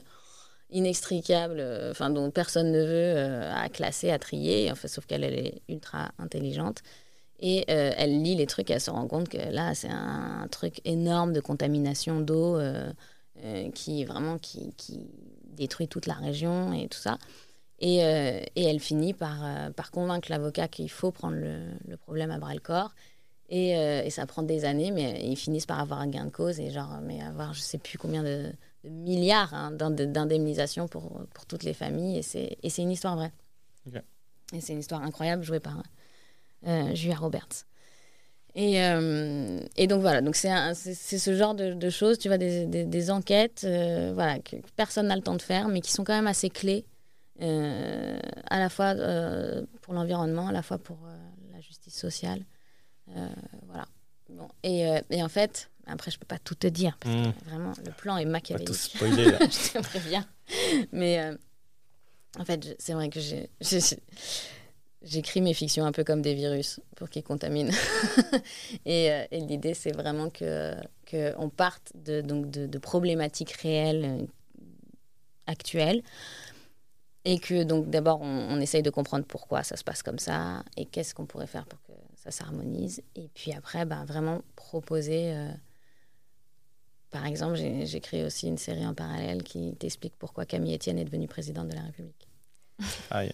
inextricables, 0.71 1.59
euh, 1.59 1.91
enfin, 1.91 2.09
dont 2.09 2.31
personne 2.31 2.71
ne 2.71 2.79
veut, 2.79 3.13
euh, 3.15 3.53
à 3.53 3.69
classer, 3.69 4.11
à 4.11 4.19
trier. 4.19 4.71
En 4.71 4.75
fait, 4.75 4.87
sauf 4.87 5.05
qu'elle, 5.05 5.23
elle 5.23 5.37
est 5.37 5.61
ultra 5.69 6.11
intelligente. 6.19 6.81
Et 7.43 7.65
elle 7.67 8.21
lit 8.21 8.35
les 8.35 8.45
trucs 8.45 8.69
et 8.69 8.73
elle 8.73 8.81
se 8.81 8.91
rend 8.91 9.07
compte 9.07 9.27
que 9.27 9.39
là, 9.39 9.73
c'est 9.73 9.89
un, 9.89 10.47
truc 10.51 10.79
énorme 10.85 11.33
de 11.33 11.39
contamination 11.39 12.19
d'eau 12.19 12.59
qui 13.73 14.05
vraiment 14.05 14.37
qui, 14.37 14.71
qui, 14.77 15.07
détruit 15.45 15.87
toute 15.87 16.05
la 16.05 16.13
région 16.13 16.71
et 16.71 16.87
tout 16.87 16.99
ça. 16.99 17.17
Et, 17.79 17.95
et 17.97 18.63
elle 18.63 18.79
finit 18.79 19.15
par, 19.15 19.71
par 19.73 19.89
convaincre 19.89 20.29
l'avocat 20.29 20.67
qu'il 20.67 20.91
faut 20.91 21.09
prendre 21.09 21.35
le, 21.35 21.61
le 21.87 21.97
problème 21.97 22.29
à 22.29 22.37
bras 22.37 22.53
le 22.53 22.59
corps 22.59 22.93
euh, 23.51 24.03
et, 24.03 24.09
ça 24.09 24.25
prend 24.25 24.43
des 24.43 24.65
années, 24.65 24.91
mais 24.91 25.21
ils 25.23 25.35
finissent 25.35 25.65
par 25.65 25.79
avoir 25.79 25.99
un 25.99 26.07
gain 26.07 26.25
de 26.25 26.29
cause 26.31 26.59
et 26.59 26.71
genre, 26.71 26.99
mais 27.03 27.21
avoir 27.21 27.53
je 27.53 27.61
sais 27.61 27.77
plus 27.77 27.97
combien 27.97 28.23
de, 28.23 28.51
milliards 28.83 29.53
hein, 29.53 29.71
d'indemnisation 29.71 30.87
pour, 30.87 31.21
pour 31.33 31.45
toutes 31.45 31.63
les 31.63 31.73
familles. 31.73 32.17
Et 32.17 32.69
c'est 32.69 32.81
une 32.81 32.91
histoire 32.91 33.15
vraie. 33.15 33.31
Et 34.53 34.61
c'est 34.61 34.73
une 34.73 34.79
histoire 34.79 35.01
incroyable 35.01 35.43
jouée 35.43 35.59
par 35.59 35.83
euh, 36.67 36.93
Julia 36.95 37.15
Roberts. 37.15 37.65
Et, 38.53 38.83
euh, 38.83 39.61
et, 39.77 39.87
donc 39.87 40.01
voilà, 40.01 40.21
donc 40.21 40.35
c'est 40.35 40.49
ce 40.73 41.35
genre 41.35 41.55
de, 41.55 41.89
choses, 41.89 42.19
tu 42.19 42.27
vois, 42.27 42.37
des, 42.37 42.65
des, 42.65 43.11
enquêtes 43.11 43.61
euh, 43.63 44.11
voilà, 44.13 44.39
que 44.39 44.57
personne 44.75 45.07
n'a 45.07 45.15
le 45.15 45.21
temps 45.21 45.37
de 45.37 45.41
faire, 45.41 45.69
mais 45.69 45.79
qui 45.79 45.91
sont 45.93 46.03
quand 46.03 46.13
même 46.13 46.27
assez 46.27 46.49
clés, 46.49 46.85
à 47.39 48.59
la 48.59 48.69
fois 48.69 48.93
pour 49.81 49.93
l'environnement, 49.93 50.47
à 50.47 50.51
la 50.51 50.61
fois 50.61 50.77
pour 50.77 50.97
la 51.53 51.61
justice 51.61 51.95
sociale. 51.95 52.41
Euh, 53.15 53.27
voilà. 53.67 53.85
Bon. 54.29 54.47
Et, 54.63 54.87
euh, 54.87 55.01
et, 55.09 55.21
en 55.21 55.29
fait, 55.29 55.69
après, 55.85 56.11
je 56.11 56.19
peux 56.19 56.25
pas 56.25 56.39
tout 56.39 56.55
te 56.55 56.67
dire, 56.67 56.97
parce 56.99 57.13
que 57.13 57.29
hmm. 57.29 57.33
vraiment, 57.45 57.73
le 57.85 57.91
plan 57.91 58.17
est 58.17 58.25
machiavélique. 58.25 58.67
Pas 58.67 58.73
tout 58.73 58.79
spoiler, 58.79 59.25
je 59.41 59.73
te 59.73 59.83
préviens. 59.83 60.25
Mais 60.91 61.19
euh, 61.19 61.35
en 62.39 62.45
fait, 62.45 62.75
c'est 62.79 62.93
vrai 62.93 63.09
que 63.09 63.19
j'ai 63.19 63.49
j'écris 65.03 65.41
mes 65.41 65.55
fictions 65.55 65.83
un 65.83 65.91
peu 65.91 66.03
comme 66.03 66.21
des 66.21 66.35
virus 66.35 66.79
pour 66.95 67.09
qu'ils 67.09 67.23
contaminent. 67.23 67.73
et, 68.85 69.07
et 69.31 69.39
l'idée, 69.39 69.73
c'est 69.73 69.91
vraiment 69.91 70.29
que 70.29 70.75
qu'on 71.09 71.49
parte 71.49 71.91
de, 71.95 72.21
donc 72.21 72.49
de, 72.49 72.67
de, 72.67 72.77
problématiques 72.77 73.51
réelles, 73.51 74.27
actuelles, 75.47 76.03
et 77.25 77.39
que 77.39 77.63
donc 77.63 77.89
d'abord 77.89 78.21
on, 78.21 78.47
on, 78.49 78.59
essaye 78.61 78.81
de 78.81 78.89
comprendre 78.89 79.25
pourquoi 79.25 79.63
ça 79.63 79.75
se 79.75 79.83
passe 79.83 80.03
comme 80.03 80.19
ça 80.19 80.63
et 80.77 80.85
qu'est-ce 80.85 81.13
qu'on 81.13 81.25
pourrait 81.25 81.47
faire 81.47 81.65
pour 81.65 81.81
que 81.83 81.90
ça 82.23 82.31
s'harmonise. 82.31 83.01
Et 83.15 83.29
puis 83.33 83.51
après, 83.51 83.85
ben, 83.85 84.05
vraiment 84.05 84.41
proposer. 84.55 85.33
Euh, 85.33 85.49
par 87.09 87.25
exemple, 87.25 87.57
j'ai 87.57 87.99
créé 87.99 88.23
aussi 88.23 88.47
une 88.47 88.57
série 88.57 88.85
en 88.85 88.93
parallèle 88.93 89.43
qui 89.43 89.75
t'explique 89.75 90.13
pourquoi 90.17 90.45
Camille 90.45 90.75
Etienne 90.75 90.99
est 90.99 91.03
devenue 91.03 91.27
présidente 91.27 91.67
de 91.67 91.73
la 91.73 91.81
République. 91.81 92.27
Aïe. 93.11 93.31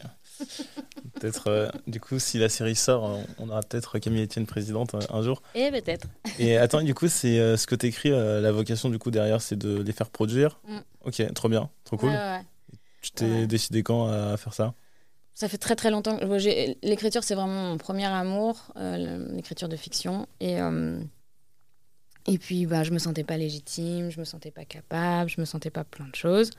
peut-être, 1.14 1.48
euh, 1.48 1.70
du 1.86 2.00
coup, 2.00 2.18
si 2.18 2.38
la 2.38 2.50
série 2.50 2.76
sort, 2.76 3.20
on 3.38 3.50
aura 3.50 3.62
peut-être 3.62 4.00
Camille 4.00 4.24
Etienne 4.24 4.46
présidente 4.46 4.96
euh, 4.96 5.02
un, 5.10 5.22
jour. 5.22 5.42
Et 5.54 5.70
peut-être. 5.70 6.08
Et 6.40 6.58
attends, 6.58 6.82
du 6.82 6.96
coup, 6.96 7.08
c'est 7.08 7.58
ce 7.58 7.68
que 7.68 7.76
tu 7.76 7.88
écris, 7.88 8.10
la 8.10 8.52
vocation 8.52 8.90
du 8.90 9.00
coup 9.00 9.12
derrière, 9.12 9.42
c'est 9.42 9.58
de 9.58 9.82
les 9.82 9.92
faire 9.92 10.10
produire. 10.10 10.60
Mm. 10.68 10.78
Ok, 11.04 11.34
trop 11.34 11.50
bien, 11.50 11.70
trop 11.84 11.98
cool. 11.98 12.12
Tu 13.02 13.12
t'es 13.12 13.48
décidé 13.48 13.84
quand 13.84 14.08
à 14.08 14.38
faire 14.38 14.54
ça? 14.54 14.74
Ça 15.38 15.48
fait 15.48 15.60
très 15.60 15.76
très 15.76 15.92
longtemps. 15.92 16.18
L'écriture, 16.82 17.24
c'est 17.24 17.36
vraiment 17.36 17.70
mon 17.70 17.78
premier 17.78 18.08
amour, 18.08 18.72
euh, 18.76 19.36
l'écriture 19.36 19.70
de 19.70 19.76
fiction. 19.76 20.28
Et, 20.40 20.60
euh, 20.60 21.00
et 22.26 22.40
puis, 22.40 22.66
bah, 22.66 22.82
je 22.82 22.90
me 22.90 22.98
sentais 22.98 23.24
pas 23.24 23.38
légitime, 23.38 24.10
je 24.10 24.20
me 24.20 24.26
sentais 24.26 24.50
pas 24.50 24.66
capable, 24.66 25.30
je 25.30 25.40
me 25.40 25.46
sentais 25.46 25.70
pas 25.70 25.84
plein 25.84 26.08
de 26.08 26.16
choses. 26.16 26.50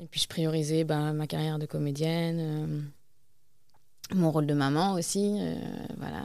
Et 0.00 0.06
puis, 0.06 0.18
je 0.18 0.26
priorisais 0.26 0.82
bah, 0.82 1.12
ma 1.12 1.28
carrière 1.28 1.60
de 1.60 1.66
comédienne, 1.66 2.38
euh, 2.40 4.16
mon 4.16 4.32
rôle 4.32 4.46
de 4.46 4.54
maman 4.54 4.94
aussi, 4.94 5.38
voilà, 5.96 6.24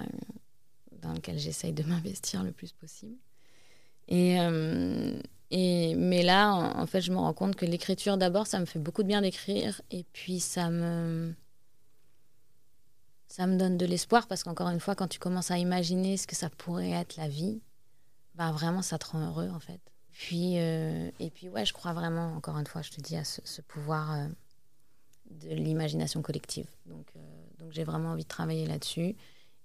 dans 1.03 1.13
lequel 1.13 1.37
j'essaye 1.37 1.73
de 1.73 1.83
m'investir 1.87 2.41
le 2.41 2.53
plus 2.53 2.71
possible. 2.71 3.17
Et, 4.07 4.37
et, 5.51 5.93
mais 5.93 6.23
là, 6.23 6.55
en, 6.55 6.87
fait, 6.87 7.01
je 7.01 7.11
me 7.11 7.17
rends 7.17 7.33
compte 7.33 7.55
que 7.55 7.67
l'écriture, 7.67 8.17
d'abord, 8.17 8.47
ça 8.47 8.59
me 8.59 8.65
fait 8.65 8.79
beaucoup 8.79 9.03
de 9.03 9.07
bien 9.07 9.21
d'écrire. 9.21 9.79
Et 9.91 10.05
puis, 10.11 10.39
ça 10.39 10.71
me 10.71 11.35
ça 13.31 13.47
me 13.47 13.57
donne 13.57 13.77
de 13.77 13.85
l'espoir 13.85 14.27
parce 14.27 14.43
qu'encore 14.43 14.67
une 14.67 14.81
fois, 14.81 14.93
quand 14.93 15.07
tu 15.07 15.17
commences 15.17 15.51
à 15.51 15.57
imaginer 15.57 16.17
ce 16.17 16.27
que 16.27 16.35
ça 16.35 16.49
pourrait 16.49 16.91
être 16.91 17.15
la 17.15 17.29
vie, 17.29 17.61
bah 18.35 18.51
vraiment, 18.51 18.81
ça 18.81 18.97
te 18.97 19.07
rend 19.07 19.25
heureux 19.25 19.49
en 19.53 19.59
fait. 19.59 19.79
Puis, 20.11 20.59
euh, 20.59 21.09
et 21.19 21.29
puis, 21.29 21.47
ouais, 21.47 21.65
je 21.65 21.71
crois 21.71 21.93
vraiment, 21.93 22.35
encore 22.35 22.57
une 22.57 22.67
fois, 22.67 22.81
je 22.81 22.91
te 22.91 22.99
dis, 22.99 23.15
à 23.15 23.23
ce, 23.23 23.61
pouvoir 23.61 24.11
euh, 24.11 24.27
de 25.29 25.55
l'imagination 25.55 26.21
collective. 26.21 26.67
Donc, 26.85 27.07
euh, 27.15 27.19
donc 27.59 27.71
j'ai 27.71 27.85
vraiment 27.85 28.09
envie 28.09 28.23
de 28.23 28.27
travailler 28.27 28.67
là-dessus. 28.67 29.15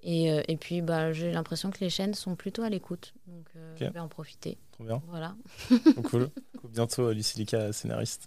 Et, 0.02 0.26
et, 0.46 0.56
puis, 0.56 0.82
bah, 0.82 1.12
j'ai 1.12 1.32
l'impression 1.32 1.72
que 1.72 1.80
les 1.80 1.90
chaînes 1.90 2.14
sont 2.14 2.36
plutôt 2.36 2.62
à 2.62 2.68
l'écoute. 2.68 3.14
Donc, 3.26 3.48
je 3.74 3.86
vais 3.86 3.98
en 3.98 4.06
profiter. 4.06 4.56
Trop 4.70 4.84
bien. 4.84 5.02
Voilà. 5.08 5.34
cool. 6.10 6.30
Bientôt, 6.68 7.10
Lucilica, 7.10 7.72
scénariste. 7.72 8.26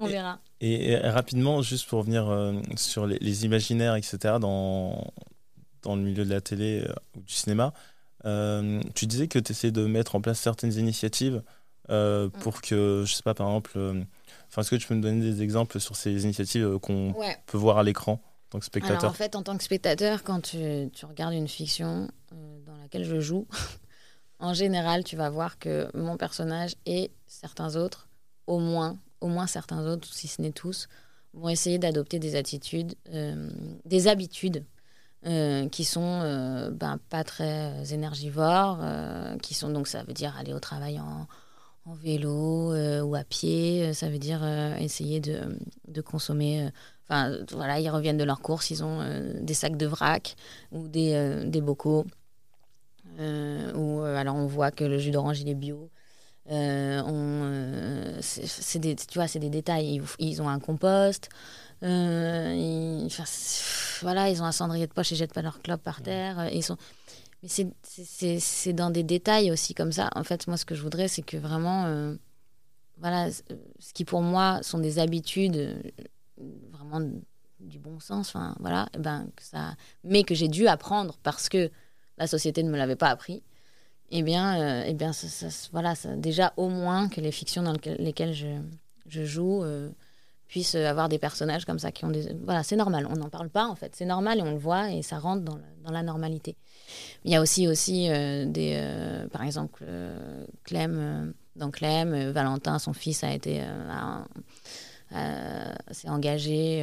On 0.00 0.06
verra. 0.06 0.40
Et, 0.60 0.96
rapidement, 0.96 1.62
juste 1.62 1.88
pour 1.88 2.00
revenir 2.00 2.28
euh, 2.28 2.54
sur 2.76 3.06
les, 3.06 3.44
imaginaires, 3.44 3.94
etc., 3.96 4.36
dans, 4.40 5.12
dans 5.82 5.94
le 5.94 6.02
milieu 6.02 6.24
de 6.24 6.30
la 6.30 6.40
télé 6.40 6.84
euh, 6.86 6.92
ou 7.16 7.20
du 7.20 7.32
cinéma, 7.32 7.72
euh, 8.24 8.80
tu 8.94 9.06
disais 9.06 9.28
que 9.28 9.38
tu 9.38 9.52
essayais 9.52 9.72
de 9.72 9.86
mettre 9.86 10.16
en 10.16 10.20
place 10.20 10.38
certaines 10.38 10.72
initiatives 10.72 11.42
mm. 11.88 12.28
pour 12.40 12.62
que, 12.62 13.04
je 13.06 13.14
sais 13.14 13.22
pas, 13.22 13.34
par 13.34 13.46
exemple, 13.48 13.78
enfin, 14.48 14.62
est-ce 14.62 14.70
que 14.70 14.76
tu 14.76 14.86
peux 14.86 14.94
me 14.94 15.02
donner 15.02 15.20
des 15.20 15.42
exemples 15.42 15.78
sur 15.80 15.96
ces 15.96 16.24
initiatives 16.24 16.78
qu'on 16.78 17.14
peut 17.46 17.58
voir 17.58 17.78
à 17.78 17.82
l'écran 17.82 18.12
en 18.12 18.50
tant 18.50 18.58
que 18.58 18.64
spectateur 18.64 18.98
Alors, 18.98 19.10
En 19.10 19.14
fait, 19.14 19.36
en 19.36 19.42
tant 19.42 19.56
que 19.56 19.64
spectateur, 19.64 20.22
quand 20.22 20.40
tu, 20.40 20.90
tu 20.92 21.06
regardes 21.06 21.34
une 21.34 21.48
fiction 21.48 22.08
dans 22.66 22.76
laquelle 22.76 23.04
je 23.04 23.20
joue, 23.20 23.46
en 24.38 24.54
général, 24.54 25.04
tu 25.04 25.16
vas 25.16 25.30
voir 25.30 25.58
que 25.58 25.88
mon 25.94 26.16
personnage 26.16 26.74
et 26.86 27.10
certains 27.26 27.76
autres, 27.76 28.08
au 28.46 28.58
moins, 28.58 28.98
au 29.20 29.28
moins 29.28 29.46
certains 29.46 29.86
autres, 29.86 30.12
si 30.12 30.28
ce 30.28 30.40
n'est 30.42 30.52
tous, 30.52 30.88
vont 31.34 31.48
essayer 31.48 31.78
d'adopter 31.78 32.18
des 32.18 32.36
attitudes, 32.36 32.94
euh, 33.12 33.50
des 33.84 34.08
habitudes 34.08 34.64
qui 35.70 35.84
sont 35.84 36.70
ben, 36.72 36.98
pas 37.10 37.24
très 37.24 37.92
énergivores, 37.92 38.78
qui 39.42 39.52
sont 39.52 39.68
donc 39.68 39.86
ça 39.86 40.02
veut 40.02 40.14
dire 40.14 40.34
aller 40.38 40.54
au 40.54 40.60
travail 40.60 40.98
en, 40.98 41.26
vélo 42.02 42.72
ou 43.02 43.14
à 43.14 43.24
pied, 43.24 43.92
ça 43.92 44.08
veut 44.08 44.18
dire 44.18 44.42
essayer 44.78 45.20
de, 45.20 46.00
consommer 46.00 46.70
Enfin, 47.06 47.36
voilà, 47.50 47.80
ils 47.80 47.90
reviennent 47.90 48.16
de 48.16 48.24
leur 48.24 48.40
course, 48.40 48.70
ils 48.70 48.82
ont 48.82 49.04
des 49.42 49.52
sacs 49.52 49.76
de 49.76 49.84
vrac 49.84 50.36
ou 50.72 50.88
des, 50.88 51.44
des 51.44 51.60
bocaux. 51.60 52.06
ou 53.18 54.00
alors 54.00 54.36
on 54.36 54.46
voit 54.46 54.70
que 54.70 54.84
le 54.84 54.96
jus 54.96 55.10
d'orange 55.10 55.42
il 55.42 55.50
est 55.50 55.54
bio. 55.54 55.90
Euh, 56.50 57.02
euh, 57.06 58.18
c'est 58.20 58.78
des, 58.78 58.96
tu 58.96 59.14
vois, 59.14 59.28
c'est 59.28 59.38
des 59.38 59.50
détails. 59.50 60.02
Ils, 60.18 60.42
ont 60.42 60.48
un 60.48 60.58
compost. 60.58 61.28
Euh, 61.82 62.52
ils, 62.54 63.08
voilà, 64.02 64.28
ils 64.30 64.42
ont 64.42 64.44
un 64.44 64.52
cendrier 64.52 64.86
de 64.86 64.92
poche, 64.92 65.12
ils 65.12 65.16
jettent 65.16 65.34
pas 65.34 65.42
leur 65.42 65.62
clope 65.62 65.82
par 65.82 66.02
terre. 66.02 66.48
Ils 66.52 66.62
sont... 66.62 66.76
Mais 67.42 67.48
c'est 68.38 68.72
dans 68.74 68.90
des 68.90 69.02
détails 69.02 69.50
aussi 69.50 69.74
comme 69.74 69.92
ça. 69.92 70.10
En 70.14 70.24
fait, 70.24 70.46
moi, 70.46 70.56
ce 70.56 70.66
que 70.66 70.74
je 70.74 70.82
voudrais, 70.82 71.08
c'est 71.08 71.22
que 71.22 71.38
vraiment, 71.38 72.14
voilà, 72.98 73.30
ce 73.30 73.92
qui 73.94 74.04
pour 74.04 74.20
moi 74.20 74.62
sont 74.62 74.78
des 74.78 74.98
habitudes 74.98 75.78
vraiment 76.70 77.00
du 77.60 77.78
bon 77.78 77.98
sens, 77.98 78.34
enfin, 78.34 78.54
voilà, 78.60 78.88
et 78.92 78.96
eh 78.96 78.98
ben, 78.98 79.28
que 79.36 79.42
ça... 79.42 79.74
mais 80.04 80.22
que 80.22 80.34
j'ai 80.34 80.48
dû 80.48 80.66
apprendre 80.66 81.18
parce 81.22 81.48
que 81.48 81.70
la 82.18 82.26
société 82.26 82.62
ne 82.62 82.70
me 82.70 82.76
l'avait 82.76 82.96
pas 82.96 83.08
appris 83.08 83.42
eh 84.10 84.22
bien, 84.22 84.60
euh, 84.60 84.84
eh 84.86 84.94
bien 84.94 85.12
ça, 85.12 85.46
voilà, 85.72 85.94
ça, 85.94 86.16
déjà 86.16 86.52
au 86.56 86.68
moins 86.68 87.08
que 87.08 87.20
les 87.20 87.30
fictions 87.30 87.62
dans 87.62 87.74
lesquelles 87.98 88.34
je, 88.34 88.48
je 89.06 89.24
joue 89.24 89.62
euh, 89.62 89.88
puissent 90.48 90.74
avoir 90.74 91.08
des 91.08 91.18
personnages 91.18 91.64
comme 91.64 91.78
ça 91.78 91.92
qui 91.92 92.04
ont 92.04 92.10
des... 92.10 92.34
Voilà, 92.44 92.64
c'est 92.64 92.76
normal, 92.76 93.06
on 93.08 93.14
n'en 93.14 93.28
parle 93.28 93.50
pas 93.50 93.66
en 93.66 93.76
fait, 93.76 93.94
c'est 93.94 94.04
normal 94.04 94.38
et 94.38 94.42
on 94.42 94.50
le 94.50 94.58
voit 94.58 94.90
et 94.90 95.02
ça 95.02 95.18
rentre 95.18 95.44
dans, 95.44 95.58
dans 95.84 95.92
la 95.92 96.02
normalité. 96.02 96.56
Il 97.24 97.30
y 97.30 97.36
a 97.36 97.40
aussi, 97.40 97.68
aussi 97.68 98.08
euh, 98.10 98.46
des... 98.46 98.82
par 99.30 99.44
exemple, 99.44 99.84
Clem, 100.64 101.32
dans 101.54 101.70
Clem, 101.70 102.30
Valentin, 102.30 102.80
son 102.80 102.92
fils, 102.92 103.22
a 103.22 103.32
été... 103.32 103.62
s'est 105.92 106.08
engagé 106.08 106.82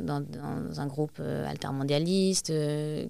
dans, 0.00 0.20
dans, 0.20 0.80
un 0.80 0.86
groupe 0.88 1.20
altermondialiste. 1.20 2.52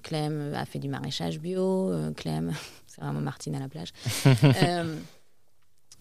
Clem 0.02 0.52
a 0.54 0.66
fait 0.66 0.78
du 0.78 0.88
maraîchage 0.88 1.40
bio. 1.40 1.90
Clem 2.16 2.52
c'est 2.90 3.00
vraiment 3.00 3.20
Martine 3.20 3.54
à 3.54 3.60
la 3.60 3.68
plage. 3.68 3.92
Euh, 4.62 4.96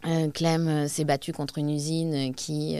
euh, 0.06 0.32
Clem 0.32 0.68
euh, 0.70 0.88
s'est 0.88 1.04
battu 1.04 1.34
contre 1.34 1.58
une 1.58 1.70
usine 1.70 2.34
qui, 2.34 2.78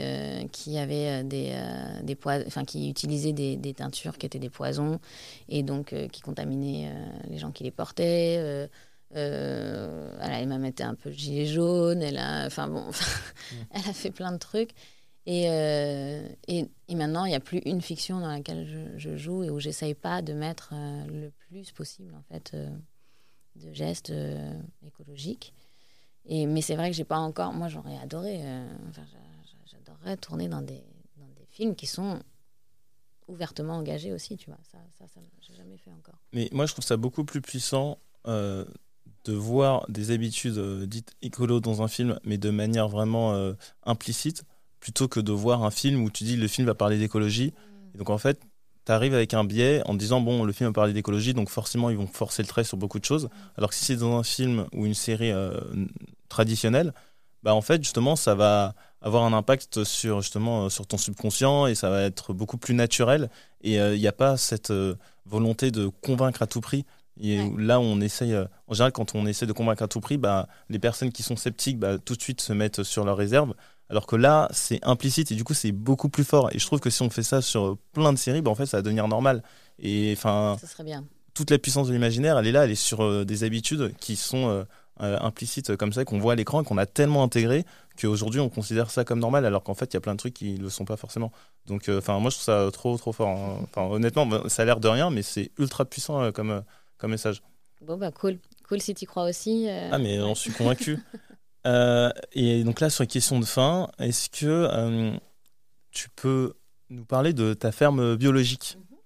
qui 0.52 0.78
avait 0.78 1.22
des, 1.22 1.54
des 2.02 2.16
enfin 2.24 2.64
qui 2.64 2.88
utilisait 2.88 3.34
des, 3.34 3.56
des, 3.56 3.74
teintures 3.74 4.16
qui 4.16 4.24
étaient 4.24 4.38
des 4.38 4.48
poisons 4.48 4.98
et 5.50 5.62
donc 5.62 5.94
qui 6.10 6.22
contaminaient 6.22 6.90
les 7.28 7.36
gens 7.36 7.50
qui 7.50 7.62
les 7.62 7.70
portaient. 7.70 8.68
elle 9.12 10.20
a 10.20 10.46
même 10.46 10.64
été 10.64 10.82
un 10.82 10.94
peu 10.94 11.10
gilet 11.10 11.44
jaune. 11.44 12.00
Elle 12.00 12.16
a, 12.16 12.46
enfin 12.46 12.68
bon, 12.68 12.86
elle 13.70 13.88
a 13.88 13.92
fait 13.92 14.10
plein 14.10 14.32
de 14.32 14.38
trucs. 14.38 14.70
Et, 15.26 15.44
et, 16.48 16.70
et, 16.88 16.94
maintenant, 16.94 17.26
il 17.26 17.28
n'y 17.28 17.36
a 17.36 17.40
plus 17.40 17.58
une 17.66 17.82
fiction 17.82 18.20
dans 18.20 18.28
laquelle 18.28 18.66
je, 18.66 18.98
je 18.98 19.16
joue 19.16 19.44
et 19.44 19.50
où 19.50 19.60
j'essaye 19.60 19.94
pas 19.94 20.22
de 20.22 20.32
mettre 20.32 20.72
le 21.06 21.30
plus 21.48 21.70
possible 21.70 22.14
en 22.14 22.22
fait 22.32 22.56
de 23.60 23.72
gestes 23.72 24.10
euh, 24.10 24.60
écologiques. 24.86 25.54
Et, 26.26 26.46
mais 26.46 26.60
c'est 26.62 26.76
vrai 26.76 26.90
que 26.90 26.96
j'ai 26.96 27.04
pas 27.04 27.18
encore. 27.18 27.52
Moi, 27.52 27.68
j'aurais 27.68 27.96
adoré. 27.98 28.40
Euh, 28.42 28.66
j'adorerais 29.66 30.16
tourner 30.16 30.48
dans 30.48 30.62
des, 30.62 30.82
dans 31.16 31.28
des 31.36 31.46
films 31.48 31.74
qui 31.74 31.86
sont 31.86 32.20
ouvertement 33.28 33.74
engagés 33.74 34.12
aussi, 34.12 34.36
tu 34.36 34.50
vois. 34.50 34.58
Ça, 34.70 34.78
ça, 34.98 35.06
ça 35.06 35.20
j'ai 35.40 35.54
jamais 35.54 35.76
fait 35.78 35.92
encore. 35.92 36.18
Mais 36.32 36.48
moi, 36.52 36.66
je 36.66 36.72
trouve 36.72 36.84
ça 36.84 36.96
beaucoup 36.96 37.24
plus 37.24 37.40
puissant 37.40 37.98
euh, 38.26 38.64
de 39.24 39.32
voir 39.32 39.86
des 39.88 40.10
habitudes 40.10 40.58
dites 40.84 41.14
écolo 41.22 41.60
dans 41.60 41.82
un 41.82 41.88
film, 41.88 42.18
mais 42.24 42.38
de 42.38 42.50
manière 42.50 42.88
vraiment 42.88 43.54
implicite, 43.84 44.44
plutôt 44.80 45.08
que 45.08 45.20
de 45.20 45.32
voir 45.32 45.62
un 45.64 45.70
film 45.70 46.02
où 46.02 46.10
tu 46.10 46.24
dis 46.24 46.36
le 46.36 46.48
film 46.48 46.66
va 46.66 46.74
parler 46.74 46.98
d'écologie. 46.98 47.52
Mm. 47.54 47.94
Et 47.94 47.98
donc, 47.98 48.10
en 48.10 48.18
fait, 48.18 48.40
tu 48.86 48.92
arrives 48.92 49.14
avec 49.14 49.34
un 49.34 49.44
biais 49.44 49.82
en 49.86 49.94
disant 49.94 50.20
bon 50.20 50.44
le 50.44 50.52
film 50.52 50.68
va 50.70 50.72
parler 50.72 50.92
d'écologie 50.92 51.34
donc 51.34 51.48
forcément 51.48 51.90
ils 51.90 51.96
vont 51.96 52.06
forcer 52.06 52.42
le 52.42 52.48
trait 52.48 52.64
sur 52.64 52.76
beaucoup 52.76 52.98
de 52.98 53.04
choses. 53.04 53.28
Alors 53.56 53.70
que 53.70 53.76
si 53.76 53.84
c'est 53.84 53.96
dans 53.96 54.18
un 54.18 54.22
film 54.22 54.66
ou 54.72 54.86
une 54.86 54.94
série 54.94 55.32
euh, 55.32 55.60
traditionnelle 56.28 56.92
bah 57.42 57.54
en 57.54 57.62
fait 57.62 57.82
justement 57.82 58.16
ça 58.16 58.34
va 58.34 58.74
avoir 59.00 59.24
un 59.24 59.32
impact 59.32 59.84
sur 59.84 60.20
justement 60.20 60.66
euh, 60.66 60.68
sur 60.68 60.86
ton 60.86 60.98
subconscient 60.98 61.66
et 61.66 61.74
ça 61.74 61.90
va 61.90 62.02
être 62.02 62.32
beaucoup 62.32 62.58
plus 62.58 62.74
naturel. 62.74 63.30
Et 63.62 63.80
euh, 63.80 63.94
il 63.94 64.00
n'y 64.00 64.08
a 64.08 64.12
pas 64.12 64.36
cette 64.36 64.72
volonté 65.26 65.70
de 65.70 65.88
convaincre 65.88 66.42
à 66.42 66.46
tout 66.46 66.60
prix. 66.60 66.84
Et 67.20 67.38
là 67.58 67.80
on 67.80 68.00
essaye 68.00 68.34
en 68.66 68.72
général 68.72 68.92
quand 68.92 69.14
on 69.14 69.26
essaie 69.26 69.46
de 69.46 69.52
convaincre 69.52 69.82
à 69.82 69.88
tout 69.88 70.00
prix 70.00 70.16
bah 70.16 70.48
les 70.70 70.78
personnes 70.78 71.12
qui 71.12 71.22
sont 71.22 71.36
sceptiques 71.36 71.78
bah, 71.78 71.98
tout 71.98 72.16
de 72.16 72.22
suite 72.22 72.40
se 72.40 72.54
mettent 72.54 72.82
sur 72.82 73.04
leur 73.04 73.18
réserve 73.18 73.54
alors 73.90 74.06
que 74.06 74.14
là, 74.14 74.48
c'est 74.52 74.78
implicite 74.84 75.32
et 75.32 75.34
du 75.34 75.42
coup, 75.42 75.52
c'est 75.52 75.72
beaucoup 75.72 76.08
plus 76.08 76.22
fort. 76.22 76.48
Et 76.52 76.60
je 76.60 76.66
trouve 76.66 76.78
que 76.78 76.90
si 76.90 77.02
on 77.02 77.10
fait 77.10 77.24
ça 77.24 77.42
sur 77.42 77.76
plein 77.92 78.12
de 78.12 78.18
séries, 78.18 78.40
ben, 78.40 78.52
en 78.52 78.54
fait, 78.54 78.66
ça 78.66 78.76
va 78.76 78.82
devenir 78.82 79.08
normal. 79.08 79.42
Et 79.80 80.14
enfin, 80.16 80.56
toute 81.34 81.50
la 81.50 81.58
puissance 81.58 81.88
de 81.88 81.92
l'imaginaire, 81.92 82.38
elle 82.38 82.46
est 82.46 82.52
là, 82.52 82.64
elle 82.64 82.70
est 82.70 82.76
sur 82.76 83.02
euh, 83.02 83.24
des 83.24 83.42
habitudes 83.42 83.92
qui 83.98 84.14
sont 84.14 84.48
euh, 84.48 84.64
euh, 85.02 85.18
implicites 85.20 85.76
comme 85.76 85.92
ça, 85.92 86.04
qu'on 86.04 86.20
voit 86.20 86.34
à 86.34 86.36
l'écran 86.36 86.62
et 86.62 86.64
qu'on 86.64 86.78
a 86.78 86.86
tellement 86.86 87.24
intégré 87.24 87.64
qu'aujourd'hui, 88.00 88.38
on 88.38 88.48
considère 88.48 88.92
ça 88.92 89.04
comme 89.04 89.18
normal, 89.18 89.44
alors 89.44 89.64
qu'en 89.64 89.74
fait, 89.74 89.92
il 89.92 89.94
y 89.94 89.96
a 89.96 90.00
plein 90.00 90.12
de 90.12 90.18
trucs 90.18 90.34
qui 90.34 90.54
ne 90.54 90.62
le 90.62 90.70
sont 90.70 90.84
pas 90.84 90.96
forcément. 90.96 91.32
Donc, 91.66 91.88
enfin, 91.88 92.20
moi, 92.20 92.30
je 92.30 92.36
trouve 92.36 92.44
ça 92.44 92.70
trop, 92.72 92.96
trop 92.96 93.12
fort. 93.12 93.28
Hein. 93.28 93.58
Enfin, 93.64 93.82
honnêtement, 93.92 94.24
ben, 94.24 94.48
ça 94.48 94.62
a 94.62 94.64
l'air 94.66 94.78
de 94.78 94.86
rien, 94.86 95.10
mais 95.10 95.22
c'est 95.22 95.50
ultra 95.58 95.84
puissant 95.84 96.30
comme, 96.30 96.62
comme 96.96 97.10
message. 97.10 97.42
Bon, 97.80 97.96
bah, 97.96 98.12
cool. 98.12 98.38
Cool 98.68 98.80
si 98.80 98.94
tu 98.94 99.06
crois 99.06 99.24
aussi. 99.24 99.68
Ah, 99.90 99.98
mais 99.98 100.18
j'en 100.18 100.36
suis 100.36 100.52
convaincu. 100.52 101.00
Euh, 101.66 102.10
et 102.32 102.64
donc 102.64 102.80
là, 102.80 102.90
sur 102.90 103.02
les 103.02 103.08
questions 103.08 103.38
de 103.38 103.44
fin, 103.44 103.88
est-ce 103.98 104.30
que 104.30 104.46
euh, 104.46 105.12
tu 105.90 106.08
peux 106.10 106.54
nous 106.88 107.04
parler 107.04 107.32
de 107.32 107.54
ta 107.54 107.72
ferme 107.72 108.16
biologique? 108.16 108.78
Mhm. 108.78 108.96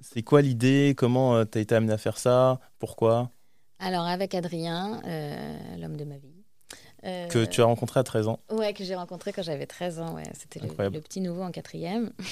C'est 0.00 0.22
quoi 0.22 0.42
l'idée? 0.42 0.94
Comment 0.96 1.36
euh, 1.36 1.44
tu 1.44 1.58
as 1.58 1.60
été 1.60 1.74
amené 1.74 1.92
à 1.92 1.98
faire 1.98 2.18
ça? 2.18 2.60
Pourquoi? 2.78 3.30
Alors, 3.78 4.06
avec 4.06 4.34
Adrien, 4.34 5.00
l'homme 5.78 5.96
de 5.96 6.04
ma 6.04 6.16
vie. 6.16 6.44
que 7.02 7.44
tu 7.44 7.62
as 7.62 7.64
rencontré 7.64 7.98
à 7.98 8.04
13 8.04 8.28
ans 8.28 8.38
Ouais, 8.50 8.72
que 8.74 8.84
j'ai 8.84 8.94
rencontré 8.94 9.32
quand 9.32 9.42
j'avais 9.42 9.66
13 9.66 9.98
ans. 9.98 10.14
Ouais. 10.14 10.22
C'était 10.38 10.60
le, 10.60 11.00
petit 11.00 11.20
nouveau 11.20 11.42
en 11.42 11.50
quatrième. 11.50 12.12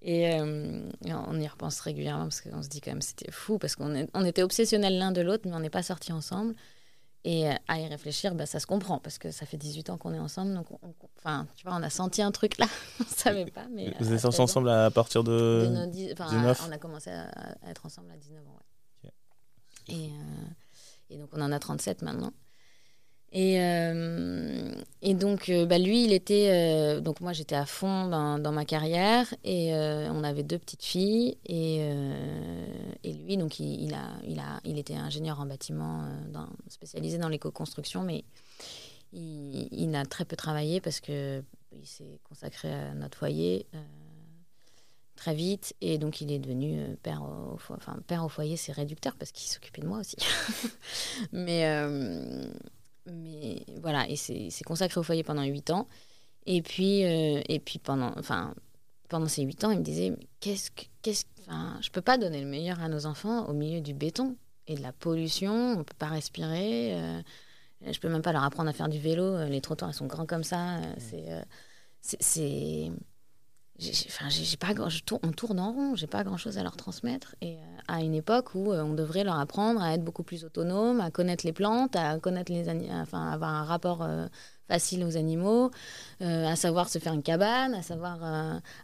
Et 0.00 0.30
on 0.40 1.40
y 1.40 1.48
repense 1.48 1.80
régulièrement 1.80 2.22
parce 2.22 2.40
qu'on 2.40 2.62
se 2.62 2.68
dit 2.68 2.80
quand 2.80 2.92
même 2.92 3.02
c'était 3.02 3.32
fou 3.32 3.58
parce 3.58 3.74
qu'on 3.74 4.06
on 4.14 4.24
était 4.24 4.44
obsessionnels 4.44 4.96
l'un 4.96 5.10
de 5.10 5.22
l'autre 5.22 5.42
mais 5.48 5.56
on 5.56 5.58
n'est 5.58 5.70
pas 5.70 5.82
sortis 5.82 6.12
ensemble. 6.12 6.54
Et 7.24 7.48
euh, 7.48 7.54
à 7.66 7.80
y 7.80 7.86
réfléchir, 7.86 8.34
bah, 8.34 8.46
ça 8.46 8.60
se 8.60 8.66
comprend 8.66 8.98
parce 8.98 9.18
que 9.18 9.30
ça 9.30 9.44
fait 9.44 9.56
18 9.56 9.90
ans 9.90 9.98
qu'on 9.98 10.14
est 10.14 10.18
ensemble. 10.18 10.54
Donc, 10.54 10.66
on, 10.70 10.94
enfin, 11.18 11.46
tu 11.56 11.66
vois, 11.66 11.76
on 11.76 11.82
a 11.82 11.90
senti 11.90 12.22
un 12.22 12.30
truc 12.30 12.58
là. 12.58 12.66
on 13.00 13.04
ne 13.04 13.08
savait 13.08 13.46
pas. 13.46 13.66
Mais 13.70 13.92
Vous 13.98 14.12
êtes 14.12 14.24
ensemble 14.24 14.70
à 14.70 14.90
partir 14.90 15.24
de, 15.24 15.66
de 15.66 15.86
19 15.86 16.64
On 16.68 16.72
a 16.72 16.78
commencé 16.78 17.10
à, 17.10 17.28
être 17.68 17.86
ensemble 17.86 18.10
à 18.12 18.16
19 18.16 18.40
ans. 18.46 18.58
Et, 19.88 20.10
euh, 20.10 21.10
et, 21.10 21.18
donc, 21.18 21.30
on 21.32 21.40
en 21.40 21.50
a 21.50 21.58
37 21.58 22.02
maintenant. 22.02 22.32
Et, 23.30 23.60
euh, 23.60 24.72
et 25.02 25.12
donc, 25.12 25.50
euh, 25.50 25.66
bah, 25.66 25.78
lui, 25.78 26.04
il 26.04 26.12
était. 26.12 26.48
Euh, 26.50 27.00
donc, 27.00 27.20
moi, 27.20 27.32
j'étais 27.32 27.54
à 27.54 27.66
fond 27.66 28.08
dans, 28.08 28.38
dans, 28.38 28.52
ma 28.52 28.64
carrière 28.64 29.32
et 29.44 29.72
on 29.74 30.24
avait 30.24 30.42
deux 30.42 30.58
petites 30.58 30.84
filles. 30.84 31.36
Et, 31.44 31.80
et 33.04 33.12
lui, 33.12 33.36
donc, 33.36 33.60
il, 33.60 33.92
a, 33.94 34.12
il, 34.26 34.38
a, 34.38 34.60
il 34.64 34.78
était 34.78 34.96
ingénieur 34.96 35.40
en 35.40 35.46
bâtiment 35.46 36.08
spécialisé 36.68 37.18
dans 37.18 37.28
l'éco-construction, 37.28 38.02
mais 38.02 38.24
il, 39.12 39.68
il, 39.72 39.94
a 39.94 40.04
très 40.06 40.24
peu 40.24 40.36
travaillé 40.36 40.80
parce 40.80 41.00
qu'il 41.00 41.44
s'est 41.84 42.20
consacré 42.24 42.72
à 42.72 42.94
notre 42.94 43.18
foyer 43.18 43.66
très 45.16 45.34
vite. 45.34 45.74
Et 45.82 45.98
donc, 45.98 46.22
il 46.22 46.32
est 46.32 46.38
devenu 46.38 46.96
père 47.02 47.22
au, 47.22 47.58
enfin, 47.74 47.98
père 48.06 48.24
au 48.24 48.30
foyer, 48.30 48.56
c'est 48.56 48.72
réducteur 48.72 49.16
parce 49.16 49.32
qu'il 49.32 49.50
s'occupait 49.50 49.82
de 49.82 49.86
moi 49.86 49.98
aussi. 49.98 50.16
mais 51.32 51.66
mais 53.12 53.64
voilà, 53.80 54.08
et 54.08 54.16
c'est 54.16 54.64
consacré 54.64 55.00
au 55.00 55.02
foyer 55.02 55.22
pendant 55.22 55.44
8 55.44 55.70
ans. 55.70 55.86
Et 56.46 56.62
puis, 56.62 57.04
euh, 57.04 57.42
et 57.48 57.58
puis 57.60 57.78
pendant, 57.78 58.12
enfin, 58.18 58.54
pendant 59.08 59.28
ces 59.28 59.42
8 59.42 59.64
ans, 59.64 59.70
il 59.70 59.78
me 59.78 59.84
disait 59.84 60.14
qu'est-ce 60.40 60.70
que, 60.70 60.84
qu'est-ce, 61.02 61.24
enfin, 61.46 61.78
je 61.82 61.90
peux 61.90 62.00
pas 62.00 62.18
donner 62.18 62.40
le 62.40 62.46
meilleur 62.46 62.80
à 62.80 62.88
nos 62.88 63.06
enfants 63.06 63.46
au 63.48 63.52
milieu 63.52 63.80
du 63.80 63.94
béton 63.94 64.36
et 64.66 64.74
de 64.74 64.82
la 64.82 64.92
pollution, 64.92 65.78
on 65.78 65.84
peut 65.84 65.94
pas 65.98 66.08
respirer. 66.08 66.94
Euh, 66.94 67.22
je 67.90 67.98
peux 68.00 68.08
même 68.08 68.22
pas 68.22 68.32
leur 68.32 68.44
apprendre 68.44 68.68
à 68.70 68.72
faire 68.72 68.88
du 68.88 68.98
vélo. 68.98 69.44
Les 69.46 69.60
trottoirs 69.60 69.90
ils 69.90 69.94
sont 69.94 70.06
grands 70.06 70.26
comme 70.26 70.44
ça. 70.44 70.78
Euh, 70.78 70.94
c'est, 72.00 72.18
c'est, 72.20 72.92
enfin, 73.80 74.28
j'ai 74.28 74.56
pas 74.56 74.74
je 74.88 75.02
tourne, 75.02 75.20
on 75.22 75.30
tourne 75.30 75.60
en 75.60 75.72
rond, 75.72 75.94
j'ai 75.94 76.08
pas 76.08 76.24
grand 76.24 76.36
chose 76.36 76.58
à 76.58 76.62
leur 76.62 76.76
transmettre. 76.76 77.36
Et 77.40 77.54
euh, 77.54 77.58
à 77.86 78.02
une 78.02 78.14
époque 78.14 78.54
où 78.54 78.72
euh, 78.72 78.82
on 78.82 78.94
devrait 78.94 79.22
leur 79.22 79.38
apprendre 79.38 79.80
à 79.80 79.94
être 79.94 80.02
beaucoup 80.02 80.24
plus 80.24 80.44
autonome, 80.44 81.00
à 81.00 81.10
connaître 81.10 81.46
les 81.46 81.52
plantes, 81.52 81.94
à 81.94 82.18
connaître 82.18 82.52
les 82.52 82.68
enfin, 82.90 83.30
avoir 83.30 83.54
un 83.54 83.64
rapport 83.64 84.02
euh, 84.02 84.26
facile 84.66 85.04
aux 85.04 85.16
animaux, 85.16 85.70
à 86.20 86.54
savoir 86.54 86.90
se 86.90 86.98
faire 86.98 87.14
une 87.14 87.22
cabane, 87.22 87.72
à 87.72 87.80
savoir 87.80 88.18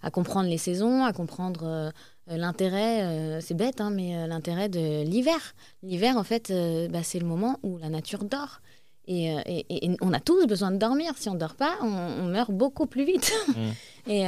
à 0.03 0.11
comprendre 0.11 0.49
les 0.49 0.57
saisons, 0.57 1.05
à 1.05 1.13
comprendre 1.13 1.93
l'intérêt, 2.27 3.39
c'est 3.43 3.53
bête, 3.53 3.83
hein, 3.83 3.91
mais 3.91 4.27
l'intérêt 4.27 4.71
de 4.71 5.03
l'hiver. 5.03 5.55
L'hiver, 5.83 6.17
en 6.17 6.25
fait, 6.25 6.51
bah, 6.91 7.03
c'est 7.03 7.19
le 7.19 7.27
moment 7.27 7.59
où 7.63 7.77
la 7.77 7.91
nature 7.91 8.25
dort. 8.25 8.63
Et, 9.07 9.35
et, 9.69 9.97
on 10.01 10.15
a 10.15 10.21
tous 10.21 10.47
besoin 10.47 10.71
de 10.71 10.79
dormir. 10.79 11.13
Si 11.19 11.29
on 11.29 11.35
ne 11.35 11.39
dort 11.39 11.55
pas, 11.55 11.77
on, 11.83 12.29
meurt 12.29 12.51
beaucoup 12.51 12.87
plus 12.87 13.05
vite. 13.05 13.31
Mmh. 13.49 13.63
et 14.11 14.27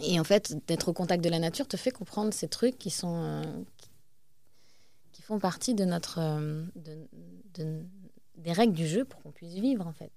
et 0.00 0.20
en 0.20 0.24
fait, 0.24 0.56
d'être 0.66 0.88
au 0.88 0.92
contact 0.92 1.22
de 1.22 1.28
la 1.28 1.38
nature 1.38 1.66
te 1.66 1.76
fait 1.76 1.90
comprendre 1.90 2.32
ces 2.32 2.48
trucs 2.48 2.78
qui 2.78 2.90
sont 2.90 3.22
euh, 3.22 3.42
qui 5.12 5.22
font 5.22 5.38
partie 5.38 5.74
de 5.74 5.84
notre 5.84 6.18
euh, 6.20 6.64
de, 6.74 7.82
des 8.36 8.52
règles 8.52 8.74
du 8.74 8.86
jeu 8.86 9.04
pour 9.04 9.22
qu'on 9.22 9.30
puisse 9.30 9.54
vivre 9.54 9.86
en 9.86 9.92
fait. 9.92 10.12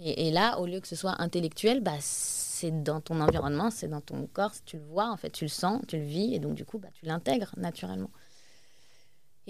Et, 0.00 0.30
là, 0.30 0.60
au 0.60 0.66
lieu 0.66 0.78
que 0.78 0.86
ce 0.86 0.94
soit 0.94 1.20
intellectuel, 1.20 1.80
bah, 1.80 1.96
c'est 1.98 2.84
dans 2.84 3.00
ton 3.00 3.20
environnement, 3.20 3.68
c'est 3.72 3.88
dans 3.88 4.00
ton 4.00 4.28
corps, 4.28 4.52
tu 4.64 4.76
le 4.76 4.84
vois 4.84 5.10
en 5.10 5.16
fait, 5.16 5.30
tu 5.30 5.44
le 5.44 5.48
sens, 5.48 5.82
tu 5.88 5.96
le 5.96 6.04
vis, 6.04 6.34
et 6.34 6.38
donc 6.38 6.54
du 6.54 6.64
coup, 6.64 6.78
bah, 6.78 6.86
tu 6.94 7.04
l'intègres 7.04 7.52
naturellement. 7.56 8.10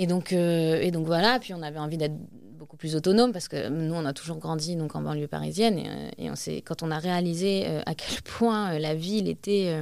Et 0.01 0.07
donc, 0.07 0.33
euh, 0.33 0.81
et 0.81 0.93
donc 0.93 1.07
voilà, 1.07 1.41
puis 1.41 1.53
on 1.53 1.63
avait 1.63 1.81
envie 1.81 1.99
d'être 1.99 2.17
beaucoup 2.57 2.77
plus 2.77 2.95
autonome 2.95 3.33
parce 3.33 3.49
que 3.49 3.69
nous, 3.69 3.95
on 3.95 4.05
a 4.05 4.13
toujours 4.13 4.39
grandi 4.39 4.77
donc 4.77 4.95
en 4.95 5.03
banlieue 5.03 5.27
parisienne 5.27 5.77
et, 5.77 5.89
euh, 5.89 6.11
et 6.19 6.31
on 6.31 6.35
quand 6.65 6.85
on 6.85 6.93
a 6.93 6.99
réalisé 7.01 7.65
euh, 7.67 7.83
à 7.85 7.97
quel 7.97 8.23
point 8.39 8.79
la 8.79 8.95
ville 8.95 9.29
était, 9.29 9.77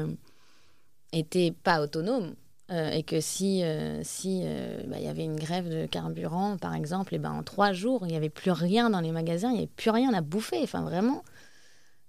était 1.12 1.52
pas 1.62 1.82
autonome 1.82 2.34
et 2.68 3.04
que 3.04 3.20
si 3.20 3.62
si 4.02 4.42
bah, 4.88 4.98
y 4.98 5.06
avait 5.06 5.22
une 5.22 5.36
grève 5.36 5.68
de 5.68 5.86
carburant 5.86 6.56
par 6.56 6.74
exemple, 6.74 7.14
et 7.14 7.18
ben 7.18 7.30
en 7.30 7.44
trois 7.44 7.72
jours 7.72 8.00
il 8.06 8.08
n'y 8.08 8.16
avait 8.16 8.28
plus 8.28 8.50
rien 8.50 8.90
dans 8.90 9.00
les 9.00 9.12
magasins, 9.12 9.50
il 9.50 9.52
n'y 9.52 9.58
avait 9.58 9.66
plus 9.68 9.90
rien 9.90 10.12
à 10.14 10.20
bouffer. 10.20 10.60
Enfin 10.64 10.82
vraiment, 10.82 11.22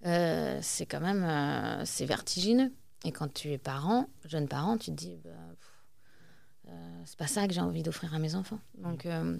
c'est 0.04 0.88
quand 0.88 1.02
même 1.02 1.86
c'est 1.86 2.06
vertigineux. 2.06 2.72
Et 3.06 3.12
quand 3.12 3.32
tu 3.32 3.52
es 3.52 3.58
parent, 3.58 4.08
jeune 4.26 4.48
parent, 4.48 4.78
tu 4.78 4.92
te 4.92 4.96
dis 4.96 5.18
bah, 5.24 5.30
euh, 5.30 5.54
c'est 7.08 7.18
pas 7.18 7.28
ça 7.28 7.48
que 7.48 7.54
j'ai 7.54 7.62
envie 7.62 7.84
d'offrir 7.84 8.14
à 8.14 8.20
mes 8.20 8.36
enfants. 8.36 8.60
Donc, 8.78 9.06
euh, 9.06 9.38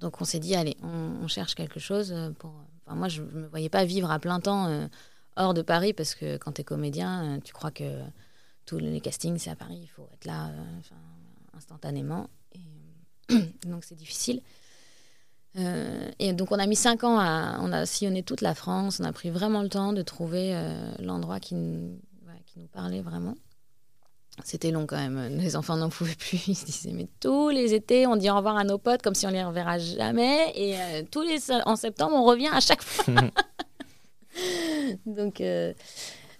donc 0.00 0.20
on 0.20 0.24
s'est 0.24 0.38
dit, 0.38 0.54
allez, 0.54 0.76
on, 0.82 1.28
cherche 1.28 1.54
quelque 1.54 1.78
chose 1.78 2.14
pour. 2.38 2.52
Enfin, 2.84 2.96
moi, 2.96 3.08
je 3.08 3.22
me 3.22 3.46
voyais 3.46 3.68
pas 3.68 3.84
vivre 3.84 4.10
à 4.10 4.18
plein 4.18 4.40
temps 4.40 4.66
euh, 4.66 4.86
hors 5.36 5.54
de 5.54 5.62
Paris 5.62 5.92
parce 5.92 6.14
que 6.14 6.36
quand 6.38 6.52
tu 6.52 6.62
es 6.62 6.64
comédien, 6.64 7.40
tu 7.44 7.52
crois 7.52 7.70
que 7.70 8.00
tous 8.64 8.78
les 8.78 9.00
castings, 9.00 9.38
c'est 9.38 9.50
à 9.50 9.56
Paris, 9.56 9.80
il 9.82 9.86
faut 9.86 10.08
être 10.14 10.24
là 10.24 10.50
instantanément. 11.54 12.28
Donc 13.66 13.84
c'est 13.84 13.94
difficile. 13.94 14.40
et 15.54 16.32
donc 16.32 16.50
on 16.50 16.58
a 16.58 16.66
mis 16.66 16.76
cinq 16.76 17.04
ans 17.04 17.18
à, 17.18 17.58
on 17.60 17.72
a 17.72 17.84
sillonné 17.84 18.22
toute 18.22 18.40
la 18.40 18.54
France, 18.54 19.00
on 19.00 19.04
a 19.04 19.12
pris 19.12 19.28
vraiment 19.28 19.62
le 19.62 19.68
temps 19.68 19.92
de 19.92 20.00
trouver 20.00 20.54
l'endroit 20.98 21.40
qui, 21.40 21.54
nous 21.54 22.00
parlait 22.72 23.02
vraiment. 23.02 23.34
C'était 24.44 24.70
long 24.70 24.86
quand 24.86 24.96
même. 24.96 25.38
Les 25.38 25.56
enfants 25.56 25.76
n'en 25.76 25.90
pouvaient 25.90 26.14
plus. 26.14 26.42
Ils 26.48 26.54
se 26.54 26.64
disaient, 26.64 26.92
mais 26.92 27.06
tous 27.20 27.50
les 27.50 27.74
étés, 27.74 28.06
on 28.06 28.16
dit 28.16 28.30
au 28.30 28.36
revoir 28.36 28.56
à 28.56 28.64
nos 28.64 28.78
potes 28.78 29.02
comme 29.02 29.14
si 29.14 29.26
on 29.26 29.30
les 29.30 29.44
reverra 29.44 29.78
jamais. 29.78 30.52
Et 30.54 30.76
euh, 30.78 31.02
tous 31.10 31.22
les 31.22 31.38
en 31.66 31.76
septembre, 31.76 32.14
on 32.16 32.24
revient 32.24 32.50
à 32.52 32.60
chaque 32.60 32.82
fois. 32.82 33.04
donc, 35.06 35.42
euh, 35.42 35.74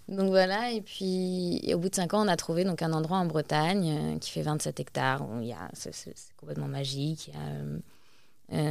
donc 0.07 0.29
voilà. 0.29 0.71
Et 0.71 0.81
puis, 0.81 1.61
au 1.73 1.77
bout 1.77 1.89
de 1.89 1.95
cinq 1.95 2.15
ans, 2.15 2.25
on 2.25 2.27
a 2.27 2.35
trouvé 2.35 2.63
donc 2.63 2.81
un 2.81 2.93
endroit 2.93 3.17
en 3.17 3.25
Bretagne 3.25 4.15
euh, 4.15 4.17
qui 4.17 4.31
fait 4.31 4.41
27 4.41 4.79
hectares. 4.79 5.23
c'est, 5.73 6.15
complètement 6.35 6.67
magique. 6.67 7.29
Il 8.49 8.55
y 8.55 8.57
a 8.57 8.63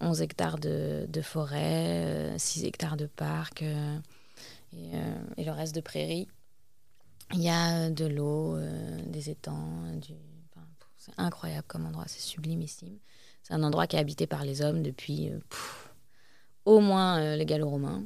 11 0.00 0.22
hectares 0.22 0.58
de, 0.58 1.06
de 1.08 1.20
forêt, 1.22 2.34
6 2.36 2.64
hectares 2.64 2.96
de 2.96 3.06
parc 3.06 3.62
et, 3.62 4.90
et 5.36 5.44
le 5.44 5.52
reste 5.52 5.74
de 5.74 5.80
prairies. 5.80 6.28
Il 7.34 7.42
y 7.42 7.48
a 7.48 7.90
de 7.90 8.06
l'eau, 8.06 8.54
euh, 8.54 9.02
des 9.06 9.28
étangs, 9.28 9.82
c'est 10.96 11.12
incroyable 11.18 11.66
comme 11.66 11.84
endroit, 11.84 12.04
c'est 12.06 12.20
sublimissime. 12.20 12.96
C'est 13.42 13.54
un 13.54 13.62
endroit 13.64 13.88
qui 13.88 13.96
est 13.96 13.98
habité 13.98 14.28
par 14.28 14.44
les 14.44 14.62
hommes 14.62 14.82
depuis 14.82 15.30
euh, 15.30 15.38
au 16.64 16.78
moins 16.78 17.18
euh, 17.18 17.36
les 17.36 17.44
gallo-romains. 17.44 18.04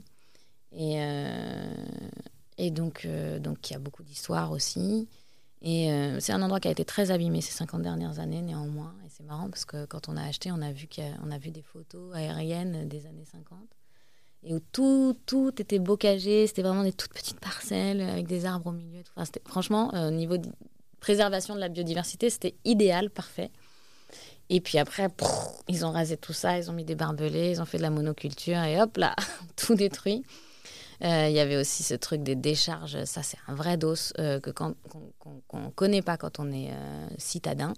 Et 0.72 2.70
donc, 2.70 3.06
donc, 3.40 3.70
il 3.70 3.72
y 3.74 3.76
a 3.76 3.78
beaucoup 3.78 4.02
d'histoires 4.02 4.50
aussi. 4.50 5.08
Et 5.62 5.90
c'est 6.20 6.32
un 6.32 6.42
endroit 6.42 6.60
qui 6.60 6.68
a 6.68 6.70
été 6.70 6.84
très 6.84 7.10
abîmé 7.10 7.40
ces 7.40 7.52
50 7.52 7.82
dernières 7.82 8.18
années, 8.18 8.42
néanmoins. 8.42 8.94
Et 9.06 9.08
c'est 9.10 9.22
marrant 9.24 9.48
parce 9.48 9.64
que 9.64 9.86
quand 9.86 10.08
on 10.08 10.16
a 10.16 10.22
acheté, 10.22 10.50
on 10.50 10.60
a 10.60 10.72
vu, 10.72 10.88
qu'on 10.88 11.30
a 11.30 11.38
vu 11.38 11.50
des 11.50 11.62
photos 11.62 12.14
aériennes 12.14 12.88
des 12.88 13.06
années 13.06 13.24
50 13.24 13.77
et 14.42 14.54
où 14.54 14.60
tout, 14.72 15.16
tout 15.26 15.52
était 15.60 15.78
bocagé. 15.78 16.46
C'était 16.46 16.62
vraiment 16.62 16.84
des 16.84 16.92
toutes 16.92 17.12
petites 17.12 17.40
parcelles 17.40 18.00
avec 18.00 18.26
des 18.26 18.46
arbres 18.46 18.68
au 18.68 18.72
milieu. 18.72 19.02
Franchement, 19.46 19.94
euh, 19.94 20.08
au 20.08 20.10
niveau 20.10 20.36
de 20.36 20.48
préservation 21.00 21.54
de 21.54 21.60
la 21.60 21.68
biodiversité, 21.68 22.30
c'était 22.30 22.54
idéal, 22.64 23.10
parfait. 23.10 23.50
Et 24.50 24.60
puis 24.60 24.78
après, 24.78 25.08
ils 25.68 25.84
ont 25.84 25.92
rasé 25.92 26.16
tout 26.16 26.32
ça, 26.32 26.58
ils 26.58 26.70
ont 26.70 26.72
mis 26.72 26.84
des 26.84 26.94
barbelés, 26.94 27.50
ils 27.50 27.60
ont 27.60 27.66
fait 27.66 27.76
de 27.76 27.82
la 27.82 27.90
monoculture 27.90 28.62
et 28.62 28.80
hop 28.80 28.96
là, 28.96 29.14
tout 29.56 29.74
détruit. 29.74 30.24
Euh, 31.04 31.28
il 31.28 31.34
y 31.34 31.38
avait 31.38 31.56
aussi 31.56 31.84
ce 31.84 31.94
truc 31.94 32.24
des 32.24 32.34
décharges, 32.34 33.04
ça 33.04 33.22
c'est 33.22 33.36
un 33.46 33.54
vrai 33.54 33.76
dos 33.76 33.94
euh, 34.18 34.40
que 34.40 34.50
qu'on 34.50 34.74
ne 35.52 35.70
connaît 35.70 36.02
pas 36.02 36.16
quand 36.16 36.40
on 36.40 36.50
est 36.50 36.72
citadin, 37.18 37.74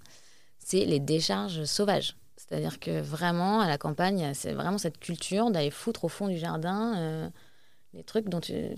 c'est 0.59 0.87
les 0.87 1.01
décharges 1.01 1.65
sauvages. 1.65 2.17
C'est-à-dire 2.51 2.81
que 2.81 3.01
vraiment, 3.01 3.61
à 3.61 3.69
la 3.69 3.79
campagne, 3.79 4.33
c'est 4.35 4.55
vraiment 4.55 4.79
cette 4.79 4.99
culture 4.99 5.53
d'aller 5.53 5.71
foutre 5.71 6.05
au 6.05 6.09
fond 6.09 6.27
du 6.27 6.37
jardin 6.37 6.95
euh, 6.97 7.29
des 7.95 8.03
trucs 8.03 8.29
dont 8.29 8.41
tu 8.41 8.55
ne 8.55 8.75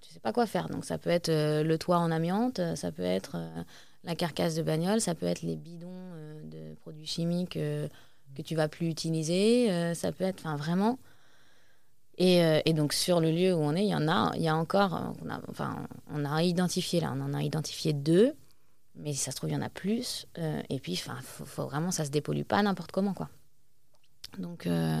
sais 0.00 0.18
pas 0.20 0.32
quoi 0.32 0.46
faire. 0.46 0.68
Donc 0.68 0.84
ça 0.84 0.98
peut 0.98 1.10
être 1.10 1.28
euh, 1.28 1.62
le 1.62 1.78
toit 1.78 1.98
en 1.98 2.10
amiante, 2.10 2.60
ça 2.74 2.90
peut 2.90 3.04
être 3.04 3.36
euh, 3.36 3.62
la 4.02 4.16
carcasse 4.16 4.56
de 4.56 4.62
bagnole, 4.62 5.00
ça 5.00 5.14
peut 5.14 5.26
être 5.26 5.42
les 5.42 5.54
bidons 5.54 5.92
de 6.42 6.74
produits 6.80 7.06
chimiques 7.06 7.52
que 7.52 8.42
tu 8.44 8.56
vas 8.56 8.66
plus 8.66 8.88
utiliser, 8.88 9.94
ça 9.94 10.10
peut 10.10 10.24
être 10.24 10.40
enfin 10.40 10.56
vraiment. 10.56 10.98
Et, 12.18 12.72
donc 12.74 12.92
sur 12.92 13.20
le 13.20 13.30
lieu 13.30 13.54
où 13.54 13.58
on 13.58 13.74
est, 13.74 13.84
il 13.84 13.88
y 13.88 13.94
en 13.94 14.08
a, 14.08 14.32
il 14.36 14.42
y 14.42 14.48
a 14.48 14.56
encore, 14.56 15.14
enfin 15.48 15.86
on 16.12 16.24
a 16.24 16.42
identifié 16.42 17.00
là, 17.00 17.14
on 17.16 17.22
en 17.22 17.32
a 17.32 17.42
identifié 17.42 17.92
deux 17.94 18.34
mais 18.96 19.12
si 19.12 19.18
ça 19.18 19.30
se 19.30 19.36
trouve, 19.36 19.50
il 19.50 19.54
y 19.54 19.56
en 19.56 19.62
a 19.62 19.70
plus. 19.70 20.26
Euh, 20.38 20.62
et 20.70 20.78
puis, 20.78 20.92
enfin, 20.94 21.18
faut, 21.22 21.66
vraiment, 21.66 21.90
ça 21.90 22.04
se 22.04 22.10
dépollue 22.10 22.42
pas 22.42 22.62
n'importe 22.62 22.92
comment, 22.92 23.14
quoi. 23.14 23.28
Donc, 24.38 24.66
euh, 24.66 25.00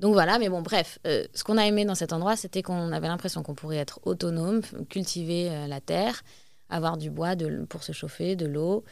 donc 0.00 0.12
voilà, 0.12 0.38
mais 0.38 0.48
bon, 0.48 0.62
bref, 0.62 0.98
euh, 1.06 1.26
ce 1.34 1.44
qu'on 1.44 1.56
a 1.56 1.66
aimé 1.66 1.84
dans 1.84 1.94
cet 1.94 2.12
endroit, 2.12 2.36
c'était 2.36 2.62
qu'on 2.62 2.92
avait 2.92 3.08
l'impression 3.08 3.42
qu'on 3.42 3.54
pourrait 3.54 3.78
être 3.78 4.00
autonome, 4.04 4.60
cultiver 4.88 5.66
la 5.68 5.80
terre, 5.80 6.22
avoir 6.68 6.96
du 6.96 7.10
bois 7.10 7.34
de, 7.36 7.64
pour 7.64 7.82
se 7.82 7.92
chauffer, 7.92 8.36
de 8.36 8.46
l'eau. 8.46 8.84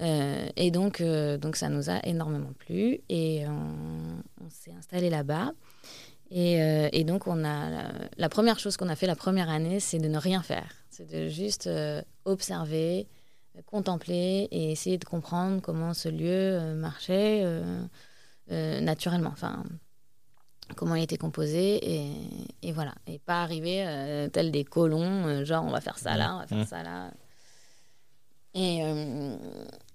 et 0.00 0.70
donc, 0.70 1.02
donc, 1.02 1.56
ça 1.56 1.68
nous 1.68 1.90
a 1.90 2.00
énormément 2.04 2.52
plu. 2.58 3.00
Et 3.08 3.44
on, 3.46 4.48
s'est 4.50 4.72
installé 4.72 5.10
là-bas. 5.10 5.52
Et, 6.30 6.58
et, 6.92 7.04
donc, 7.04 7.26
on 7.26 7.44
a 7.44 7.92
la 8.16 8.28
première 8.28 8.58
chose 8.58 8.76
qu'on 8.76 8.88
a 8.88 8.96
fait 8.96 9.06
la 9.06 9.16
première 9.16 9.50
année, 9.50 9.80
c'est 9.80 9.98
de 9.98 10.08
ne 10.08 10.18
rien 10.18 10.42
faire. 10.42 10.72
C'est 10.90 11.08
de 11.10 11.28
juste 11.28 11.68
observer, 12.24 13.08
contempler 13.66 14.48
et 14.50 14.72
essayer 14.72 14.98
de 14.98 15.04
comprendre 15.04 15.60
comment 15.62 15.94
ce 15.94 16.08
lieu 16.08 16.28
euh, 16.28 16.74
marchait 16.74 17.42
euh, 17.44 17.82
euh, 18.50 18.80
naturellement. 18.80 19.30
Enfin, 19.32 19.64
comment 20.76 20.94
il 20.94 21.02
était 21.02 21.18
composé 21.18 21.78
et, 21.82 22.12
et 22.62 22.72
voilà. 22.72 22.94
Et 23.06 23.18
pas 23.18 23.42
arriver 23.42 24.28
tel 24.32 24.50
des 24.50 24.64
colons, 24.64 25.44
genre 25.44 25.64
on 25.64 25.70
va 25.70 25.80
faire 25.80 25.98
ça 25.98 26.16
là, 26.16 26.36
on 26.36 26.38
va 26.38 26.46
faire 26.46 26.66
ça 26.66 26.82
là. 26.82 27.10
Et, 28.54 28.80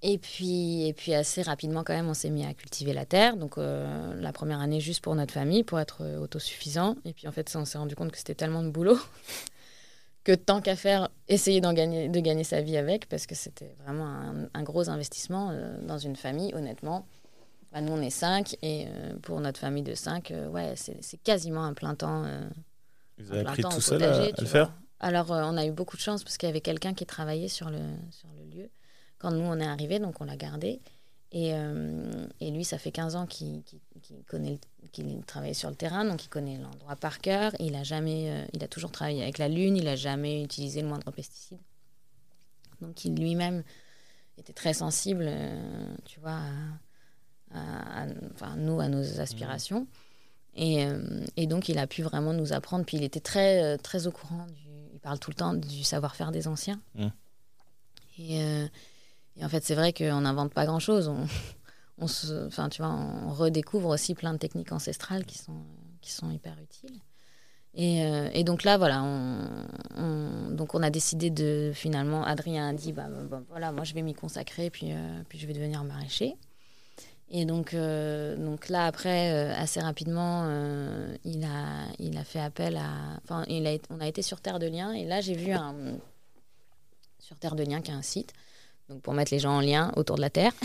et, 0.01 0.17
puis, 0.17 0.87
et 0.87 0.93
puis 0.93 1.13
assez 1.13 1.41
rapidement 1.41 1.83
quand 1.83 1.93
même, 1.93 2.07
on 2.07 2.13
s'est 2.13 2.29
mis 2.29 2.45
à 2.45 2.53
cultiver 2.53 2.93
la 2.93 3.05
terre. 3.05 3.37
Donc 3.37 3.55
la 3.57 4.33
première 4.33 4.59
année 4.59 4.81
juste 4.81 5.01
pour 5.01 5.15
notre 5.15 5.33
famille, 5.33 5.63
pour 5.63 5.79
être 5.79 6.03
autosuffisant. 6.19 6.95
Et 7.05 7.13
puis 7.13 7.27
en 7.27 7.31
fait, 7.31 7.53
on 7.55 7.63
s'est 7.63 7.77
rendu 7.77 7.95
compte 7.95 8.11
que 8.11 8.17
c'était 8.17 8.35
tellement 8.35 8.63
de 8.63 8.69
boulot 8.69 8.99
que 10.25 10.33
tant 10.33 10.59
qu'à 10.59 10.75
faire, 10.75 11.07
essayer 11.29 11.61
gagner, 11.61 12.09
de 12.09 12.19
gagner 12.19 12.43
sa 12.43 12.59
vie 12.59 12.75
avec, 12.75 13.07
parce 13.07 13.27
que 13.27 13.35
c'était 13.35 13.73
vraiment 13.85 14.47
un, 14.53 14.63
gros 14.63 14.89
investissement 14.89 15.51
euh, 15.51 15.77
dans 15.81 15.99
une 15.99 16.15
famille, 16.15 16.53
honnêtement. 16.53 17.05
Bah, 17.71 17.79
nous, 17.79 17.93
on 17.93 18.01
est 18.01 18.09
cinq, 18.09 18.57
et 18.61 18.87
euh, 18.87 19.13
pour 19.21 19.39
notre 19.39 19.59
famille 19.59 19.83
de 19.83 19.93
cinq, 19.93 20.31
euh, 20.31 20.49
ouais, 20.49 20.73
c'est 20.75 21.17
quasiment 21.23 21.63
un 21.63 21.73
plein 21.73 21.93
temps. 21.95 22.25
Vous 23.19 23.31
avez 23.31 23.41
appris 23.41 23.63
tout 23.63 23.79
seul 23.79 24.03
à, 24.03 24.29
le 24.37 24.45
faire 24.45 24.73
Alors, 24.99 25.29
on 25.29 25.55
a 25.57 25.65
eu 25.65 25.71
beaucoup 25.71 25.95
de 25.95 26.01
chance, 26.01 26.23
parce 26.23 26.37
qu'il 26.37 26.49
y 26.49 26.51
avait 26.51 26.59
quelqu'un 26.59 26.95
qui 26.95 27.05
travaillait 27.05 27.47
sur 27.47 27.69
le, 27.69 27.79
sur 28.09 28.27
le 28.35 28.43
lieu 28.57 28.69
quand 29.19 29.31
nous, 29.31 29.45
on 29.45 29.59
est 29.59 29.65
arrivés, 29.65 29.99
donc 29.99 30.21
on 30.21 30.25
l'a 30.25 30.35
gardé. 30.35 30.81
Et, 31.37 31.51
et, 32.39 32.49
lui, 32.49 32.63
ça 32.63 32.77
fait 32.77 32.93
15 32.93 33.17
ans 33.17 33.25
qu'il 33.25 33.61
connaît, 34.25 34.57
qu'il 34.93 35.21
travaille 35.25 35.53
sur 35.53 35.69
le 35.69 35.75
terrain, 35.75 36.05
donc 36.05 36.23
il 36.23 36.29
connaît 36.29 36.57
l'endroit 36.57 36.95
par 36.95 37.19
cœur. 37.19 37.51
Il 37.59 37.75
a 37.75 37.83
jamais, 37.83 38.47
il 38.53 38.63
a 38.63 38.69
toujours 38.69 38.89
travaillé 38.89 39.21
avec 39.21 39.37
la 39.37 39.49
lune, 39.49 39.75
il 39.75 39.85
a 39.89 39.97
jamais 39.97 40.41
utilisé 40.41 40.81
le 40.81 40.87
moindre 40.87 41.11
pesticide. 41.11 41.59
Donc 42.79 43.03
il 43.03 43.15
lui-même 43.15 43.63
était 44.37 44.53
très 44.53 44.73
sensible, 44.73 45.29
tu 46.05 46.21
vois, 46.21 46.39
à, 47.53 48.05
enfin, 48.33 48.55
nous, 48.55 48.79
à 48.79 48.87
nos 48.87 49.19
aspirations. 49.19 49.87
Et, 50.55 50.87
et, 51.35 51.47
donc, 51.47 51.67
il 51.67 51.77
a 51.79 51.85
pu 51.85 52.01
vraiment 52.01 52.31
nous 52.31 52.53
apprendre. 52.53 52.85
Puis, 52.85 52.95
il 52.95 53.03
était 53.03 53.19
très, 53.19 53.77
très 53.79 54.07
au 54.07 54.11
courant. 54.11 54.45
Du, 54.47 54.69
il 54.93 54.99
parle 55.01 55.19
tout 55.19 55.31
le 55.31 55.35
temps 55.35 55.53
du 55.53 55.83
savoir-faire 55.83 56.31
des 56.31 56.47
anciens. 56.47 56.79
Mmh. 56.95 57.07
Et, 58.19 58.67
et, 59.37 59.45
en 59.45 59.49
fait, 59.49 59.63
c'est 59.63 59.75
vrai 59.75 59.93
qu'on 59.93 60.21
n'invente 60.21 60.53
pas 60.53 60.65
grand-chose. 60.65 61.11
On, 61.97 62.07
se, 62.07 62.47
enfin, 62.47 62.67
tu 62.67 62.81
vois, 62.81 62.91
on 62.91 63.29
redécouvre 63.29 63.87
aussi 63.87 64.15
plein 64.15 64.33
de 64.33 64.37
techniques 64.37 64.73
ancestrales 64.73 65.23
qui 65.23 65.37
sont, 65.37 65.61
qui 66.01 66.11
sont 66.11 66.29
hyper 66.29 66.57
utiles. 66.61 66.99
Et, 67.73 68.01
et, 68.33 68.43
donc 68.43 68.65
là, 68.65 68.77
voilà, 68.77 69.01
on, 69.01 70.51
donc 70.51 70.75
on 70.75 70.83
a 70.83 70.89
décidé 70.89 71.29
de 71.29 71.71
finalement, 71.73 72.25
Adrien 72.25 72.67
a 72.67 72.73
dit, 72.73 72.91
bah, 72.91 73.07
bah 73.07 73.41
voilà, 73.47 73.71
moi 73.71 73.85
je 73.85 73.93
vais 73.93 74.01
m'y 74.01 74.13
consacrer, 74.13 74.69
puis, 74.69 74.91
puis 75.29 75.39
je 75.39 75.47
vais 75.47 75.53
devenir 75.53 75.85
maraîcher. 75.85 76.35
Et 77.29 77.45
donc, 77.45 77.73
euh, 77.73 78.35
donc 78.35 78.69
là, 78.69 78.85
après, 78.85 79.31
euh, 79.33 79.53
assez 79.55 79.79
rapidement, 79.79 80.43
euh, 80.45 81.15
il, 81.23 81.43
a, 81.43 81.87
il 81.97 82.17
a 82.17 82.23
fait 82.23 82.39
appel 82.39 82.77
à. 82.77 83.19
Enfin, 83.23 83.45
on 83.89 83.99
a 83.99 84.07
été 84.07 84.21
sur 84.21 84.41
Terre 84.41 84.59
de 84.59 84.67
Liens. 84.67 84.93
Et 84.93 85.05
là, 85.05 85.21
j'ai 85.21 85.35
vu 85.35 85.51
un. 85.51 85.75
Sur 87.19 87.37
Terre 87.39 87.55
de 87.55 87.63
Liens, 87.63 87.81
qui 87.81 87.89
est 87.89 87.95
un 87.95 88.03
site. 88.03 88.33
Donc, 88.89 89.01
pour 89.01 89.13
mettre 89.13 89.33
les 89.33 89.39
gens 89.39 89.57
en 89.57 89.61
lien 89.61 89.91
autour 89.95 90.15
de 90.15 90.21
la 90.21 90.29
Terre. 90.29 90.53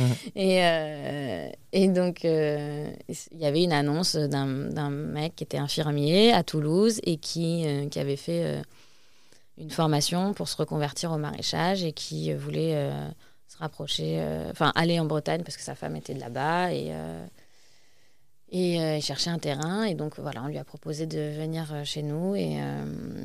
et, 0.36 0.58
et 1.72 1.88
donc, 1.88 2.24
il 2.24 3.38
y 3.38 3.46
avait 3.46 3.62
une 3.62 3.72
annonce 3.72 4.16
d'un 4.16 4.90
mec 4.90 5.36
qui 5.36 5.44
était 5.44 5.58
infirmier 5.58 6.32
à 6.32 6.42
Toulouse 6.42 7.00
et 7.04 7.16
qui, 7.16 7.64
qui 7.90 7.98
avait 7.98 8.16
fait 8.16 8.62
une 9.56 9.70
formation 9.70 10.34
pour 10.34 10.48
se 10.48 10.56
reconvertir 10.56 11.12
au 11.12 11.16
maraîchage 11.16 11.84
et 11.84 11.92
qui 11.92 12.34
voulait 12.34 12.90
se 13.54 13.58
rapprocher, 13.58 14.20
euh, 14.20 14.50
enfin 14.50 14.72
aller 14.74 14.98
en 14.98 15.04
Bretagne 15.04 15.42
parce 15.42 15.56
que 15.56 15.62
sa 15.62 15.74
femme 15.74 15.96
était 15.96 16.14
de 16.14 16.20
là-bas 16.20 16.72
et, 16.72 16.88
euh, 16.90 17.26
et 18.50 18.80
euh, 18.80 19.00
chercher 19.00 19.30
un 19.30 19.38
terrain. 19.38 19.84
Et 19.84 19.94
donc 19.94 20.18
voilà, 20.18 20.42
on 20.42 20.48
lui 20.48 20.58
a 20.58 20.64
proposé 20.64 21.06
de 21.06 21.36
venir 21.36 21.72
chez 21.84 22.02
nous 22.02 22.34
et, 22.34 22.58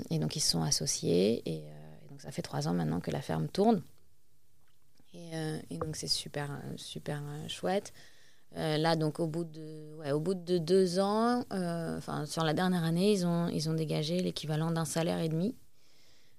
et 0.09 0.19
donc 0.19 0.35
ils 0.35 0.39
se 0.39 0.51
sont 0.51 0.63
associés. 0.63 1.41
Et, 1.45 1.63
donc 2.09 2.21
ça 2.21 2.31
fait 2.31 2.41
trois 2.41 2.67
ans 2.67 2.73
maintenant 2.73 2.99
que 2.99 3.11
la 3.11 3.21
ferme 3.21 3.47
tourne. 3.47 3.81
Et, 5.13 5.31
et 5.69 5.77
donc 5.77 5.95
c'est 5.95 6.07
super, 6.07 6.61
super 6.75 7.23
chouette. 7.47 7.93
là, 8.55 8.95
donc, 8.95 9.19
au 9.19 9.27
bout 9.27 9.43
de, 9.43 9.95
ouais, 9.97 10.11
au 10.11 10.19
bout 10.19 10.35
de 10.35 10.57
deux 10.59 10.99
ans, 10.99 11.43
enfin, 11.49 12.25
sur 12.25 12.43
la 12.43 12.53
dernière 12.53 12.83
année, 12.83 13.11
ils 13.11 13.25
ont, 13.25 13.47
ils 13.47 13.69
ont 13.69 13.73
dégagé 13.73 14.19
l'équivalent 14.21 14.71
d'un 14.71 14.85
salaire 14.85 15.19
et 15.19 15.29
demi. 15.29 15.55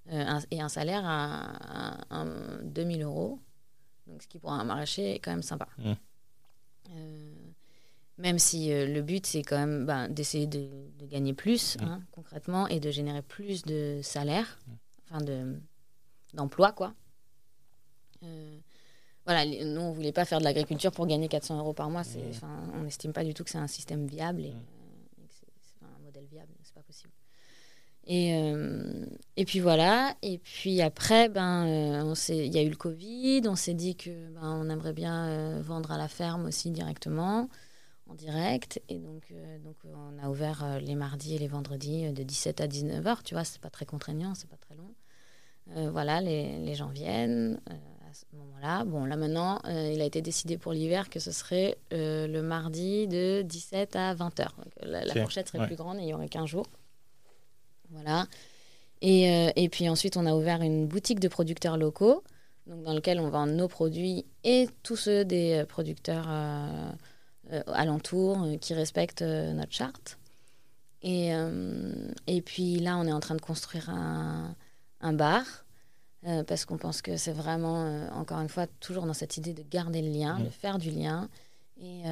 et 0.09 0.61
un 0.61 0.69
salaire 0.69 1.03
à, 1.05 1.97
à, 2.11 2.23
à 2.23 2.25
2000 2.63 3.03
euros. 3.03 3.41
Donc, 4.11 4.23
ce 4.23 4.29
qui 4.29 4.39
pour 4.39 4.53
un 4.53 4.65
maraîcher 4.65 5.15
est 5.15 5.19
quand 5.19 5.31
même 5.31 5.43
sympa. 5.43 5.69
Mmh. 5.79 5.93
Euh, 6.91 7.35
même 8.19 8.39
si 8.39 8.73
euh, 8.73 8.87
le 8.87 9.03
but, 9.03 9.25
c'est 9.27 9.43
quand 9.43 9.59
même 9.59 9.87
ben, 9.87 10.09
d'essayer 10.09 10.47
de, 10.47 10.69
gagner 11.07 11.33
plus, 11.33 11.77
mmh. 11.77 11.85
hein, 11.85 12.03
concrètement, 12.13 12.67
et 12.67 12.81
de 12.81 12.91
générer 12.91 13.23
plus 13.23 13.63
de 13.63 14.01
salaire, 14.03 14.59
mmh. 14.67 14.73
enfin 15.11 15.25
d'emploi, 16.35 16.73
quoi. 16.73 16.95
Euh, 18.23 18.59
voilà, 19.27 19.45
nous, 19.45 19.81
on 19.81 19.93
voulait 19.93 20.13
pas 20.13 20.25
faire 20.25 20.39
de 20.39 20.45
l'agriculture 20.45 20.93
pour 20.93 21.07
gagner 21.07 21.29
400 21.29 21.59
euros 21.59 21.73
par 21.73 21.91
mois. 21.91 22.03
On 22.75 22.83
n'estime 22.83 23.13
pas 23.13 23.25
du 23.25 23.35
tout 23.35 23.45
que 23.45 23.51
c'est 23.51 23.59
un 23.59 23.67
système 23.67 24.07
viable 24.07 24.43
et, 24.43 24.49
et 24.49 25.27
que 25.27 25.35
c'est 25.61 25.85
un 25.85 26.05
modèle 26.05 26.27
viable. 26.27 26.53
C'est 26.63 26.75
pas 26.75 26.83
possible. 26.83 27.13
Et, 28.07 28.35
euh, 28.35 29.07
et 29.37 29.45
puis 29.45 29.61
voilà. 29.61 30.15
Et 30.23 30.39
puis 30.39 30.81
après, 30.83 31.29
ben, 31.29 31.67
euh, 31.67 32.15
il 32.29 32.53
y 32.53 32.59
a 32.59 32.63
eu 32.63 32.71
le 32.71 32.77
Covid. 32.77 33.43
On 33.47 33.57
s'est 33.57 33.75
dit 33.75 33.97
que 33.97 34.11
ben, 34.31 34.43
on 34.43 34.69
aimerait 34.71 34.93
bien 34.93 35.29
euh, 35.29 35.63
vendre 35.63 35.93
à 35.93 35.99
la 35.99 36.09
ferme 36.09 36.47
aussi 36.47 36.71
directement, 36.71 37.49
en 38.09 38.15
direct. 38.15 38.83
Et 38.89 38.99
donc, 38.99 39.33
donc 39.63 39.77
on 39.85 40.19
a 40.23 40.29
ouvert 40.29 40.81
les 40.81 40.95
mardis 40.95 41.37
et 41.37 41.39
les 41.39 41.49
vendredis 41.49 42.13
de 42.13 42.23
17 42.23 42.61
à 42.61 42.67
19 42.67 43.05
h 43.05 43.23
Tu 43.23 43.35
vois, 43.35 43.45
c'est 43.45 43.61
pas 43.61 43.71
très 43.71 43.87
contraignant, 43.87 44.35
c'est 44.35 44.51
pas 44.51 44.57
très 44.57 44.75
long. 44.75 45.91
voilà, 45.91 46.21
les, 46.21 46.59
les, 46.59 46.75
gens 46.75 46.89
viennent 46.89 47.61
à 48.11 48.15
ce 48.15 48.25
moment-là. 48.37 48.85
Bon, 48.85 49.05
là 49.05 49.17
maintenant, 49.17 49.61
il 49.65 50.01
a 50.01 50.05
été 50.05 50.21
décidé 50.21 50.59
pour 50.59 50.73
l'hiver 50.73 51.11
que 51.11 51.21
ce 51.21 51.31
serait 51.31 51.79
le 51.91 52.41
mardi 52.41 53.07
de 53.07 53.43
17 53.43 53.97
à 53.97 54.15
20 54.15 54.41
h 54.41 54.49
la, 54.83 55.15
fourchette 55.15 55.49
serait 55.49 55.67
plus 55.67 55.77
grande 55.77 55.99
et 55.99 56.03
il 56.03 56.09
y 56.09 56.15
aurait 56.15 56.29
15 56.29 56.47
jours. 56.47 56.67
Voilà. 57.91 58.27
Et, 59.03 59.31
euh, 59.31 59.51
et, 59.57 59.69
puis 59.69 59.89
ensuite, 59.89 60.17
on 60.17 60.27
a 60.27 60.35
ouvert 60.35 60.63
une 60.63 60.87
boutique 60.87 61.21
de 61.21 61.29
producteurs 61.29 61.77
locaux, 61.77 62.23
donc 62.67 62.83
dans 62.83 62.93
lequel 62.93 63.19
on 63.19 63.31
vend 63.31 63.47
nos 63.47 63.69
produits 63.69 64.27
et 64.45 64.69
tous 64.83 64.97
ceux 64.97 65.25
des 65.25 65.63
euh, 65.63 65.67
producteurs 65.67 66.27
euh, 66.29 66.93
alentours 67.67 68.47
qui 68.61 68.75
respectent 68.75 69.23
notre 69.23 69.73
charte. 69.73 70.19
Et, 71.03 71.31
et 72.27 72.43
puis 72.43 72.79
là, 72.79 72.99
on 72.99 73.07
est 73.07 73.13
en 73.13 73.21
train 73.21 73.35
de 73.35 73.41
construire 73.41 73.89
un, 73.89 74.55
un 75.01 75.13
bar. 75.15 75.45
Parce 76.47 76.65
qu'on 76.65 76.77
pense 76.77 77.01
que 77.03 77.17
c'est 77.17 77.33
vraiment, 77.33 78.09
encore 78.13 78.41
une 78.41 78.49
fois, 78.49 78.67
toujours 78.79 79.07
dans 79.07 79.15
cette 79.15 79.37
idée 79.37 79.55
de 79.55 79.63
garder 79.63 80.03
le 80.03 80.11
lien, 80.11 80.39
mmh. 80.39 80.45
de 80.45 80.51
faire 80.51 80.79
du 80.79 80.91
lien, 80.91 81.29
et, 81.81 82.03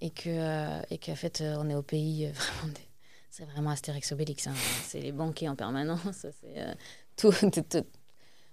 et 0.00 0.10
que 0.10 0.92
et 0.92 0.98
qu'en 0.98 1.14
fait, 1.14 1.42
on 1.42 1.70
est 1.70 1.74
au 1.74 1.82
pays 1.82 2.26
vraiment 2.32 2.72
des, 2.74 2.88
c'est 3.32 3.46
vraiment 3.46 3.70
Astérix 3.70 4.12
Obélix. 4.12 4.46
Hein. 4.46 4.52
C'est 4.84 5.00
les 5.00 5.10
banquets 5.10 5.48
en 5.48 5.56
permanence. 5.56 6.26
Euh, 6.44 6.74
tout, 7.16 7.32
tout, 7.32 7.84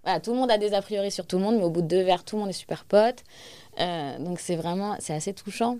Voilà, 0.03 0.21
tout 0.21 0.31
le 0.31 0.37
monde 0.37 0.49
a 0.49 0.57
des 0.57 0.73
a 0.73 0.81
priori 0.81 1.11
sur 1.11 1.27
tout 1.27 1.37
le 1.37 1.43
monde, 1.43 1.57
mais 1.57 1.63
au 1.63 1.69
bout 1.69 1.81
de 1.81 1.87
deux 1.87 2.01
verres, 2.01 2.23
tout 2.23 2.37
le 2.37 2.41
monde 2.43 2.49
est 2.49 2.53
super 2.53 2.85
pote. 2.85 3.25
Euh, 3.79 4.17
donc 4.19 4.39
c'est 4.39 4.55
vraiment, 4.55 4.95
c'est 4.99 5.13
assez 5.13 5.33
touchant. 5.33 5.79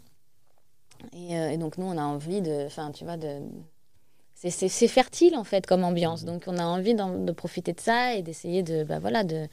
Euh, 1.16 1.50
et, 1.50 1.58
donc 1.58 1.78
nous, 1.78 1.86
on 1.86 1.98
a 1.98 2.04
envie 2.04 2.42
de, 2.42 2.66
enfin, 2.66 2.92
tu 2.92 3.06
vois, 3.06 3.16
de, 3.16 3.40
c'est 4.42 4.88
fertile 4.88 5.36
en 5.36 5.44
fait 5.44 5.66
comme 5.66 5.84
ambiance. 5.84 6.24
Donc 6.24 6.44
on 6.48 6.58
a 6.58 6.64
envie 6.64 6.96
de 6.96 7.32
profiter 7.32 7.74
de 7.74 7.80
ça 7.80 8.16
et 8.16 8.22
d'essayer 8.22 8.64
de, 8.64 8.84
bah, 8.86 9.00
voilà, 9.00 9.24
de, 9.26 9.48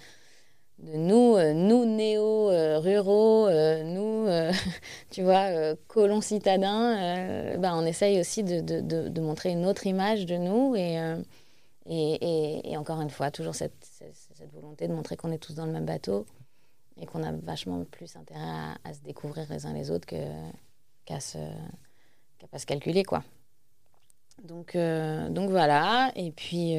de 0.79 0.93
nous, 0.93 1.37
euh, 1.37 1.53
nous 1.55 1.87
néo-ruraux, 1.87 3.49
euh, 3.49 3.83
nous, 3.83 4.29
euh, 4.29 4.53
tu 5.11 5.23
vois, 5.23 5.75
colons 5.89 6.21
citadins, 6.21 7.57
ben, 7.59 7.75
on 7.75 7.87
essaye 7.87 8.21
aussi 8.21 8.45
de, 8.45 8.61
de, 8.61 9.09
de, 9.09 9.21
montrer 9.21 9.51
une 9.51 9.67
autre 9.67 9.87
image 9.87 10.27
de 10.27 10.37
nous 10.37 10.77
et, 10.77 10.99
et, 11.87 12.71
et, 12.71 12.77
encore 12.77 13.01
une 13.01 13.11
fois, 13.11 13.31
toujours 13.31 13.55
cette, 13.55 13.85
cette, 13.85 14.53
volonté 14.53 14.87
de 14.87 14.93
montrer 14.93 15.17
qu'on 15.17 15.33
est 15.33 15.39
tous 15.39 15.55
dans 15.55 15.67
le 15.67 15.73
même 15.73 15.87
bateau 15.87 16.27
et 17.01 17.07
qu'on 17.07 17.23
a 17.23 17.33
vachement 17.33 17.85
plus 17.85 18.17
intérêt 18.17 18.41
à, 18.85 18.95
se 18.95 19.01
découvrir 19.01 19.47
les 19.51 19.67
uns 19.67 19.73
les 19.73 19.91
autres 19.91 20.07
qu'à 20.07 21.21
se, 21.21 21.39
qu'à 22.39 22.47
pas 22.49 22.59
se 22.59 22.67
calculer, 22.67 23.03
quoi. 23.03 23.23
Donc, 24.45 24.77
donc 24.77 25.51
voilà, 25.51 26.13
et 26.15 26.31
puis... 26.31 26.77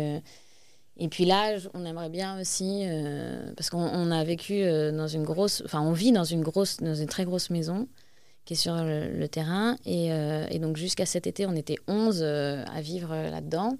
Et 0.99 1.09
puis 1.09 1.25
là, 1.25 1.57
on 1.73 1.85
aimerait 1.85 2.09
bien 2.09 2.39
aussi, 2.39 2.83
euh, 2.85 3.53
parce 3.55 3.69
qu'on 3.69 4.11
a 4.11 4.23
vécu 4.23 4.63
euh, 4.63 4.91
dans 4.91 5.07
une 5.07 5.23
grosse, 5.23 5.61
enfin 5.63 5.81
on 5.81 5.91
vit 5.91 6.11
dans 6.11 6.23
une 6.23 6.41
grosse, 6.41 6.77
dans 6.77 6.95
une 6.95 7.07
très 7.07 7.25
grosse 7.25 7.49
maison 7.49 7.87
qui 8.45 8.53
est 8.53 8.57
sur 8.57 8.75
le, 8.75 9.27
terrain. 9.27 9.75
Et, 9.85 10.11
euh, 10.11 10.47
et 10.49 10.57
donc 10.57 10.77
jusqu'à 10.77 11.05
cet 11.05 11.27
été, 11.27 11.45
on 11.45 11.55
était 11.55 11.75
11 11.87 12.23
à 12.23 12.81
vivre 12.81 13.13
là-dedans. 13.13 13.77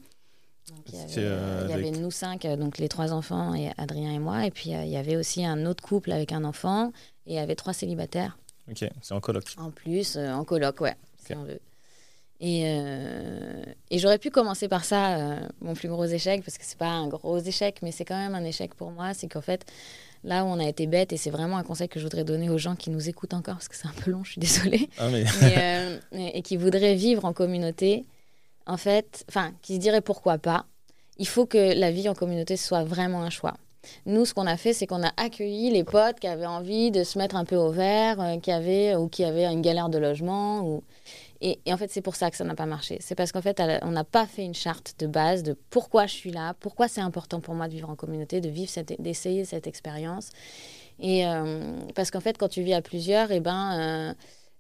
Il 0.89 0.95
y 0.95 1.73
avait, 1.73 1.91
nous 1.91 2.11
cinq, 2.11 2.45
donc 2.45 2.77
les 2.77 2.89
trois 2.89 3.13
enfants 3.13 3.55
et 3.55 3.71
Adrien 3.77 4.11
et 4.11 4.19
moi. 4.19 4.45
Et 4.45 4.51
puis 4.51 4.71
il 4.71 4.89
y 4.89 4.97
avait 4.97 5.15
aussi 5.15 5.45
un 5.45 5.65
autre 5.65 5.81
couple 5.81 6.11
avec 6.11 6.33
un 6.33 6.43
enfant 6.43 6.91
et 7.25 7.33
il 7.33 7.35
y 7.35 7.39
avait 7.39 7.55
trois 7.55 7.71
célibataires. 7.71 8.37
Ok, 8.69 8.85
c'est 9.01 9.13
en 9.13 9.21
coloc. 9.21 9.45
En 9.57 9.71
plus, 9.71 10.17
en 10.17 10.43
coloc, 10.43 10.81
ouais, 10.81 10.95
si 11.25 11.33
on 11.33 11.45
veut. 11.45 11.61
Et, 12.39 12.63
euh, 12.65 13.63
et 13.89 13.97
j'aurais 13.97 14.19
pu 14.19 14.29
commencer 14.29 14.67
par 14.67 14.85
ça, 14.85 15.17
euh, 15.17 15.39
mon 15.61 15.73
plus 15.73 15.87
gros 15.87 16.05
échec, 16.05 16.43
parce 16.43 16.57
que 16.57 16.63
c'est 16.65 16.77
pas 16.77 16.89
un 16.89 17.07
gros 17.07 17.39
échec, 17.39 17.79
mais 17.81 17.91
c'est 17.91 18.05
quand 18.05 18.17
même 18.17 18.35
un 18.35 18.43
échec 18.43 18.75
pour 18.75 18.91
moi. 18.91 19.13
C'est 19.13 19.27
qu'en 19.27 19.41
fait, 19.41 19.65
là 20.23 20.43
où 20.43 20.47
on 20.47 20.59
a 20.59 20.67
été 20.67 20.85
bête, 20.85 21.13
et 21.13 21.17
c'est 21.17 21.31
vraiment 21.31 21.57
un 21.57 21.63
conseil 21.63 21.89
que 21.89 21.99
je 21.99 22.05
voudrais 22.05 22.23
donner 22.23 22.49
aux 22.49 22.59
gens 22.59 22.75
qui 22.75 22.91
nous 22.91 23.09
écoutent 23.09 23.33
encore, 23.33 23.55
parce 23.55 23.67
que 23.67 23.75
c'est 23.75 23.87
un 23.87 24.01
peu 24.03 24.11
long, 24.11 24.23
je 24.23 24.33
suis 24.33 24.39
désolée, 24.39 24.87
ah, 24.99 25.05
euh, 25.43 25.97
et 26.11 26.41
qui 26.43 26.57
voudraient 26.57 26.95
vivre 26.95 27.25
en 27.25 27.33
communauté, 27.33 28.05
en 28.67 28.77
fait, 28.77 29.25
enfin, 29.29 29.53
qui 29.63 29.75
se 29.75 29.79
diraient 29.79 30.01
pourquoi 30.01 30.37
pas, 30.37 30.65
il 31.17 31.27
faut 31.27 31.47
que 31.47 31.73
la 31.73 31.89
vie 31.89 32.07
en 32.07 32.13
communauté 32.13 32.55
soit 32.55 32.83
vraiment 32.83 33.23
un 33.23 33.31
choix. 33.31 33.55
Nous, 34.05 34.25
ce 34.25 34.33
qu'on 34.33 34.47
a 34.47 34.57
fait, 34.57 34.73
c'est 34.73 34.85
qu'on 34.85 35.03
a 35.03 35.11
accueilli 35.17 35.71
les 35.71 35.83
potes 35.83 36.19
qui 36.19 36.27
avaient 36.27 36.45
envie 36.45 36.91
de 36.91 37.03
se 37.03 37.17
mettre 37.17 37.35
un 37.35 37.45
peu 37.45 37.55
au 37.55 37.71
vert, 37.71 38.17
qui 38.43 38.51
avaient, 38.51 38.95
ou 38.95 39.07
qui 39.07 39.23
avaient 39.23 39.45
une 39.45 39.61
galère 39.61 39.89
de 39.89 39.97
logement. 39.97 40.59
Ou... 40.61 40.83
Et, 41.41 41.59
en 41.67 41.77
fait, 41.77 41.91
c'est 41.91 42.01
pour 42.01 42.15
ça 42.15 42.31
que 42.31 42.37
ça 42.37 42.43
n'a 42.43 42.55
pas 42.55 42.65
marché. 42.65 42.97
C'est 43.01 43.15
parce 43.15 43.31
qu'en 43.31 43.41
fait, 43.41 43.61
on 43.83 43.91
n'a 43.91 44.03
pas 44.03 44.25
fait 44.25 44.43
une 44.43 44.53
charte 44.53 44.95
de 44.99 45.07
base 45.07 45.43
de 45.43 45.55
pourquoi 45.69 46.07
je 46.07 46.13
suis 46.13 46.31
là, 46.31 46.55
pourquoi 46.59 46.87
c'est 46.87 47.01
important 47.01 47.41
pour 47.41 47.53
moi 47.53 47.67
de 47.67 47.73
vivre 47.73 47.89
en 47.89 47.95
communauté, 47.95 48.41
de 48.41 48.49
vivre 48.49 48.71
d'essayer 48.99 49.45
cette 49.45 49.67
expérience. 49.67 50.31
Et 50.99 51.27
euh, 51.27 51.77
parce 51.95 52.11
qu'en 52.11 52.21
fait, 52.21 52.37
quand 52.37 52.47
tu 52.47 52.63
vis 52.63 52.73
à 52.73 52.81
plusieurs, 52.81 53.31
et 53.31 53.37
eh 53.37 53.39
ben, 53.39 53.79
euh, 53.79 54.13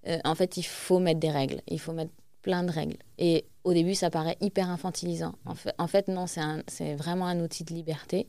euh, 0.07 0.19
en 0.23 0.35
fait, 0.35 0.57
il 0.57 0.63
faut 0.63 0.99
mettre 0.99 1.19
des 1.19 1.31
règles. 1.31 1.61
Il 1.67 1.79
faut 1.79 1.93
mettre 1.93 2.11
plein 2.41 2.63
de 2.63 2.71
règles. 2.71 2.97
Et 3.17 3.45
au 3.63 3.73
début, 3.73 3.95
ça 3.95 4.09
paraît 4.09 4.37
hyper 4.39 4.69
infantilisant. 4.69 5.33
En 5.45 5.55
fait, 5.55 5.73
en 5.77 5.87
fait 5.87 6.07
non, 6.07 6.25
c'est 6.27 6.95
vraiment 6.95 7.25
un 7.25 7.39
outil 7.39 7.63
de 7.63 7.73
liberté. 7.73 8.27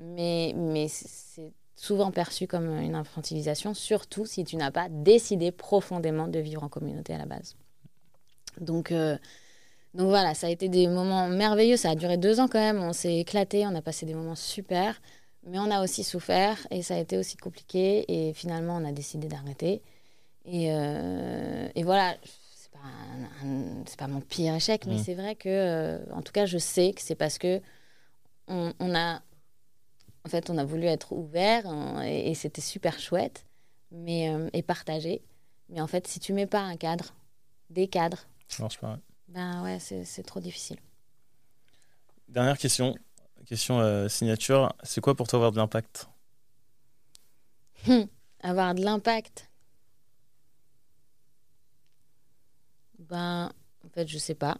Mais, 0.00 0.54
mais 0.56 0.86
c'est 0.88 1.52
souvent 1.74 2.12
perçu 2.12 2.46
comme 2.46 2.68
une 2.78 2.94
infantilisation, 2.94 3.74
surtout 3.74 4.26
si 4.26 4.44
tu 4.44 4.56
n'as 4.56 4.70
pas 4.70 4.88
décidé 4.88 5.50
profondément 5.50 6.28
de 6.28 6.38
vivre 6.38 6.62
en 6.62 6.68
communauté 6.68 7.14
à 7.14 7.18
la 7.18 7.26
base. 7.26 7.56
Donc, 8.60 8.92
donc 9.94 10.08
voilà, 10.08 10.34
ça 10.34 10.46
a 10.46 10.50
été 10.50 10.68
des 10.68 10.86
moments 10.86 11.28
merveilleux. 11.28 11.76
Ça 11.76 11.90
a 11.90 11.94
duré 11.94 12.16
deux 12.16 12.40
ans 12.40 12.48
quand 12.48 12.60
même. 12.60 12.82
On 12.82 12.92
s'est 12.92 13.18
éclaté, 13.18 13.66
on 13.66 13.74
a 13.74 13.82
passé 13.82 14.06
des 14.06 14.14
moments 14.14 14.36
super. 14.36 15.00
Mais 15.46 15.58
on 15.58 15.70
a 15.70 15.82
aussi 15.82 16.04
souffert 16.04 16.58
et 16.70 16.82
ça 16.82 16.94
a 16.94 16.98
été 16.98 17.16
aussi 17.16 17.36
compliqué. 17.36 18.04
Et 18.08 18.32
finalement, 18.34 18.76
on 18.76 18.84
a 18.84 18.92
décidé 18.92 19.28
d'arrêter. 19.28 19.82
Et, 20.44 20.68
euh, 20.70 21.68
et, 21.74 21.82
voilà, 21.82 22.16
c'est 22.54 22.70
pas, 22.70 22.78
pas 23.98 24.06
mon 24.06 24.20
pire 24.20 24.54
échec, 24.54 24.86
mais 24.86 24.94
mmh. 24.94 25.04
c'est 25.04 25.14
vrai 25.14 25.34
que, 25.34 25.48
euh, 25.48 25.98
en 26.12 26.22
tout 26.22 26.32
cas, 26.32 26.46
je 26.46 26.58
sais 26.58 26.92
que 26.92 27.02
c'est 27.02 27.14
parce 27.14 27.38
que 27.38 27.60
on, 28.46 28.72
on, 28.80 28.94
a, 28.94 29.20
en 30.24 30.28
fait, 30.28 30.48
on 30.48 30.56
a 30.56 30.64
voulu 30.64 30.86
être 30.86 31.12
ouvert 31.12 31.64
et, 32.02 32.34
c'était 32.34 32.62
super 32.62 32.98
chouette, 32.98 33.44
mais 33.90 34.30
euh, 34.30 34.48
et 34.54 34.62
partagé. 34.62 35.22
Mais 35.68 35.82
en 35.82 35.86
fait, 35.86 36.06
si 36.06 36.18
tu 36.18 36.32
mets 36.32 36.46
pas 36.46 36.60
un 36.60 36.76
cadre, 36.76 37.14
des 37.68 37.88
cadres, 37.88 38.26
ça 38.48 38.62
marche 38.62 38.78
pas. 38.78 38.98
Ben 39.28 39.62
ouais, 39.62 39.78
c'est 39.78 40.22
trop 40.22 40.40
difficile. 40.40 40.78
Dernière 42.28 42.58
question, 42.58 42.94
question 43.46 43.80
euh, 43.80 44.08
signature, 44.08 44.72
c'est 44.82 45.00
quoi 45.00 45.14
pour 45.14 45.28
toi 45.28 45.38
avoir 45.38 45.52
de 45.52 45.56
l'impact? 45.56 46.08
Hum, 47.86 48.06
Avoir 48.40 48.74
de 48.74 48.82
l'impact? 48.82 49.48
Ben, 52.98 53.50
en 53.84 53.88
fait, 53.88 54.06
je 54.06 54.18
sais 54.18 54.34
pas. 54.34 54.58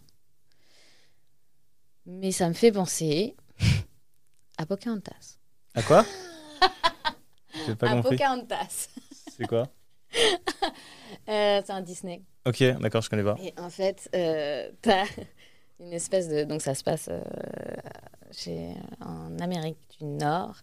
Mais 2.07 2.33
ça 2.33 2.49
me 2.49 2.55
fait 2.55 2.73
penser 2.73 3.37
à 4.59 4.65
Pocahontas. 4.65 5.39
À 5.75 5.83
quoi? 5.83 6.05
Pas 7.79 7.91
à 7.91 8.03
Pocahontas. 8.03 8.89
C'est 9.37 9.47
quoi? 9.47 9.69
euh, 11.29 11.63
C'est 11.65 11.71
un 11.71 11.81
Disney. 11.81 12.23
Ok, 12.49 12.63
d'accord, 12.81 13.03
je 13.03 13.11
connais 13.11 13.25
pas. 13.25 13.37
Et 13.43 13.53
en 13.59 13.69
fait, 13.69 14.09
euh, 14.15 14.71
t'as 14.81 15.05
une 15.81 15.93
espèce 15.93 16.29
de. 16.29 16.45
Donc 16.45 16.63
ça 16.63 16.75
se 16.75 16.83
passe 16.83 17.11
euh, 17.11 18.73
en 19.01 19.39
Amérique 19.39 19.79
du 19.99 20.07
Nord. 20.07 20.57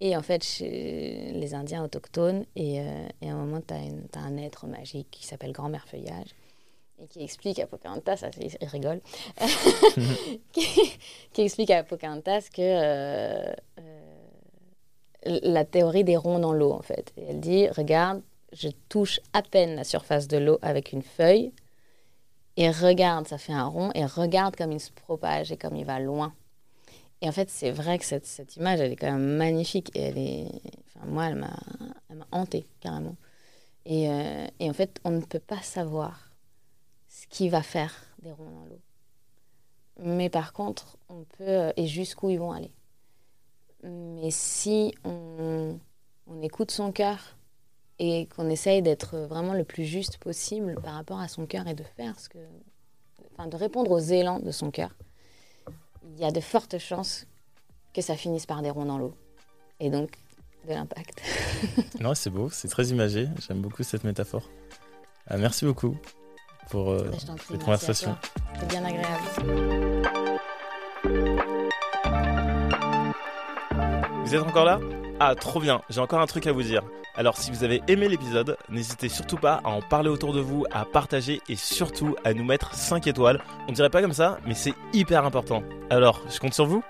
Et 0.00 0.16
en 0.16 0.22
fait, 0.22 0.42
chez 0.42 1.30
les 1.32 1.54
Indiens 1.54 1.84
autochtones, 1.84 2.44
et, 2.56 2.80
euh, 2.80 3.08
et 3.22 3.30
à 3.30 3.32
un 3.32 3.36
moment, 3.36 3.60
tu 3.60 3.74
as, 3.74 4.20
un 4.20 4.36
être 4.38 4.66
magique 4.66 5.08
qui 5.12 5.24
s'appelle 5.24 5.52
Grand-mère 5.52 5.86
Feuillage, 5.86 6.34
et 7.00 7.06
qui 7.06 7.22
explique 7.22 7.60
à 7.60 7.68
Pocahontas, 7.68 8.18
ça, 8.18 8.30
il 8.40 8.68
rigole, 8.68 9.00
qui, 10.52 11.42
explique 11.42 11.70
à 11.70 11.84
Pocahontas 11.84 12.48
que 12.52 13.54
la 15.24 15.64
théorie 15.64 16.04
des 16.04 16.16
ronds 16.16 16.40
dans 16.40 16.52
l'eau, 16.52 16.72
en 16.72 16.82
fait. 16.82 17.12
Et 17.16 17.22
elle 17.30 17.40
dit, 17.40 17.68
regarde, 17.68 18.20
je 18.54 18.68
touche 18.88 19.20
à 19.32 19.42
peine 19.42 19.76
la 19.76 19.84
surface 19.84 20.28
de 20.28 20.38
l'eau 20.38 20.58
avec 20.62 20.92
une 20.92 21.02
feuille, 21.02 21.52
et 22.56 22.70
regarde, 22.70 23.26
ça 23.26 23.38
fait 23.38 23.52
un 23.52 23.66
rond, 23.66 23.90
et 23.94 24.04
regarde 24.04 24.56
comme 24.56 24.72
il 24.72 24.80
se 24.80 24.92
propage 24.92 25.50
et 25.50 25.56
comme 25.56 25.76
il 25.76 25.84
va 25.84 25.98
loin. 25.98 26.32
Et 27.20 27.28
en 27.28 27.32
fait, 27.32 27.48
c'est 27.50 27.70
vrai 27.70 27.98
que 27.98 28.04
cette, 28.04 28.56
image, 28.56 28.80
elle 28.80 28.92
est 28.92 28.96
quand 28.96 29.10
même 29.10 29.36
magnifique. 29.36 29.90
Et 29.94 30.02
elle 30.02 30.18
est. 30.18 30.48
Enfin, 30.86 31.06
moi, 31.06 31.26
elle 31.26 31.36
m'a, 31.36 31.56
elle 32.10 32.16
m'a 32.16 32.26
hantée, 32.32 32.66
carrément. 32.80 33.16
Et, 33.86 34.10
euh, 34.10 34.46
et, 34.60 34.68
en 34.68 34.72
fait, 34.72 35.00
on 35.04 35.10
ne 35.10 35.20
peut 35.20 35.40
pas 35.40 35.62
savoir 35.62 36.30
ce 37.08 37.26
qui 37.28 37.48
va 37.48 37.62
faire 37.62 37.94
des 38.22 38.32
ronds 38.32 38.50
dans 38.50 38.64
l'eau. 38.66 38.80
Mais 40.00 40.28
par 40.28 40.52
contre, 40.52 40.98
on 41.08 41.24
peut. 41.24 41.48
Euh, 41.48 41.72
et 41.76 41.86
jusqu'où 41.86 42.30
ils 42.30 42.38
vont 42.38 42.52
aller. 42.52 42.72
Mais 43.84 44.30
si 44.30 44.94
on, 45.04 45.78
on 46.26 46.42
écoute 46.42 46.70
son 46.70 46.92
cœur 46.92 47.36
et 47.98 48.26
qu'on 48.26 48.48
essaye 48.50 48.82
d'être 48.82 49.16
vraiment 49.16 49.54
le 49.54 49.64
plus 49.64 49.84
juste 49.84 50.18
possible 50.18 50.76
par 50.82 50.94
rapport 50.94 51.20
à 51.20 51.28
son 51.28 51.46
cœur 51.46 51.66
et 51.68 51.74
de 51.74 51.84
faire 51.96 52.18
ce 52.18 52.28
que. 52.28 52.38
Enfin, 53.32 53.48
de 53.48 53.56
répondre 53.56 53.90
aux 53.90 53.98
élans 53.98 54.38
de 54.38 54.50
son 54.50 54.70
cœur 54.70 54.90
il 56.12 56.20
y 56.20 56.24
a 56.24 56.30
de 56.30 56.40
fortes 56.40 56.78
chances 56.78 57.26
que 57.92 58.02
ça 58.02 58.16
finisse 58.16 58.46
par 58.46 58.62
des 58.62 58.70
ronds 58.70 58.86
dans 58.86 58.98
l'eau. 58.98 59.14
Et 59.80 59.90
donc, 59.90 60.10
de 60.68 60.72
l'impact. 60.72 61.20
non, 62.00 62.14
c'est 62.14 62.30
beau, 62.30 62.48
c'est 62.50 62.68
très 62.68 62.86
imagé. 62.88 63.28
J'aime 63.46 63.60
beaucoup 63.60 63.82
cette 63.82 64.04
métaphore. 64.04 64.48
Ah, 65.26 65.36
merci 65.36 65.64
beaucoup 65.64 65.96
pour 66.70 66.90
euh, 66.90 67.10
bah, 67.10 67.36
cette 67.48 67.62
conversation. 67.62 68.16
C'est 68.58 68.68
bien 68.68 68.84
agréable. 68.84 69.24
Vous 74.24 74.34
êtes 74.34 74.42
encore 74.42 74.64
là? 74.64 74.80
Ah, 75.20 75.34
trop 75.34 75.60
bien, 75.60 75.80
j'ai 75.90 76.00
encore 76.00 76.20
un 76.20 76.26
truc 76.26 76.46
à 76.46 76.52
vous 76.52 76.62
dire. 76.62 76.82
Alors 77.16 77.36
si 77.36 77.52
vous 77.52 77.62
avez 77.62 77.80
aimé 77.86 78.08
l'épisode, 78.08 78.56
n'hésitez 78.68 79.08
surtout 79.08 79.36
pas 79.36 79.60
à 79.64 79.68
en 79.68 79.80
parler 79.80 80.08
autour 80.08 80.32
de 80.32 80.40
vous, 80.40 80.64
à 80.72 80.84
partager 80.84 81.40
et 81.48 81.54
surtout 81.54 82.16
à 82.24 82.34
nous 82.34 82.44
mettre 82.44 82.74
5 82.74 83.06
étoiles. 83.06 83.40
On 83.68 83.72
dirait 83.72 83.90
pas 83.90 84.02
comme 84.02 84.12
ça, 84.12 84.38
mais 84.46 84.54
c'est 84.54 84.74
hyper 84.92 85.24
important. 85.24 85.62
Alors, 85.90 86.20
je 86.28 86.40
compte 86.40 86.54
sur 86.54 86.66
vous 86.66 86.82